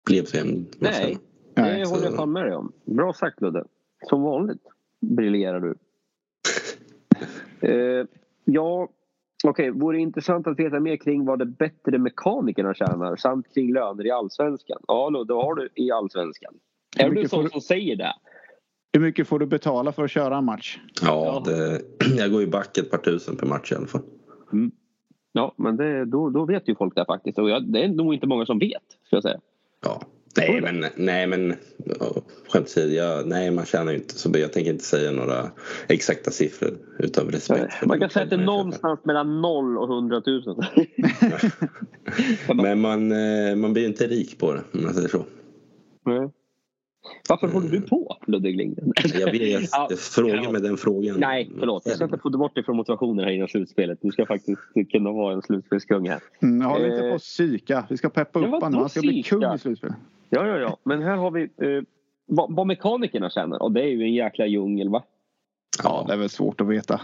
Blev 0.06 0.24
så 0.24 0.36
jämn. 0.36 0.66
Nej, 0.78 1.18
det 1.54 1.88
håller 1.88 2.04
jag 2.04 2.16
fan 2.16 2.32
med 2.32 2.44
dig 2.44 2.54
om. 2.54 2.72
Bra 2.84 3.12
sagt 3.12 3.40
Ludde. 3.40 3.64
Som 4.08 4.22
vanligt 4.22 4.62
briljerar 5.00 5.60
du. 5.60 5.74
uh, 7.68 8.06
ja, 8.44 8.88
okej. 9.44 9.70
Okay. 9.70 9.80
Vore 9.80 9.98
intressant 9.98 10.46
att 10.46 10.58
veta 10.58 10.80
mer 10.80 10.96
kring 10.96 11.24
vad 11.24 11.38
de 11.38 11.44
bättre 11.44 11.98
mekanikerna 11.98 12.74
tjänar 12.74 13.16
samt 13.16 13.54
kring 13.54 13.72
löner 13.72 14.06
i 14.06 14.10
allsvenskan. 14.10 14.78
Ja, 14.88 15.08
Ludde, 15.08 15.34
vad 15.34 15.44
har 15.44 15.54
du 15.54 15.68
i 15.74 15.90
allsvenskan? 15.90 16.54
Är 16.98 17.10
du 17.10 17.28
sån 17.28 17.50
som 17.50 17.60
säger 17.60 17.96
det? 17.96 18.14
Hur 18.94 19.00
mycket 19.00 19.28
får 19.28 19.38
du 19.38 19.46
betala 19.46 19.92
för 19.92 20.04
att 20.04 20.10
köra 20.10 20.36
en 20.36 20.44
match? 20.44 20.78
Ja, 21.02 21.42
det, 21.46 21.80
jag 22.16 22.30
går 22.30 22.40
ju 22.40 22.46
back 22.46 22.78
ett 22.78 22.90
par 22.90 22.98
tusen 22.98 23.36
per 23.36 23.46
match 23.46 23.72
i 23.72 23.74
alla 23.74 23.86
fall. 23.86 24.02
Mm. 24.52 24.70
Ja, 25.32 25.54
men 25.56 25.76
det, 25.76 26.04
då, 26.04 26.30
då 26.30 26.44
vet 26.44 26.68
ju 26.68 26.74
folk 26.74 26.94
det 26.94 27.04
faktiskt. 27.04 27.38
Och 27.38 27.50
jag, 27.50 27.72
det 27.72 27.84
är 27.84 27.88
nog 27.88 28.14
inte 28.14 28.26
många 28.26 28.46
som 28.46 28.58
vet, 28.58 28.82
ska 29.06 29.16
jag 29.16 29.22
säga. 29.22 29.40
Ja, 29.82 30.00
Nej 30.36 30.60
men, 30.60 30.84
nej 30.96 31.26
men 31.26 31.54
skämt 32.48 32.66
åsido, 32.66 33.22
nej 33.26 33.50
man 33.50 33.64
tjänar 33.64 33.92
ju 33.92 33.98
inte 33.98 34.14
så 34.14 34.30
Jag 34.34 34.52
tänker 34.52 34.70
inte 34.70 34.84
säga 34.84 35.10
några 35.10 35.50
exakta 35.88 36.30
siffror 36.30 36.70
utav 36.98 37.30
respekt. 37.30 37.86
man 37.86 38.00
kan 38.00 38.10
säga 38.10 38.24
att 38.24 38.30
det 38.30 38.36
är 38.36 38.40
någonstans 38.44 39.00
mellan 39.04 39.40
0 39.40 39.78
och 39.78 39.88
100 39.88 40.22
000. 40.26 40.42
men 42.62 42.80
man, 42.80 43.12
eh, 43.12 43.56
man 43.56 43.72
blir 43.72 43.86
inte 43.86 44.06
rik 44.06 44.38
på 44.38 44.52
det 44.52 44.60
om 44.72 44.82
man 44.82 44.94
säger 44.94 45.08
så. 45.08 45.24
Nej. 46.04 46.30
Varför 47.28 47.48
håller 47.48 47.68
du 47.68 47.80
på 47.80 48.16
Ludvig 48.26 48.56
Lindgren? 48.56 48.92
Jag 49.14 49.32
vet, 49.32 49.72
jag, 49.72 49.86
jag 49.90 49.98
frågar 49.98 50.52
med 50.52 50.62
den 50.62 50.76
frågan. 50.76 51.20
Nej, 51.20 51.50
förlåt. 51.58 51.82
Jag 51.86 51.94
ska 51.94 52.04
inte 52.04 52.18
få 52.18 52.30
bort 52.30 52.54
dig 52.54 52.64
från 52.64 52.76
motivationen 52.76 53.24
här 53.24 53.32
innan 53.32 53.48
slutspelet. 53.48 53.98
Du 54.02 54.10
ska 54.10 54.26
faktiskt 54.26 54.60
kunna 54.92 55.12
vara 55.12 55.34
en 55.34 55.42
slutspelskung 55.42 56.08
här. 56.08 56.20
Mm, 56.42 56.66
håller 56.66 56.86
inte 56.86 57.08
på 57.08 57.14
att 57.14 57.20
psyka. 57.20 57.86
Vi 57.90 57.96
ska 57.96 58.08
peppa 58.08 58.38
upp 58.38 58.50
honom. 58.50 58.74
Han 58.74 58.88
ska 58.88 59.00
bli 59.00 59.22
kung 59.22 59.54
i 59.54 59.58
slutspelet. 59.58 59.96
Ja, 60.30 60.46
ja, 60.46 60.58
ja. 60.58 60.76
Men 60.82 61.02
här 61.02 61.16
har 61.16 61.30
vi 61.30 61.42
eh, 61.42 61.82
vad, 62.26 62.54
vad 62.54 62.66
mekanikerna 62.66 63.30
tjänar. 63.30 63.62
Och 63.62 63.72
det 63.72 63.82
är 63.82 63.88
ju 63.88 64.02
en 64.02 64.14
jäkla 64.14 64.46
djungel, 64.46 64.88
va? 64.88 65.02
Ja, 65.82 66.04
det 66.06 66.12
är 66.12 66.16
väl 66.16 66.28
svårt 66.28 66.60
att 66.60 66.66
veta. 66.66 67.00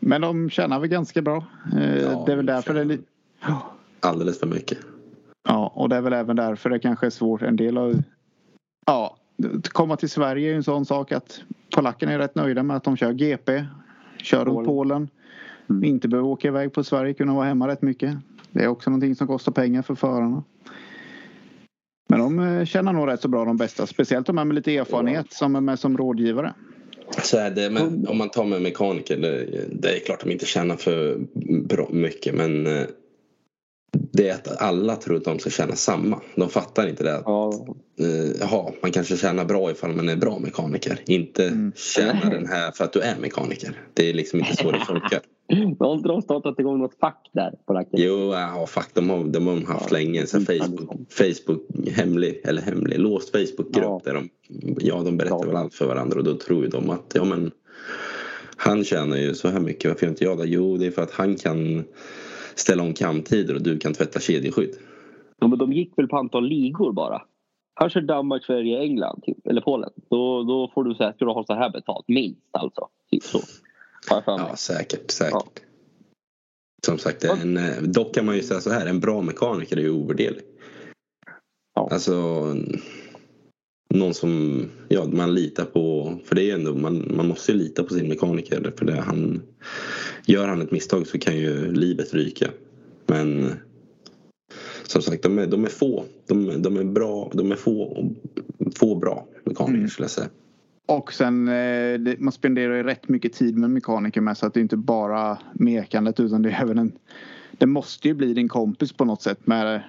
Men 0.00 0.20
de 0.20 0.50
tjänar 0.50 0.80
väl 0.80 0.88
ganska 0.88 1.22
bra. 1.22 1.44
Eh, 1.76 1.96
ja, 1.98 2.22
det 2.26 2.32
är 2.32 2.36
väl 2.36 2.46
därför 2.46 2.74
det 2.74 2.80
är 2.80 2.84
lite... 2.84 3.04
Alldeles 4.00 4.40
för 4.40 4.46
mycket. 4.46 4.78
Ja, 5.48 5.72
och 5.74 5.88
det 5.88 5.96
är 5.96 6.00
väl 6.00 6.12
även 6.12 6.36
därför 6.36 6.70
det 6.70 6.78
kanske 6.78 7.06
är 7.06 7.10
svårt. 7.10 7.42
En 7.42 7.56
del 7.56 7.78
av... 7.78 7.94
Ja, 8.86 9.16
komma 9.62 9.96
till 9.96 10.10
Sverige 10.10 10.48
är 10.48 10.50
ju 10.50 10.56
en 10.56 10.64
sån 10.64 10.84
sak 10.84 11.12
att 11.12 11.40
polackerna 11.74 12.12
är 12.12 12.18
rätt 12.18 12.34
nöjda 12.34 12.62
med 12.62 12.76
att 12.76 12.84
de 12.84 12.96
kör 12.96 13.12
GP. 13.12 13.64
Kör 14.22 14.44
runt 14.44 14.66
Polen. 14.66 15.08
Mm. 15.70 15.84
Inte 15.84 16.08
behöver 16.08 16.28
åka 16.28 16.48
iväg 16.48 16.72
på 16.72 16.84
Sverige, 16.84 17.14
kunna 17.14 17.34
vara 17.34 17.46
hemma 17.46 17.68
rätt 17.68 17.82
mycket. 17.82 18.16
Det 18.50 18.64
är 18.64 18.68
också 18.68 18.90
någonting 18.90 19.14
som 19.14 19.26
kostar 19.26 19.52
pengar 19.52 19.82
för 19.82 19.94
förarna. 19.94 20.44
Men 22.08 22.18
de 22.18 22.38
eh, 22.38 22.64
känner 22.64 22.92
nog 22.92 23.08
rätt 23.08 23.20
så 23.20 23.28
bra 23.28 23.44
de 23.44 23.56
bästa. 23.56 23.86
Speciellt 23.86 24.26
de 24.26 24.38
här 24.38 24.44
med 24.44 24.54
lite 24.54 24.76
erfarenhet 24.76 25.32
som 25.32 25.56
är 25.56 25.60
med 25.60 25.78
som 25.78 25.98
rådgivare. 25.98 26.54
Så 27.22 27.38
är 27.38 27.50
det, 27.50 27.70
men 27.70 28.06
om 28.08 28.18
man 28.18 28.28
tar 28.28 28.44
med 28.44 28.62
mekaniker, 28.62 29.16
det, 29.72 29.96
är 29.96 30.00
klart 30.06 30.20
de 30.20 30.30
inte 30.30 30.46
tjänar 30.46 30.76
för 30.76 31.18
bra 31.64 31.88
mycket 31.92 32.34
men 32.34 32.66
eh, 32.66 32.86
det 33.92 34.28
är 34.28 34.34
att 34.34 34.62
alla 34.62 34.96
tror 34.96 35.16
att 35.16 35.24
de 35.24 35.38
ska 35.38 35.50
tjäna 35.50 35.76
samma. 35.76 36.20
De 36.34 36.48
fattar 36.48 36.88
inte 36.88 37.04
det. 37.04 37.22
Ja. 37.24 37.66
Uh, 38.00 38.32
jaha, 38.40 38.72
man 38.82 38.92
kanske 38.92 39.16
tjänar 39.16 39.44
bra 39.44 39.70
ifall 39.70 39.92
man 39.92 40.08
är 40.08 40.16
bra 40.16 40.38
mekaniker. 40.38 41.00
Inte 41.06 41.46
mm. 41.46 41.72
tjäna 41.76 42.30
den 42.30 42.46
här 42.46 42.70
för 42.70 42.84
att 42.84 42.92
du 42.92 43.00
är 43.00 43.16
mekaniker. 43.20 43.80
Det 43.94 44.10
är 44.10 44.14
liksom 44.14 44.38
inte 44.38 44.56
så 44.56 44.70
det 44.70 44.80
funkar. 44.80 45.20
Har 45.78 45.94
inte 45.94 46.08
de 46.08 46.22
startat 46.22 46.58
igång 46.58 46.78
något 46.78 46.98
fack 47.00 47.30
där 47.32 47.50
på? 47.66 47.84
Jo, 47.92 48.32
ja, 48.32 48.66
fack 48.68 48.90
de 48.94 49.10
har 49.10 49.24
de 49.24 49.46
har 49.46 49.72
haft 49.72 49.90
ja, 49.90 49.98
länge. 49.98 50.26
Så 50.26 50.40
Facebook, 50.40 50.90
Facebook 51.10 51.62
hemlig, 51.92 52.40
eller 52.44 52.62
hemlig, 52.62 52.98
låst 52.98 53.30
Facebookgrupp 53.30 53.84
ja. 53.84 54.00
där 54.04 54.14
de, 54.14 54.28
ja, 54.80 55.02
de 55.04 55.16
berättar 55.16 55.38
ja. 55.40 55.46
väl 55.46 55.56
allt 55.56 55.74
för 55.74 55.86
varandra 55.86 56.18
och 56.18 56.24
då 56.24 56.34
tror 56.34 56.64
ju 56.64 56.70
de 56.70 56.90
att 56.90 57.12
ja 57.14 57.24
men 57.24 57.50
han 58.56 58.84
tjänar 58.84 59.16
ju 59.16 59.34
så 59.34 59.48
här 59.48 59.60
mycket, 59.60 59.90
varför 59.90 60.06
gör 60.06 60.10
inte 60.10 60.24
jag 60.24 60.38
det? 60.38 60.46
Jo, 60.46 60.76
det 60.76 60.86
är 60.86 60.90
för 60.90 61.02
att 61.02 61.10
han 61.10 61.36
kan 61.36 61.84
ställa 62.58 62.82
om 62.82 62.94
kamtider 62.94 63.54
och 63.54 63.62
du 63.62 63.78
kan 63.78 63.94
tvätta 63.94 64.20
kedjeskydd. 64.20 64.74
Ja, 65.40 65.48
men 65.48 65.58
de 65.58 65.72
gick 65.72 65.98
väl 65.98 66.08
på 66.08 66.16
antal 66.16 66.48
ligor 66.48 66.92
bara. 66.92 67.22
Han 67.74 67.90
kör 67.90 68.00
Danmark, 68.00 68.44
Sverige, 68.44 68.80
England 68.80 69.22
typ, 69.22 69.46
eller 69.46 69.60
Polen. 69.60 69.90
Då, 70.10 70.42
då 70.42 70.70
får 70.74 70.84
du 70.84 70.94
så 70.94 71.04
här, 71.04 71.12
ska 71.12 71.24
du 71.24 71.30
ha 71.30 71.44
så 71.44 71.54
här 71.54 71.70
betalt. 71.70 72.04
Minst 72.08 72.40
alltså. 72.50 72.88
Typ 73.10 73.22
så. 73.22 73.40
Ja, 74.10 74.56
säkert, 74.56 75.10
säkert. 75.10 75.32
Ja. 75.32 75.62
Som 76.86 76.98
sagt, 76.98 77.24
en, 77.24 77.56
eh, 77.56 77.82
dock 77.82 78.14
kan 78.14 78.26
man 78.26 78.36
ju 78.36 78.42
säga 78.42 78.60
så 78.60 78.70
här, 78.70 78.86
en 78.86 79.00
bra 79.00 79.22
mekaniker 79.22 79.76
är 79.76 79.80
ju 79.80 79.90
ovärderlig. 79.90 80.42
Ja. 81.74 81.88
Alltså 81.92 82.14
någon 83.94 84.14
som 84.14 84.62
ja, 84.88 85.04
man 85.12 85.34
litar 85.34 85.64
på. 85.64 86.14
För 86.24 86.34
det 86.34 86.50
är 86.50 86.54
ändå, 86.54 86.74
man, 86.74 87.12
man 87.16 87.28
måste 87.28 87.52
ju 87.52 87.58
lita 87.58 87.82
på 87.82 87.94
sin 87.94 88.08
mekaniker. 88.08 88.72
För 88.78 88.84
det, 88.84 89.00
han, 89.00 89.42
gör 90.26 90.48
han 90.48 90.62
ett 90.62 90.70
misstag 90.70 91.06
så 91.06 91.18
kan 91.18 91.36
ju 91.36 91.72
livet 91.72 92.14
ryka. 92.14 92.48
Men 93.06 93.52
som 94.82 95.02
sagt, 95.02 95.22
de 95.22 95.38
är, 95.38 95.46
de 95.46 95.64
är 95.64 95.68
få. 95.68 96.04
De, 96.26 96.62
de 96.62 96.76
är 96.76 96.84
bra. 96.84 97.30
De 97.34 97.52
är 97.52 97.56
få, 97.56 98.06
få 98.74 98.94
bra 98.94 99.26
mekaniker 99.44 99.78
Mm. 99.78 99.88
skulle 99.88 100.04
jag 100.04 100.10
säga. 100.10 100.28
Och 100.86 101.12
sen 101.12 101.48
eh, 101.48 102.14
man 102.18 102.32
spenderar 102.32 102.76
ju 102.76 102.82
rätt 102.82 103.08
mycket 103.08 103.32
tid 103.32 103.56
med 103.56 103.70
mekaniker 103.70 104.20
med 104.20 104.36
så 104.36 104.46
att 104.46 104.54
det 104.54 104.60
är 104.60 104.62
inte 104.62 104.76
bara 104.76 105.38
mekandet 105.52 106.20
utan 106.20 106.42
det 106.42 106.50
är 106.50 106.62
även 106.62 106.78
en 106.78 106.92
Det 107.58 107.66
måste 107.66 108.08
ju 108.08 108.14
bli 108.14 108.34
din 108.34 108.48
kompis 108.48 108.92
på 108.92 109.04
något 109.04 109.22
sätt 109.22 109.46
med 109.46 109.82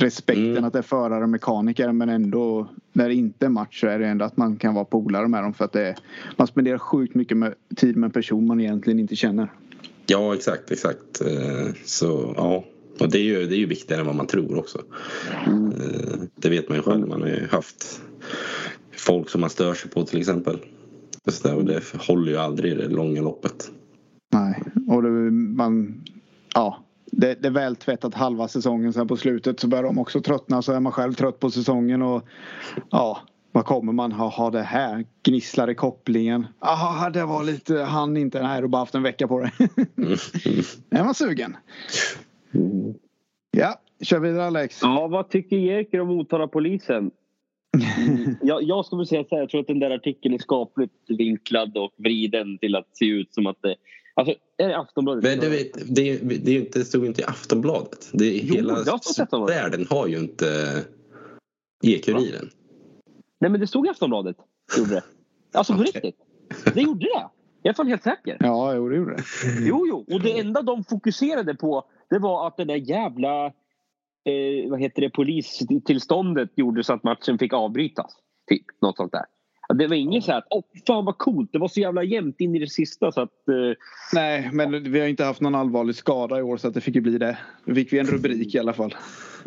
respekten 0.00 0.50
Mm. 0.50 0.64
att 0.64 0.72
det 0.72 0.78
är 0.78 0.82
förare 0.82 1.22
och 1.22 1.28
mekaniker 1.28 1.92
men 1.92 2.08
ändå 2.08 2.68
när 2.92 3.08
det 3.08 3.14
inte 3.14 3.46
är 3.46 3.50
match 3.50 3.80
så 3.80 3.86
är 3.86 3.98
det 3.98 4.06
ändå 4.06 4.24
att 4.24 4.36
man 4.36 4.56
kan 4.56 4.74
vara 4.74 4.84
polare 4.84 5.28
med 5.28 5.42
dem 5.42 5.54
för 5.54 5.64
att 5.64 5.72
det 5.72 5.88
är, 5.88 5.96
man 6.36 6.46
spenderar 6.46 6.78
sjukt 6.78 7.14
mycket 7.14 7.36
med, 7.36 7.54
tid 7.76 7.96
med 7.96 8.06
en 8.08 8.12
person 8.12 8.46
man 8.46 8.60
egentligen 8.60 8.98
inte 8.98 9.16
känner. 9.16 9.52
Ja, 10.06 10.34
exakt, 10.34 10.70
exakt. 10.70 11.20
Eh, 11.20 11.74
Så 11.84 12.34
ja, 12.36 12.64
och 13.00 13.10
det 13.10 13.18
är 13.18 13.22
ju, 13.22 13.46
det 13.46 13.54
är 13.54 13.58
ju 13.58 13.66
viktigare 13.66 14.00
än 14.00 14.06
vad 14.06 14.16
man 14.16 14.26
tror 14.26 14.58
också. 14.58 14.78
Eh, 15.46 16.18
Det 16.34 16.48
vet 16.48 16.68
man 16.68 16.76
ju 16.78 16.82
själv. 16.82 17.08
Man 17.08 17.20
har 17.22 17.28
ju 17.28 17.46
haft 17.50 18.02
folk 18.96 19.28
som 19.30 19.40
man 19.40 19.50
stör 19.50 19.74
sig 19.74 19.90
på 19.90 20.04
till 20.04 20.18
exempel. 20.18 20.58
Och 21.24 21.32
så 21.32 21.48
där, 21.48 21.56
och 21.56 21.64
det 21.64 21.82
håller 22.08 22.32
ju 22.32 22.38
aldrig 22.38 22.72
i 22.72 22.74
det 22.74 22.88
långa 22.88 23.22
loppet. 23.22 23.70
Nej, 24.32 24.62
och 24.88 25.02
det, 25.02 25.08
man, 25.30 26.00
ja, 26.54 26.84
det, 27.12 27.42
det 27.42 27.48
är 27.48 27.52
väl 27.52 27.76
tvättat 27.76 28.14
halva 28.14 28.48
säsongen 28.48 28.92
sen 28.92 29.08
på 29.08 29.16
slutet 29.16 29.60
så 29.60 29.68
börjar 29.68 29.84
de 29.84 29.98
också 29.98 30.20
tröttna 30.20 30.62
så 30.62 30.72
är 30.72 30.80
man 30.80 30.92
själv 30.92 31.12
trött 31.12 31.40
på 31.40 31.50
säsongen 31.50 32.02
och 32.02 32.22
ja, 32.90 33.20
vad 33.52 33.64
kommer 33.64 33.92
man 33.92 34.12
ha, 34.12 34.28
ha 34.28 34.50
det 34.50 34.62
här? 34.62 35.04
Gnisslar 35.22 35.70
i 35.70 35.74
kopplingen. 35.74 36.46
Jaha, 36.60 37.10
det 37.10 37.24
var 37.24 37.44
lite, 37.44 37.74
han 37.78 38.16
inte, 38.16 38.42
nej, 38.42 38.62
du 38.62 38.68
bara 38.68 38.78
haft 38.78 38.94
en 38.94 39.02
vecka 39.02 39.28
på 39.28 39.40
det. 39.40 39.50
Är 40.90 41.04
man 41.04 41.14
sugen? 41.14 41.56
Ja, 43.50 43.80
kör 44.02 44.20
vidare 44.20 44.46
Alex. 44.46 44.78
Ja, 44.82 45.06
vad 45.06 45.30
tycker 45.30 45.56
Jerker 45.56 46.00
om 46.00 46.08
Motala-polisen? 46.08 47.10
Mm, 47.76 48.36
jag, 48.42 48.62
jag 48.62 48.86
skulle 48.86 49.06
säga 49.06 49.24
så 49.24 49.34
här, 49.34 49.42
jag 49.42 49.50
tror 49.50 49.60
att 49.60 49.66
den 49.66 49.78
där 49.78 49.90
artikeln 49.90 50.34
är 50.34 50.38
skapligt 50.38 50.92
vinklad 51.08 51.76
och 51.76 51.92
vriden 51.96 52.58
till 52.58 52.76
att 52.76 52.96
se 52.96 53.06
ut 53.06 53.34
som 53.34 53.46
att 53.46 53.62
det... 53.62 53.74
Alltså, 54.18 54.34
är 54.56 54.68
det 54.68 54.78
Aftonbladet? 54.78 55.24
Men 55.24 55.38
det, 55.40 55.48
vet- 55.48 55.94
det, 55.96 56.10
är- 56.10 56.18
det, 56.38 56.50
är 56.50 56.58
inte, 56.60 56.78
det 56.78 56.84
stod 56.84 57.06
inte 57.06 57.20
i 57.20 57.24
Aftonbladet. 57.24 58.10
Det, 58.12 58.24
är 58.24 58.40
Jo, 58.44 58.54
hela 58.54 59.46
världen 59.46 59.86
har 59.90 60.06
ju 60.06 60.18
inte 60.18 60.46
E-Kuriren. 61.84 62.50
Nej, 63.40 63.50
men 63.50 63.60
det 63.60 63.66
stod 63.66 63.86
i 63.86 63.88
Aftonbladet. 63.88 64.36
Gjorde 64.78 64.90
det. 64.94 65.02
Alltså 65.52 65.72
på 65.74 65.82
riktigt. 65.82 66.16
Det 66.74 66.80
gjorde 66.82 67.00
det. 67.06 67.28
Jag 67.62 67.70
är 67.70 67.74
fan 67.74 67.86
helt 67.86 68.02
säker. 68.02 68.36
Ja, 68.40 68.74
jo, 68.74 68.88
det 68.88 68.96
gjorde 68.96 69.16
det. 69.16 69.22
Jo, 69.60 69.86
jo. 69.88 70.14
Och 70.14 70.22
det 70.22 70.38
enda 70.38 70.62
de 70.62 70.84
fokuserade 70.84 71.54
på 71.54 71.84
det 72.10 72.18
var 72.18 72.46
att 72.46 72.56
det 72.56 72.64
där 72.64 72.74
jävla 72.90 73.46
eh, 73.46 74.70
vad 74.70 74.80
heter 74.80 75.02
det, 75.02 75.10
polistillståndet 75.10 76.50
gjorde 76.54 76.84
så 76.84 76.92
att 76.92 77.02
matchen 77.04 77.38
fick 77.38 77.52
avbrytas. 77.52 78.12
Typ, 78.50 78.64
något 78.82 78.96
sånt 78.96 79.12
där. 79.12 79.24
Det 79.74 79.86
var 79.86 79.96
inget 79.96 80.24
så 80.24 80.30
här 80.32 80.38
att 80.38 80.46
åh 80.50 80.62
fan 80.86 81.04
vad 81.04 81.18
coolt, 81.18 81.52
det 81.52 81.58
var 81.58 81.68
så 81.68 81.80
jävla 81.80 82.02
jämnt 82.02 82.40
in 82.40 82.56
i 82.56 82.58
det 82.58 82.70
sista 82.70 83.12
så 83.12 83.20
att 83.20 83.48
eh, 83.48 83.54
Nej, 84.14 84.50
men 84.52 84.92
vi 84.92 85.00
har 85.00 85.06
inte 85.06 85.24
haft 85.24 85.40
någon 85.40 85.54
allvarlig 85.54 85.94
skada 85.94 86.38
i 86.38 86.42
år 86.42 86.56
så 86.56 86.68
att 86.68 86.74
det 86.74 86.80
fick 86.80 86.94
ju 86.94 87.00
bli 87.00 87.18
det. 87.18 87.38
Då 87.64 87.74
fick 87.74 87.92
vi 87.92 87.98
en 87.98 88.06
rubrik 88.06 88.54
i 88.54 88.58
alla 88.58 88.72
fall. 88.72 88.94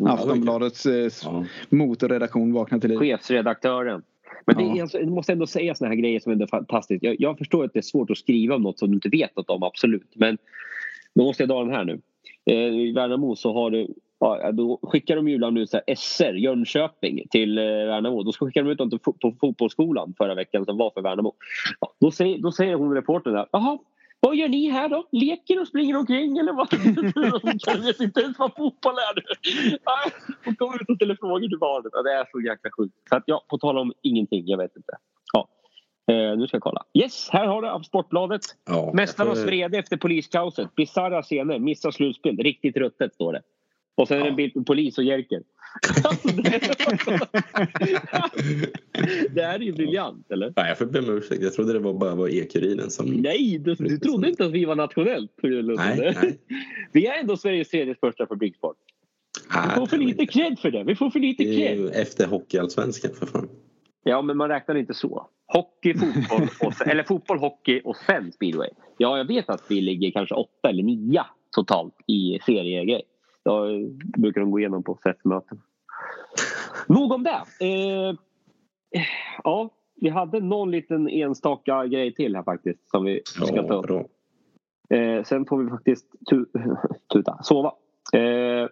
Aftonbladets 0.00 0.86
eh, 0.86 1.10
Ja. 1.24 1.44
motorredaktion 1.70 2.52
vaknade 2.52 2.80
till 2.80 2.90
liv. 2.90 2.98
chefsredaktören. 2.98 4.02
Men 4.46 4.56
det, 4.56 4.62
Ja. 4.62 4.76
är 4.76 4.82
alltså, 4.82 4.98
det 4.98 5.06
måste 5.10 5.32
ändå 5.32 5.46
säga 5.46 5.74
såna 5.74 5.88
här 5.88 5.96
grejer 5.96 6.20
som 6.20 6.40
är 6.40 6.46
fantastiskt. 6.46 7.02
Jag, 7.04 7.16
jag 7.18 7.38
förstår 7.38 7.64
att 7.64 7.72
det 7.72 7.78
är 7.80 7.82
svårt 7.82 8.10
att 8.10 8.18
skriva 8.18 8.54
om 8.54 8.62
något 8.62 8.78
som 8.78 8.88
du 8.90 8.94
inte 8.94 9.08
vet 9.08 9.36
något 9.36 9.50
om, 9.50 9.62
absolut. 9.62 10.12
Men 10.14 10.38
då 11.14 11.24
måste 11.24 11.42
jag 11.42 11.48
dra 11.50 11.64
den 11.64 11.72
här 11.74 11.84
nu. 11.84 12.00
Eh, 12.46 12.56
I 12.56 12.92
Värnamo 12.92 13.36
så 13.36 13.52
har 13.52 13.70
du 13.70 13.88
Ja, 14.24 14.52
då 14.52 14.78
skickar 14.82 15.16
de 15.16 15.28
ju 15.28 15.34
ibland 15.34 15.58
ut 15.58 15.70
SR, 15.96 16.32
Jönköping, 16.32 17.26
till 17.30 17.58
eh, 17.58 17.64
Värnamo. 17.64 18.22
Då 18.22 18.32
ska 18.32 18.46
skickar 18.46 18.62
de 18.62 18.70
ut 18.70 18.78
dem 18.78 18.90
till 18.90 18.98
på 18.98 19.34
fotbollsskolan 19.40 20.14
förra 20.18 20.34
veckan 20.34 20.64
som 20.64 20.76
var 20.78 20.90
för 20.90 21.00
Värnamo. 21.02 21.34
Ja, 21.80 21.92
då, 22.00 22.10
säger, 22.10 22.38
då 22.38 22.52
säger 22.52 22.74
hon 22.74 22.94
reportern 22.94 23.32
där. 23.32 23.46
Jaha, 23.52 23.78
vad 24.20 24.36
gör 24.36 24.48
ni 24.48 24.68
här 24.70 24.88
då? 24.88 25.08
Leker 25.12 25.60
och 25.60 25.68
springer 25.68 25.96
omkring 25.96 26.38
eller 26.38 26.52
vad? 26.52 26.68
Jag 27.66 27.78
vet 27.78 28.00
inte 28.00 28.20
ens 28.20 28.38
vad 28.38 28.54
fotboll 28.56 28.94
är 28.94 29.22
Hon 30.44 30.56
kommer 30.56 30.82
ut 30.82 30.88
och 30.90 30.96
ställer 30.96 31.16
frågor 31.20 31.48
till 31.48 31.58
barnet. 31.58 31.92
Det 32.04 32.12
är 32.12 32.26
så 32.32 32.40
jäkla 32.40 32.70
sjukt. 32.78 32.94
Så 33.08 33.16
att, 33.16 33.22
ja, 33.26 33.44
på 33.48 33.58
tal 33.58 33.78
om 33.78 33.92
ingenting, 34.02 34.42
jag 34.46 34.58
vet 34.58 34.76
inte. 34.76 34.92
Ja. 35.32 35.48
Eh, 36.14 36.36
nu 36.38 36.46
ska 36.46 36.54
jag 36.54 36.62
kolla. 36.62 36.84
Yes, 36.94 37.28
här 37.32 37.46
har 37.46 37.62
du 37.62 37.68
av 37.68 37.80
Sportbladet. 37.82 38.40
Ja, 38.66 38.90
Mästarnas 38.94 39.38
får- 39.38 39.46
vrede 39.46 39.78
efter 39.78 39.96
poliskaoset. 39.96 40.74
Bisarra 40.74 41.22
scener, 41.22 41.58
missar 41.58 41.90
slutspel. 41.90 42.36
Riktigt 42.36 42.76
ruttet 42.76 43.14
står 43.14 43.32
det. 43.32 43.42
Och 44.02 44.08
sen 44.08 44.18
är 44.18 44.22
det 44.22 44.28
en 44.30 44.36
bild 44.36 44.54
på 44.54 44.62
polis 44.64 44.98
och 44.98 45.04
Jerker. 45.04 45.42
Alltså, 46.04 46.28
det- 49.34 49.42
här 49.42 49.54
är 49.54 49.58
ju 49.64 49.72
briljant, 49.72 50.30
eller? 50.30 50.52
Nej, 50.56 50.68
jag 50.68 50.78
får 50.78 50.86
be 50.86 50.98
om 50.98 51.16
ursäkt. 51.18 51.42
Jag 51.42 51.52
trodde 51.52 51.72
det 51.72 51.78
var 51.78 51.94
bara 51.94 52.14
var 52.14 52.28
E-Kuriren 52.28 52.90
som... 52.90 53.06
Nej, 53.06 53.58
du, 53.58 53.74
du 53.74 53.98
trodde 53.98 54.28
inte 54.28 54.44
att 54.44 54.52
vi 54.52 54.64
var 54.64 54.76
nationellt? 54.76 55.30
Nej, 55.42 56.14
nej. 56.22 56.38
Vi 56.92 57.06
är 57.06 57.20
ändå 57.20 57.36
Sveriges 57.36 57.68
tredje 57.70 57.94
största 57.94 58.26
fabrikssport. 58.26 58.76
Vi 59.68 59.74
får 59.74 59.86
för 59.86 59.98
lite 59.98 60.26
cred 60.26 60.58
för 60.58 60.70
det. 60.70 60.84
Vi 60.84 60.94
får 60.96 61.10
för 61.10 61.20
lite 61.20 61.44
cred. 61.44 61.90
efter 61.94 62.26
Hockeyallsvenskan 62.26 63.10
för 63.18 63.26
fan. 63.26 63.48
Ja, 64.04 64.22
men 64.22 64.36
man 64.36 64.48
räknar 64.48 64.74
inte 64.74 64.94
så. 64.94 65.26
Hockey, 65.46 65.94
fotboll, 65.94 66.48
och 66.68 66.74
sen, 66.74 66.88
eller 66.90 67.02
fotboll, 67.02 67.38
hockey 67.38 67.80
och 67.84 67.96
sen 67.96 68.32
speedway. 68.32 68.68
Ja, 68.98 69.18
jag 69.18 69.24
vet 69.24 69.48
att 69.48 69.64
vi 69.68 69.80
ligger 69.80 70.10
kanske 70.10 70.34
åtta 70.34 70.68
eller 70.68 70.82
nia 70.82 71.26
totalt 71.56 71.94
i 72.06 72.38
seriegrej. 72.46 73.02
Då 73.44 73.66
brukar 74.18 74.40
de 74.40 74.50
gå 74.50 74.58
igenom 74.58 74.82
på 74.82 74.98
FF-möten. 75.04 75.60
Nog 76.86 77.12
om 77.12 77.22
det. 77.22 77.66
Eh, 77.66 78.14
ja, 79.44 79.70
vi 80.00 80.08
hade 80.08 80.40
någon 80.40 80.70
liten 80.70 81.08
enstaka 81.08 81.86
grej 81.86 82.14
till 82.14 82.36
här 82.36 82.42
faktiskt 82.42 82.90
som 82.90 83.04
vi 83.04 83.20
ska 83.24 83.62
ta 83.62 83.74
upp. 83.74 84.10
Eh, 84.90 85.22
sen 85.24 85.46
får 85.46 85.62
vi 85.62 85.70
faktiskt 85.70 86.06
tu 86.30 86.46
tuta, 87.12 87.42
sova. 87.42 87.72
Eh, 88.12 88.68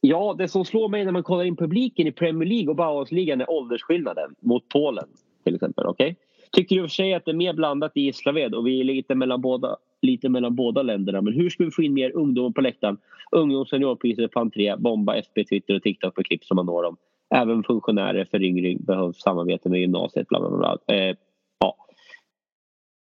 ja, 0.00 0.34
det 0.38 0.48
som 0.48 0.64
slår 0.64 0.88
mig 0.88 1.04
när 1.04 1.12
man 1.12 1.22
kollar 1.22 1.44
in 1.44 1.56
publiken 1.56 2.06
i 2.06 2.12
Premier 2.12 2.48
League 2.48 2.68
och 2.68 2.76
Bauhausligan 2.76 3.40
är 3.40 3.50
åldersskillnaden 3.50 4.34
mot 4.40 4.68
Polen 4.68 5.08
till 5.44 5.54
exempel. 5.54 5.86
okej? 5.86 6.16
Tycker 6.52 6.76
i 6.76 6.80
och 6.80 6.84
för 6.84 6.88
sig 6.88 7.14
att 7.14 7.24
det 7.24 7.30
är 7.30 7.36
mer 7.36 7.52
blandat 7.52 7.92
i 7.94 8.00
Gislaved 8.00 8.54
och 8.54 8.66
vi 8.66 8.80
är 8.80 8.84
lite 8.84 9.14
mellan 9.14 9.40
båda, 9.40 9.76
lite 10.06 10.28
mellan 10.28 10.54
båda 10.54 10.82
länderna. 10.82 11.20
Men 11.20 11.32
hur 11.32 11.50
ska 11.50 11.64
vi 11.64 11.70
få 11.70 11.82
in 11.82 11.94
mer 11.94 12.16
ungdomar 12.16 12.50
på 12.50 12.60
läktaren? 12.60 12.98
Ungdoms 13.30 13.70
seniorpriser 13.70 14.28
på 14.28 14.40
entré, 14.40 14.76
bomba 14.76 15.14
FB, 15.16 15.44
Twitter 15.44 15.74
och 15.76 15.82
TikTok 15.82 16.14
för 16.14 16.22
klipp 16.22 16.44
som 16.44 16.56
man 16.56 16.66
når 16.66 16.82
dem. 16.82 16.96
Även 17.34 17.62
funktionärer 17.62 18.24
föryngring 18.24 18.84
behövs 18.84 19.22
samarbete 19.22 19.68
med 19.68 19.80
gymnasiet. 19.80 20.28
Bla, 20.28 20.40
bla, 20.40 20.58
bla. 20.58 20.94
Eh, 20.94 21.16
ja. 21.58 21.76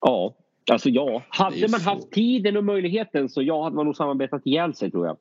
ja, 0.01 0.34
alltså 0.70 0.89
ja. 0.89 1.22
Hade 1.28 1.68
man 1.68 1.80
haft 1.80 2.12
tiden 2.12 2.57
och 2.57 2.64
möjligheten 2.64 3.28
så 3.28 3.43
ja, 3.43 3.64
hade 3.64 3.76
man 3.76 3.87
nog 3.87 3.97
samarbetat 3.97 4.47
ihjäl 4.47 4.74
sig 4.74 4.91
tror 4.91 5.07
jag. 5.07 5.16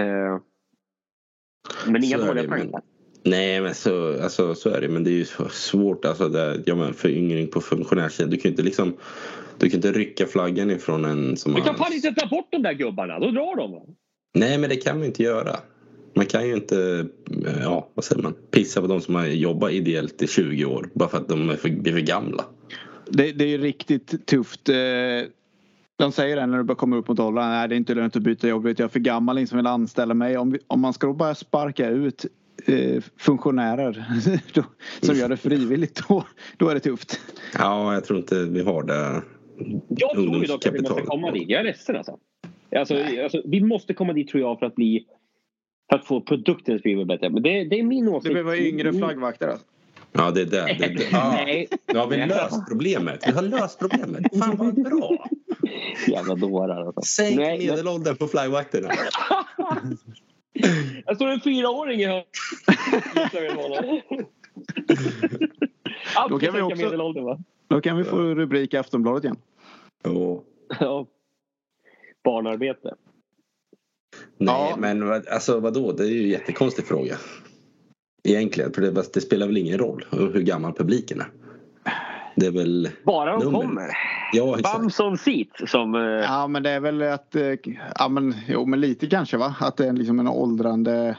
Eh, 0.00 0.40
men 1.86 2.04
inga 2.04 2.18
dåliga 2.18 2.48
men- 2.48 2.72
Nej 3.26 3.60
men 3.60 3.74
så, 3.74 4.22
alltså, 4.22 4.54
så 4.54 4.68
är 4.70 4.80
det 4.80 4.88
men 4.88 5.04
det 5.04 5.10
är 5.10 5.12
ju 5.12 5.26
svårt 5.50 6.04
alltså 6.04 6.28
det, 6.28 6.62
ja, 6.66 6.74
men 6.74 6.94
föryngring 6.94 7.48
på 7.48 7.60
funktionärssidan. 7.60 8.30
Du 8.30 8.36
kan 8.36 8.42
ju 8.42 8.50
inte 8.50 8.62
liksom 8.62 8.96
Du 9.58 9.70
kan 9.70 9.78
inte 9.78 9.92
rycka 9.92 10.26
flaggan 10.26 10.70
ifrån 10.70 11.04
en 11.04 11.36
som 11.36 11.54
Du 11.54 11.60
kan 11.62 11.74
fan 11.76 11.92
inte 11.92 12.12
ta 12.14 12.26
bort 12.26 12.48
de 12.50 12.62
där 12.62 12.72
gubbarna, 12.72 13.18
då 13.18 13.30
drar 13.30 13.56
de. 13.56 13.94
Nej 14.34 14.58
men 14.58 14.70
det 14.70 14.76
kan 14.76 14.98
man 14.98 15.06
inte 15.06 15.22
göra. 15.22 15.56
Man 16.14 16.26
kan 16.26 16.48
ju 16.48 16.54
inte, 16.54 17.06
ja 17.62 17.88
vad 17.94 18.04
säger 18.04 18.22
man, 18.22 18.34
pissa 18.50 18.80
på 18.80 18.86
de 18.86 19.00
som 19.00 19.14
har 19.14 19.26
jobbat 19.26 19.72
ideellt 19.72 20.22
i 20.22 20.26
20 20.26 20.64
år 20.64 20.88
bara 20.94 21.08
för 21.08 21.18
att 21.18 21.28
de 21.28 21.50
är 21.50 21.56
för, 21.56 21.68
blir 21.68 21.92
för 21.92 22.00
gamla. 22.00 22.44
Det, 23.10 23.32
det 23.32 23.44
är 23.44 23.48
ju 23.48 23.58
riktigt 23.58 24.26
tufft. 24.26 24.68
eh, 24.68 24.74
De 25.96 26.12
säger 26.12 26.36
det 26.36 26.46
när 26.46 26.58
du 26.58 26.64
börjar 26.64 26.76
komma 26.76 26.96
upp 26.96 27.08
mot 27.08 27.20
åldern. 27.20 27.44
Nej, 27.44 27.68
det 27.68 27.74
är 27.74 27.76
inte 27.76 27.94
lönt 27.94 28.16
att 28.16 28.22
byta 28.22 28.48
jobb. 28.48 28.66
Jag 28.66 28.80
är 28.80 28.88
för 28.88 29.00
gammal. 29.00 29.38
Ingen 29.38 29.48
som 29.48 29.56
vill 29.56 29.66
anställa 29.66 30.14
mig. 30.14 30.36
Om, 30.38 30.50
vi, 30.52 30.58
om 30.66 30.80
man 30.80 30.92
ska 30.92 31.06
då 31.06 31.12
bara 31.12 31.34
sparka 31.34 31.88
ut 31.88 32.24
eh, 32.24 32.30
funktionärer 33.18 34.04
då, 34.54 34.64
som 35.00 35.14
gör 35.14 35.28
det 35.28 35.36
frivilligt. 35.36 36.02
Då, 36.08 36.24
då 36.56 36.68
är 36.68 36.74
det 36.74 36.80
tufft. 36.80 37.20
Ja 37.58 37.94
jag 37.94 38.04
tror 38.04 38.18
inte 38.18 38.44
vi 38.44 38.62
har 38.62 38.82
det 38.82 39.22
Jag 39.88 40.10
tror 40.10 40.36
ju 40.36 40.46
dock 40.46 40.66
att 40.66 40.74
vi 40.74 40.80
måste 40.80 41.02
komma 41.02 41.30
dit. 41.30 41.48
Jag 41.48 41.60
är 41.60 41.64
ledsen 41.64 41.96
alltså. 41.96 42.18
Alltså, 42.76 42.94
alltså, 43.22 43.42
vi 43.44 43.60
måste 43.60 43.94
komma 43.94 44.12
dit 44.12 44.28
tror 44.28 44.42
jag 44.42 44.58
för 44.58 44.66
att 44.66 44.74
bli 44.74 45.06
för 45.90 45.98
att 45.98 46.06
få 46.06 46.20
produkten 46.20 46.76
att 46.76 46.82
bli 46.82 47.04
bättre. 47.04 47.30
Men 47.30 47.42
det, 47.42 47.64
det 47.64 47.78
är 47.78 47.82
min 47.82 48.08
åsikt. 48.08 48.34
Det 48.34 48.44
behöver 48.44 48.66
yngre 48.66 48.92
flaggvakter 48.92 49.48
alltså. 49.48 49.66
Ja, 50.12 50.30
det 50.30 50.40
är 50.40 50.44
det. 50.44 50.76
det, 50.78 50.94
det. 50.94 51.08
Ja, 51.12 51.30
Nej, 51.46 51.68
nu 51.92 51.98
har 51.98 52.08
vi 52.08 52.16
löst 52.16 52.68
problemet. 52.68 53.24
Vi 53.26 53.32
har 53.32 53.42
löst 53.42 53.78
problemet. 53.78 54.38
Fan 54.38 54.56
vad 54.56 54.74
bra! 54.74 55.28
jävla 56.06 56.34
dårar 56.34 56.86
alltså. 56.86 57.00
Sänk 57.02 57.38
medelåldern 57.38 58.16
på 58.16 58.26
flaggvakterna. 58.26 58.88
Jag 61.06 61.16
står 61.16 61.28
en 61.28 61.40
fyraåring 61.40 62.00
i 62.00 62.04
hörnet. 62.06 62.26
Då 66.30 66.38
kan 66.38 66.54
vi 66.54 66.60
också-? 66.60 67.38
Då 67.68 67.80
kan 67.80 67.96
vi 67.96 68.04
få 68.04 68.16
rubrik 68.16 68.74
i 68.74 68.76
Aftonbladet 68.76 69.24
igen. 69.24 69.36
Ja. 70.02 71.06
Barnarbete. 72.24 72.94
nej, 74.38 74.66
Ja. 74.70 74.76
men 74.78 75.06
vad- 75.08 75.28
alltså 75.28 75.60
vadå? 75.60 75.92
Det 75.92 76.04
är 76.04 76.08
ju 76.08 76.22
en 76.22 76.28
jättekonstig 76.28 76.84
fråga. 76.86 77.16
Egentligen, 78.28 78.72
för 78.72 78.82
det, 78.82 79.12
det 79.14 79.20
spelar 79.20 79.46
väl 79.46 79.56
ingen 79.56 79.78
roll 79.78 80.04
hur 80.10 80.42
gammal 80.42 80.72
publiken 80.72 81.20
är. 81.20 81.26
Det 82.36 82.46
är 82.46 82.50
väl... 82.50 82.88
Bara 83.04 83.32
de 83.38 83.44
Nummer. 83.44 83.60
kommer. 83.60 83.90
Ja. 84.36 84.58
Bamson 84.62 85.18
seat 85.18 85.48
som... 85.66 85.94
eh, 85.94 86.00
Ja 86.00 86.46
men 86.46 86.62
det 86.62 86.70
är 86.70 86.80
väl 86.80 87.02
att, 87.02 87.36
eh, 87.36 87.42
ja 87.98 88.08
men 88.08 88.34
jo 88.48 88.66
men 88.66 88.80
lite 88.80 89.06
kanske 89.06 89.36
va? 89.36 89.54
Att 89.60 89.76
det 89.76 89.88
är 89.88 89.92
liksom 89.92 90.20
en 90.20 90.28
åldrande 90.28 91.16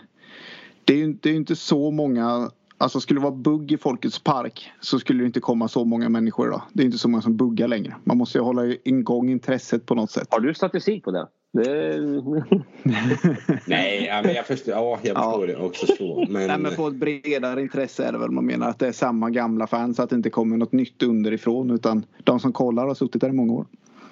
Det 0.86 0.94
är 0.94 0.98
ju 0.98 1.04
inte, 1.04 1.20
det 1.24 1.30
är 1.30 1.34
ju 1.34 1.40
inte 1.40 1.56
så 1.56 1.92
många 1.92 2.50
Alltså 2.80 3.00
skulle 3.00 3.20
det 3.20 3.24
vara 3.24 3.36
bugg 3.36 3.72
i 3.72 3.78
Folkets 3.78 4.20
park 4.20 4.72
så 4.80 5.00
skulle 5.00 5.24
det 5.24 5.28
inte 5.28 5.40
komma 5.40 5.68
så 5.68 5.86
många 5.86 6.10
människor 6.10 6.48
idag. 6.48 6.62
Det 6.74 6.84
är 6.84 6.86
inte 6.86 6.98
så 6.98 7.10
många 7.10 7.22
som 7.22 7.38
buggar 7.38 7.68
längre. 7.68 7.96
Man 8.04 8.18
måste 8.18 8.38
ju 8.38 8.44
hålla 8.44 8.66
igång 8.66 9.30
intresset 9.30 9.86
på 9.86 9.96
något 9.96 10.12
sätt. 10.12 10.28
Har 10.32 10.40
du 10.40 10.54
statistik 10.54 11.04
på 11.04 11.12
det? 11.12 11.28
Det... 11.54 11.98
Nej, 13.68 14.06
ja, 14.06 14.22
men 14.24 14.34
jag 14.36 14.46
förstår, 14.48 14.74
ja, 14.74 15.00
jag 15.04 15.18
Ja. 15.18 15.32
förstår 15.32 15.48
det 15.48 15.56
också 15.56 15.86
så. 15.98 16.26
Men, 16.30 16.48
Nej 16.48 16.58
men 16.60 16.72
få 16.72 16.88
ett 16.88 16.96
bredare 16.96 17.62
intresse 17.62 18.04
är 18.04 18.12
det 18.12 18.18
väl 18.18 18.32
man 18.32 18.46
menar 18.46 18.70
att 18.70 18.80
det 18.80 18.88
är 18.88 18.92
samma 18.92 19.30
gamla 19.30 19.68
fans 19.68 20.00
att 20.00 20.10
det 20.10 20.16
inte 20.16 20.30
kommer 20.30 20.58
något 20.58 20.72
nytt 20.72 21.04
underifrån 21.04 21.72
utan 21.72 22.06
de 22.24 22.40
som 22.40 22.54
kollar 22.54 22.88
har 22.88 22.96
suttit 22.96 23.22
där 23.22 23.30
i 23.30 23.34
många 23.34 23.54
år. 23.54 23.66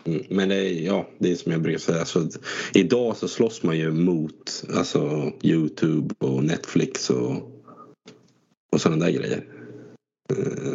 Mm, 0.06 0.22
Men 0.30 0.50
det 0.50 0.56
är, 0.56 0.86
ja, 0.86 1.08
det 1.18 1.32
är 1.32 1.36
som 1.36 1.52
jag 1.52 1.62
brukar 1.62 1.80
säga. 1.80 2.00
Alltså, 2.00 2.28
idag 2.74 3.16
så 3.18 3.28
slåss 3.28 3.64
man 3.64 3.78
ju 3.78 3.92
mot 3.92 4.64
alltså, 4.78 5.32
Youtube 5.42 6.16
och 6.20 6.44
Netflix 6.44 7.10
och, 7.10 7.32
och 8.72 8.82
sådana 8.82 9.06
där 9.06 9.12
grejer. 9.12 9.46
Eh, 10.32 10.74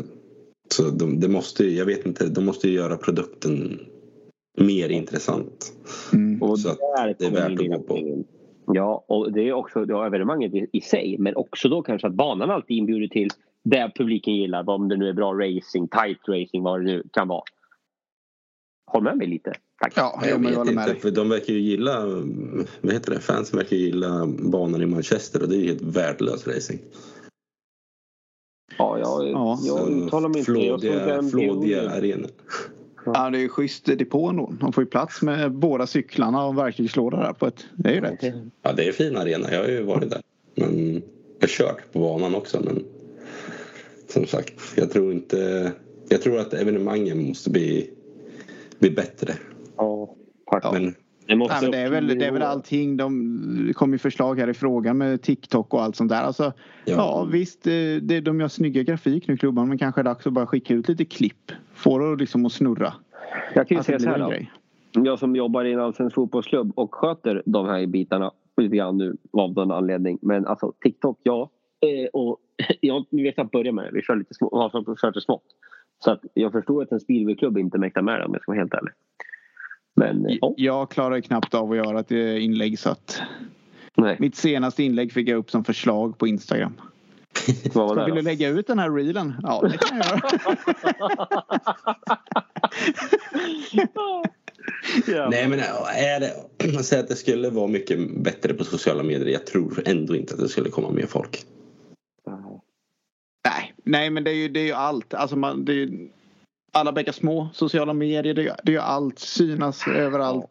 Så 0.75 0.91
de, 0.91 1.21
det 1.21 1.29
måste 1.29 1.65
ju, 1.65 1.79
jag 1.79 1.85
vet 1.87 2.07
inte, 2.07 2.29
de 2.29 2.45
måste 2.45 2.69
ju 2.69 2.75
göra 2.75 2.97
produkten 2.97 3.81
mer 4.59 4.89
intressant. 4.89 5.73
Mm. 6.13 6.30
Och 6.43 6.59
Så 6.59 6.69
där 6.69 7.15
det 7.19 7.25
är 7.27 7.31
värt 7.31 7.61
att 7.61 7.67
gå 7.69 7.79
på. 7.79 7.97
in. 7.97 8.25
Ja, 8.73 9.05
och 9.09 9.33
det 9.33 9.49
är 9.49 9.53
också 9.53 9.85
det 9.85 9.95
är 9.95 10.07
evenemanget 10.07 10.55
i, 10.55 10.67
i 10.73 10.81
sig. 10.81 11.17
Men 11.19 11.37
också 11.37 11.69
då 11.69 11.83
kanske 11.83 12.07
att 12.07 12.15
banan 12.15 12.51
alltid 12.51 12.77
inbjuder 12.77 13.09
till 13.09 13.29
det 13.65 13.93
publiken 13.95 14.35
gillar. 14.37 14.69
Om 14.71 14.89
det 14.89 14.97
nu 14.97 15.09
är 15.09 15.13
bra 15.13 15.33
racing, 15.35 15.89
tight 15.89 16.19
racing, 16.29 16.63
vad 16.65 16.81
det 16.81 16.85
nu 16.85 17.03
kan 17.13 17.29
vara. 17.29 17.43
Håll 18.93 19.03
med 19.03 19.17
mig 19.17 19.27
lite. 19.27 19.53
Tack. 19.83 19.93
Ja, 19.97 20.21
Jag 20.23 20.31
jag, 20.31 20.39
vet 20.39 20.57
håller 20.57 20.73
med 20.73 20.83
inte, 20.83 20.93
dig. 20.93 21.01
för 21.01 21.11
de 21.11 21.29
verkar 21.29 21.53
ju 21.53 21.59
gilla, 21.61 22.07
vad 22.81 22.93
heter 22.93 23.11
det, 23.15 23.21
fansen 23.21 23.59
verkar 23.59 23.77
ju 23.77 23.83
gilla 23.83 24.27
banan 24.53 24.83
i 24.83 24.87
Manchester 24.87 25.43
och 25.43 25.49
det 25.49 25.57
är 25.57 25.61
ju 25.61 25.67
helt 25.67 25.83
värdelös 25.83 26.47
racing. 26.47 26.81
Ja, 28.79 28.99
jag, 28.99 29.31
Ja. 29.31 29.59
jag 29.63 29.91
uttalar 29.91 30.29
mig 30.29 30.39
inte. 30.39 30.53
Flådiga, 30.53 31.07
den 31.07 31.29
flådiga 31.31 31.91
arenor. 31.91 32.31
Ja 33.05 33.31
det 33.31 33.39
är 33.39 33.43
ju 33.43 33.49
schysst 33.49 33.85
depå 33.85 34.29
ändå. 34.29 34.55
De 34.61 34.73
får 34.73 34.85
ju 34.85 34.91
plats 34.91 35.23
med 35.23 35.53
båda 35.53 35.87
cyklarna 35.87 36.47
och 36.47 36.59
verktygslåda 36.59 37.17
där 37.17 37.33
på 37.33 37.47
ett. 37.47 37.65
Det 37.75 37.89
är 37.89 37.95
ju 37.95 38.01
rätt. 38.01 38.35
Ja, 38.63 38.73
det 38.73 38.85
är 38.85 38.87
en 38.87 38.93
fin 38.93 39.17
arena. 39.17 39.53
Jag 39.53 39.61
har 39.61 39.69
ju 39.69 39.83
varit 39.83 40.11
där. 40.11 40.21
Men 40.55 40.95
jag 40.95 41.03
har 41.41 41.49
kört 41.49 41.93
på 41.93 41.99
banan 41.99 42.35
också. 42.35 42.61
Men 42.65 42.85
som 44.09 44.27
sagt, 44.27 44.55
jag 44.77 44.91
tror 44.91 45.13
inte... 45.13 45.73
Jag 46.09 46.23
tror 46.23 46.39
att 46.39 46.55
evenemangen 46.55 47.29
måste 47.29 47.51
bli, 47.51 47.91
bli 48.79 48.91
bättre. 48.91 49.35
Ja, 49.77 50.15
tack. 50.51 50.73
Men 50.73 50.95
måste 51.37 51.55
Nej, 51.55 51.63
men 51.63 51.71
det, 51.71 51.79
är 51.79 51.91
väl, 51.91 52.19
det 52.19 52.27
är 52.27 52.33
väl 52.33 52.43
allting. 52.43 52.97
De, 52.97 53.67
det 53.67 53.73
kom 53.73 53.93
ju 53.93 53.99
förslag 53.99 54.39
här 54.39 54.49
i 54.49 54.55
frågan 54.55 54.99
med 54.99 55.23
TikTok 55.23 55.75
och 55.75 55.83
allt 55.83 55.97
sånt 55.97 56.11
där. 56.11 56.23
Alltså, 56.23 56.53
ja. 56.85 56.95
Ja. 56.97 57.29
visst, 57.33 57.63
det, 57.63 58.01
det, 58.01 58.21
de 58.21 58.41
gör 58.41 58.49
snygga 58.49 58.83
grafik 58.83 59.29
nu 59.29 59.37
klubban 59.37 59.69
men 59.69 59.79
kanske 59.79 60.01
är 60.01 60.05
det 60.05 60.11
dags 60.11 60.27
att 60.27 60.33
bara 60.33 60.47
skicka 60.47 60.75
ut 60.75 60.89
lite 60.89 61.05
klipp. 61.05 61.53
Få 61.75 61.99
det 61.99 62.17
liksom 62.17 62.47
att 62.47 62.53
snurra. 62.53 62.93
Jag 63.55 63.69
kan 63.69 63.77
ju 63.77 63.83
säga 63.83 63.99
så 63.99 64.09
här 64.09 64.19
då. 64.19 64.29
grej. 64.29 64.51
Jag 64.93 65.19
som 65.19 65.37
jobbar 65.37 65.65
i 65.65 65.73
en 65.73 65.81
allsvensk 65.81 66.15
fotbollsklubb 66.15 66.73
och 66.75 66.95
sköter 66.95 67.43
de 67.47 67.67
här 67.67 67.87
bitarna 67.87 68.33
lite 68.57 68.77
grann 68.77 68.99
nu 68.99 69.17
av 69.33 69.53
någon 69.53 69.71
anledning. 69.71 70.19
Men 70.23 70.47
alltså 70.47 70.73
TikTok, 70.81 71.19
ja. 71.23 71.51
Eh, 71.81 72.09
och 72.13 72.39
jag 72.81 73.05
vet 73.11 73.39
att 73.39 73.51
börja 73.51 73.73
med 73.73 73.85
det. 73.85 73.91
Vi 73.93 74.03
kör 74.03 74.17
lite 74.17 74.35
små, 74.35 74.49
har 74.53 74.97
kört 74.97 75.15
det 75.15 75.21
smått. 75.21 75.45
Så 76.05 76.11
att 76.11 76.21
jag 76.35 76.53
förstår 76.53 76.83
att 76.83 76.93
en 76.93 77.01
speedwayklubb 77.01 77.59
inte 77.59 77.79
mäktar 77.79 78.03
med 78.03 78.21
det 78.21 78.27
om 78.27 78.33
jag 78.33 78.43
ska 78.43 78.53
vara 78.53 78.61
helt 78.61 78.75
ärlig. 78.75 78.93
Men 80.01 80.27
ja, 80.41 80.55
Jag 80.57 80.91
klarar 80.91 81.17
ju 81.17 81.23
knappt 81.23 81.55
av 81.55 81.71
att 81.71 81.77
göra 81.77 82.01
ett 82.01 82.13
eh, 82.13 82.45
inlägg 82.45 82.79
så 82.79 82.91
att 82.91 83.23
nej. 83.97 84.17
mitt 84.21 84.37
senaste 84.37 84.83
inlägg 84.83 85.13
fick 85.13 85.29
jag 85.29 85.39
upp 85.39 85.51
som 85.51 85.65
förslag 85.65 86.19
på 86.19 86.27
Instagram. 86.27 86.73
Vad 87.75 87.89
var 87.89 87.97
Jag 87.97 88.07
det 88.07 88.11
ville 88.11 88.21
då? 88.21 88.25
lägga 88.25 88.49
ut 88.49 88.67
den 88.67 88.79
här 88.79 88.91
reelen. 88.91 89.35
Ja, 89.43 89.69
det 89.73 89.79
kan 89.79 89.99
jag 89.99 90.07
göra. 90.07 90.21
Ja. 95.07 95.29
Nej 95.31 95.49
men 95.49 95.59
är 95.59 96.21
det, 96.21 96.33
jag 96.73 96.85
säger 96.85 97.03
att 97.03 97.09
det 97.09 97.17
skulle 97.17 97.51
vara 97.51 97.67
mycket 97.67 98.11
bättre 98.23 98.55
på 98.55 98.65
sociala 98.65 99.03
medier. 99.03 99.27
Jag 99.33 99.47
tror 99.47 99.83
ändå 99.87 100.17
inte 100.17 100.35
att 100.35 100.41
det 100.41 100.49
skulle 100.49 100.71
komma 100.71 100.91
mer 100.91 101.07
folk. 101.07 101.45
Nej, 103.45 103.75
nej 103.85 104.11
men 104.11 104.25
det 104.25 104.31
är 104.31 104.35
ju, 104.35 104.49
det 104.49 104.61
är 104.61 104.65
ju 104.65 104.73
allt. 104.73 105.15
Alltså 105.15 105.37
man, 105.37 105.65
det 105.65 105.73
är 105.73 105.77
ju, 105.77 106.09
alla 106.73 106.93
bäckar 106.93 107.13
små, 107.13 107.49
sociala 107.55 107.93
medier, 107.93 108.35
det 108.35 108.47
är, 108.47 108.57
det 108.63 108.73
ju 108.73 108.79
allt. 108.79 109.19
Synas 109.19 109.89
överallt. 109.89 110.47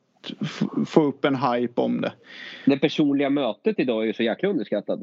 Få 0.87 1.03
upp 1.03 1.25
en 1.25 1.35
hype 1.35 1.81
om 1.81 2.01
det. 2.01 2.13
Det 2.65 2.77
personliga 2.77 3.29
mötet 3.29 3.79
idag 3.79 4.01
är 4.01 4.05
ju 4.07 4.13
så 4.13 4.23
jäkla 4.23 4.49
underskattat. 4.49 4.99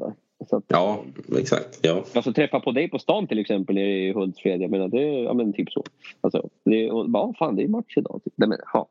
Så 0.49 0.55
att, 0.55 0.63
Ja, 0.67 1.03
exakt. 1.37 1.79
Ja. 1.81 2.03
Alltså 2.13 2.33
träffa 2.33 2.59
på 2.59 2.71
dig 2.71 2.89
på 2.89 2.99
stan 2.99 3.27
till 3.27 3.39
exempel 3.39 3.77
i 3.77 4.13
Hultsfred. 4.13 4.61
Jag 4.61 4.71
menar, 4.71 4.87
det 4.87 5.01
är 5.01 5.23
ja, 5.23 5.33
men 5.33 5.53
typ 5.53 5.71
så. 5.71 5.83
Alltså, 6.21 6.49
det 6.63 6.85
är, 6.85 6.91
och, 6.91 7.09
bara, 7.09 7.33
fan 7.33 7.55
det 7.55 7.63
är 7.63 7.67
match 7.67 7.97
idag. 7.97 8.21
Typ. 8.23 8.33
Nej, 8.35 8.49
men, 8.49 8.57
ja. 8.73 8.87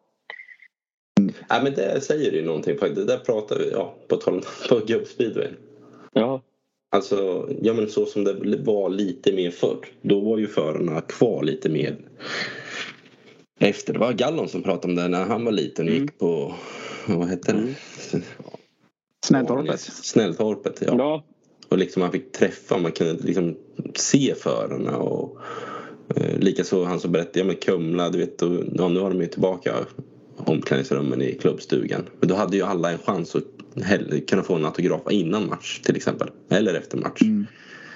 ja 1.49 1.61
men 1.63 1.75
det 1.75 2.01
säger 2.01 2.33
ju 2.33 2.45
någonting 2.45 2.79
faktiskt. 2.79 3.07
Det 3.07 3.17
där 3.17 3.19
pratar 3.19 3.59
vi, 3.59 3.71
ja, 3.73 3.95
på 4.09 4.17
på 4.69 4.81
gubbspeedway. 4.87 5.49
Ja. 6.13 6.41
Alltså, 6.91 7.49
ja 7.63 7.73
men 7.75 7.89
så 7.89 8.07
som 8.07 8.25
det 8.25 8.57
var 8.65 8.91
lite 8.91 9.33
mer 9.33 9.51
förr. 9.51 9.87
Då 10.03 10.21
var 10.21 10.39
ju 10.39 10.47
förarna 10.47 11.01
kvar 11.01 11.43
lite 11.43 11.69
mer 11.69 11.97
efter. 13.61 13.93
Det 13.93 13.99
var 13.99 14.13
Gallon 14.13 14.49
som 14.49 14.63
pratade 14.63 14.89
om 14.93 14.95
det 14.97 15.09
när 15.09 15.25
han 15.25 15.45
var 15.45 15.53
liten 15.53 15.87
och 15.87 15.93
Mm. 15.93 16.03
gick 16.03 16.19
på, 16.19 16.55
vad 17.07 17.29
hette 17.29 17.53
det? 17.53 17.59
Mm. 17.59 17.75
Snälltorpet. 19.27 19.81
Snälltorpet, 19.81 20.83
ja. 20.87 20.95
ja. 20.99 21.25
Och 21.69 21.79
liksom 21.79 22.01
man 22.01 22.13
fick 22.13 22.33
träffa, 22.33 22.79
man 22.79 22.93
kunde 22.93 23.23
liksom 23.23 23.57
se 23.95 24.35
förarna 24.35 24.97
och 24.97 25.39
eh, 26.17 26.39
likaså 26.39 26.85
han 26.85 27.01
som 27.01 27.13
berättade, 27.13 27.39
ja 27.39 27.45
men 27.45 27.57
Kumla, 27.57 28.11
du 28.11 28.19
vet, 28.19 28.43
och, 28.43 28.65
ja, 28.75 28.89
nu 28.89 29.01
har 29.01 29.11
de 29.11 29.21
ju 29.21 29.27
tillbaka 29.27 29.75
omklädningsrummen 30.37 31.23
i 31.23 31.35
klubbstugan. 31.35 32.03
Men 32.21 32.29
då 32.29 32.35
hade 32.35 32.57
ju 32.57 32.63
alla 32.63 32.93
en 32.93 32.99
chans 32.99 33.35
att 33.37 33.56
kunna 34.29 34.43
få 34.43 34.55
en 34.55 34.65
autograf 34.65 35.01
innan 35.11 35.49
match 35.49 35.81
till 35.81 35.97
exempel. 35.97 36.31
Eller 36.49 36.75
efter 36.75 36.99
match. 36.99 37.23
Mm. 37.23 37.47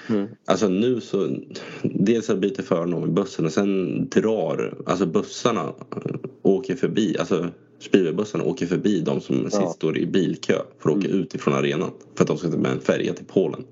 Mm. 0.08 0.28
Alltså 0.44 0.68
nu 0.68 1.00
så, 1.00 1.36
dels 1.82 2.26
så 2.26 2.36
byter 2.36 2.62
föraren 2.62 2.94
om 2.94 3.04
i 3.04 3.08
bussen 3.12 3.44
och 3.44 3.52
sen 3.52 4.08
drar, 4.08 4.74
alltså 4.86 5.06
bussarna 5.06 5.62
eh, 5.96 6.14
åker 6.42 6.76
förbi, 6.76 7.16
alltså 7.18 7.48
speedwaybussarna 7.78 8.44
åker 8.44 8.66
förbi 8.66 9.00
de 9.00 9.20
som 9.20 9.36
Ja. 9.42 9.50
sist 9.50 9.72
står 9.74 9.98
i 9.98 10.06
bilkö 10.06 10.54
för 10.78 10.90
att 10.90 10.96
åka 10.96 11.06
Mm. 11.08 11.20
ut 11.20 11.34
ifrån 11.34 11.54
arenan. 11.54 11.90
För 12.14 12.24
att 12.24 12.28
de 12.28 12.38
ska 12.38 12.50
ta 12.50 12.56
med 12.56 12.72
en 12.72 12.80
färja 12.80 13.12
till 13.14 13.24
Polen. 13.26 13.64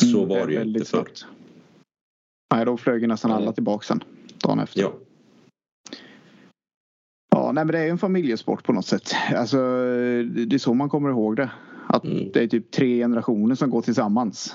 Så 0.00 0.16
Mm, 0.16 0.28
var 0.28 0.46
det 0.46 0.52
ju 0.52 0.62
inte 0.62 0.84
förr. 0.84 1.08
Nej, 2.54 2.64
då 2.66 2.76
flög 2.76 3.00
ju 3.02 3.06
nästan 3.06 3.32
alla 3.32 3.52
tillbaka 3.52 3.84
sen. 3.86 4.04
Dagen 4.42 4.58
efter. 4.58 4.80
Ja. 4.80 4.92
Ja, 7.46 7.52
nej 7.52 7.64
men 7.64 7.72
det 7.72 7.78
är 7.78 7.88
en 7.90 7.98
familjesport 7.98 8.64
på 8.64 8.72
något 8.72 8.86
sätt. 8.86 9.14
Alltså, 9.36 9.56
det 10.46 10.54
är 10.54 10.58
så 10.58 10.74
man 10.74 10.88
kommer 10.88 11.10
ihåg 11.10 11.36
det. 11.36 11.50
Att 11.86 12.04
Mm. 12.04 12.30
det 12.32 12.42
är 12.42 12.46
typ 12.46 12.70
tre 12.70 12.98
generationer 12.98 13.54
som 13.54 13.70
går 13.70 13.82
tillsammans. 13.82 14.54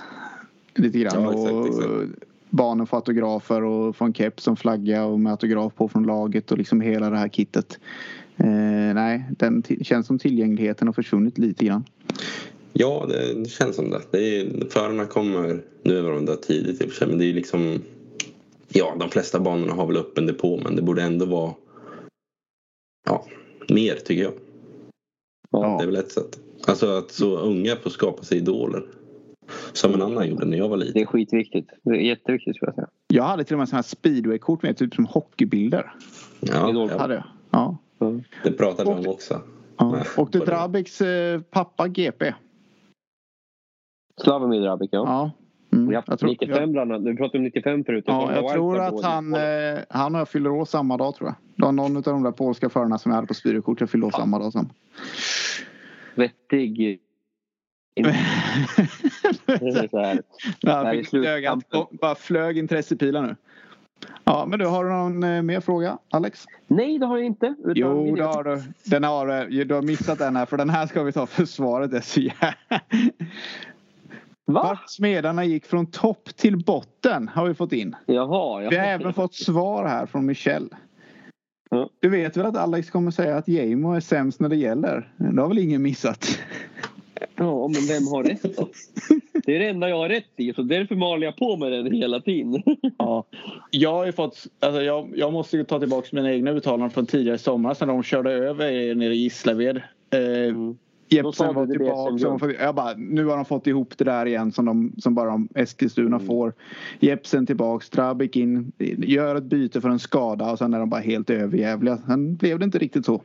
Lite 0.76 1.00
grann. 1.00 1.24
Ja, 1.24 1.32
exakt, 1.32 1.52
och 1.54 1.68
exakt. 1.68 2.26
Barnen 2.50 2.88
får 2.88 2.98
autografer 2.98 3.64
och 3.64 3.96
får 3.96 4.06
en 4.06 4.14
keps 4.14 4.44
som 4.44 4.56
flagga 4.56 5.06
och 5.06 5.20
med 5.20 5.32
autograf 5.32 5.74
på 5.76 5.88
från 5.88 6.04
laget 6.04 6.52
och 6.52 6.58
liksom 6.58 6.82
hela 6.82 7.10
det 7.10 7.18
här 7.18 7.30
kittet. 7.30 7.80
Eh, 8.38 8.94
nej, 8.94 9.26
den 9.38 9.64
känns 9.82 10.08
som 10.08 10.20
tillgängligheten 10.20 10.88
har 10.88 10.94
försvunnit 10.94 11.38
lite 11.38 11.66
grann. 11.66 11.84
Ja, 12.74 13.08
det 13.10 13.50
känns 13.50 13.76
som 13.76 13.90
det. 13.90 14.02
det 14.12 14.40
är, 14.40 14.70
förarna 14.70 15.06
kommer, 15.06 15.62
nu 15.84 16.02
var 16.02 16.12
de 16.12 16.26
där 16.26 16.36
tidigt 16.36 16.82
i 16.82 16.86
och 16.86 16.90
för 16.90 16.96
sig, 16.96 17.08
men 17.08 17.18
det 17.18 17.26
är 17.26 17.34
liksom 17.34 17.82
Ja, 18.74 18.96
de 19.00 19.10
flesta 19.10 19.40
banorna 19.40 19.74
har 19.74 19.88
väl 19.88 19.98
öppen 19.98 20.26
depå 20.26 20.60
men 20.64 20.76
det 20.76 20.82
borde 20.82 21.02
ändå 21.02 21.26
vara 21.26 21.54
Ja, 23.12 23.26
mer 23.70 23.96
tycker 23.96 24.24
jag. 24.24 24.34
Ja. 25.52 25.78
Det 25.78 25.84
är 25.84 25.86
väl 25.86 25.96
ett 25.96 26.12
sätt. 26.12 26.40
Alltså 26.68 26.88
att 26.98 27.12
så 27.12 27.38
unga 27.38 27.76
får 27.76 27.90
skapa 27.90 28.24
sig 28.24 28.38
idoler. 28.38 28.84
Som 29.74 29.94
en 29.94 30.02
annan 30.02 30.30
gjorde 30.30 30.46
när 30.46 30.58
jag 30.58 30.70
var 30.70 30.78
Det 30.78 30.86
liten. 30.86 31.02
är 31.02 31.06
skitviktigt. 31.06 31.70
Det 31.84 31.90
är 31.90 31.96
jätteviktigt 31.96 32.56
skulle 32.56 32.68
jag 32.70 32.76
säga. 32.76 32.88
Jag 33.08 33.24
hade 33.24 33.44
till 33.44 33.54
och 33.56 33.60
med 33.60 33.68
sådana 33.70 33.78
här 33.78 33.84
speedwaykort 33.84 34.64
med 34.64 34.78
typ 34.78 34.94
som 34.96 35.06
hockeybilder. 35.06 35.94
Ja, 36.40 36.56
Hade 36.98 37.14
ja, 37.14 37.28
jag. 37.52 37.78
Ja. 38.00 38.20
det 38.44 38.52
pratade 38.52 38.94
vi 38.94 39.00
om 39.08 39.14
också. 39.14 39.42
ja. 39.78 40.04
Det- 40.32 40.40
Drabiks 40.46 41.02
eh, 41.02 41.42
pappa 41.42 41.88
GP. 41.88 42.34
Slavomir 44.22 44.62
Drabik, 44.62 44.90
ja. 44.94 45.32
Ja. 45.94 45.98
Mm. 46.00 46.04
Ja, 46.08 46.12
Jag 46.12 46.20
tror, 46.20 46.30
95 46.30 46.58
jag, 46.62 46.72
bland 46.72 46.92
annat. 46.92 47.06
Du 47.06 47.16
pratade 47.16 47.38
om 47.38 47.44
95 47.44 47.84
förut. 47.84 48.04
ja, 48.08 48.34
jag 48.36 48.52
tror 48.54 48.80
att 48.80 49.04
han, 49.04 49.34
eh, 49.34 49.80
han 49.90 50.16
och 50.16 50.22
jag 50.22 50.30
fyller 50.30 50.50
år 50.50 50.66
samma 50.66 50.98
dag 50.98 51.16
tror 51.16 51.28
jag. 51.30 51.36
Det 51.56 51.64
var 51.66 51.72
någon 51.72 51.98
av 51.98 52.04
de 52.04 52.24
där 52.24 52.32
polska 52.32 52.70
förarna 52.70 52.98
som 52.98 53.10
jag 53.12 53.16
hade 53.16 53.28
på 53.28 53.34
speedwaykort 53.34 53.80
jag 53.80 53.90
fyllde 53.90 54.06
år 54.08 54.12
samma 54.12 54.40
dag 54.40 54.52
som. 54.52 54.70
Vettig... 56.16 57.00
Ja, 60.62 60.92
fick 60.94 61.14
ögat, 61.14 61.74
och 61.74 61.90
bara 62.02 62.16
flög 62.16 62.58
intressepilar 62.58 63.22
nu. 63.22 63.36
Ja, 64.24 64.46
men 64.48 64.60
du 64.60 64.66
har 64.66 64.84
du 64.86 64.90
någon 64.92 65.24
eh, 65.24 65.42
mer 65.42 65.60
fråga 65.60 65.98
Alex? 66.10 66.46
Nej, 66.68 67.00
det 67.00 67.06
har 67.06 67.18
jag 67.18 67.26
inte. 67.26 67.56
Jo, 67.76 68.04
vi- 68.04 68.12
det 68.12 68.24
har 68.24 68.44
du. 68.44 68.62
Den 68.86 69.04
har 69.04 69.28
du. 69.50 69.64
Du 69.64 69.74
har 69.76 69.82
missat 69.82 70.20
den 70.20 70.36
här 70.36 70.46
för 70.46 70.58
den 70.58 70.70
här 70.70 70.88
ska 70.88 71.04
vi 71.04 71.12
ta 71.12 71.26
försvaret. 71.26 71.92
Det 71.92 71.98
är 71.98 72.02
så 72.02 72.20
jä- 72.20 72.54
Va? 74.54 74.64
Vart 74.64 74.90
smedarna 74.90 75.46
gick 75.46 75.66
från 75.66 75.86
topp 75.92 76.30
till 76.36 76.58
botten 76.66 77.28
har 77.28 77.48
vi 77.48 77.54
fått 77.54 77.74
in. 77.74 77.96
Jaha. 78.06 78.64
Ja. 78.64 78.70
Vi 78.70 78.78
har 78.78 78.86
även 78.86 79.14
fått 79.14 79.34
svar 79.34 79.86
här 79.86 80.06
från 80.06 80.26
Michelle. 80.26 80.68
Ja. 81.70 81.90
Du 82.00 82.10
vet 82.10 82.38
väl 82.38 82.46
att 82.46 82.58
Alex 82.58 82.90
kommer 82.90 83.12
säga 83.12 83.38
att 83.38 83.48
Jamo 83.48 83.94
är 83.94 84.00
sämst 84.00 84.40
när 84.40 84.50
det 84.50 84.56
gäller? 84.56 85.12
Det 85.18 85.42
har 85.42 85.48
väl 85.48 85.58
ingen 85.60 85.82
missat? 85.82 86.40
ja, 87.36 87.68
men 87.68 87.88
vem 87.88 88.08
har 88.08 88.24
rätt 88.24 88.58
då? 88.58 88.70
Det 89.46 89.56
är 89.56 89.60
det 89.60 89.68
enda 89.68 89.90
jag 89.90 89.98
har 89.98 90.10
rätt 90.10 90.26
i. 90.38 90.54
Så 90.54 90.62
därför 90.62 90.96
maler 90.96 91.26
jag 91.26 91.38
på 91.38 91.58
med 91.58 91.72
den 91.72 91.92
hela 91.92 92.20
tiden. 92.20 92.64
Ja. 92.98 93.24
Jag 93.72 93.94
har 93.94 94.06
ju 94.06 94.12
fått, 94.12 94.48
alltså 94.60 94.82
jag, 94.82 95.12
jag 95.16 95.34
måste 95.34 95.58
ju 95.58 95.64
ta 95.64 95.80
tillbaka 95.80 96.08
mina 96.12 96.32
egna 96.34 96.52
uttalanden 96.52 96.90
från 96.90 97.06
tidigare 97.06 97.38
sommar 97.38 97.78
när 97.80 97.88
de 97.88 98.04
körde 98.04 98.32
över 98.32 98.66
er 98.66 98.96
nere 98.96 99.14
i 99.14 99.18
Gislaved. 99.18 99.78
Eh, 100.14 100.22
Mm. 100.50 100.78
Jepsen 101.12 101.56
var 101.56 101.68
tillbaka. 101.68 102.18
som 102.18 102.40
Som, 102.40 102.54
jag 102.60 102.76
bara, 102.76 102.94
nu 102.98 103.26
har 103.26 103.36
de 103.36 103.46
fått 103.46 103.68
ihop 103.68 103.98
det 103.98 104.04
där 104.04 104.26
igen 104.26 104.52
som, 104.52 104.66
de, 104.66 104.94
som 104.98 105.16
bara 105.16 105.30
de 105.30 105.48
Eskilstuna 105.56 106.16
Mm. 106.16 106.28
får. 106.28 106.54
Jepsen 107.00 107.46
tillbaks, 107.46 107.86
Strabik 107.88 108.36
in, 108.36 108.72
gör 108.98 109.36
ett 109.36 109.44
byte 109.44 109.82
för 109.82 109.90
en 109.90 110.00
skada 110.00 110.52
och 110.52 110.58
sen 110.58 110.74
är 110.74 110.80
de 110.80 110.90
bara 110.90 111.02
helt 111.02 111.30
överjävliga. 111.30 111.98
Sen 112.08 112.36
blev 112.36 112.60
det 112.60 112.66
inte 112.66 112.78
riktigt 112.80 113.06
så. 113.06 113.22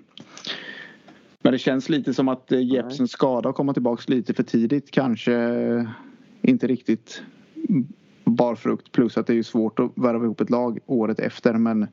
Men 1.43 1.53
det 1.53 1.59
känns 1.59 1.89
lite 1.89 2.15
som 2.15 2.29
att 2.29 2.53
eh, 2.53 2.61
Jepsens 2.67 3.11
skada 3.11 3.53
kommer 3.53 3.73
tillbaka 3.73 4.03
lite 4.07 4.35
för 4.35 4.43
tidigt. 4.43 4.91
Kanske 4.91 5.87
inte 6.43 6.67
riktigt 6.67 7.23
bar 8.25 8.55
frukt. 8.55 8.93
Plus 8.93 9.19
att 9.19 9.27
det 9.27 9.35
är 9.39 9.43
svårt 9.43 9.79
att 9.79 9.93
värva 9.95 10.25
ihop 10.25 10.41
ett 10.41 10.51
lag 10.51 10.79
året 10.87 11.19
efter. 11.21 11.53
Men 11.53 11.87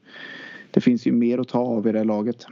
det 0.71 0.81
finns 0.81 1.07
ju 1.07 1.11
mer 1.11 1.37
att 1.39 1.47
ta 1.47 1.59
av 1.59 1.87
i 1.87 1.91
det 1.91 2.03
laget. 2.03 2.45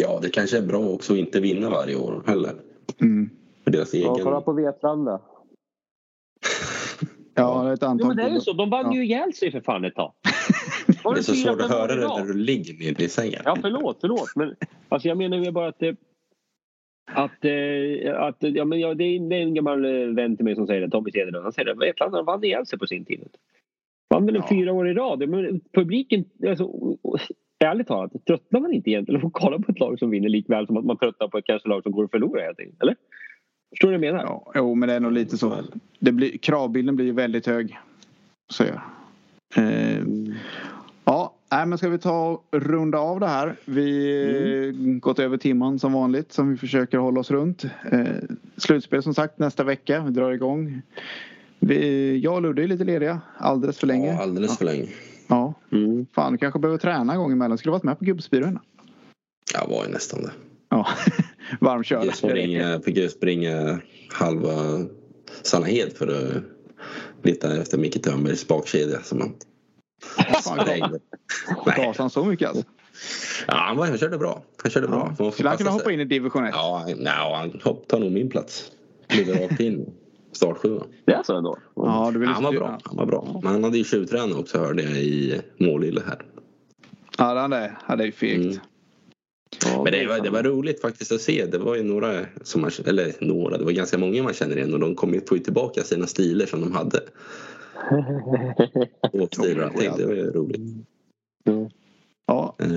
Ja, 0.00 0.18
det 0.22 0.30
kanske 0.30 0.58
är 0.58 0.62
bra 0.62 0.78
också 0.88 1.12
att 1.12 1.18
inte 1.18 1.40
vinna 1.40 1.70
varje 1.70 1.96
år 1.96 2.22
heller. 2.26 2.52
Mm. 3.00 3.30
För 3.64 3.70
deras 3.70 3.94
Ja, 3.94 4.12
egen... 4.14 4.24
kolla 4.24 4.40
på 4.40 4.52
Vetlanda. 4.52 5.20
Ja, 7.36 7.62
det 7.62 7.68
är 7.70 7.74
ett 7.74 7.78
Jo, 7.82 7.88
antal 7.88 8.06
men 8.08 8.16
det 8.16 8.22
är 8.22 8.30
ju 8.34 8.40
så. 8.40 8.52
De 8.52 8.70
vann 8.70 8.86
Ja. 8.86 8.94
ju 8.94 9.04
ihjäl 9.04 9.32
sig 9.32 9.50
för 9.52 9.60
fan 9.60 9.84
ett 9.84 9.94
tag. 9.94 10.12
Det 10.86 11.18
är 11.18 11.22
så 11.22 11.34
svårt 11.34 11.60
att 11.60 11.70
höra 11.70 11.94
det 11.94 12.08
när 12.08 12.24
du 12.26 12.34
ligger 12.34 12.92
nere 12.92 13.04
i 13.04 13.08
sängen. 13.08 13.42
Ja, 13.44 13.56
förlåt, 13.60 13.96
förlåt. 14.00 14.36
Men 14.36 14.54
alltså, 14.88 15.08
jag 15.08 15.18
menar 15.18 15.36
ju 15.36 15.50
bara 15.50 15.68
att... 15.68 15.82
eh, 15.82 15.94
Att, 17.06 17.44
eh, 17.44 18.20
att 18.22 18.36
ja, 18.40 18.64
men 18.64 18.80
ja, 18.80 18.94
det, 18.94 19.04
är, 19.04 19.20
det 19.30 19.36
är 19.36 19.40
en 19.42 19.54
gammal 19.54 19.84
eh, 19.84 20.06
vän 20.14 20.36
till 20.36 20.44
mig 20.44 20.54
som 20.54 20.66
säger 20.66 20.80
det, 20.80 20.90
Tommy 20.90 21.10
Cederlund. 21.12 21.42
Han 21.44 21.52
säger 21.52 21.74
det. 21.74 21.86
Vetlanda 21.86 22.22
vann 22.22 22.44
ihjäl 22.44 22.66
sig 22.66 22.78
på 22.78 22.86
sin 22.86 23.04
tid. 23.04 23.28
Vann 24.10 24.26
väl 24.26 24.34
Ja. 24.34 24.46
fyra 24.48 24.72
år 24.72 24.88
i 24.88 24.94
rad. 24.94 25.28
Men 25.28 25.60
publiken, 25.72 26.24
alltså, 26.48 26.64
ärligt 27.64 27.86
talat, 27.86 28.12
tröttnar 28.26 28.60
man 28.60 28.72
inte 28.72 28.90
egentligen 28.90 29.20
på 29.20 29.26
att 29.26 29.32
kolla 29.32 29.58
på 29.58 29.72
ett 29.72 29.78
lag 29.78 29.98
som 29.98 30.10
vinner 30.10 30.28
likväl 30.28 30.66
som 30.66 30.76
att 30.76 30.84
man 30.84 30.96
tröttnar 30.96 31.28
på 31.28 31.38
ett 31.38 31.44
kanske 31.44 31.68
lag 31.68 31.82
som 31.82 31.92
går 31.92 32.04
och 32.04 32.10
förlorar 32.10 32.42
hela 32.42 32.54
tiden? 32.54 32.74
Eller? 32.80 32.96
Förstår 33.70 33.90
du 33.90 33.98
vad 33.98 34.06
jag 34.06 34.12
menar? 34.12 34.24
Ja, 34.24 34.52
jo, 34.54 34.74
men 34.74 34.88
det 34.88 34.94
är 34.94 35.00
nog 35.00 35.12
lite 35.12 35.38
så. 35.38 35.56
Det 35.98 36.12
blir, 36.12 36.38
kravbilden 36.38 36.96
blir 36.96 37.06
ju 37.06 37.12
väldigt 37.12 37.46
hög. 37.46 37.78
Så 38.52 38.64
jag. 38.64 38.80
Eh, 39.64 40.04
ja, 41.04 41.34
nej, 41.50 41.66
men 41.66 41.78
ska 41.78 41.88
vi 41.88 41.98
ta 41.98 42.26
och 42.26 42.44
runda 42.52 42.98
av 42.98 43.20
det 43.20 43.26
här. 43.26 43.56
Vi 43.64 44.68
mm. 44.68 45.00
gått 45.00 45.18
över 45.18 45.36
timman 45.36 45.78
som 45.78 45.92
vanligt 45.92 46.32
som 46.32 46.50
vi 46.50 46.56
försöker 46.56 46.98
hålla 46.98 47.20
oss 47.20 47.30
runt. 47.30 47.64
Eh, 47.92 48.06
slutspel 48.56 49.02
som 49.02 49.14
sagt 49.14 49.38
nästa 49.38 49.64
vecka. 49.64 50.02
Vi 50.04 50.10
drar 50.10 50.30
igång. 50.30 50.82
Vi, 51.58 52.18
jag 52.18 52.34
och 52.34 52.42
Ludde 52.42 52.62
är 52.62 52.66
lite 52.66 52.84
lediga 52.84 53.20
alldeles 53.36 53.78
för 53.78 53.86
länge. 53.86 54.06
Ja, 54.06 54.22
alldeles 54.22 54.58
för 54.58 54.64
länge. 54.64 54.86
Ja, 55.26 55.54
Mm. 55.72 56.06
fan 56.14 56.32
du 56.32 56.38
kanske 56.38 56.58
behöver 56.58 56.78
träna 56.78 57.12
en 57.12 57.18
gång 57.18 57.32
emellan. 57.32 57.58
Skulle 57.58 57.68
du 57.70 57.72
varit 57.72 57.82
med 57.82 57.98
på 57.98 58.04
gubbspiren? 58.04 58.58
Jag 59.54 59.68
var 59.68 59.84
ju 59.84 59.90
nästan 59.92 60.22
det. 60.22 60.32
Ja, 60.68 60.86
varmkörare. 61.60 62.40
Jag 62.52 62.84
fick 62.84 62.96
ju 62.96 63.08
springa 63.08 63.78
halva 64.12 64.52
Sannahed 65.42 65.92
för 65.96 66.06
att 66.08 66.42
leta 67.22 67.56
efter 67.60 67.78
Micke 67.78 68.02
Törnbergs 68.02 68.48
bakkedja 68.48 69.00
som 69.02 69.20
han 69.20 69.34
sprängde. 70.42 70.98
Gasade 71.64 71.92
han 71.98 72.10
så 72.10 72.24
mycket 72.24 72.48
alltså? 72.48 72.64
Ja, 73.46 73.54
han, 73.54 73.76
var, 73.76 73.86
han 73.86 73.98
körde 73.98 74.18
bra. 74.18 74.42
Han 74.62 74.70
körde 74.70 74.88
bra. 74.88 75.14
Skulle 75.32 75.48
han 75.48 75.58
kunna 75.58 75.70
hoppa 75.70 75.92
in 75.92 76.00
i 76.00 76.04
division 76.04 76.44
1? 76.44 76.50
Ja, 76.54 76.84
han- 76.88 76.98
nej, 76.98 77.12
han 77.36 77.60
hopp, 77.64 77.88
tar 77.88 77.98
nog 77.98 78.12
min 78.12 78.30
plats. 78.30 78.70
Kliver 79.08 79.34
rakt 79.48 79.60
in 79.60 79.86
i 80.34 80.36
startsjuan. 80.36 80.86
Det 81.04 81.12
är 81.12 81.22
så 81.22 81.36
ändå? 81.36 81.58
Ja, 81.74 82.10
du 82.12 82.18
vill 82.18 82.28
Han 82.28 82.42
var 82.42 82.52
bra. 82.52 82.78
Han 82.84 82.96
var 82.96 83.06
bra. 83.06 83.40
Men 83.42 83.52
han 83.52 83.64
hade 83.64 83.78
ju 83.78 83.84
tjuvtränat 83.84 84.38
också 84.38 84.58
hörde 84.58 84.82
jag 84.82 84.92
i 84.92 85.40
Målille 85.58 86.02
här. 86.06 86.22
Ja, 87.18 87.40
han 87.40 87.52
är, 87.52 87.78
han 87.82 88.00
är 88.00 88.04
ju 88.04 88.12
fegt. 88.12 88.44
Mm. 88.44 88.58
Men 89.84 89.92
det 89.92 90.06
var, 90.06 90.20
det 90.20 90.30
var 90.30 90.42
roligt 90.42 90.80
faktiskt 90.80 91.12
att 91.12 91.20
se. 91.20 91.46
Det 91.46 91.58
var 91.58 91.74
ju 91.74 91.82
några 91.82 92.20
som 92.42 92.60
man, 92.60 92.70
eller 92.86 93.12
några, 93.20 93.58
det 93.58 93.64
var 93.64 93.72
ganska 93.72 93.98
många 93.98 94.22
man 94.22 94.32
känner 94.32 94.56
igen 94.56 94.74
och 94.74 94.80
de 94.80 94.94
kom 94.94 95.14
ju 95.14 95.20
få 95.20 95.38
tillbaka 95.38 95.82
sina 95.82 96.06
stilar 96.06 96.46
som 96.46 96.60
de 96.60 96.72
hade. 96.72 97.00
Åkstilar 99.12 99.64
och 99.64 99.64
allting. 99.64 99.92
Det 99.96 100.06
var 100.06 100.14
ju 100.14 100.30
roligt. 100.30 100.60
Ja, 102.26 102.54
Eh, 102.58 102.68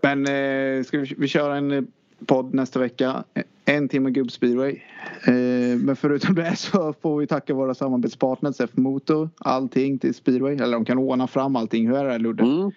men 0.00 0.26
eh, 0.26 0.84
ska 0.84 0.98
vi, 0.98 1.14
vi 1.18 1.28
köra 1.28 1.56
en 1.56 1.72
eh, 1.72 1.82
podd 2.26 2.54
nästa 2.54 2.78
vecka. 2.78 3.24
En 3.64 3.88
timme 3.88 4.10
gubbspeedway. 4.10 4.82
Eh, 5.26 5.78
men 5.78 5.96
förutom 5.96 6.34
det 6.34 6.56
så 6.56 6.94
får 7.02 7.18
vi 7.18 7.26
tacka 7.26 7.54
våra 7.54 7.74
samarbetspartners 7.74 8.60
F-motor. 8.60 9.30
Allting 9.38 9.98
till 9.98 10.14
speedway. 10.14 10.54
Eller 10.54 10.72
de 10.72 10.84
kan 10.84 10.98
ordna 10.98 11.26
fram 11.26 11.56
allting. 11.56 11.88
Hur 11.88 11.96
är 11.96 12.04
det 12.04 12.18
Ludde? 12.18 12.42
Mm. 12.42 12.70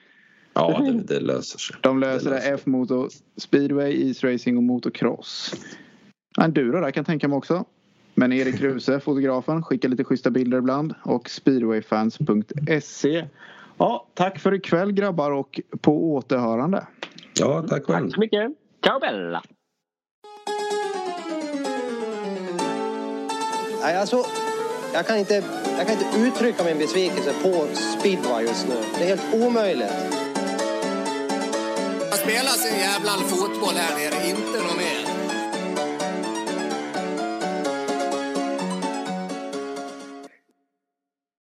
Ja, 0.54 0.80
det, 0.80 1.04
det 1.14 1.20
löser 1.20 1.60
sig. 1.60 1.76
De 1.82 2.00
löser 2.00 2.30
det. 2.30 2.36
löser 2.36 2.48
sig. 2.48 2.54
F-motor, 2.54 3.10
speedway, 3.38 3.94
isracing 3.94 4.58
och 4.58 4.64
motocross. 4.64 5.54
Enduro 6.42 6.82
där 6.82 6.92
kan 6.92 7.02
jag 7.02 7.06
tänka 7.06 7.28
mig 7.28 7.38
också. 7.38 7.66
Men 8.16 8.34
Erik 8.34 8.58
Kruse, 8.58 9.00
fotografen, 9.04 9.64
skickar 9.64 9.90
lite 9.90 10.04
schyssta 10.04 10.30
bilder 10.30 10.58
ibland. 10.58 10.94
Och 11.04 11.30
speedwayfans.se. 11.30 13.26
Ja, 13.78 14.08
tack 14.14 14.40
för 14.40 14.54
ikväll 14.54 14.92
grabbar 14.92 15.32
och 15.32 15.62
på 15.82 16.14
återhörande. 16.14 16.88
Ja, 17.40 17.66
tack 17.70 17.84
själv. 17.86 18.06
Tack 18.06 18.14
så 18.14 18.20
mycket. 18.20 18.52
Ciao 18.84 19.00
Bella! 19.00 19.44
Nej, 23.82 23.96
alltså, 23.96 24.26
jag, 24.94 25.08
kan 25.08 25.18
inte, 25.18 25.44
jag 25.78 25.88
kan 25.88 25.96
inte 25.98 26.18
uttrycka 26.20 26.64
min 26.64 26.78
besvikelse 26.78 27.34
på 27.44 27.68
speedway 28.00 28.46
just 28.46 28.68
nu. 28.68 28.76
Det 28.98 29.04
är 29.04 29.08
helt 29.08 29.34
omöjligt. 29.34 29.92
Jag 32.10 32.20
spelar 32.20 32.52
sin 32.52 32.80
jävla 32.80 33.12
fotboll 33.12 33.76
här 33.76 33.96
nere, 33.96 34.30
inte 34.30 34.64
något 34.64 34.78
mer. 34.78 35.07